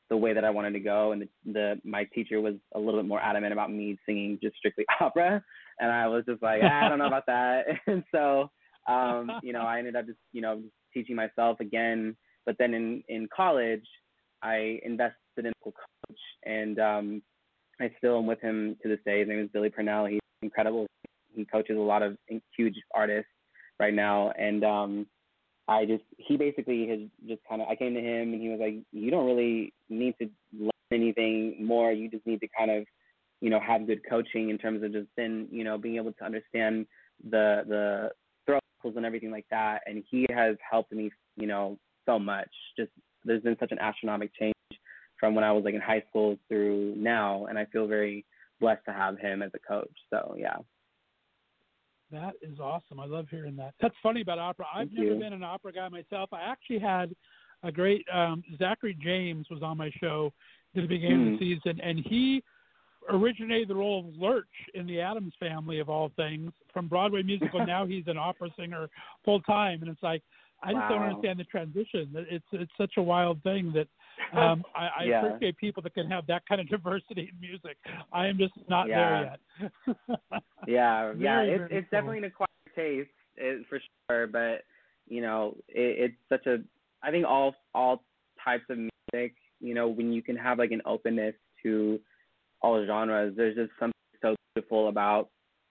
the 0.09 0.17
way 0.17 0.33
that 0.33 0.45
I 0.45 0.51
wanted 0.51 0.73
to 0.73 0.81
go. 0.81 1.13
And 1.13 1.23
the, 1.23 1.29
the 1.53 1.81
my 1.85 2.05
teacher 2.13 2.41
was 2.41 2.55
a 2.75 2.79
little 2.79 3.01
bit 3.01 3.09
more 3.09 3.21
adamant 3.21 3.53
about 3.53 3.73
me 3.73 3.97
singing 4.05 4.39
just 4.43 4.57
strictly 4.57 4.85
opera, 5.01 5.43
and 5.79 5.91
I 5.91 6.09
was 6.09 6.25
just 6.27 6.43
like, 6.43 6.61
ah, 6.65 6.87
I 6.87 6.89
don't 6.89 6.99
know 6.99 7.07
about 7.07 7.27
that. 7.27 7.67
And 7.87 8.05
so, 8.13 8.51
um, 8.89 9.31
you 9.43 9.53
know, 9.53 9.63
I 9.63 9.79
ended 9.79 9.97
up 9.97 10.07
just 10.07 10.19
you 10.33 10.43
know 10.43 10.63
teaching 10.93 11.17
myself 11.17 11.61
again. 11.61 12.17
But 12.47 12.57
then 12.59 12.75
in 12.75 13.05
in 13.09 13.29
college, 13.35 13.87
I 14.43 14.81
invested 14.83 15.15
in 15.39 15.47
a 15.47 15.65
coach, 15.65 16.19
and 16.45 16.79
um, 16.81 17.23
I 17.81 17.93
still 17.99 18.19
am 18.19 18.27
with 18.27 18.41
him 18.41 18.77
to 18.83 18.89
this 18.89 18.99
day. 19.07 19.21
His 19.21 19.29
name 19.29 19.41
is 19.41 19.51
Billy 19.53 19.71
Purnell. 19.71 20.07
He's 20.07 20.21
incredible. 20.43 20.87
He 21.35 21.45
coaches 21.45 21.77
a 21.77 21.81
lot 21.81 22.03
of 22.03 22.17
huge 22.57 22.77
artists 22.95 23.31
right 23.79 23.95
now, 23.95 24.33
and 24.39 24.65
um, 24.65 25.07
I 25.71 25.85
just 25.85 26.03
he 26.17 26.37
basically 26.37 26.89
has 26.89 26.99
just 27.29 27.41
kind 27.49 27.63
of 27.63 27.69
I 27.69 27.77
came 27.77 27.95
to 27.95 28.01
him 28.01 28.33
and 28.33 28.43
he 28.43 28.49
was 28.49 28.59
like, 28.61 28.75
you 28.93 29.11
don't 29.11 29.27
really 29.27 29.73
need 29.89 30.15
to 30.21 30.29
learn 30.53 30.71
anything 30.93 31.65
more. 31.65 31.93
You 31.93 32.11
just 32.11 32.27
need 32.27 32.41
to 32.41 32.49
kind 32.57 32.73
of 32.73 32.85
you 33.41 33.51
know 33.51 33.61
have 33.61 33.87
good 33.87 34.01
coaching 34.09 34.51
in 34.51 34.59
terms 34.59 34.83
of 34.83 34.93
just 34.93 35.07
then 35.17 35.47
you 35.51 35.63
know 35.63 35.79
being 35.79 35.97
able 35.97 36.13
to 36.13 36.25
understand 36.25 36.87
the 37.31 37.63
the 37.69 38.11
throws 38.47 38.97
and 38.97 39.07
everything 39.07 39.31
like 39.31 39.47
that. 39.51 39.83
And 39.87 40.03
he 40.11 40.27
has 40.35 40.57
helped 40.69 40.93
me 40.93 41.11
you 41.37 41.47
know 41.47 41.79
so 42.05 42.19
much. 42.19 42.51
Just 42.77 42.91
there's 43.25 43.43
been 43.43 43.57
such 43.61 43.71
an 43.71 43.79
astronomical 43.79 44.35
change 44.39 44.55
from 45.21 45.37
when 45.37 45.45
I 45.45 45.53
was 45.53 45.65
like 45.65 45.75
in 45.75 45.81
high 45.81 46.03
school 46.09 46.37
through 46.49 46.95
now, 46.97 47.47
and 47.47 47.57
I 47.57 47.67
feel 47.67 47.87
very 47.87 48.25
blessed 48.61 48.85
to 48.87 48.93
have 48.93 49.19
him 49.19 49.41
as 49.41 49.53
a 49.55 49.59
coach. 49.61 49.95
So 50.11 50.35
yeah. 50.37 50.57
That 52.13 52.35
is 52.43 52.59
awesome. 52.59 52.99
I 52.99 53.07
love 53.07 53.27
hearing 53.31 53.57
that. 53.57 53.75
That's 53.81 53.95
funny 54.03 54.23
about 54.23 54.39
opera. 54.39 54.67
I've 54.75 54.89
Thank 54.89 54.99
never 54.99 55.15
you. 55.15 55.21
been 55.21 55.33
an 55.33 55.45
opera 55.45 55.73
guy 55.73 55.89
myself. 55.89 56.31
I 56.33 56.41
actually 56.41 56.81
had 56.81 57.15
a 57.63 57.71
great 57.71 58.07
um 58.13 58.43
Zachary 58.59 58.97
James 59.03 59.47
was 59.51 59.63
on 59.63 59.77
my 59.77 59.91
show 60.01 60.33
at 60.75 60.83
the 60.83 60.89
beginning 60.89 61.35
of 61.35 61.39
the 61.39 61.57
season 61.57 61.81
and 61.81 62.01
he 62.07 62.43
originated 63.11 63.69
the 63.69 63.75
role 63.75 64.09
of 64.09 64.17
Lurch 64.17 64.47
in 64.75 64.87
the 64.87 65.01
Addams 65.01 65.35
family 65.39 65.79
of 65.79 65.89
all 65.89 66.11
things 66.17 66.53
from 66.73 66.87
Broadway 66.89 67.23
musical. 67.23 67.65
now 67.67 67.87
he's 67.87 68.05
an 68.07 68.19
opera 68.19 68.49
singer 68.59 68.89
full 69.25 69.41
time 69.43 69.83
and 69.83 69.91
it's 69.91 70.03
like 70.03 70.23
I 70.63 70.73
just 70.73 70.89
don't 70.89 71.03
understand 71.03 71.39
the 71.39 71.45
transition. 71.45 72.11
It's 72.15 72.45
it's 72.53 72.73
such 72.77 72.95
a 72.97 73.03
wild 73.03 73.43
thing 73.43 73.73
that 73.75 73.89
um 74.33 74.65
I, 74.75 74.89
I 74.99 75.05
Yeah. 75.05 75.27
appreciate 75.27 75.57
people 75.57 75.83
that 75.83 75.95
can 75.95 76.11
have 76.11 76.27
that 76.27 76.43
kind 76.47 76.61
of 76.61 76.69
diversity 76.69 77.31
in 77.33 77.41
music. 77.41 77.77
I 78.13 78.27
am 78.27 78.39
just 78.39 78.55
not 78.69 78.89
Yeah. 78.89 78.97
there 78.97 79.23
yet. 79.61 79.71
Yeah, 80.67 81.13
yeah, 81.17 81.43
Very, 81.43 81.51
it's 81.51 81.59
very 81.59 81.77
it's 81.79 81.91
cool. 81.91 81.99
definitely 81.99 82.19
an 82.19 82.25
acquired 82.25 82.49
taste 82.77 83.11
it, 83.37 83.67
for 83.69 83.81
sure. 84.09 84.27
But 84.27 84.65
you 85.09 85.21
know, 85.21 85.57
it, 85.69 86.11
it's 86.11 86.15
such 86.29 86.47
a. 86.47 86.59
I 87.03 87.11
think 87.11 87.27
all 87.27 87.55
all 87.75 88.03
types 88.45 88.65
of 88.69 88.79
music, 88.79 89.35
you 89.61 89.75
know, 89.75 89.89
when 89.89 90.13
you 90.13 90.23
can 90.23 90.37
have 90.37 90.59
like 90.59 90.71
an 90.73 90.83
openness 90.85 91.35
to 91.63 91.99
all 92.63 92.85
genres, 92.87 93.35
there's 93.37 93.57
just 93.57 93.71
something 93.79 93.93
so 94.23 94.35
beautiful 94.55 94.89
about 94.89 95.31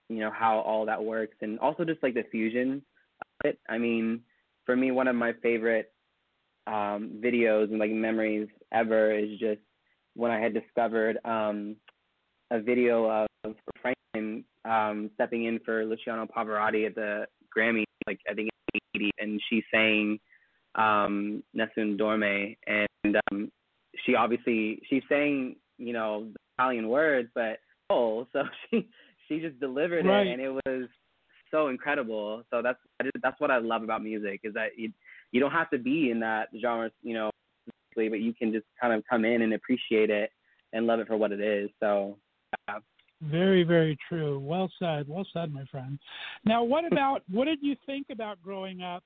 you 0.09 0.19
know 0.19 0.31
how 0.31 0.59
all 0.59 0.85
that 0.85 1.03
works, 1.03 1.37
and 1.41 1.59
also 1.59 1.83
just 1.85 2.01
like 2.03 2.15
the 2.15 2.23
fusion 2.31 2.81
of 3.21 3.51
it. 3.51 3.59
I 3.69 3.77
mean, 3.77 4.21
for 4.65 4.75
me, 4.75 4.91
one 4.91 5.07
of 5.07 5.15
my 5.15 5.33
favorite 5.41 5.91
um, 6.69 7.19
videos 7.23 7.69
and 7.69 7.79
like 7.79 7.91
memories 7.91 8.47
ever 8.71 9.17
is 9.17 9.31
just 9.39 9.59
when 10.15 10.31
I 10.31 10.39
had 10.39 10.53
discovered 10.53 11.17
um, 11.25 11.75
a 12.51 12.59
video 12.59 13.27
of 13.43 13.55
Franklin 13.81 14.43
um, 14.65 15.09
stepping 15.15 15.45
in 15.45 15.59
for 15.65 15.85
Luciano 15.85 16.25
Pavarotti 16.27 16.85
at 16.85 16.95
the 16.95 17.25
Grammy, 17.55 17.83
like 18.07 18.19
I 18.29 18.33
think 18.33 18.49
in 18.73 18.79
'80, 18.95 19.11
and 19.19 19.41
she 19.49 19.63
sang 19.73 20.19
um, 20.75 21.43
Nessun 21.53 21.97
Dorme, 21.97 22.55
and 22.67 23.17
um, 23.31 23.51
she 24.05 24.15
obviously 24.15 24.81
she's 24.89 25.03
saying 25.09 25.55
you 25.77 25.93
know 25.93 26.25
the 26.25 26.39
Italian 26.57 26.89
words, 26.89 27.29
but 27.33 27.59
oh, 27.89 28.27
so 28.33 28.43
she 28.69 28.87
she 29.27 29.39
just 29.39 29.59
delivered 29.59 30.05
Right. 30.05 30.27
it, 30.27 30.33
and 30.33 30.41
it 30.41 30.51
was 30.51 30.87
so 31.51 31.69
incredible. 31.69 32.43
So 32.51 32.61
that's 32.61 32.79
that's 33.23 33.39
what 33.39 33.51
I 33.51 33.57
love 33.57 33.83
about 33.83 34.03
music 34.03 34.41
is 34.43 34.53
that 34.53 34.77
you 34.77 34.91
you 35.31 35.39
don't 35.39 35.51
have 35.51 35.69
to 35.71 35.77
be 35.77 36.11
in 36.11 36.19
that 36.21 36.49
genre, 36.61 36.91
you 37.01 37.13
know, 37.13 37.31
but 37.95 38.21
you 38.21 38.33
can 38.33 38.53
just 38.53 38.65
kind 38.79 38.93
of 38.93 39.03
come 39.09 39.25
in 39.25 39.41
and 39.41 39.53
appreciate 39.53 40.09
it 40.09 40.31
and 40.73 40.87
love 40.87 40.99
it 40.99 41.07
for 41.07 41.17
what 41.17 41.31
it 41.31 41.41
is. 41.41 41.69
So 41.79 42.17
yeah. 42.67 42.79
Very, 43.21 43.63
very 43.63 43.97
true. 44.07 44.39
Well 44.39 44.71
said. 44.79 45.07
Well 45.07 45.27
said, 45.33 45.53
my 45.53 45.65
friend. 45.65 45.99
Now, 46.45 46.63
what 46.63 46.85
about 46.91 47.23
what 47.29 47.45
did 47.45 47.59
you 47.61 47.75
think 47.85 48.07
about 48.11 48.41
growing 48.41 48.81
up? 48.81 49.03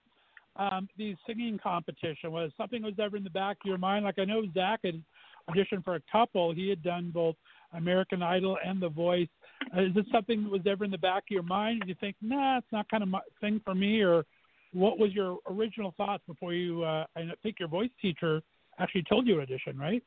Um, 0.55 0.87
these 0.97 1.15
singing 1.25 1.59
competition 1.61 2.31
was 2.31 2.51
something 2.57 2.83
that 2.83 2.87
was 2.87 2.99
ever 2.99 3.17
in 3.17 3.23
the 3.23 3.29
back 3.31 3.57
of 3.63 3.67
your 3.67 3.79
mind? 3.79 4.05
Like 4.05 4.19
I 4.19 4.25
know 4.25 4.43
Zach 4.53 4.81
had 4.83 5.01
auditioned 5.49 5.83
for 5.83 5.95
a 5.95 6.01
couple. 6.11 6.53
He 6.53 6.69
had 6.69 6.83
done 6.83 7.09
both 7.11 7.35
American 7.73 8.21
Idol 8.21 8.57
and 8.63 8.79
The 8.79 8.89
Voice. 8.89 9.27
Uh, 9.75 9.81
is 9.81 9.95
this 9.95 10.05
something 10.11 10.43
that 10.43 10.51
was 10.51 10.61
ever 10.67 10.85
in 10.85 10.91
the 10.91 10.97
back 10.97 11.23
of 11.23 11.31
your 11.31 11.43
mind? 11.43 11.81
Did 11.81 11.89
you 11.89 11.95
think, 11.99 12.15
nah, 12.21 12.59
it's 12.59 12.67
not 12.71 12.87
kind 12.89 13.01
of 13.01 13.09
my 13.09 13.21
thing 13.41 13.61
for 13.65 13.73
me, 13.73 14.01
or 14.01 14.25
what 14.73 14.99
was 14.99 15.13
your 15.13 15.37
original 15.49 15.93
thoughts 15.97 16.23
before 16.27 16.53
you? 16.53 16.83
Uh, 16.83 17.05
I 17.15 17.31
think 17.41 17.57
your 17.59 17.69
voice 17.69 17.89
teacher 18.01 18.41
actually 18.79 19.03
told 19.07 19.27
you 19.27 19.39
audition, 19.41 19.77
right? 19.77 20.03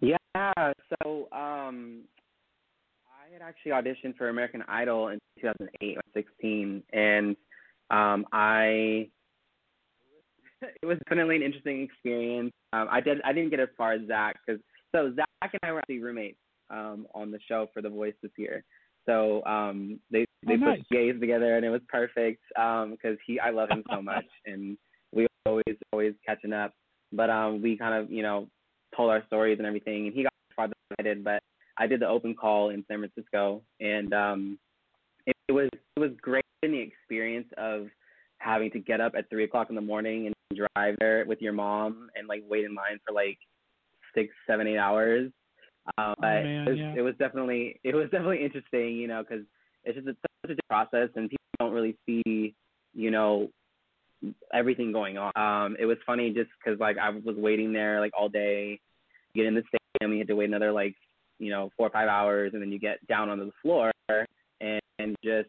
Yeah, 0.00 0.16
so 0.54 1.28
um 1.32 2.02
I 3.08 3.32
had 3.32 3.42
actually 3.42 3.72
auditioned 3.72 4.16
for 4.16 4.28
American 4.28 4.62
Idol 4.68 5.08
in 5.08 5.18
2008 5.40 5.96
or 5.96 6.02
16 6.14 6.82
and 6.92 7.36
um 7.90 8.26
I 8.32 9.08
it 10.82 10.86
was 10.86 10.98
definitely 11.08 11.36
an 11.36 11.42
interesting 11.42 11.82
experience. 11.82 12.52
Um 12.72 12.88
I 12.90 13.00
did 13.00 13.18
I 13.24 13.32
didn't 13.32 13.50
get 13.50 13.60
as 13.60 13.68
far 13.76 13.92
as 13.92 14.06
Zach 14.06 14.36
cuz 14.46 14.60
so 14.94 15.12
Zach 15.14 15.26
and 15.42 15.60
I 15.62 15.72
were 15.72 15.78
actually 15.78 16.00
roommates 16.00 16.38
um 16.70 17.06
on 17.14 17.30
the 17.30 17.40
show 17.48 17.68
for 17.72 17.82
The 17.82 17.90
Voice 17.90 18.14
this 18.22 18.32
year. 18.36 18.64
So 19.06 19.44
um 19.44 20.00
they 20.10 20.26
they 20.46 20.54
Oh, 20.54 20.56
nice. 20.56 20.78
put 20.78 20.88
gays 20.90 21.18
together 21.20 21.56
and 21.56 21.64
it 21.64 21.70
was 21.70 21.80
perfect 21.88 22.42
um 22.58 22.96
cuz 23.00 23.16
he 23.26 23.38
I 23.40 23.50
love 23.50 23.70
him 23.70 23.84
so 23.90 24.02
much 24.02 24.26
and 24.46 24.76
we 25.12 25.26
always 25.46 25.76
always 25.92 26.14
catching 26.24 26.52
up. 26.52 26.72
But 27.12 27.30
um, 27.30 27.62
we 27.62 27.76
kind 27.76 27.94
of 27.94 28.10
you 28.10 28.22
know 28.22 28.48
told 28.94 29.10
our 29.10 29.24
stories 29.26 29.58
and 29.58 29.66
everything, 29.66 30.06
and 30.06 30.14
he 30.14 30.24
got 30.24 30.32
farther 30.54 30.74
than 30.90 30.96
I 30.98 31.02
did. 31.14 31.24
But 31.24 31.42
I 31.78 31.86
did 31.86 32.00
the 32.00 32.08
open 32.08 32.34
call 32.34 32.70
in 32.70 32.84
San 32.88 32.98
Francisco, 32.98 33.62
and 33.80 34.12
um, 34.12 34.58
it, 35.26 35.36
it 35.48 35.52
was 35.52 35.68
it 35.72 36.00
was 36.00 36.10
great 36.20 36.44
in 36.62 36.72
the 36.72 36.78
experience 36.78 37.48
of 37.56 37.86
having 38.38 38.70
to 38.72 38.78
get 38.78 39.00
up 39.00 39.14
at 39.16 39.28
three 39.30 39.44
o'clock 39.44 39.68
in 39.70 39.74
the 39.74 39.80
morning 39.80 40.26
and 40.26 40.34
drive 40.54 40.96
there 41.00 41.24
with 41.26 41.40
your 41.40 41.52
mom 41.52 42.08
and 42.16 42.28
like 42.28 42.42
wait 42.48 42.64
in 42.64 42.74
line 42.74 42.98
for 43.06 43.14
like 43.14 43.38
six, 44.14 44.34
seven, 44.46 44.66
eight 44.66 44.78
hours. 44.78 45.30
Um, 45.98 46.14
Oh, 46.18 46.20
man, 46.20 46.46
it, 46.46 46.70
was, 46.70 46.78
yeah. 46.78 46.94
it 46.96 47.02
was 47.02 47.14
definitely 47.18 47.80
it 47.84 47.94
was 47.94 48.04
definitely 48.10 48.44
interesting, 48.44 48.96
you 48.96 49.08
know, 49.08 49.22
because 49.22 49.44
it's 49.84 49.96
just 49.96 50.08
a, 50.08 50.16
such 50.46 50.58
a 50.58 50.68
process 50.68 51.08
and 51.14 51.30
people 51.30 51.44
don't 51.60 51.72
really 51.72 51.96
see, 52.06 52.54
you 52.94 53.10
know, 53.10 53.48
everything 54.52 54.92
going 54.92 55.18
on. 55.18 55.32
Um, 55.36 55.76
it 55.78 55.86
was 55.86 55.98
funny 56.06 56.30
just 56.30 56.50
because 56.58 56.80
like 56.80 56.96
I 56.98 57.10
was 57.10 57.36
waiting 57.36 57.72
there 57.72 58.00
like 58.00 58.12
all 58.18 58.28
day, 58.28 58.80
get 59.34 59.46
in 59.46 59.54
the 59.54 59.62
stadium, 59.62 60.12
you 60.12 60.18
had 60.18 60.28
to 60.28 60.36
wait 60.36 60.48
another 60.48 60.72
like 60.72 60.94
you 61.38 61.50
know 61.50 61.70
four 61.76 61.86
or 61.88 61.90
five 61.90 62.08
hours, 62.08 62.52
and 62.52 62.62
then 62.62 62.72
you 62.72 62.78
get 62.78 63.04
down 63.06 63.28
onto 63.28 63.46
the 63.46 63.52
floor 63.62 63.92
and, 64.60 64.80
and 64.98 65.16
just 65.22 65.48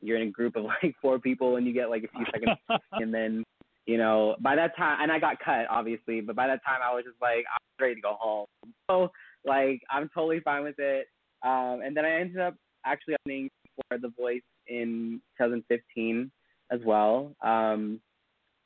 you're 0.00 0.20
in 0.20 0.28
a 0.28 0.30
group 0.30 0.56
of 0.56 0.64
like 0.82 0.94
four 1.00 1.18
people 1.18 1.56
and 1.56 1.66
you 1.66 1.72
get 1.72 1.90
like 1.90 2.04
a 2.04 2.16
few 2.16 2.26
seconds 2.32 2.58
and 2.92 3.12
then 3.12 3.44
you 3.86 3.98
know 3.98 4.36
by 4.40 4.54
that 4.54 4.76
time 4.76 4.98
and 5.02 5.10
i 5.10 5.18
got 5.18 5.38
cut 5.40 5.66
obviously 5.70 6.20
but 6.20 6.36
by 6.36 6.46
that 6.46 6.64
time 6.64 6.80
i 6.84 6.94
was 6.94 7.04
just 7.04 7.20
like 7.20 7.44
i'm 7.52 7.58
ready 7.80 7.94
to 7.94 8.00
go 8.00 8.16
home 8.18 8.46
so 8.90 9.10
like 9.44 9.80
i'm 9.90 10.08
totally 10.14 10.40
fine 10.40 10.64
with 10.64 10.78
it. 10.78 11.06
Um 11.44 11.80
and 11.84 11.96
then 11.96 12.04
i 12.04 12.20
ended 12.20 12.40
up 12.40 12.54
actually 12.84 13.16
auditioning 13.26 13.48
for 13.88 13.98
the 13.98 14.12
voice 14.18 14.42
in 14.66 15.20
2015 15.38 16.30
as 16.70 16.80
well. 16.84 17.34
Um 17.42 18.00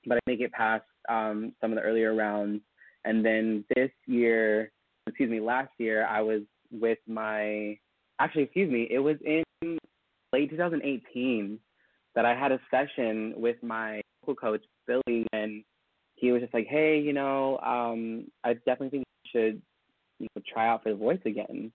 but 0.06 0.16
i 0.16 0.20
make 0.26 0.40
it 0.40 0.52
past 0.52 0.84
um 1.08 1.52
some 1.60 1.72
of 1.72 1.76
the 1.76 1.82
earlier 1.82 2.14
rounds. 2.14 2.62
And 3.04 3.24
then 3.24 3.64
this 3.74 3.90
year 4.06 4.70
excuse 5.06 5.30
me 5.30 5.40
last 5.40 5.70
year 5.78 6.06
i 6.06 6.20
was 6.20 6.42
with 6.70 6.98
my 7.08 7.76
actually 8.20 8.44
excuse 8.44 8.70
me 8.70 8.86
it 8.90 9.00
was 9.00 9.16
in 9.24 9.42
late 10.32 10.50
2018 10.50 11.58
that 12.14 12.24
I 12.24 12.34
had 12.34 12.52
a 12.52 12.60
session 12.70 13.34
with 13.36 13.56
my 13.62 14.00
vocal 14.24 14.34
coach 14.34 14.64
Billy, 14.86 15.26
and 15.32 15.64
he 16.16 16.32
was 16.32 16.42
just 16.42 16.54
like, 16.54 16.66
"Hey, 16.66 16.98
you 16.98 17.12
know, 17.12 17.58
um, 17.58 18.30
I 18.44 18.54
definitely 18.54 18.90
think 18.90 19.04
you 19.24 19.30
should 19.30 19.62
you 20.22 20.28
know, 20.34 20.42
try 20.52 20.68
out 20.68 20.82
for 20.82 20.90
the 20.90 20.96
voice 20.96 21.20
again." 21.26 21.72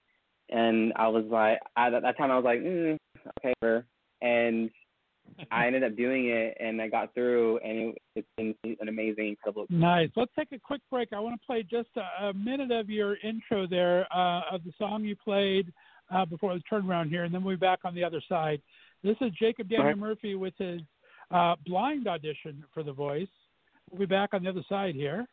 And 0.49 0.94
I 0.95 1.07
was 1.10 1.26
like, 1.30 1.60
at 1.78 1.90
that 1.91 2.18
time, 2.18 2.32
I 2.32 2.36
was 2.36 2.45
like, 2.45 2.61
mm, 2.61 2.98
"Okay," 3.40 3.53
whatever." 3.60 3.86
and 4.22 4.69
I 5.52 5.68
ended 5.68 5.84
up 5.84 5.95
doing 5.95 6.30
it, 6.30 6.57
and 6.60 6.82
I 6.82 6.88
got 6.88 7.14
through, 7.14 7.60
and 7.60 7.78
it, 7.78 7.98
it's 8.15 8.28
been 8.38 8.56
an 8.64 8.88
amazing, 8.88 9.30
incredible. 9.30 9.64
Experience. 9.64 9.82
Nice. 9.82 10.10
Let's 10.15 10.32
take 10.38 10.52
a 10.52 10.60
quick 10.60 10.82
break. 10.90 11.10
I 11.14 11.19
want 11.19 11.40
to 11.40 11.45
play 11.45 11.64
just 11.64 11.90
a, 11.98 12.28
a 12.28 12.34
minute 12.34 12.72
of 12.72 12.90
your 12.90 13.18
intro 13.24 13.68
there 13.68 14.07
uh, 14.14 14.41
of 14.52 14.64
the 14.64 14.72
song 14.78 15.03
you 15.03 15.15
played 15.15 15.72
uh, 16.11 16.26
before 16.26 16.53
the 16.53 16.61
turnaround 16.72 17.10
here, 17.10 17.24
and 17.24 17.34
then 17.34 17.44
we'll 17.44 17.56
be 17.56 17.60
back 17.60 17.80
on 17.84 17.94
the 17.94 18.03
other 18.03 18.22
side. 18.28 18.61
This 19.03 19.18
is 19.22 19.32
Jacob 19.40 19.69
Daniel 19.69 19.88
Alright. 19.88 19.98
Murphy 19.98 20.36
with 20.36 20.53
his 20.57 20.82
uh, 21.32 21.56
blind 21.65 22.07
audition 22.07 22.64
for 22.74 22.84
The 22.84 22.94
Voice. 22.94 23.28
We'll 23.91 23.99
be 23.99 24.06
back 24.06 24.34
on 24.34 24.44
the 24.44 24.49
other 24.49 24.64
side 24.68 24.95
here. 24.95 25.28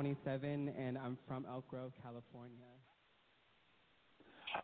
27 0.00 0.72
and 0.78 0.96
I'm 0.96 1.18
from 1.28 1.44
Elk 1.46 1.68
Grove, 1.68 1.92
California. 2.02 2.56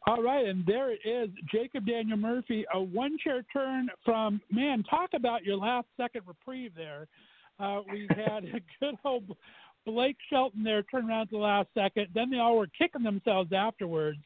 All 0.06 0.22
right, 0.22 0.46
and 0.46 0.64
there 0.64 0.92
it 0.92 1.00
is, 1.04 1.28
Jacob 1.52 1.86
Daniel 1.86 2.16
Murphy, 2.16 2.64
a 2.72 2.80
one-chair 2.80 3.44
turn 3.52 3.88
from 4.02 4.40
man. 4.50 4.82
Talk 4.84 5.10
about 5.14 5.44
your 5.44 5.58
last 5.58 5.88
second 5.98 6.22
reprieve 6.26 6.72
there. 6.74 7.06
Uh, 7.60 7.82
we 7.92 8.08
had 8.16 8.44
a 8.44 8.60
good 8.80 8.94
old 9.04 9.36
Blake 9.84 10.16
Shelton 10.30 10.64
there 10.64 10.82
turn 10.84 11.10
around 11.10 11.26
to 11.26 11.32
the 11.32 11.38
last 11.38 11.68
second. 11.74 12.06
Then 12.14 12.30
they 12.30 12.38
all 12.38 12.56
were 12.56 12.68
kicking 12.68 13.02
themselves 13.02 13.52
afterwards. 13.52 14.20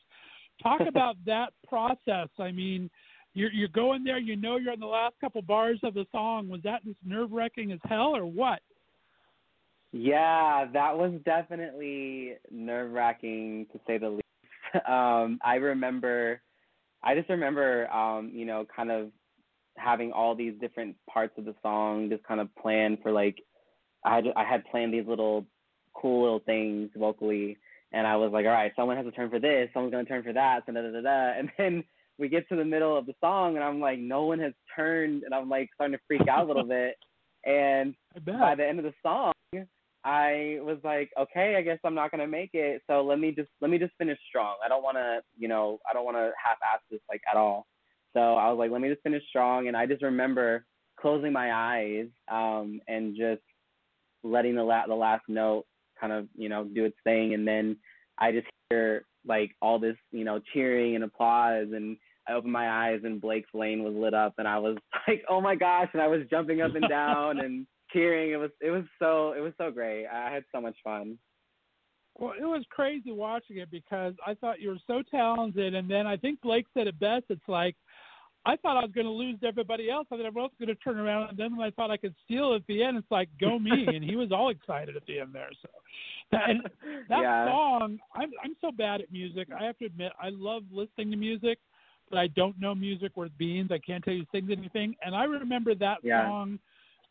Talk 0.63 0.81
about 0.89 1.17
that 1.27 1.53
process. 1.69 2.29
I 2.39 2.53
mean, 2.53 2.89
you're 3.35 3.53
you're 3.53 3.69
going 3.69 4.05
there. 4.05 4.19
You 4.21 4.37
know 4.37 4.59
you're 4.59 4.73
on 4.73 4.81
the 4.81 4.87
last 4.87 5.17
couple 5.21 5.43
bars 5.43 5.81
of 5.83 5.95
the 5.95 6.07
song. 6.13 6.49
Was 6.49 6.63
that 6.63 6.85
just 6.85 6.99
nerve 7.05 7.33
wracking 7.33 7.73
as 7.73 7.81
hell, 7.89 8.15
or 8.15 8.27
what? 8.27 8.61
Yeah, 9.93 10.67
that 10.73 10.97
was 10.97 11.13
definitely 11.25 12.35
nerve 12.51 12.93
wracking 12.93 13.67
to 13.73 13.81
say 13.87 13.99
the 13.99 14.11
least. 14.11 14.21
Um, 14.89 15.41
I 15.43 15.57
remember, 15.57 16.41
I 17.03 17.17
just 17.17 17.29
remember, 17.29 17.91
um, 17.91 18.31
you 18.33 18.45
know, 18.45 18.65
kind 18.75 18.93
of 18.93 19.11
having 19.77 20.13
all 20.13 20.37
these 20.37 20.55
different 20.61 20.95
parts 21.13 21.35
of 21.39 21.45
the 21.45 21.57
song 21.61 22.09
just 22.09 22.23
kind 22.23 22.41
of 22.41 22.55
planned 22.55 22.99
for 23.03 23.11
like, 23.11 23.39
I 24.05 24.15
had 24.15 24.25
I 24.37 24.45
had 24.45 24.65
planned 24.67 24.95
these 24.95 25.09
little 25.09 25.45
cool 25.93 26.23
little 26.23 26.39
things 26.39 26.91
vocally, 26.97 27.59
and 27.93 28.07
I 28.07 28.15
was 28.15 28.31
like, 28.33 28.47
all 28.47 28.53
right, 28.53 28.71
someone 28.77 28.97
has 28.97 29.07
to 29.07 29.11
turn 29.11 29.29
for 29.29 29.41
this, 29.41 29.69
someone's 29.75 29.93
gonna 29.93 30.05
turn 30.05 30.23
for 30.23 30.33
that, 30.33 30.61
so 30.67 30.73
da 30.73 30.83
da 30.83 30.93
da 30.93 31.01
da, 31.01 31.33
and 31.39 31.51
then 31.59 31.83
we 32.17 32.29
get 32.29 32.49
to 32.51 32.55
the 32.55 32.65
middle 32.65 32.97
of 32.97 33.07
the 33.07 33.15
song, 33.21 33.57
and 33.57 33.65
I'm 33.65 33.81
like, 33.81 33.99
no 33.99 34.25
one 34.27 34.39
has 34.39 34.53
turned, 34.77 35.25
and 35.25 35.35
I'm 35.35 35.49
like 35.49 35.69
starting 35.75 35.97
to 35.97 36.03
freak 36.07 36.29
out 36.29 36.45
a 36.45 36.47
little 36.47 36.63
bit, 36.63 36.95
and 37.45 37.95
by 38.25 38.55
the 38.55 38.69
end 38.69 38.79
of 38.79 38.85
the 38.85 38.95
song, 39.03 39.33
I 40.05 40.59
was 40.61 40.79
like, 40.83 41.11
okay, 41.19 41.57
I 41.57 41.63
guess 41.63 41.79
I'm 41.85 41.95
not 41.95 42.11
gonna 42.11 42.27
make 42.27 42.51
it. 42.55 42.83
So 42.87 43.03
let 43.03 43.19
me 43.19 43.33
just 43.33 43.51
let 43.61 43.71
me 43.71 43.79
just 43.79 43.93
finish 43.99 44.19
strong. 44.29 44.57
I 44.65 44.69
don't 44.69 44.83
want 44.83 44.97
to, 44.97 45.21
you 45.39 45.49
know, 45.49 45.79
I 45.89 45.93
don't 45.93 46.05
want 46.05 46.17
to 46.17 46.31
half-ass 46.43 46.81
this 46.91 47.01
like 47.09 47.23
at 47.31 47.37
all. 47.37 47.67
So 48.13 48.21
I 48.21 48.51
was 48.51 48.59
like, 48.59 48.71
let 48.71 48.81
me 48.81 48.89
just 48.89 49.03
finish 49.03 49.23
strong. 49.29 49.69
And 49.69 49.77
I 49.77 49.87
just 49.87 50.03
remember 50.03 50.65
closing 50.99 51.33
my 51.33 51.53
eyes 51.53 52.07
um, 52.31 52.81
and 52.89 53.17
just 53.17 53.43
letting 54.23 54.55
the 54.55 54.63
la- 54.63 54.87
the 54.87 54.95
last 54.95 55.25
note 55.29 55.65
kind 56.01 56.13
of, 56.13 56.27
you 56.35 56.49
know, 56.49 56.65
do 56.65 56.85
its 56.85 56.97
thing. 57.05 57.35
And 57.35 57.47
then 57.47 57.77
I 58.19 58.33
just 58.33 58.47
hear 58.71 59.05
like 59.27 59.55
all 59.61 59.79
this, 59.79 59.97
you 60.13 60.25
know, 60.25 60.41
cheering 60.55 60.95
and 60.95 61.05
applause 61.05 61.69
and 61.75 61.97
I 62.29 62.35
opened 62.35 62.53
my 62.53 62.89
eyes 62.89 63.01
and 63.05 63.21
Blake's 63.21 63.51
lane 63.55 63.83
was 63.83 63.95
lit 63.95 64.15
up 64.15 64.35
and 64.39 64.47
I 64.47 64.59
was 64.59 64.77
like, 65.09 65.23
oh 65.29 65.41
my 65.41 65.55
gosh, 65.55 65.89
and 65.93 66.03
I 66.03 66.07
was 66.07 66.21
jumping 66.31 66.63
up 66.63 66.75
and 66.75 66.85
down 66.89 67.41
and 67.41 67.67
cheering. 67.93 68.33
It 68.33 68.37
was 68.37 68.51
it 68.61 68.71
was 68.71 68.85
so 68.99 69.33
it 69.33 69.41
was 69.41 69.53
so 69.59 69.71
great. 69.71 70.07
I 70.07 70.31
had 70.33 70.45
so 70.53 70.61
much 70.61 70.77
fun. 70.83 71.19
Well, 72.19 72.33
it 72.39 72.45
was 72.45 72.65
crazy 72.71 73.13
watching 73.13 73.59
it 73.59 73.71
because 73.71 74.15
I 74.27 74.35
thought 74.35 74.61
you 74.61 74.71
were 74.71 74.79
so 74.87 75.03
talented, 75.11 75.75
and 75.75 75.91
then 75.91 76.07
I 76.07 76.17
think 76.17 76.41
Blake 76.43 76.67
said 76.75 76.87
it 76.87 76.99
best. 76.99 77.25
It's 77.31 77.41
like 77.49 77.77
I 78.45 78.57
thought 78.57 78.77
I 78.77 78.81
was 78.83 78.93
going 78.93 79.07
to 79.07 79.13
lose 79.13 79.39
to 79.41 79.47
everybody 79.47 79.91
else. 79.91 80.07
I 80.11 80.17
thought 80.17 80.27
everyone 80.27 80.45
else 80.45 80.53
was 80.59 80.67
going 80.67 80.77
to 80.77 80.83
turn 80.83 80.99
around, 80.99 81.31
and 81.31 81.39
then 81.39 81.57
when 81.57 81.67
I 81.67 81.71
thought 81.71 81.91
I 81.91 81.97
could 81.97 82.15
steal 82.25 82.55
at 82.55 82.67
the 82.67 82.83
end, 82.83 82.97
it's 82.97 83.11
like 83.11 83.29
go 83.41 83.59
me, 83.59 83.95
and 83.95 84.05
he 84.05 84.17
was 84.17 84.33
all 84.33 84.51
excited 84.51 84.97
at 84.97 85.07
the 85.07 85.21
end 85.21 85.31
there. 85.33 85.51
So, 85.63 85.69
and 86.33 86.63
that 87.09 87.23
Yeah. 87.23 87.45
song, 87.45 87.99
I'm 88.15 88.31
I'm 88.43 88.57
so 88.61 88.71
bad 88.73 89.01
at 89.01 89.13
music. 89.13 89.49
I 89.59 89.65
have 89.65 89.79
to 89.79 89.87
admit, 89.87 90.13
I 90.21 90.31
love 90.31 90.63
listening 90.73 91.11
to 91.13 91.17
music, 91.17 91.59
but 92.09 92.19
I 92.19 92.27
don't 92.29 92.59
know 92.61 92.75
music 92.75 93.17
worth 93.17 93.33
beans. 93.39 93.71
I 93.73 93.79
can't 93.79 94.03
tell 94.03 94.15
you 94.15 94.25
sings 94.33 94.51
anything. 94.51 94.95
And 95.05 95.15
I 95.15 95.25
remember 95.25 95.75
that 95.77 95.99
Yeah. 96.03 96.27
song 96.27 96.59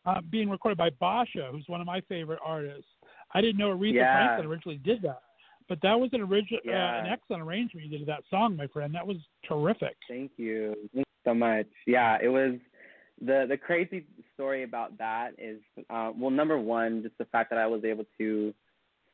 uh, 0.06 0.20
being 0.30 0.48
recorded 0.48 0.78
by 0.78 0.90
Basha, 0.98 1.48
who's 1.52 1.64
one 1.66 1.80
of 1.80 1.86
my 1.86 2.00
favorite 2.08 2.40
artists. 2.44 2.88
I 3.34 3.40
didn't 3.40 3.58
know 3.58 3.76
Aretha 3.76 3.94
Yeah. 3.94 4.26
Franklin 4.26 4.46
originally 4.46 4.78
did 4.78 5.02
that. 5.02 5.22
But 5.68 5.80
that 5.82 5.98
was 5.98 6.10
an 6.12 6.20
original, 6.20 6.60
uh, 6.66 6.72
an 6.72 7.06
excellent 7.06 7.42
arrangement 7.42 7.86
you 7.86 7.90
did 7.92 8.00
of 8.00 8.06
that 8.08 8.24
song, 8.28 8.56
my 8.56 8.66
friend. 8.66 8.92
That 8.92 9.06
was 9.06 9.18
terrific. 9.46 9.96
Thank 10.08 10.32
you. 10.36 10.74
Thank 10.92 10.94
you 10.94 11.04
so 11.24 11.32
much. 11.32 11.66
Yeah, 11.86 12.18
it 12.20 12.26
was 12.26 12.54
the 13.20 13.46
the 13.48 13.56
crazy 13.56 14.04
story 14.34 14.64
about 14.64 14.98
that 14.98 15.32
is 15.38 15.60
uh, 15.88 16.10
well, 16.16 16.30
number 16.30 16.58
one, 16.58 17.02
just 17.04 17.16
the 17.18 17.24
fact 17.26 17.50
that 17.50 17.58
I 17.58 17.68
was 17.68 17.84
able 17.84 18.04
to 18.18 18.52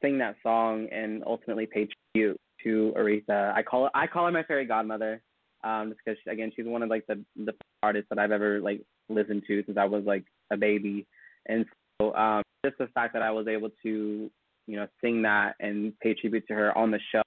sing 0.00 0.16
that 0.18 0.36
song 0.42 0.88
and 0.90 1.22
ultimately 1.26 1.66
pay 1.66 1.88
tribute 2.14 2.40
to 2.62 2.94
Aretha. 2.96 3.52
I 3.54 3.62
call 3.62 3.86
it 3.86 3.92
I 3.94 4.06
call 4.06 4.24
her 4.24 4.32
my 4.32 4.42
fairy 4.44 4.64
godmother, 4.64 5.20
um, 5.62 5.90
just 5.90 6.00
because 6.04 6.18
again 6.26 6.52
she's 6.56 6.64
one 6.64 6.82
of 6.82 6.88
like 6.88 7.06
the 7.06 7.22
the 7.36 7.52
artists 7.82 8.08
that 8.08 8.18
I've 8.18 8.32
ever 8.32 8.60
like 8.60 8.80
listened 9.10 9.42
to 9.46 9.62
since 9.64 9.76
I 9.76 9.84
was 9.84 10.04
like 10.04 10.24
a 10.50 10.56
baby, 10.56 11.06
and 11.46 11.64
so 12.00 12.14
um, 12.14 12.42
just 12.64 12.78
the 12.78 12.88
fact 12.88 13.12
that 13.14 13.22
I 13.22 13.30
was 13.30 13.46
able 13.48 13.70
to 13.82 14.30
you 14.66 14.76
know 14.76 14.86
sing 15.02 15.22
that 15.22 15.54
and 15.60 15.98
pay 16.00 16.14
tribute 16.14 16.46
to 16.48 16.54
her 16.54 16.76
on 16.76 16.90
the 16.90 17.00
show 17.12 17.22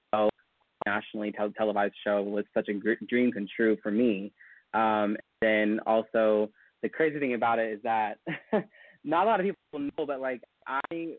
nationally 0.86 1.32
tel- 1.32 1.52
televised 1.52 1.94
show 2.06 2.22
was 2.22 2.46
such 2.54 2.68
a 2.70 2.74
gr- 2.74 2.94
dream 3.08 3.32
come 3.32 3.48
true 3.56 3.78
for 3.82 3.92
me. 3.92 4.32
Um, 4.74 5.18
then 5.42 5.80
also 5.86 6.50
the 6.82 6.90
crazy 6.90 7.20
thing 7.20 7.34
about 7.34 7.60
it 7.60 7.74
is 7.74 7.80
that 7.84 8.18
not 9.04 9.26
a 9.26 9.30
lot 9.30 9.40
of 9.40 9.46
people 9.46 9.90
know, 9.98 10.06
but 10.06 10.20
like 10.20 10.42
I 10.68 11.16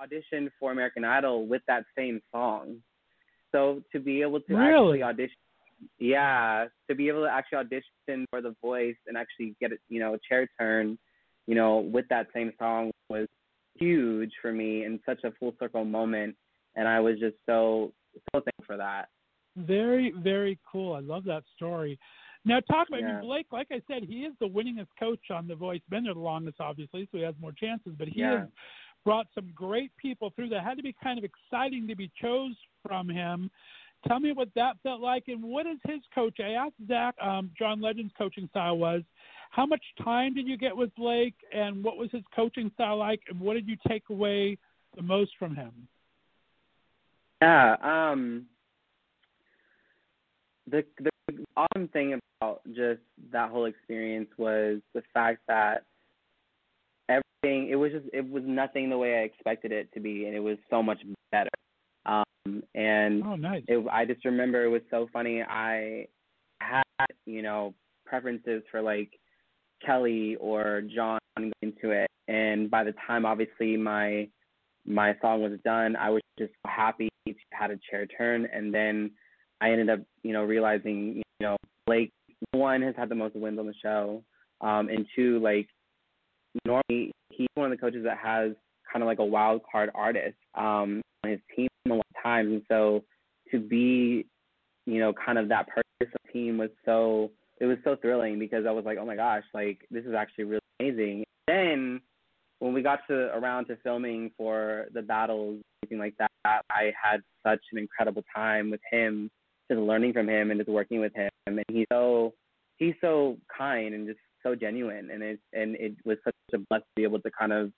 auditioned 0.00 0.50
for 0.58 0.72
American 0.72 1.04
Idol 1.04 1.46
with 1.46 1.62
that 1.66 1.84
same 1.96 2.20
song. 2.32 2.76
So 3.52 3.82
to 3.92 4.00
be 4.00 4.22
able 4.22 4.40
to 4.40 4.54
Really? 4.54 5.02
actually 5.02 5.02
audition, 5.02 5.36
yeah, 5.98 6.66
to 6.88 6.94
be 6.94 7.08
able 7.08 7.24
to 7.24 7.30
actually 7.30 7.58
audition 7.58 8.26
for 8.30 8.40
The 8.40 8.54
Voice 8.62 8.96
and 9.06 9.16
actually 9.16 9.56
get 9.60 9.72
it, 9.72 9.80
you 9.88 10.00
know, 10.00 10.14
a 10.14 10.18
chair 10.28 10.48
turn, 10.58 10.98
you 11.50 11.56
know, 11.56 11.78
with 11.78 12.06
that 12.10 12.28
same 12.32 12.52
song 12.60 12.92
was 13.08 13.26
huge 13.74 14.30
for 14.40 14.52
me 14.52 14.84
and 14.84 15.00
such 15.04 15.24
a 15.24 15.32
full 15.32 15.52
circle 15.58 15.84
moment. 15.84 16.36
And 16.76 16.86
I 16.86 17.00
was 17.00 17.18
just 17.18 17.34
so 17.44 17.92
so 18.32 18.40
thankful 18.40 18.64
for 18.64 18.76
that. 18.76 19.08
Very, 19.56 20.14
very 20.16 20.60
cool. 20.70 20.94
I 20.94 21.00
love 21.00 21.24
that 21.24 21.42
story. 21.56 21.98
Now, 22.44 22.60
talk 22.60 22.86
about 22.86 23.02
I 23.02 23.14
mean, 23.14 23.20
Blake. 23.22 23.48
Like 23.50 23.66
I 23.72 23.82
said, 23.90 24.04
he 24.04 24.20
is 24.20 24.32
the 24.38 24.46
winningest 24.46 24.86
coach 24.96 25.18
on 25.32 25.48
The 25.48 25.56
Voice. 25.56 25.80
Been 25.90 26.04
there 26.04 26.14
the 26.14 26.20
longest, 26.20 26.60
obviously, 26.60 27.08
so 27.10 27.18
he 27.18 27.24
has 27.24 27.34
more 27.40 27.52
chances. 27.52 27.94
But 27.98 28.06
he 28.06 28.20
Yeah. 28.20 28.42
has 28.42 28.48
brought 29.04 29.26
some 29.34 29.50
great 29.52 29.90
people 29.96 30.30
through. 30.30 30.50
That 30.50 30.62
had 30.62 30.76
to 30.76 30.84
be 30.84 30.94
kind 31.02 31.18
of 31.18 31.24
exciting 31.24 31.88
to 31.88 31.96
be 31.96 32.12
chose 32.22 32.54
from 32.86 33.08
him. 33.08 33.50
Tell 34.06 34.20
me 34.20 34.30
what 34.30 34.54
that 34.54 34.76
felt 34.84 35.00
like, 35.00 35.24
and 35.26 35.42
what 35.42 35.66
is 35.66 35.78
his 35.84 36.00
coach? 36.14 36.38
I 36.38 36.52
asked 36.52 36.76
Zach, 36.86 37.16
um, 37.20 37.50
John 37.58 37.80
Legend's 37.80 38.12
coaching 38.16 38.46
style 38.48 38.78
was. 38.78 39.02
How 39.50 39.66
much 39.66 39.82
time 40.02 40.34
did 40.34 40.46
you 40.46 40.56
get 40.56 40.76
with 40.76 40.94
Blake, 40.94 41.34
and 41.52 41.82
what 41.82 41.96
was 41.96 42.08
his 42.12 42.22
coaching 42.34 42.70
style 42.74 42.96
like, 42.96 43.20
and 43.28 43.38
what 43.38 43.54
did 43.54 43.68
you 43.68 43.76
take 43.88 44.04
away 44.08 44.56
the 44.96 45.02
most 45.02 45.32
from 45.38 45.54
him? 45.54 45.88
Yeah. 47.42 47.76
Um. 47.82 48.46
The 50.70 50.84
the 51.00 51.10
awesome 51.56 51.88
thing 51.88 52.18
about 52.40 52.60
just 52.68 53.00
that 53.32 53.50
whole 53.50 53.64
experience 53.64 54.28
was 54.38 54.80
the 54.94 55.02
fact 55.12 55.40
that 55.48 55.84
everything 57.08 57.70
it 57.70 57.76
was 57.76 57.90
just 57.90 58.06
it 58.12 58.28
was 58.30 58.44
nothing 58.46 58.88
the 58.88 58.98
way 58.98 59.16
I 59.16 59.22
expected 59.22 59.72
it 59.72 59.92
to 59.94 60.00
be, 60.00 60.26
and 60.26 60.34
it 60.34 60.40
was 60.40 60.58
so 60.70 60.82
much 60.82 60.98
better. 61.32 61.50
Um. 62.06 62.24
And 62.74 63.24
Oh, 63.24 63.34
nice. 63.34 63.64
it, 63.66 63.84
I 63.90 64.04
just 64.04 64.24
remember 64.24 64.64
it 64.64 64.68
was 64.68 64.82
so 64.90 65.08
funny. 65.12 65.42
I 65.42 66.06
had 66.60 66.84
you 67.26 67.42
know 67.42 67.74
preferences 68.06 68.62
for 68.70 68.80
like 68.80 69.10
Kelly 69.84 70.36
or 70.36 70.82
John 70.94 71.18
into 71.36 71.90
it, 71.90 72.10
and 72.28 72.70
by 72.70 72.84
the 72.84 72.94
time 73.06 73.24
obviously 73.24 73.76
my 73.76 74.28
my 74.86 75.14
song 75.20 75.42
was 75.42 75.58
done, 75.64 75.96
I 75.96 76.10
was 76.10 76.22
just 76.38 76.52
happy 76.66 77.08
to 77.26 77.34
had 77.52 77.70
a 77.70 77.78
chair 77.90 78.06
turn, 78.06 78.46
and 78.52 78.72
then 78.72 79.10
I 79.60 79.70
ended 79.70 79.90
up 79.90 80.00
you 80.22 80.32
know 80.32 80.44
realizing 80.44 81.16
you 81.16 81.22
know 81.40 81.56
Blake 81.86 82.12
one 82.52 82.82
has 82.82 82.94
had 82.96 83.08
the 83.08 83.14
most 83.14 83.36
wins 83.36 83.58
on 83.58 83.66
the 83.66 83.74
show, 83.82 84.22
um, 84.60 84.88
and 84.88 85.06
two 85.14 85.38
like 85.40 85.68
normally 86.66 87.12
he's 87.30 87.48
one 87.54 87.70
of 87.70 87.78
the 87.78 87.80
coaches 87.80 88.04
that 88.04 88.18
has 88.18 88.52
kind 88.92 89.02
of 89.02 89.06
like 89.06 89.18
a 89.18 89.24
wild 89.24 89.62
card 89.70 89.90
artist 89.94 90.36
um, 90.56 91.00
on 91.24 91.30
his 91.30 91.40
team 91.54 91.68
a 91.86 91.94
lot 91.94 91.98
of 91.98 92.22
times, 92.22 92.52
and 92.52 92.62
so 92.68 93.04
to 93.50 93.58
be 93.58 94.26
you 94.86 94.98
know 94.98 95.12
kind 95.12 95.38
of 95.38 95.48
that 95.48 95.68
person 95.68 95.84
team 96.32 96.58
was 96.58 96.70
so 96.84 97.30
it 97.60 97.66
was 97.66 97.78
so 97.84 97.96
thrilling 97.96 98.38
because 98.38 98.64
I 98.66 98.72
was 98.72 98.84
like 98.84 98.98
oh 99.00 99.06
my 99.06 99.16
gosh 99.16 99.44
like 99.54 99.86
this 99.90 100.04
is 100.04 100.14
actually 100.14 100.44
really 100.44 100.60
amazing. 100.80 101.24
Then 101.46 102.00
when 102.60 102.72
we 102.72 102.82
got 102.82 103.00
to 103.08 103.34
around 103.34 103.66
to 103.66 103.76
filming 103.82 104.30
for 104.36 104.86
the 104.94 105.02
battles, 105.02 105.60
anything 105.82 105.98
like 105.98 106.14
that, 106.18 106.62
I 106.70 106.92
had 107.02 107.22
such 107.44 107.60
an 107.72 107.78
incredible 107.78 108.22
time 108.34 108.70
with 108.70 108.80
him, 108.90 109.30
just 109.70 109.80
learning 109.80 110.12
from 110.12 110.28
him 110.28 110.50
and 110.50 110.60
just 110.60 110.70
working 110.70 111.00
with 111.00 111.14
him. 111.14 111.30
And 111.46 111.62
he's 111.68 111.86
so 111.92 112.34
he's 112.76 112.94
so 113.00 113.38
kind 113.56 113.94
and 113.94 114.06
just 114.06 114.20
so 114.42 114.54
genuine, 114.54 115.10
and 115.10 115.22
it 115.22 115.40
and 115.52 115.74
it 115.76 115.94
was 116.04 116.18
such 116.24 116.34
a 116.54 116.58
blessing 116.58 116.84
to 116.96 116.96
be 116.96 117.02
able 117.02 117.20
to 117.20 117.30
kind 117.30 117.52
of, 117.52 117.72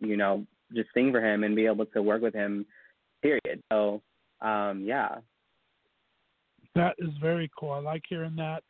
you 0.00 0.16
know, 0.16 0.46
just 0.74 0.88
sing 0.94 1.12
for 1.12 1.24
him 1.24 1.44
and 1.44 1.54
be 1.54 1.66
able 1.66 1.86
to 1.86 2.02
work 2.02 2.22
with 2.22 2.34
him. 2.34 2.66
Period. 3.22 3.62
So, 3.70 4.02
um, 4.40 4.82
yeah. 4.84 5.16
That 6.74 6.94
is 6.98 7.10
very 7.20 7.50
cool. 7.58 7.72
I 7.72 7.80
like 7.80 8.02
hearing 8.08 8.34
that. 8.36 8.62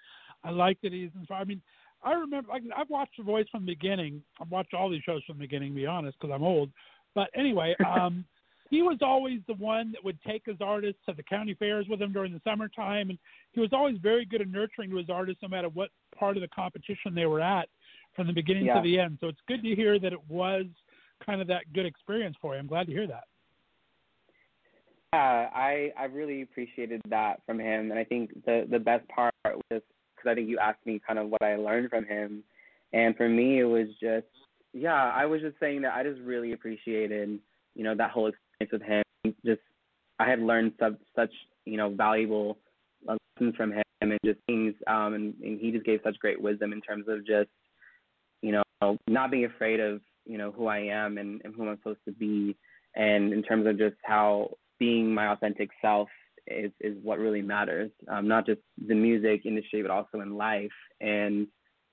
I 0.45 0.51
like 0.51 0.81
that 0.83 0.93
he's 0.93 1.11
inspired. 1.19 1.41
I 1.43 1.45
mean, 1.45 1.63
I 2.03 2.13
remember 2.13 2.49
like 2.51 2.63
I've 2.77 2.91
watched 2.91 3.17
The 3.17 3.25
Voice 3.25 3.47
from 3.51 3.65
the 3.65 3.73
beginning. 3.73 4.23
I've 4.41 4.51
watched 4.51 4.75
all 4.75 4.91
these 4.91 5.03
shows 5.03 5.23
from 5.25 5.37
the 5.37 5.45
beginning, 5.45 5.71
to 5.71 5.77
be 5.77 5.87
honest, 5.87 6.19
because 6.21 6.35
I'm 6.35 6.43
old. 6.43 6.71
But 7.15 7.31
anyway, 7.35 7.77
um, 7.87 8.25
he 8.71 8.83
was 8.83 8.99
always 9.03 9.41
the 9.47 9.55
one 9.55 9.93
that 9.93 10.03
would 10.05 10.19
take 10.27 10.43
his 10.47 10.57
artists 10.61 11.01
to 11.07 11.15
the 11.15 11.23
county 11.23 11.55
fairs 11.55 11.87
with 11.89 12.01
him 12.01 12.13
during 12.13 12.33
the 12.33 12.41
summertime, 12.43 13.11
and 13.11 13.19
he 13.53 13.61
was 13.61 13.71
always 13.73 13.99
very 13.99 14.25
good 14.25 14.41
at 14.41 14.49
nurturing 14.49 14.91
to 14.91 14.97
his 14.97 15.11
artists, 15.11 15.43
no 15.43 15.49
matter 15.49 15.69
what 15.69 15.91
part 16.19 16.37
of 16.37 16.41
the 16.41 16.49
competition 16.49 17.15
they 17.15 17.27
were 17.27 17.41
at, 17.41 17.69
from 18.17 18.27
the 18.27 18.33
beginning 18.33 18.65
Yeah. 18.67 18.77
to 18.77 18.81
the 18.81 18.99
end. 18.99 19.19
So 19.21 19.29
it's 19.29 19.41
good 19.47 19.63
to 19.63 19.75
hear 19.75 19.99
that 19.99 20.13
it 20.13 20.29
was 20.29 20.65
kind 21.25 21.41
of 21.41 21.47
that 21.49 21.73
good 21.73 21.87
experience 21.87 22.37
for 22.41 22.55
you. 22.55 22.61
I'm 22.61 22.67
glad 22.67 22.87
to 22.87 22.93
hear 22.93 23.07
that. 23.07 23.25
Yeah, 25.13 25.51
I 25.55 25.93
I 25.99 26.05
really 26.05 26.41
appreciated 26.41 27.03
that 27.11 27.43
from 27.45 27.61
him, 27.61 27.91
and 27.91 27.99
I 27.99 28.05
think 28.05 28.45
the 28.47 28.67
the 28.71 28.79
best 28.79 29.07
part 29.09 29.35
was 29.71 29.83
because 30.23 30.33
I 30.33 30.35
think 30.35 30.49
you 30.49 30.59
asked 30.59 30.85
me 30.87 31.01
kind 31.05 31.19
of 31.19 31.29
what 31.29 31.43
I 31.43 31.57
learned 31.57 31.91
from 31.91 32.05
him, 32.05 32.43
and 32.93 33.17
for 33.17 33.29
me 33.29 33.61
it 33.61 33.65
was 33.65 33.89
just 34.01 34.27
yeah, 34.73 35.13
I 35.15 35.27
was 35.27 35.41
just 35.41 35.59
saying 35.61 35.83
that 35.83 35.95
I 35.95 36.03
just 36.03 36.21
really 36.21 36.53
appreciated 36.53 37.39
you 37.75 37.85
know 37.85 37.95
that 37.97 38.11
whole 38.11 38.29
experience 38.29 38.73
with 38.73 38.83
him. 38.83 39.35
Just 39.45 39.61
I 40.19 40.29
had 40.29 40.41
learned 40.41 40.73
such 40.79 40.95
such 41.15 41.33
you 41.65 41.77
know 41.77 41.91
valuable 41.91 42.59
lessons 43.07 43.57
from 43.57 43.73
him 43.73 43.83
and 44.01 44.19
just 44.25 44.39
things, 44.47 44.75
um, 44.87 45.15
and, 45.15 45.35
and 45.43 45.61
he 45.61 45.71
just 45.71 45.85
gave 45.87 46.01
such 46.05 46.19
great 46.19 46.41
wisdom 46.41 46.73
in 46.73 46.81
terms 46.81 47.07
of 47.09 47.27
just 47.27 47.51
you 48.41 48.53
know 48.53 48.99
not 49.09 49.31
being 49.31 49.45
afraid 49.45 49.81
of 49.81 50.01
you 50.25 50.39
know 50.39 50.53
who 50.53 50.67
I 50.67 50.79
am 50.79 51.19
and, 51.19 51.41
and 51.45 51.55
who 51.55 51.69
I'm 51.69 51.79
supposed 51.79 52.05
to 52.07 52.13
be, 52.13 52.57
and 52.95 53.33
in 53.33 53.43
terms 53.43 53.67
of 53.67 53.79
just 53.79 53.97
how 54.05 54.51
being 54.79 55.13
my 55.15 55.29
authentic 55.29 55.71
self 55.81 56.09
is 56.47 56.73
is 56.81 56.97
what 57.03 57.19
really 57.19 57.43
matters. 57.43 57.91
Um, 58.09 58.29
not 58.29 58.47
just 58.47 58.61
the 58.87 58.95
music 58.95 59.47
industry, 59.47 59.83
but 59.83 59.91
also 59.91 60.21
in 60.21 60.37
life, 60.37 60.71
and 61.01 61.47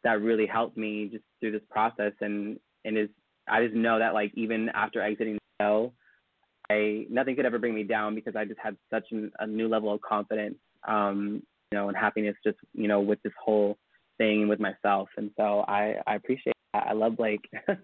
that 0.04 0.22
really 0.22 0.46
helped 0.46 0.78
me 0.78 1.10
just 1.12 1.24
through 1.40 1.52
this 1.52 1.62
process. 1.70 2.14
And 2.22 2.60
and 2.86 2.98
is 2.98 3.10
I 3.48 3.64
just 3.64 3.76
know 3.76 4.00
that 4.00 4.14
like 4.14 4.32
even 4.36 4.70
after 4.70 5.02
exiting 5.02 5.36
the 5.36 5.64
show, 5.64 5.94
I 6.70 7.06
nothing 7.10 7.36
could 7.36 7.46
ever 7.46 7.60
bring 7.60 7.76
me 7.76 7.84
down 7.84 8.16
because 8.16 8.36
I 8.36 8.46
just 8.46 8.60
had 8.60 8.78
such 8.90 9.06
an, 9.12 9.32
a 9.40 9.48
new 9.48 9.68
level 9.68 9.94
of 9.94 10.02
confidence, 10.02 10.58
um, 10.88 11.44
you 11.72 11.78
know, 11.78 11.88
and 11.88 11.98
happiness 11.98 12.36
just 12.44 12.58
you 12.74 12.88
know 12.88 13.02
with 13.02 13.22
this 13.24 13.34
whole 13.44 13.78
thing 14.18 14.48
with 14.48 14.60
myself. 14.60 15.10
And 15.18 15.32
so 15.38 15.66
I 15.68 15.96
I 16.08 16.16
appreciate 16.16 16.56
that. 16.74 16.88
I 16.88 16.94
love 16.94 17.18
Blake. 17.18 17.48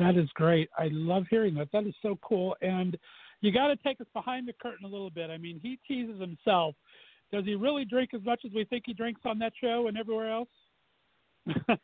That 0.00 0.16
is 0.16 0.30
great. 0.32 0.70
I 0.78 0.88
love 0.90 1.24
hearing 1.28 1.54
that. 1.56 1.68
That 1.74 1.86
is 1.86 1.94
so 2.00 2.18
cool. 2.22 2.56
And 2.62 2.96
you 3.40 3.52
got 3.52 3.68
to 3.68 3.76
take 3.76 4.00
us 4.00 4.06
behind 4.12 4.46
the 4.46 4.52
curtain 4.60 4.84
a 4.84 4.88
little 4.88 5.10
bit. 5.10 5.30
I 5.30 5.38
mean, 5.38 5.60
he 5.62 5.78
teases 5.86 6.20
himself. 6.20 6.74
Does 7.32 7.44
he 7.44 7.54
really 7.54 7.84
drink 7.84 8.10
as 8.14 8.22
much 8.24 8.42
as 8.44 8.52
we 8.54 8.64
think 8.64 8.84
he 8.86 8.92
drinks 8.92 9.20
on 9.24 9.38
that 9.38 9.52
show 9.60 9.86
and 9.86 9.96
everywhere 9.96 10.30
else? 10.30 10.48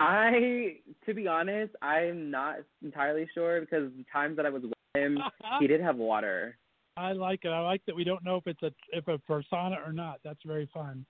I, 0.00 0.76
to 1.06 1.14
be 1.14 1.28
honest, 1.28 1.74
I'm 1.82 2.30
not 2.30 2.56
entirely 2.82 3.28
sure 3.34 3.60
because 3.60 3.90
the 3.96 4.04
times 4.12 4.36
that 4.36 4.46
I 4.46 4.50
was 4.50 4.62
with 4.62 4.72
him, 4.94 5.18
he 5.60 5.66
did 5.66 5.80
have 5.80 5.96
water. 5.96 6.56
I 6.96 7.12
like 7.12 7.40
it. 7.44 7.48
I 7.48 7.60
like 7.60 7.82
that 7.86 7.96
we 7.96 8.04
don't 8.04 8.24
know 8.24 8.36
if 8.36 8.46
it's 8.46 8.62
a 8.62 8.70
if 8.90 9.08
a 9.08 9.18
persona 9.18 9.76
or 9.84 9.92
not. 9.92 10.20
That's 10.24 10.40
very 10.44 10.68
fun. 10.74 11.06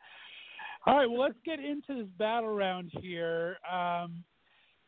All 0.87 0.97
right, 0.97 1.09
well, 1.09 1.21
let's 1.21 1.39
get 1.45 1.59
into 1.59 2.03
this 2.03 2.13
battle 2.19 2.55
round 2.55 2.91
here. 3.01 3.57
Um, 3.73 4.25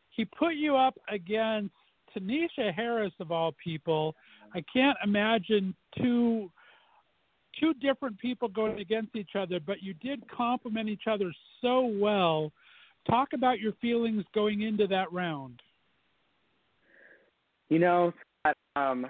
he 0.09 0.25
put 0.25 0.55
you 0.55 0.75
up 0.75 0.95
against 1.09 1.73
Toneisha 2.15 2.73
Harris 2.73 3.13
of 3.19 3.31
all 3.31 3.53
people. 3.63 4.15
I 4.55 4.63
can't 4.73 4.97
imagine 5.03 5.75
two 5.97 6.49
two 7.59 7.73
different 7.75 8.17
people 8.19 8.47
going 8.47 8.79
against 8.79 9.15
each 9.15 9.31
other, 9.37 9.59
but 9.65 9.83
you 9.83 9.93
did 9.95 10.23
complement 10.29 10.89
each 10.89 11.03
other 11.09 11.31
so 11.61 11.85
well. 11.85 12.51
Talk 13.09 13.29
about 13.33 13.59
your 13.59 13.73
feelings 13.81 14.23
going 14.33 14.61
into 14.61 14.87
that 14.87 15.11
round. 15.11 15.61
You 17.69 17.79
know, 17.79 18.13
Scott, 18.41 18.57
um, 18.75 19.05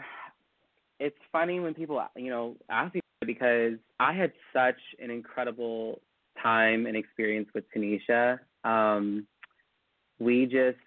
it's 0.99 1.17
funny 1.31 1.59
when 1.59 1.75
people 1.75 2.03
you 2.15 2.29
know 2.31 2.55
ask 2.69 2.95
me 2.95 3.01
because 3.25 3.73
I 3.99 4.13
had 4.13 4.31
such 4.51 4.79
an 4.99 5.11
incredible 5.11 6.01
time 6.41 6.87
and 6.87 6.97
experience 6.97 7.49
with 7.53 7.65
Toneisha. 7.75 8.39
Um, 8.63 9.27
we 10.19 10.45
just 10.45 10.77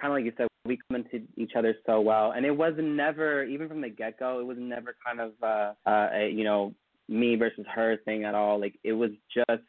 kind 0.00 0.12
of 0.12 0.12
like 0.12 0.24
you 0.24 0.32
said, 0.36 0.48
we 0.66 0.78
commented 0.88 1.26
each 1.36 1.52
other 1.56 1.74
so 1.86 2.00
well, 2.00 2.32
and 2.32 2.44
it 2.44 2.56
was 2.56 2.74
never 2.78 3.44
even 3.44 3.68
from 3.68 3.80
the 3.80 3.88
get 3.88 4.18
go. 4.18 4.40
It 4.40 4.46
was 4.46 4.58
never 4.58 4.96
kind 5.04 5.20
of 5.20 5.32
uh, 5.42 5.72
uh, 5.88 6.08
a, 6.12 6.30
you 6.30 6.44
know 6.44 6.74
me 7.08 7.36
versus 7.36 7.64
her 7.72 7.96
thing 8.04 8.24
at 8.24 8.34
all. 8.34 8.60
Like 8.60 8.78
it 8.84 8.92
was 8.92 9.10
just 9.34 9.62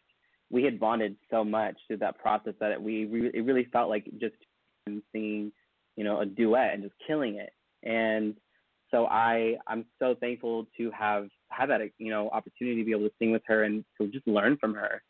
we 0.49 0.63
had 0.63 0.79
bonded 0.79 1.15
so 1.29 1.43
much 1.43 1.75
through 1.87 1.97
that 1.97 2.17
process 2.17 2.53
that 2.59 2.81
we 2.81 3.05
re- 3.05 3.31
it 3.33 3.45
really 3.45 3.67
felt 3.71 3.89
like 3.89 4.05
just 4.19 4.35
singing, 5.11 5.51
you 5.95 6.03
know, 6.03 6.21
a 6.21 6.25
duet 6.25 6.73
and 6.73 6.83
just 6.83 6.95
killing 7.05 7.35
it. 7.35 7.51
And 7.83 8.35
so 8.91 9.05
I 9.07 9.55
I'm 9.67 9.85
so 9.99 10.15
thankful 10.19 10.67
to 10.77 10.91
have 10.91 11.27
had 11.49 11.69
that 11.69 11.81
you 11.97 12.09
know 12.09 12.29
opportunity 12.29 12.81
to 12.81 12.85
be 12.85 12.91
able 12.91 13.07
to 13.07 13.13
sing 13.19 13.31
with 13.31 13.43
her 13.47 13.63
and 13.63 13.83
to 13.99 14.07
just 14.07 14.27
learn 14.27 14.57
from 14.57 14.73
her 14.73 15.01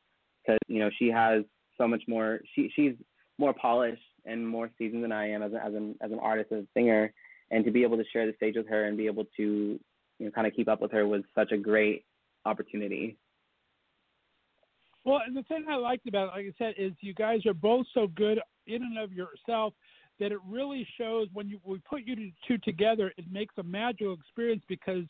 because 0.43 0.59
you 0.68 0.80
know 0.80 0.89
she 0.97 1.09
has 1.09 1.43
so 1.77 1.88
much 1.88 2.03
more 2.07 2.39
she 2.55 2.72
she's 2.76 2.93
more 3.38 3.53
polished 3.53 4.01
and 4.27 4.47
more 4.47 4.69
seasoned 4.77 5.03
than 5.03 5.11
I 5.11 5.29
am 5.29 5.41
as 5.41 5.53
a, 5.53 5.63
as 5.63 5.73
an 5.73 5.95
as 6.01 6.11
an 6.11 6.19
artist 6.19 6.51
as 6.51 6.63
a 6.63 6.67
singer 6.73 7.13
and 7.51 7.63
to 7.65 7.71
be 7.71 7.83
able 7.83 7.97
to 7.97 8.03
share 8.11 8.25
the 8.25 8.33
stage 8.35 8.55
with 8.55 8.67
her 8.67 8.85
and 8.85 8.97
be 8.97 9.05
able 9.05 9.25
to 9.37 9.79
you 10.19 10.25
know 10.25 10.31
kind 10.31 10.47
of 10.47 10.53
keep 10.53 10.67
up 10.67 10.81
with 10.81 10.91
her 10.91 11.07
was 11.07 11.23
such 11.35 11.51
a 11.51 11.57
great 11.57 12.05
opportunity. 12.45 13.17
Well, 15.03 15.21
and 15.25 15.35
the 15.35 15.43
thing 15.43 15.65
I 15.69 15.75
liked 15.75 16.07
about 16.07 16.29
it, 16.29 16.31
like 16.31 16.45
I 16.47 16.53
said, 16.57 16.73
is 16.77 16.91
you 16.99 17.13
guys 17.13 17.45
are 17.45 17.53
both 17.53 17.85
so 17.93 18.07
good 18.07 18.39
in 18.65 18.83
and 18.83 18.97
of 18.97 19.13
yourself 19.13 19.73
that 20.19 20.31
it 20.31 20.39
really 20.47 20.85
shows 20.97 21.27
when 21.33 21.47
you 21.47 21.59
we 21.63 21.79
put 21.79 22.01
you 22.03 22.31
two 22.47 22.57
together, 22.59 23.13
it 23.17 23.25
makes 23.31 23.53
a 23.57 23.63
magical 23.63 24.13
experience 24.13 24.63
because 24.67 25.03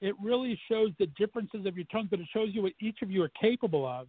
it 0.00 0.14
really 0.22 0.58
shows 0.68 0.90
the 0.98 1.06
differences 1.18 1.66
of 1.66 1.76
your 1.76 1.86
tones, 1.92 2.08
but 2.10 2.20
it 2.20 2.26
shows 2.32 2.48
you 2.52 2.62
what 2.62 2.72
each 2.80 2.98
of 3.02 3.10
you 3.10 3.22
are 3.22 3.30
capable 3.40 3.86
of. 3.86 4.08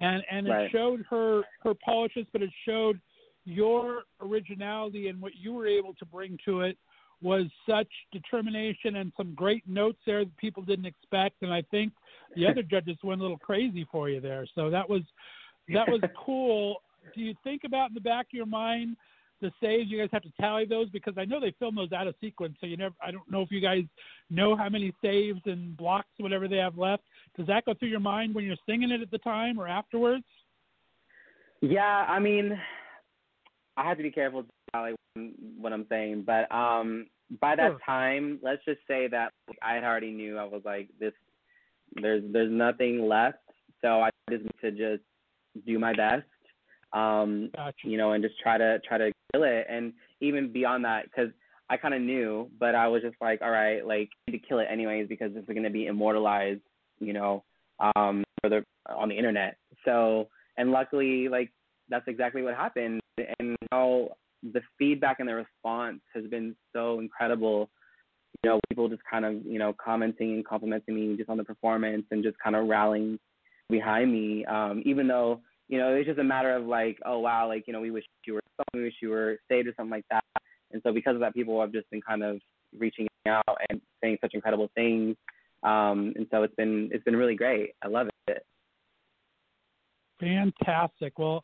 And 0.00 0.22
and 0.30 0.48
right. 0.48 0.64
it 0.66 0.72
showed 0.72 1.04
her 1.08 1.42
her 1.62 1.74
polishes, 1.84 2.26
but 2.32 2.42
it 2.42 2.50
showed 2.66 3.00
your 3.46 4.02
originality 4.20 5.08
and 5.08 5.22
what 5.22 5.32
you 5.40 5.54
were 5.54 5.66
able 5.66 5.94
to 5.94 6.04
bring 6.04 6.38
to 6.44 6.60
it 6.60 6.76
was 7.22 7.46
such 7.66 7.88
determination 8.12 8.96
and 8.96 9.12
some 9.16 9.34
great 9.34 9.66
notes 9.66 9.98
there 10.04 10.24
that 10.24 10.36
people 10.36 10.62
didn't 10.62 10.84
expect. 10.84 11.36
And 11.42 11.52
I 11.52 11.62
think 11.70 11.92
the 12.34 12.46
other 12.50 12.62
judges 12.62 12.98
went 13.02 13.20
a 13.20 13.24
little 13.24 13.38
crazy 13.38 13.86
for 13.90 14.10
you 14.10 14.20
there. 14.20 14.46
So 14.54 14.68
that 14.70 14.88
was 14.88 15.02
that 15.72 15.88
was 15.88 16.00
cool. 16.24 16.82
Do 17.14 17.20
you 17.20 17.34
think 17.42 17.62
about 17.64 17.88
in 17.90 17.94
the 17.94 18.00
back 18.00 18.26
of 18.26 18.32
your 18.32 18.46
mind 18.46 18.96
the 19.40 19.50
saves? 19.62 19.90
You 19.90 19.98
guys 19.98 20.08
have 20.12 20.22
to 20.22 20.32
tally 20.40 20.66
those 20.66 20.90
because 20.90 21.14
I 21.16 21.24
know 21.24 21.40
they 21.40 21.54
film 21.58 21.76
those 21.76 21.92
out 21.92 22.06
of 22.06 22.14
sequence. 22.20 22.56
So 22.60 22.66
you 22.66 22.76
never. 22.76 22.94
I 23.04 23.10
don't 23.10 23.30
know 23.30 23.42
if 23.42 23.50
you 23.50 23.60
guys 23.60 23.84
know 24.28 24.56
how 24.56 24.68
many 24.68 24.92
saves 25.02 25.40
and 25.46 25.76
blocks, 25.76 26.08
whatever 26.18 26.48
they 26.48 26.56
have 26.56 26.76
left. 26.76 27.04
Does 27.36 27.46
that 27.46 27.64
go 27.64 27.74
through 27.74 27.88
your 27.88 28.00
mind 28.00 28.34
when 28.34 28.44
you're 28.44 28.56
singing 28.68 28.90
it 28.90 29.00
at 29.00 29.10
the 29.10 29.18
time 29.18 29.58
or 29.58 29.68
afterwards? 29.68 30.24
Yeah, 31.62 32.04
I 32.08 32.18
mean, 32.18 32.58
I 33.76 33.84
have 33.88 33.96
to 33.98 34.02
be 34.02 34.10
careful 34.10 34.44
what 35.58 35.72
I'm 35.72 35.86
saying, 35.88 36.24
but 36.26 36.52
um, 36.54 37.06
by 37.40 37.56
that 37.56 37.76
time, 37.84 38.38
let's 38.42 38.64
just 38.64 38.80
say 38.88 39.08
that 39.08 39.32
I 39.62 39.78
already 39.78 40.10
knew 40.10 40.38
I 40.38 40.44
was 40.44 40.62
like 40.64 40.88
this. 41.00 41.12
There's 41.94 42.22
there's 42.32 42.52
nothing 42.52 43.06
left, 43.06 43.38
so 43.82 44.00
I 44.02 44.10
just 44.30 44.44
need 44.44 44.60
to 44.60 44.70
just 44.70 45.04
do 45.66 45.78
my 45.78 45.94
best, 45.94 46.26
um, 46.92 47.50
gotcha. 47.54 47.74
you 47.84 47.96
know, 47.96 48.12
and 48.12 48.22
just 48.22 48.38
try 48.40 48.58
to 48.58 48.78
try 48.86 48.98
to 48.98 49.12
kill 49.32 49.44
it. 49.44 49.66
And 49.68 49.92
even 50.20 50.52
beyond 50.52 50.84
that, 50.84 51.04
because 51.04 51.30
I 51.70 51.76
kind 51.76 51.94
of 51.94 52.00
knew, 52.00 52.50
but 52.58 52.74
I 52.74 52.88
was 52.88 53.02
just 53.02 53.16
like, 53.20 53.40
all 53.42 53.50
right, 53.50 53.86
like 53.86 54.10
I 54.28 54.32
need 54.32 54.40
to 54.40 54.46
kill 54.46 54.58
it 54.58 54.68
anyways 54.70 55.08
because 55.08 55.32
this 55.32 55.44
is 55.48 55.54
gonna 55.54 55.70
be 55.70 55.86
immortalized, 55.86 56.60
you 57.00 57.12
know, 57.12 57.44
um, 57.80 58.24
for 58.40 58.50
the 58.50 58.64
on 58.94 59.08
the 59.08 59.16
internet. 59.16 59.56
So, 59.84 60.28
and 60.56 60.70
luckily, 60.70 61.28
like 61.28 61.50
that's 61.88 62.06
exactly 62.08 62.42
what 62.42 62.54
happened. 62.54 63.00
And 63.38 63.56
now 63.72 64.08
the 64.42 64.60
feedback 64.78 65.20
and 65.20 65.28
the 65.28 65.34
response 65.34 66.00
has 66.14 66.24
been 66.26 66.54
so 66.74 67.00
incredible. 67.00 67.70
You 68.42 68.50
know, 68.50 68.60
people 68.68 68.88
just 68.88 69.02
kind 69.10 69.24
of, 69.24 69.44
you 69.44 69.58
know, 69.58 69.74
commenting 69.82 70.34
and 70.34 70.46
complimenting 70.46 70.94
me 70.94 71.16
just 71.16 71.30
on 71.30 71.36
the 71.36 71.44
performance 71.44 72.04
and 72.10 72.22
just 72.22 72.36
kind 72.42 72.54
of 72.54 72.68
rallying 72.68 73.18
behind 73.70 74.12
me. 74.12 74.44
Um, 74.44 74.82
even 74.84 75.08
though, 75.08 75.40
you 75.68 75.78
know, 75.78 75.94
it's 75.94 76.06
just 76.06 76.18
a 76.18 76.24
matter 76.24 76.54
of 76.54 76.66
like, 76.66 76.98
oh 77.04 77.18
wow, 77.18 77.48
like, 77.48 77.64
you 77.66 77.72
know, 77.72 77.80
we 77.80 77.90
wish 77.90 78.04
you 78.26 78.34
were 78.34 78.40
we 78.74 78.82
wish 78.82 78.94
you 79.02 79.10
were 79.10 79.38
saved 79.50 79.68
or 79.68 79.74
something 79.76 79.90
like 79.90 80.04
that. 80.10 80.24
And 80.72 80.82
so 80.84 80.92
because 80.92 81.14
of 81.14 81.20
that 81.20 81.34
people 81.34 81.60
have 81.60 81.72
just 81.72 81.88
been 81.90 82.02
kind 82.02 82.22
of 82.22 82.40
reaching 82.78 83.06
out 83.28 83.58
and 83.70 83.80
saying 84.02 84.18
such 84.20 84.34
incredible 84.34 84.70
things. 84.74 85.16
Um, 85.62 86.12
and 86.16 86.26
so 86.30 86.42
it's 86.42 86.54
been 86.54 86.90
it's 86.92 87.04
been 87.04 87.16
really 87.16 87.34
great. 87.34 87.70
I 87.82 87.88
love 87.88 88.08
it. 88.28 88.44
Fantastic. 90.20 91.18
Well, 91.18 91.42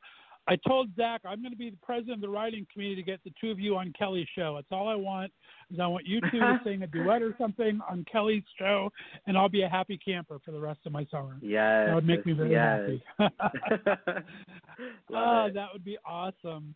I 0.48 0.56
told 0.66 0.88
Zach 0.96 1.20
I'm 1.24 1.40
going 1.40 1.52
to 1.52 1.58
be 1.58 1.70
the 1.70 1.76
president 1.82 2.16
of 2.16 2.20
the 2.20 2.28
writing 2.28 2.66
committee 2.72 2.96
to 2.96 3.02
get 3.02 3.20
the 3.24 3.32
two 3.40 3.50
of 3.50 3.60
you 3.60 3.76
on 3.76 3.92
Kelly's 3.96 4.26
show. 4.36 4.54
That's 4.56 4.66
all 4.72 4.88
I 4.88 4.94
want. 4.96 5.32
Is 5.72 5.78
I 5.78 5.86
want 5.86 6.06
you 6.06 6.20
two 6.32 6.40
to 6.40 6.60
sing 6.64 6.82
a 6.82 6.86
duet 6.86 7.22
or 7.22 7.34
something 7.38 7.80
on 7.88 8.04
Kelly's 8.10 8.42
show, 8.58 8.90
and 9.26 9.38
I'll 9.38 9.48
be 9.48 9.62
a 9.62 9.68
happy 9.68 9.98
camper 10.04 10.38
for 10.44 10.50
the 10.50 10.58
rest 10.58 10.80
of 10.84 10.92
my 10.92 11.06
summer. 11.10 11.36
Yes, 11.40 11.86
that 11.86 11.94
would 11.94 12.06
make 12.06 12.26
me 12.26 12.32
very 12.32 12.50
yes. 12.50 12.90
happy. 13.18 13.34
oh, 15.14 15.48
that 15.54 15.68
would 15.72 15.84
be 15.84 15.96
awesome. 16.04 16.74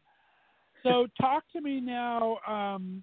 So, 0.83 1.09
talk 1.21 1.43
to 1.53 1.61
me 1.61 1.81
now. 1.81 2.39
Um, 2.47 3.03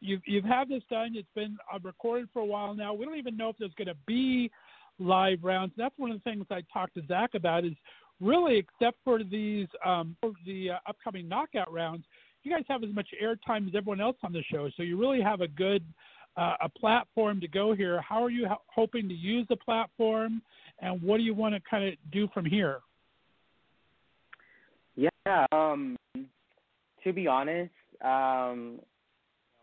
you've 0.00 0.22
you've 0.26 0.44
had 0.44 0.68
this 0.68 0.82
done. 0.90 1.12
It's 1.14 1.28
been 1.34 1.56
uh, 1.72 1.78
recorded 1.82 2.28
for 2.32 2.40
a 2.40 2.46
while 2.46 2.74
now. 2.74 2.92
We 2.92 3.06
don't 3.06 3.16
even 3.16 3.36
know 3.36 3.48
if 3.48 3.56
there's 3.58 3.74
going 3.74 3.88
to 3.88 3.96
be 4.06 4.50
live 4.98 5.38
rounds. 5.42 5.72
That's 5.76 5.94
one 5.96 6.10
of 6.10 6.22
the 6.22 6.30
things 6.30 6.44
I 6.50 6.62
talked 6.72 6.94
to 6.94 7.02
Zach 7.06 7.30
about. 7.34 7.64
Is 7.64 7.72
really, 8.20 8.56
except 8.56 8.98
for 9.04 9.22
these 9.24 9.66
um, 9.84 10.16
for 10.20 10.32
the 10.46 10.70
uh, 10.70 10.78
upcoming 10.88 11.28
knockout 11.28 11.72
rounds, 11.72 12.04
you 12.42 12.52
guys 12.52 12.64
have 12.68 12.82
as 12.82 12.94
much 12.94 13.08
airtime 13.22 13.68
as 13.68 13.74
everyone 13.74 14.00
else 14.00 14.16
on 14.22 14.32
the 14.32 14.42
show. 14.50 14.68
So 14.76 14.82
you 14.82 14.98
really 14.98 15.20
have 15.20 15.40
a 15.40 15.48
good 15.48 15.84
uh, 16.36 16.54
a 16.62 16.68
platform 16.68 17.40
to 17.40 17.48
go 17.48 17.74
here. 17.74 18.00
How 18.00 18.22
are 18.22 18.30
you 18.30 18.48
ho- 18.48 18.62
hoping 18.66 19.08
to 19.08 19.14
use 19.14 19.46
the 19.48 19.56
platform, 19.56 20.42
and 20.80 21.02
what 21.02 21.18
do 21.18 21.22
you 21.22 21.34
want 21.34 21.54
to 21.54 21.60
kind 21.68 21.88
of 21.88 21.94
do 22.12 22.28
from 22.32 22.44
here? 22.44 22.80
Yeah, 24.96 25.46
um, 25.52 25.96
to 27.04 27.12
be 27.12 27.26
honest, 27.26 27.72
um, 28.02 28.80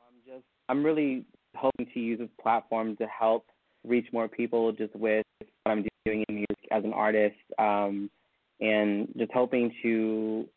I'm 0.05 0.17
just 0.25 0.45
I'm 0.69 0.83
really 0.83 1.25
hoping 1.55 1.87
to 1.93 1.99
use 1.99 2.19
this 2.19 2.29
platform 2.41 2.95
to 2.97 3.07
help 3.07 3.45
reach 3.85 4.07
more 4.11 4.27
people 4.27 4.71
just 4.71 4.95
with 4.95 5.25
what 5.39 5.71
I'm 5.71 5.85
doing 6.05 6.23
in 6.27 6.35
music 6.35 6.67
as 6.71 6.83
an 6.83 6.93
artist. 6.93 7.35
Um, 7.57 8.09
and 8.59 9.07
just 9.17 9.31
hoping 9.33 9.73
to, 9.83 10.47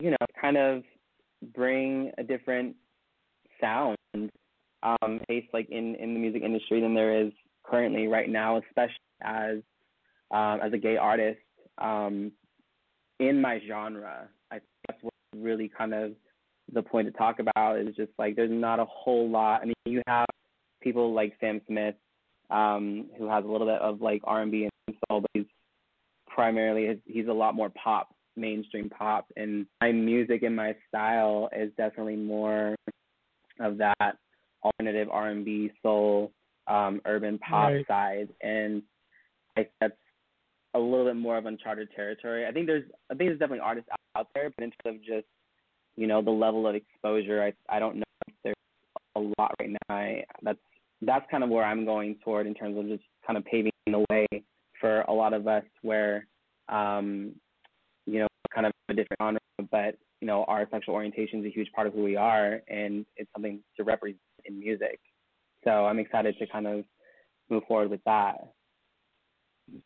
you 0.00 0.10
know, 0.10 0.16
kind 0.40 0.56
of 0.56 0.82
bring 1.54 2.12
a 2.18 2.22
different 2.22 2.76
sound, 3.60 3.96
um, 4.14 5.20
taste 5.28 5.48
like 5.52 5.68
in 5.70 5.94
in 5.96 6.14
the 6.14 6.20
music 6.20 6.42
industry 6.42 6.80
than 6.80 6.94
there 6.94 7.20
is 7.20 7.32
currently 7.64 8.06
right 8.06 8.28
now, 8.28 8.58
especially 8.58 8.94
as 9.22 9.58
um, 10.30 10.60
as 10.62 10.72
a 10.72 10.78
gay 10.78 10.96
artist 10.96 11.40
um, 11.78 12.32
in 13.20 13.40
my 13.40 13.60
genre. 13.66 14.28
I 14.50 14.54
think 14.54 14.64
that's 14.88 15.02
what 15.02 15.12
really 15.36 15.70
kind 15.76 15.94
of 15.94 16.12
the 16.72 16.82
point 16.82 17.06
to 17.06 17.12
talk 17.16 17.38
about 17.38 17.78
is 17.78 17.94
just 17.96 18.12
like 18.18 18.36
there's 18.36 18.50
not 18.50 18.80
a 18.80 18.86
whole 18.86 19.28
lot. 19.28 19.62
I 19.62 19.66
mean, 19.66 19.74
you 19.84 20.02
have 20.06 20.26
people 20.82 21.12
like 21.14 21.34
Sam 21.40 21.60
Smith, 21.66 21.94
um, 22.50 23.06
who 23.18 23.28
has 23.28 23.44
a 23.44 23.48
little 23.48 23.66
bit 23.66 23.80
of 23.80 24.00
like 24.00 24.20
R&B 24.24 24.68
and 24.88 24.96
soul, 25.08 25.20
but 25.20 25.30
he's 25.34 25.44
primarily 26.36 27.00
he's 27.06 27.28
a 27.28 27.32
lot 27.32 27.54
more 27.54 27.70
pop, 27.70 28.14
mainstream 28.36 28.90
pop, 28.90 29.26
and 29.36 29.66
my 29.80 29.90
music 29.90 30.42
and 30.42 30.54
my 30.54 30.76
style 30.86 31.48
is 31.56 31.72
definitely 31.78 32.16
more 32.16 32.76
of 33.58 33.78
that 33.78 34.18
alternative 34.62 35.08
R&B, 35.10 35.72
soul, 35.82 36.30
um, 36.66 37.00
urban 37.06 37.38
pop 37.38 37.70
right. 37.70 37.86
side, 37.88 38.28
and 38.42 38.82
I 39.56 39.66
that's 39.80 39.94
a 40.74 40.78
little 40.78 41.06
bit 41.06 41.16
more 41.16 41.38
of 41.38 41.46
uncharted 41.46 41.88
territory. 41.96 42.46
I 42.46 42.52
think 42.52 42.66
there's 42.66 42.84
I 43.10 43.14
think 43.14 43.30
there's 43.30 43.38
definitely 43.38 43.60
artists 43.60 43.88
out 44.14 44.28
there, 44.34 44.52
but 44.56 44.64
in 44.64 44.72
terms 44.84 44.98
of 44.98 45.06
just 45.06 45.26
you 45.96 46.06
know 46.06 46.20
the 46.20 46.30
level 46.30 46.66
of 46.66 46.74
exposure, 46.74 47.42
I 47.42 47.74
I 47.74 47.78
don't 47.78 47.96
know 47.96 48.02
if 48.28 48.34
there's 48.44 48.56
a 49.16 49.20
lot 49.38 49.54
right 49.58 49.70
now. 49.70 49.96
I, 49.96 50.24
that's 50.42 50.58
that's 51.00 51.24
kind 51.30 51.42
of 51.42 51.48
where 51.48 51.64
I'm 51.64 51.86
going 51.86 52.16
toward 52.22 52.46
in 52.46 52.52
terms 52.52 52.76
of 52.76 52.88
just 52.88 53.04
kind 53.26 53.38
of 53.38 53.44
paving 53.46 53.72
the 53.86 54.04
way 54.10 54.26
for 54.80 55.02
a 55.02 55.12
lot 55.12 55.32
of 55.32 55.46
us 55.46 55.64
where 55.82 56.26
um, 56.68 57.32
you 58.06 58.20
know 58.20 58.28
kind 58.54 58.66
of 58.66 58.72
a 58.88 58.94
different 58.94 59.18
genre, 59.20 59.40
but 59.70 59.96
you 60.20 60.26
know 60.26 60.44
our 60.48 60.66
sexual 60.70 60.94
orientation 60.94 61.40
is 61.40 61.46
a 61.46 61.54
huge 61.54 61.70
part 61.72 61.86
of 61.86 61.92
who 61.94 62.02
we 62.02 62.16
are, 62.16 62.60
and 62.68 63.04
it's 63.16 63.30
something 63.34 63.60
to 63.76 63.84
represent 63.84 64.18
in 64.44 64.58
music. 64.58 64.98
So 65.64 65.86
I'm 65.86 65.98
excited 65.98 66.36
to 66.38 66.46
kind 66.46 66.66
of 66.66 66.84
move 67.50 67.64
forward 67.66 67.90
with 67.90 68.02
that. 68.04 68.52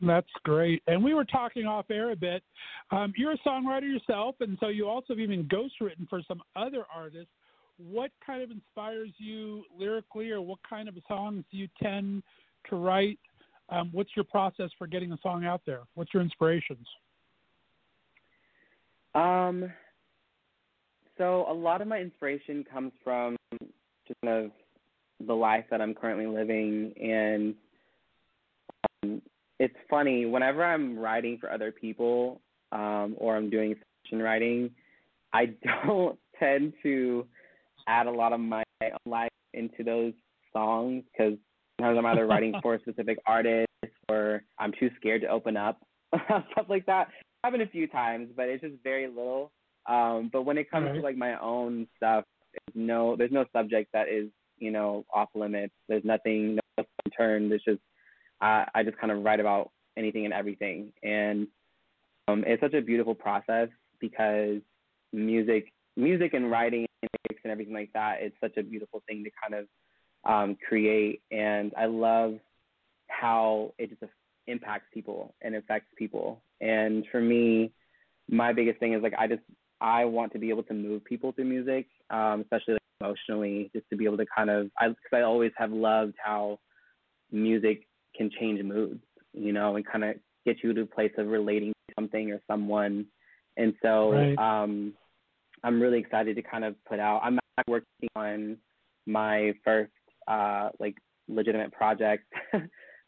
That's 0.03 0.29
great. 0.45 0.83
And 0.87 1.03
we 1.03 1.15
were 1.15 1.25
talking 1.25 1.65
off 1.65 1.87
air 1.91 2.11
a 2.11 2.17
bit. 2.17 2.43
Um, 2.91 3.13
you're 3.17 3.33
a 3.33 3.39
songwriter 3.39 3.91
yourself, 3.91 4.35
and 4.41 4.59
so 4.61 4.69
you 4.69 4.87
also 4.87 5.15
have 5.15 5.21
even 5.21 5.49
ghostwritten 5.49 6.09
for 6.09 6.21
some 6.29 6.43
other 6.57 6.85
artists. 6.95 7.31
what 7.79 8.11
kind 8.25 8.43
of 8.43 8.51
inspires 8.51 9.09
you 9.17 9.65
lyrically, 9.79 10.31
or 10.31 10.43
what 10.43 10.59
kind 10.69 10.87
of 10.87 10.95
songs 11.09 11.45
do 11.51 11.57
you 11.57 11.67
tend 11.83 12.23
to 12.69 12.77
write? 12.77 13.19
Um, 13.71 13.91
what's 13.93 14.11
your 14.17 14.25
process 14.25 14.71
for 14.79 14.87
getting 14.87 15.13
a 15.13 15.19
song 15.23 15.45
out 15.45 15.63
there? 15.65 15.81
What's 15.95 16.13
your 16.13 16.23
inspirations? 16.23 16.87
Um, 19.15 19.73
so 21.19 21.45
a 21.49 21.53
lot 21.53 21.81
of 21.81 21.89
my 21.89 21.99
inspiration 21.99 22.65
comes 22.73 22.93
from 23.05 23.37
just 23.61 24.21
kind 24.25 24.47
of 24.47 24.51
the 25.27 25.35
life 25.35 25.65
that 25.71 25.81
I'm 25.81 25.95
currently 25.95 26.27
living, 26.27 26.93
and 27.01 27.55
um, 29.03 29.23
it's 29.59 29.77
funny 29.89 30.27
whenever 30.27 30.65
I'm 30.65 30.99
writing 30.99 31.39
for 31.39 31.53
other 31.53 31.71
people 31.71 32.41
um, 32.73 33.15
or 33.19 33.37
I'm 33.37 33.51
doing 33.51 33.77
fiction 34.03 34.23
writing, 34.23 34.71
I 35.33 35.47
don't 35.87 36.19
tend 36.39 36.73
to 36.83 37.27
add 37.87 38.07
a 38.07 38.11
lot 38.11 38.33
of 38.33 38.41
my 38.41 38.63
life 39.05 39.31
into 39.53 39.85
those 39.85 40.13
songs 40.53 41.05
because 41.13 41.39
sometimes 41.81 41.99
I'm 41.99 42.07
either 42.07 42.27
writing 42.27 42.55
for 42.63 42.75
a 42.75 42.81
specific 42.81 43.19
artist 43.27 43.67
or 44.09 44.43
I'm 44.59 44.73
too 44.79 44.91
scared 44.97 45.23
to 45.23 45.29
open 45.29 45.57
up 45.57 45.81
stuff 46.25 46.67
like 46.69 46.87
that. 46.87 47.09
Happened 47.45 47.63
a 47.63 47.69
few 47.69 47.87
times, 47.87 48.29
but 48.37 48.49
it's 48.49 48.63
just 48.63 48.75
very 48.85 49.07
little. 49.09 49.51
Um, 49.87 50.29
but 50.33 50.43
when 50.43 50.59
it 50.59 50.71
comes 50.71 50.87
Right. 50.87 50.97
to 50.97 51.01
like 51.01 51.17
my 51.17 51.39
own 51.41 51.87
stuff, 51.97 52.25
there's 52.53 52.87
no 52.87 53.17
there's 53.17 53.33
no 53.33 53.45
subject 53.53 53.91
that 53.93 54.09
is 54.09 54.29
you 54.59 54.71
know 54.71 55.05
off 55.15 55.29
limits. 55.35 55.75
There's 55.89 56.05
nothing 56.05 56.59
no 56.79 56.85
turn. 57.17 57.51
It's 57.51 57.65
just 57.65 57.81
I 58.41 58.67
I 58.75 58.83
just 58.83 58.99
kind 58.99 59.11
of 59.11 59.23
write 59.23 59.41
about 59.41 59.71
anything 59.97 60.25
and 60.27 60.35
everything, 60.35 60.93
and 61.03 61.47
um, 62.29 62.45
it's 62.47 62.61
such 62.61 62.75
a 62.75 62.83
beautiful 62.83 63.15
process 63.15 63.69
because 64.01 64.61
music 65.13 65.73
music 65.97 66.35
and 66.35 66.51
writing 66.51 66.87
and 67.43 67.51
everything 67.51 67.75
like 67.75 67.91
that 67.95 68.19
it's 68.21 68.37
such 68.41 68.57
a 68.59 68.63
beautiful 68.63 69.03
thing 69.09 69.25
to 69.25 69.31
kind 69.43 69.61
of 69.61 69.67
um, 70.25 70.57
create, 70.69 71.23
and 71.31 71.73
I 71.77 71.87
love 71.87 72.39
how 73.09 73.75
it 73.79 73.91
just 73.91 74.03
impacts 74.47 74.87
people 74.93 75.35
and 75.43 75.55
affects 75.55 75.89
people. 75.97 76.43
And 76.61 77.05
for 77.11 77.21
me, 77.21 77.73
my 78.29 78.53
biggest 78.53 78.79
thing 78.81 78.95
is 78.95 79.03
like 79.03 79.15
I 79.19 79.27
just 79.27 79.43
I 79.81 80.05
want 80.05 80.33
to 80.33 80.39
be 80.39 80.51
able 80.51 80.63
to 80.65 80.75
move 80.75 81.05
people 81.05 81.33
through 81.33 81.47
music, 81.47 81.87
um, 82.11 82.43
especially 82.43 82.75
like 82.75 82.83
emotionally, 83.01 83.71
just 83.75 83.89
to 83.91 83.97
be 83.97 84.05
able 84.05 84.19
to 84.19 84.27
kind 84.37 84.51
of 84.51 84.71
I 84.79 84.89
because 84.89 85.13
I 85.13 85.23
always 85.23 85.53
have 85.57 85.73
loved 85.73 86.15
how 86.23 86.59
music 87.33 87.87
can 88.17 88.31
change 88.39 88.63
moods, 88.63 89.03
you 89.33 89.53
know, 89.53 89.77
and 89.77 89.87
kind 89.87 90.05
of 90.05 90.17
get 90.45 90.57
you 90.63 90.73
to 90.75 90.83
a 90.83 90.87
place 90.87 91.13
of 91.19 91.29
relating 91.29 91.71
to 91.71 91.95
something 91.99 92.31
or 92.31 92.41
someone. 92.51 93.07
And 93.57 93.75
so 93.83 94.13
Right. 94.13 94.39
um, 94.39 94.95
I'm 95.63 95.81
really 95.81 95.99
excited 95.99 96.37
to 96.37 96.43
kind 96.43 96.65
of 96.65 96.75
put 96.85 96.99
out. 96.99 97.21
I'm 97.23 97.39
working 97.69 98.09
on 98.17 98.57
my 99.07 99.53
first 99.65 99.93
uh, 100.31 100.71
like 100.79 100.97
legitimate 101.29 101.73
project 101.73 102.25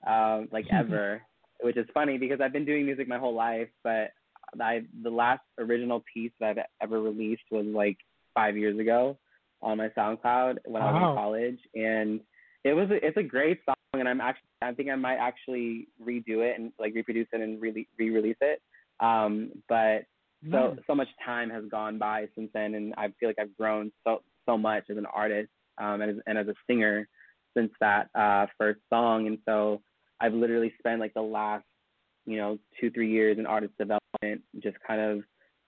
um, 0.07 0.49
like 0.53 0.67
ever, 0.73 1.23
which 1.63 1.77
is 1.77 1.87
funny 1.95 2.19
because 2.19 2.41
I've 2.41 2.53
been 2.53 2.65
doing 2.65 2.85
music 2.85 3.09
my 3.09 3.19
whole 3.19 3.35
life, 3.35 3.69
but 3.85 4.11
I 4.61 4.83
the 5.03 5.11
last 5.11 5.43
original 5.59 6.03
piece 6.13 6.33
that 6.41 6.59
I've 6.59 6.65
ever 6.83 7.01
released 7.01 7.43
was 7.51 7.65
like 7.67 7.97
five 8.35 8.57
years 8.57 8.79
ago 8.79 9.19
on 9.63 9.79
my 9.79 9.89
SoundCloud 9.91 10.59
when 10.65 10.83
I 10.83 10.93
was 10.93 11.11
in 11.11 11.17
college, 11.17 11.59
and 11.75 12.21
it 12.65 12.75
was 12.75 12.91
a, 12.91 13.07
it's 13.07 13.17
a 13.17 13.23
great 13.23 13.61
song, 13.65 13.77
and 13.95 14.09
I'm 14.09 14.21
actually 14.21 14.49
I 14.61 14.73
think 14.73 14.91
I 14.91 14.97
might 14.97 15.17
actually 15.17 15.89
redo 16.05 16.39
it 16.39 16.59
and 16.59 16.73
like 16.79 16.95
reproduce 16.95 17.29
it 17.33 17.41
and 17.41 17.61
re 17.63 17.87
re-release 17.99 18.37
it. 18.41 18.61
Um, 19.01 19.53
but 19.69 20.05
so 20.51 20.77
so 20.87 20.95
much 20.95 21.09
time 21.25 21.51
has 21.51 21.65
gone 21.71 21.99
by 21.99 22.27
since 22.35 22.51
then, 22.53 22.75
and 22.75 22.95
I 22.97 23.09
feel 23.19 23.29
like 23.29 23.39
I've 23.41 23.57
grown 23.57 23.93
so 24.05 24.23
so 24.47 24.59
much 24.59 24.85
as 24.91 24.97
an 24.97 25.07
artist 25.07 25.51
um, 25.79 26.01
and 26.01 26.11
as, 26.11 26.17
and 26.27 26.37
as 26.37 26.49
a 26.49 26.55
singer 26.67 27.09
since 27.57 27.73
that 27.81 28.09
uh, 28.15 28.47
first 28.59 28.81
song, 28.91 29.27
and 29.27 29.39
so 29.47 29.83
I've 30.21 30.35
literally 30.35 30.73
spent 30.79 31.01
like 31.01 31.15
the 31.15 31.23
last 31.23 31.65
you 32.27 32.37
know 32.37 32.59
two 32.81 32.91
three 32.91 33.11
years 33.11 33.39
in 33.39 33.47
artist 33.47 33.73
development, 33.79 34.43
just 34.63 34.77
kind 34.87 35.01
of 35.01 35.25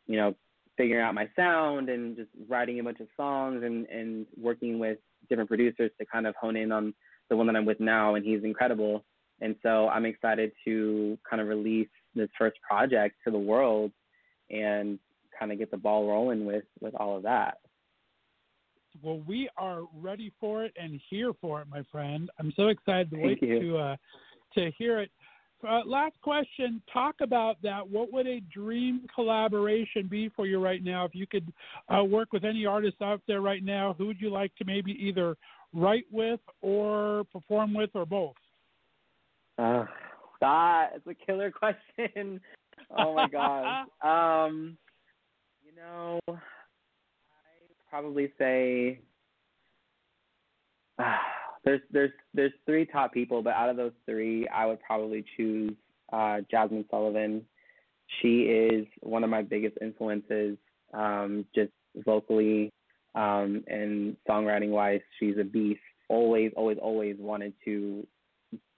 you 0.07 0.17
know 0.17 0.35
figuring 0.77 1.03
out 1.03 1.15
my 1.15 1.29
sound 1.37 1.89
and 1.89 2.17
just 2.17 2.31
writing 2.49 2.81
a 2.81 2.83
bunch 2.83 3.01
of 3.01 3.09
songs 3.17 3.63
and 3.63 3.87
and 3.87 4.27
working 4.41 4.79
with 4.79 4.99
different 5.29 5.49
producers 5.49 5.91
to 5.99 6.07
kind 6.07 6.27
of 6.27 6.35
hone 6.41 6.57
in 6.57 6.73
on 6.73 6.95
the 7.31 7.37
one 7.37 7.47
that 7.47 7.57
I'm 7.57 7.65
with 7.65 7.81
now, 7.81 8.15
and 8.15 8.25
he's 8.25 8.45
incredible. 8.45 9.05
And 9.41 9.57
so 9.63 9.89
I'm 9.89 10.07
excited 10.07 10.53
to 10.65 11.19
kind 11.29 11.43
of 11.43 11.49
release 11.49 11.89
this 12.15 12.29
first 12.39 12.57
project 12.69 13.17
to 13.25 13.31
the 13.31 13.39
world 13.39 13.91
and 14.51 14.99
kind 15.39 15.51
of 15.51 15.59
get 15.59 15.71
the 15.71 15.77
ball 15.77 16.07
rolling 16.07 16.45
with 16.45 16.65
with 16.81 16.95
all 16.95 17.17
of 17.17 17.25
that. 17.25 17.59
Well, 19.03 19.21
we 19.27 19.49
are 19.57 19.83
ready 20.01 20.33
for 20.41 20.65
it 20.65 20.73
and 20.81 21.01
here 21.11 21.33
for 21.41 21.61
it, 21.61 21.69
my 21.69 21.83
friend. 21.91 22.31
I'm 22.39 22.53
so 22.57 22.69
excited 22.69 23.11
to 23.11 23.17
wait 23.19 23.43
you. 23.43 23.61
to 23.61 23.79
uh, 23.79 23.97
to 24.55 24.71
hear 24.79 25.01
it. 25.01 25.11
Uh, 25.67 25.81
last 25.87 26.15
question. 26.21 26.83
Talk 26.93 27.17
about 27.21 27.57
that. 27.63 27.89
What 27.89 28.13
would 28.13 28.27
a 28.27 28.41
dream 28.53 29.07
collaboration 29.15 30.07
be 30.09 30.29
for 30.29 30.47
you 30.47 30.61
right 30.61 30.85
now? 30.85 31.05
If 31.05 31.15
you 31.15 31.27
could 31.27 31.51
uh, 31.89 32.05
work 32.05 32.33
with 32.33 32.45
any 32.45 32.67
artist 32.67 32.97
out 33.03 33.23
there 33.27 33.41
right 33.41 33.65
now, 33.65 33.95
who 33.97 34.07
would 34.07 34.21
you 34.21 34.31
like 34.31 34.55
to 34.57 34.65
maybe 34.65 34.93
either 34.93 35.37
write 35.73 36.05
with 36.11 36.41
or 36.61 37.25
perform 37.33 37.73
with 37.75 37.91
or 37.95 38.05
both? 38.05 38.35
Uh, 39.59 39.87
that 40.41 40.91
is 40.97 41.03
a 41.07 41.15
killer 41.15 41.51
question. 42.07 42.41
oh 42.97 43.15
my 43.15 43.29
god. 43.29 43.87
Um, 44.07 44.77
you 45.65 45.73
know, 45.75 46.21
probably 47.95 48.33
say 48.41 48.99
there's 51.65 51.81
there's 51.93 52.11
there's 52.35 52.53
three 52.67 52.85
top 52.87 53.13
people, 53.13 53.41
but 53.41 53.53
out 53.55 53.71
of 53.71 53.77
those 53.77 53.93
three, 54.05 54.49
I 54.49 54.67
would 54.67 54.81
probably 54.81 55.25
choose 55.37 55.75
uh, 56.13 56.39
Jazmine 56.53 56.91
Sullivan. 56.91 57.43
She 58.21 58.43
is 58.43 58.87
one 59.01 59.23
of 59.23 59.31
my 59.31 59.43
biggest 59.43 59.77
influences, 59.81 60.57
um, 60.93 61.47
just 61.55 61.71
vocally 62.05 62.73
um, 63.15 63.63
and 63.69 64.17
songwriting 64.29 64.71
wise. 64.71 65.01
She's 65.21 65.37
a 65.41 65.45
beast. 65.45 65.81
Always, 66.09 66.51
always, 66.57 66.79
always 66.83 67.15
wanted 67.21 67.55
to 67.65 68.05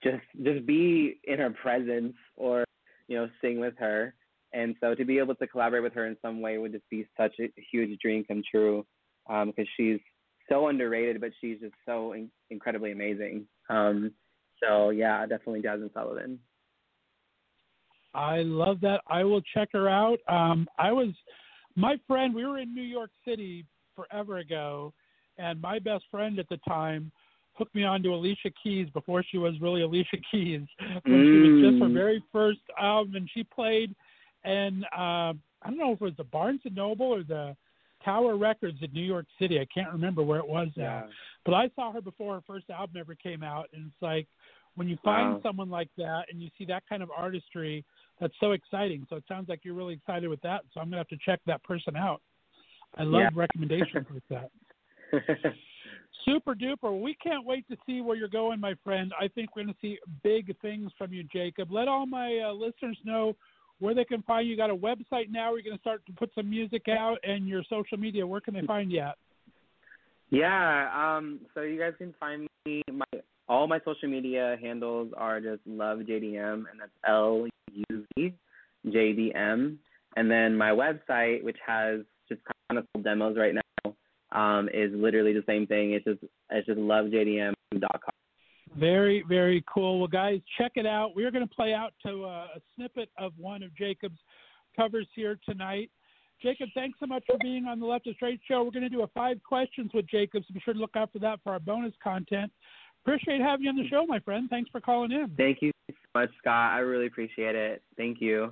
just 0.03 0.23
just 0.43 0.63
be 0.67 1.19
in 1.23 1.39
her 1.39 1.49
presence 1.49 2.13
or 2.35 2.65
you 3.07 3.17
know 3.17 3.27
sing 3.41 3.59
with 3.59 3.73
her 3.79 4.13
and 4.53 4.75
so 4.79 4.95
to 4.95 5.05
be 5.05 5.17
able 5.17 5.35
to 5.35 5.47
collaborate 5.47 5.83
with 5.83 5.93
her 5.93 6.05
in 6.05 6.15
some 6.21 6.39
way 6.39 6.57
would 6.57 6.71
just 6.71 6.89
be 6.89 7.05
such 7.19 7.33
a 7.39 7.49
huge 7.71 7.99
dream 7.99 8.23
come 8.27 8.41
true 8.49 8.85
um 9.29 9.49
because 9.49 9.67
she's 9.77 9.99
so 10.49 10.67
underrated 10.67 11.19
but 11.21 11.31
she's 11.41 11.59
just 11.59 11.73
so 11.85 12.13
in- 12.13 12.31
incredibly 12.49 12.91
amazing 12.91 13.45
um 13.69 14.11
so 14.63 14.89
yeah 14.89 15.21
definitely 15.25 15.61
jazmine 15.61 15.93
sullivan 15.93 16.39
I 18.13 18.41
love 18.41 18.79
that. 18.81 19.01
I 19.07 19.23
will 19.23 19.41
check 19.53 19.69
her 19.73 19.87
out. 19.87 20.17
Um, 20.27 20.67
I 20.79 20.91
was, 20.91 21.09
my 21.75 21.97
friend, 22.07 22.33
we 22.33 22.45
were 22.45 22.57
in 22.57 22.73
New 22.73 22.81
York 22.81 23.11
City 23.25 23.63
forever 23.95 24.37
ago, 24.37 24.93
and 25.37 25.61
my 25.61 25.77
best 25.77 26.05
friend 26.09 26.39
at 26.39 26.49
the 26.49 26.57
time 26.67 27.11
hooked 27.53 27.75
me 27.75 27.83
on 27.83 28.01
to 28.03 28.09
Alicia 28.09 28.49
Keys 28.61 28.87
before 28.93 29.23
she 29.23 29.37
was 29.37 29.53
really 29.61 29.81
Alicia 29.81 30.17
Keys. 30.31 30.61
when 31.05 31.27
she 31.31 31.39
was 31.39 31.61
just 31.61 31.79
her 31.79 31.89
Mm. 31.89 31.93
very 31.93 32.23
first 32.31 32.59
album, 32.79 33.15
and 33.15 33.29
she 33.33 33.43
played, 33.43 33.95
and 34.43 34.83
uh, 34.85 35.33
I 35.61 35.65
don't 35.65 35.77
know 35.77 35.91
if 35.91 36.01
it 36.01 36.05
was 36.05 36.17
the 36.17 36.23
Barnes 36.23 36.61
and 36.65 36.75
Noble 36.75 37.07
or 37.07 37.23
the 37.23 37.55
Tower 38.03 38.37
Records 38.37 38.77
in 38.81 38.91
New 38.93 39.03
York 39.03 39.25
City. 39.39 39.59
I 39.59 39.67
can't 39.73 39.91
remember 39.91 40.23
where 40.23 40.39
it 40.39 40.47
was 40.47 40.69
yeah 40.75 41.03
But 41.45 41.53
I 41.53 41.69
saw 41.75 41.91
her 41.91 42.01
before 42.01 42.35
her 42.35 42.41
first 42.45 42.69
album 42.69 42.97
ever 42.99 43.15
came 43.15 43.43
out, 43.43 43.67
and 43.73 43.87
it's 43.87 44.01
like 44.01 44.27
when 44.75 44.87
you 44.87 44.97
find 45.03 45.33
Wow. 45.33 45.39
someone 45.41 45.69
like 45.69 45.89
that 45.97 46.25
and 46.31 46.41
you 46.41 46.49
see 46.57 46.65
that 46.65 46.83
kind 46.87 47.01
of 47.01 47.09
artistry, 47.15 47.83
that's 48.19 48.35
so 48.39 48.51
exciting. 48.51 49.05
So 49.09 49.15
it 49.15 49.23
sounds 49.27 49.49
like 49.49 49.61
you're 49.63 49.73
really 49.73 49.95
excited 49.95 50.27
with 50.29 50.41
that. 50.41 50.61
So 50.73 50.79
I'm 50.79 50.87
gonna 50.87 50.97
have 50.97 51.07
to 51.09 51.17
check 51.25 51.39
that 51.47 51.63
person 51.63 51.95
out. 51.95 52.21
I 52.97 53.03
love 53.03 53.23
Yeah. 53.23 53.29
recommendations 53.33 54.05
like 54.11 54.23
that. 54.29 54.51
Super 56.25 56.55
duper. 56.55 56.99
We 57.01 57.15
can't 57.15 57.45
wait 57.45 57.67
to 57.69 57.77
see 57.85 58.01
where 58.01 58.17
you're 58.17 58.27
going, 58.27 58.59
my 58.59 58.75
friend. 58.83 59.13
I 59.19 59.27
think 59.29 59.55
we're 59.55 59.63
going 59.63 59.73
to 59.73 59.79
see 59.81 59.97
big 60.23 60.53
things 60.59 60.91
from 60.97 61.13
you, 61.13 61.23
Jacob. 61.23 61.71
Let 61.71 61.87
all 61.87 62.05
my 62.05 62.39
uh, 62.39 62.51
listeners 62.53 62.97
know 63.05 63.35
where 63.79 63.93
they 63.93 64.05
can 64.05 64.21
find 64.23 64.45
you. 64.45 64.51
You 64.51 64.57
got 64.57 64.69
a 64.69 64.75
website 64.75 65.29
now. 65.29 65.51
We're 65.51 65.61
going 65.61 65.75
to 65.75 65.81
start 65.81 66.05
to 66.07 66.13
put 66.13 66.31
some 66.35 66.49
music 66.49 66.83
out 66.89 67.17
and 67.23 67.47
your 67.47 67.63
social 67.69 67.97
media. 67.97 68.25
Where 68.25 68.41
can 68.41 68.53
they 68.53 68.61
find 68.61 68.91
you 68.91 68.99
at? 68.99 69.17
Yeah, 70.29 70.89
um, 70.93 71.39
so 71.53 71.61
you 71.61 71.79
guys 71.79 71.93
can 71.97 72.13
find 72.19 72.47
me. 72.65 72.83
My 72.91 73.05
all 73.49 73.65
my 73.67 73.79
social 73.85 74.09
media 74.09 74.57
handles 74.61 75.13
are 75.15 75.39
just 75.39 75.61
love 75.65 75.99
JDM, 75.99 76.53
and 76.53 76.79
that's 76.79 76.91
L 77.07 77.47
U 77.71 78.05
V 78.17 78.33
J 78.91 79.13
D 79.13 79.31
M. 79.33 79.79
And 80.17 80.29
then 80.29 80.57
my 80.57 80.71
website, 80.71 81.43
which 81.43 81.57
has 81.65 82.01
just 82.27 82.41
kind 82.69 82.79
of 82.79 83.03
demos 83.03 83.37
right 83.37 83.53
now, 83.55 83.93
um, 84.31 84.67
is 84.73 84.91
literally 84.93 85.31
the 85.31 85.43
same 85.47 85.65
thing. 85.65 85.93
It's 85.93 86.03
just 86.03 86.19
it's 86.49 86.67
just 86.67 86.79
luvjdm.com. 86.79 87.53
Very, 88.77 89.23
very 89.27 89.63
cool. 89.71 89.99
Well, 89.99 90.07
guys, 90.07 90.39
check 90.57 90.73
it 90.75 90.85
out. 90.85 91.15
We're 91.15 91.31
going 91.31 91.47
to 91.47 91.55
play 91.55 91.73
out 91.73 91.93
to 92.05 92.25
uh, 92.25 92.47
a 92.55 92.61
snippet 92.75 93.09
of 93.17 93.33
one 93.37 93.63
of 93.63 93.75
Jacob's 93.75 94.19
covers 94.75 95.07
here 95.15 95.39
tonight. 95.47 95.89
Jacob, 96.41 96.69
thanks 96.75 96.99
so 96.99 97.07
much 97.07 97.23
for 97.25 97.37
being 97.41 97.65
on 97.65 97.79
the 97.79 97.85
Left 97.85 98.05
of 98.05 98.15
Str8 98.21 98.39
show. 98.47 98.63
We're 98.63 98.71
going 98.71 98.83
to 98.83 98.89
do 98.89 99.01
a 99.01 99.07
five 99.07 99.41
questions 99.43 99.89
with 99.93 100.07
Jacob, 100.07 100.43
so 100.47 100.53
be 100.53 100.61
sure 100.63 100.75
to 100.75 100.79
look 100.79 100.95
out 100.95 101.11
for 101.11 101.17
that 101.19 101.39
for 101.43 101.53
our 101.53 101.59
bonus 101.59 101.93
content. 102.03 102.51
Appreciate 103.03 103.41
having 103.41 103.63
you 103.63 103.69
on 103.69 103.77
the 103.77 103.87
show, 103.87 104.05
my 104.05 104.19
friend. 104.19 104.47
Thanks 104.49 104.69
for 104.69 104.79
calling 104.79 105.11
in. 105.11 105.31
Thank 105.37 105.61
you 105.61 105.71
so 105.89 105.95
much, 106.13 106.29
Scott. 106.37 106.73
I 106.73 106.79
really 106.79 107.07
appreciate 107.07 107.55
it. 107.55 107.81
Thank 107.95 108.21
you. 108.21 108.51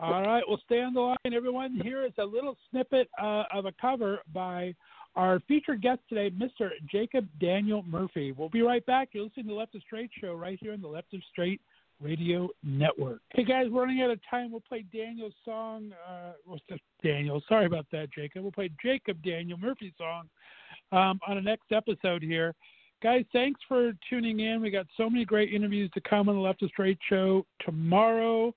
All 0.00 0.22
right, 0.22 0.42
we'll 0.48 0.60
stay 0.64 0.80
on 0.80 0.94
the 0.94 1.00
line, 1.00 1.34
everyone. 1.34 1.78
Here 1.82 2.04
is 2.04 2.12
a 2.18 2.24
little 2.24 2.56
snippet 2.70 3.08
uh, 3.20 3.44
of 3.52 3.66
a 3.66 3.72
cover 3.78 4.20
by 4.32 4.74
our 5.16 5.40
featured 5.48 5.82
guest 5.82 6.00
today, 6.08 6.30
Mr. 6.30 6.70
Jacob 6.90 7.26
Daniel 7.40 7.82
Murphy. 7.82 8.32
We'll 8.32 8.48
be 8.48 8.62
right 8.62 8.84
back. 8.86 9.08
You're 9.12 9.24
listening 9.24 9.46
to 9.46 9.52
the 9.52 9.58
Left 9.58 9.74
of 9.74 9.82
Str8 9.92 10.08
show 10.20 10.34
right 10.34 10.58
here 10.60 10.72
on 10.72 10.80
the 10.80 10.88
Left 10.88 11.12
of 11.12 11.20
Str8 11.36 11.58
Radio 12.00 12.48
Network. 12.62 13.20
Hey 13.34 13.44
guys, 13.44 13.66
we're 13.70 13.82
running 13.82 14.00
out 14.00 14.10
of 14.10 14.20
time. 14.30 14.50
We'll 14.50 14.62
play 14.62 14.84
Daniel's 14.92 15.34
song. 15.44 15.92
Uh, 16.08 16.32
what's 16.44 16.62
this? 16.68 16.78
Daniel? 17.02 17.42
Sorry 17.48 17.66
about 17.66 17.86
that, 17.92 18.10
Jacob. 18.12 18.42
We'll 18.42 18.52
play 18.52 18.70
Jacob 18.82 19.22
Daniel 19.22 19.58
Murphy's 19.58 19.92
song 19.98 20.28
um, 20.92 21.20
on 21.28 21.36
the 21.36 21.42
next 21.42 21.72
episode 21.72 22.22
here. 22.22 22.54
Guys, 23.02 23.24
thanks 23.32 23.60
for 23.66 23.92
tuning 24.08 24.40
in. 24.40 24.60
We 24.60 24.70
got 24.70 24.86
so 24.96 25.08
many 25.08 25.24
great 25.24 25.52
interviews 25.52 25.90
to 25.94 26.00
come 26.02 26.28
on 26.28 26.34
the 26.34 26.40
Left 26.40 26.62
of 26.62 26.70
Str8 26.78 26.98
show 27.08 27.46
tomorrow. 27.64 28.54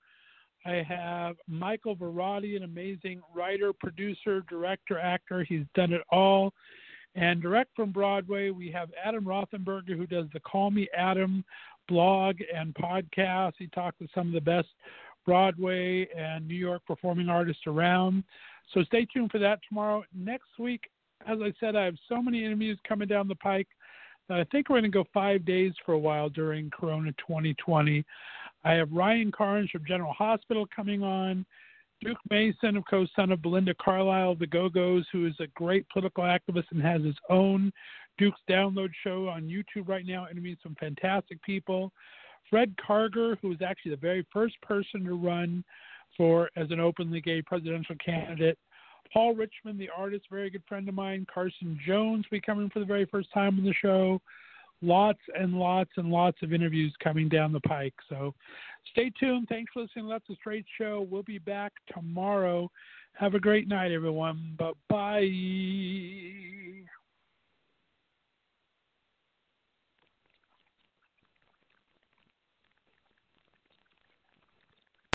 I 0.66 0.84
have 0.88 1.36
Michael 1.48 1.96
Varrati, 1.96 2.56
an 2.56 2.64
amazing 2.64 3.22
writer, 3.36 3.74
producer, 3.74 4.44
director, 4.50 4.98
actor. 4.98 5.44
He's 5.44 5.66
done 5.76 5.94
it 5.94 6.02
all. 6.10 6.54
And 7.16 7.42
direct 7.42 7.76
from 7.76 7.92
Broadway, 7.92 8.50
we 8.50 8.72
have 8.72 8.90
Adam 9.04 9.26
Rothenberger, 9.26 9.96
who 9.96 10.08
does 10.08 10.26
the 10.34 10.40
Call 10.40 10.72
Me 10.72 10.88
Adam 10.98 11.44
blog 11.88 12.38
and 12.54 12.74
podcast. 12.76 13.54
He 13.60 13.68
talks 13.68 14.00
to 14.00 14.08
some 14.16 14.28
of 14.28 14.34
the 14.34 14.42
best 14.42 14.70
Broadway 15.26 16.08
and 16.18 16.48
New 16.48 16.56
York 16.56 16.82
performing 16.88 17.30
artists 17.30 17.64
around. 17.68 18.24
So 18.74 18.84
stay 18.84 19.06
tuned 19.06 19.32
for 19.32 19.40
that 19.40 19.60
tomorrow. 19.68 20.04
Next 20.16 20.58
week, 20.58 20.90
as 21.28 21.40
I 21.42 21.54
said, 21.60 21.76
I 21.76 21.86
have 21.86 21.96
so 22.10 22.22
many 22.22 22.44
interviews 22.44 22.80
coming 22.88 23.08
down 23.08 23.28
the 23.28 23.36
pike. 23.36 23.68
I 24.34 24.46
think 24.46 24.70
we're 24.70 24.80
going 24.80 24.92
to 24.92 24.98
go 24.98 25.06
five 25.14 25.46
days 25.46 25.74
for 25.86 25.94
a 25.94 26.00
while 26.00 26.30
during 26.30 26.70
Corona 26.70 27.12
2020. 27.14 28.04
I 28.64 28.72
have 28.74 28.92
Ryan 28.92 29.32
Carnes 29.32 29.70
from 29.70 29.86
General 29.86 30.14
Hospital 30.14 30.68
coming 30.74 31.04
on. 31.04 31.46
Duke 32.02 32.18
Mason, 32.30 32.76
of 32.76 32.86
course, 32.86 33.10
son 33.16 33.32
of 33.32 33.42
Belinda 33.42 33.74
Carlisle 33.76 34.32
of 34.32 34.40
the 34.40 34.48
Go 34.48 34.68
Go's, 34.70 35.06
who 35.12 35.26
is 35.26 35.36
a 35.40 35.48
great 35.56 35.88
political 35.90 36.24
activist 36.24 36.66
and 36.72 36.82
has 36.82 37.02
his 37.02 37.16
own 37.30 37.72
Duke's 38.18 38.40
Download 38.50 38.90
show 39.04 39.28
on 39.30 39.44
YouTube 39.44 39.88
right 39.88 40.06
now, 40.06 40.28
interviewing 40.30 40.58
some 40.62 40.76
fantastic 40.80 41.42
people. 41.44 41.92
Fred 42.50 42.76
Karger, 42.78 43.38
who 43.42 43.50
was 43.50 43.62
actually 43.62 43.92
the 43.92 43.98
very 43.98 44.26
first 44.32 44.60
person 44.62 45.04
to 45.06 45.16
run 45.16 45.64
for 46.18 46.50
as 46.56 46.70
an 46.72 46.80
openly 46.80 47.22
gay 47.22 47.42
presidential 47.42 47.96
candidate. 48.04 48.58
Paul 49.12 49.36
Richmond, 49.36 49.80
the 49.80 49.90
artist, 49.96 50.26
very 50.30 50.50
good 50.50 50.64
friend 50.68 50.88
of 50.90 50.96
mine. 50.96 51.28
Carson 51.32 51.80
Jones, 51.86 52.26
we 52.32 52.42
coming 52.42 52.70
for 52.70 52.80
the 52.80 52.86
very 52.86 53.06
first 53.06 53.32
time 53.34 53.58
on 53.58 53.64
the 53.64 53.74
show. 53.74 54.22
Lots 54.82 55.20
and 55.40 55.54
lots 55.54 55.92
and 55.98 56.10
lots 56.10 56.38
of 56.42 56.52
interviews 56.52 56.94
coming 57.02 57.30
down 57.30 57.54
the 57.54 57.62
pike. 57.62 57.94
So 58.10 58.34
stay 58.92 59.12
tuned. 59.20 59.48
Thanks 59.48 59.72
for 59.74 59.84
listening 59.84 60.08
Left 60.08 60.30
of 60.30 60.38
Str8 60.46 60.66
Show. 60.78 61.08
We'll 61.10 61.24
be 61.24 61.38
back 61.38 61.72
tomorrow. 61.94 62.70
Have 63.14 63.36
a 63.36 63.40
great 63.40 63.68
night, 63.68 63.92
everyone. 63.92 64.56
Bye 64.58 64.72
bye. 64.90 66.90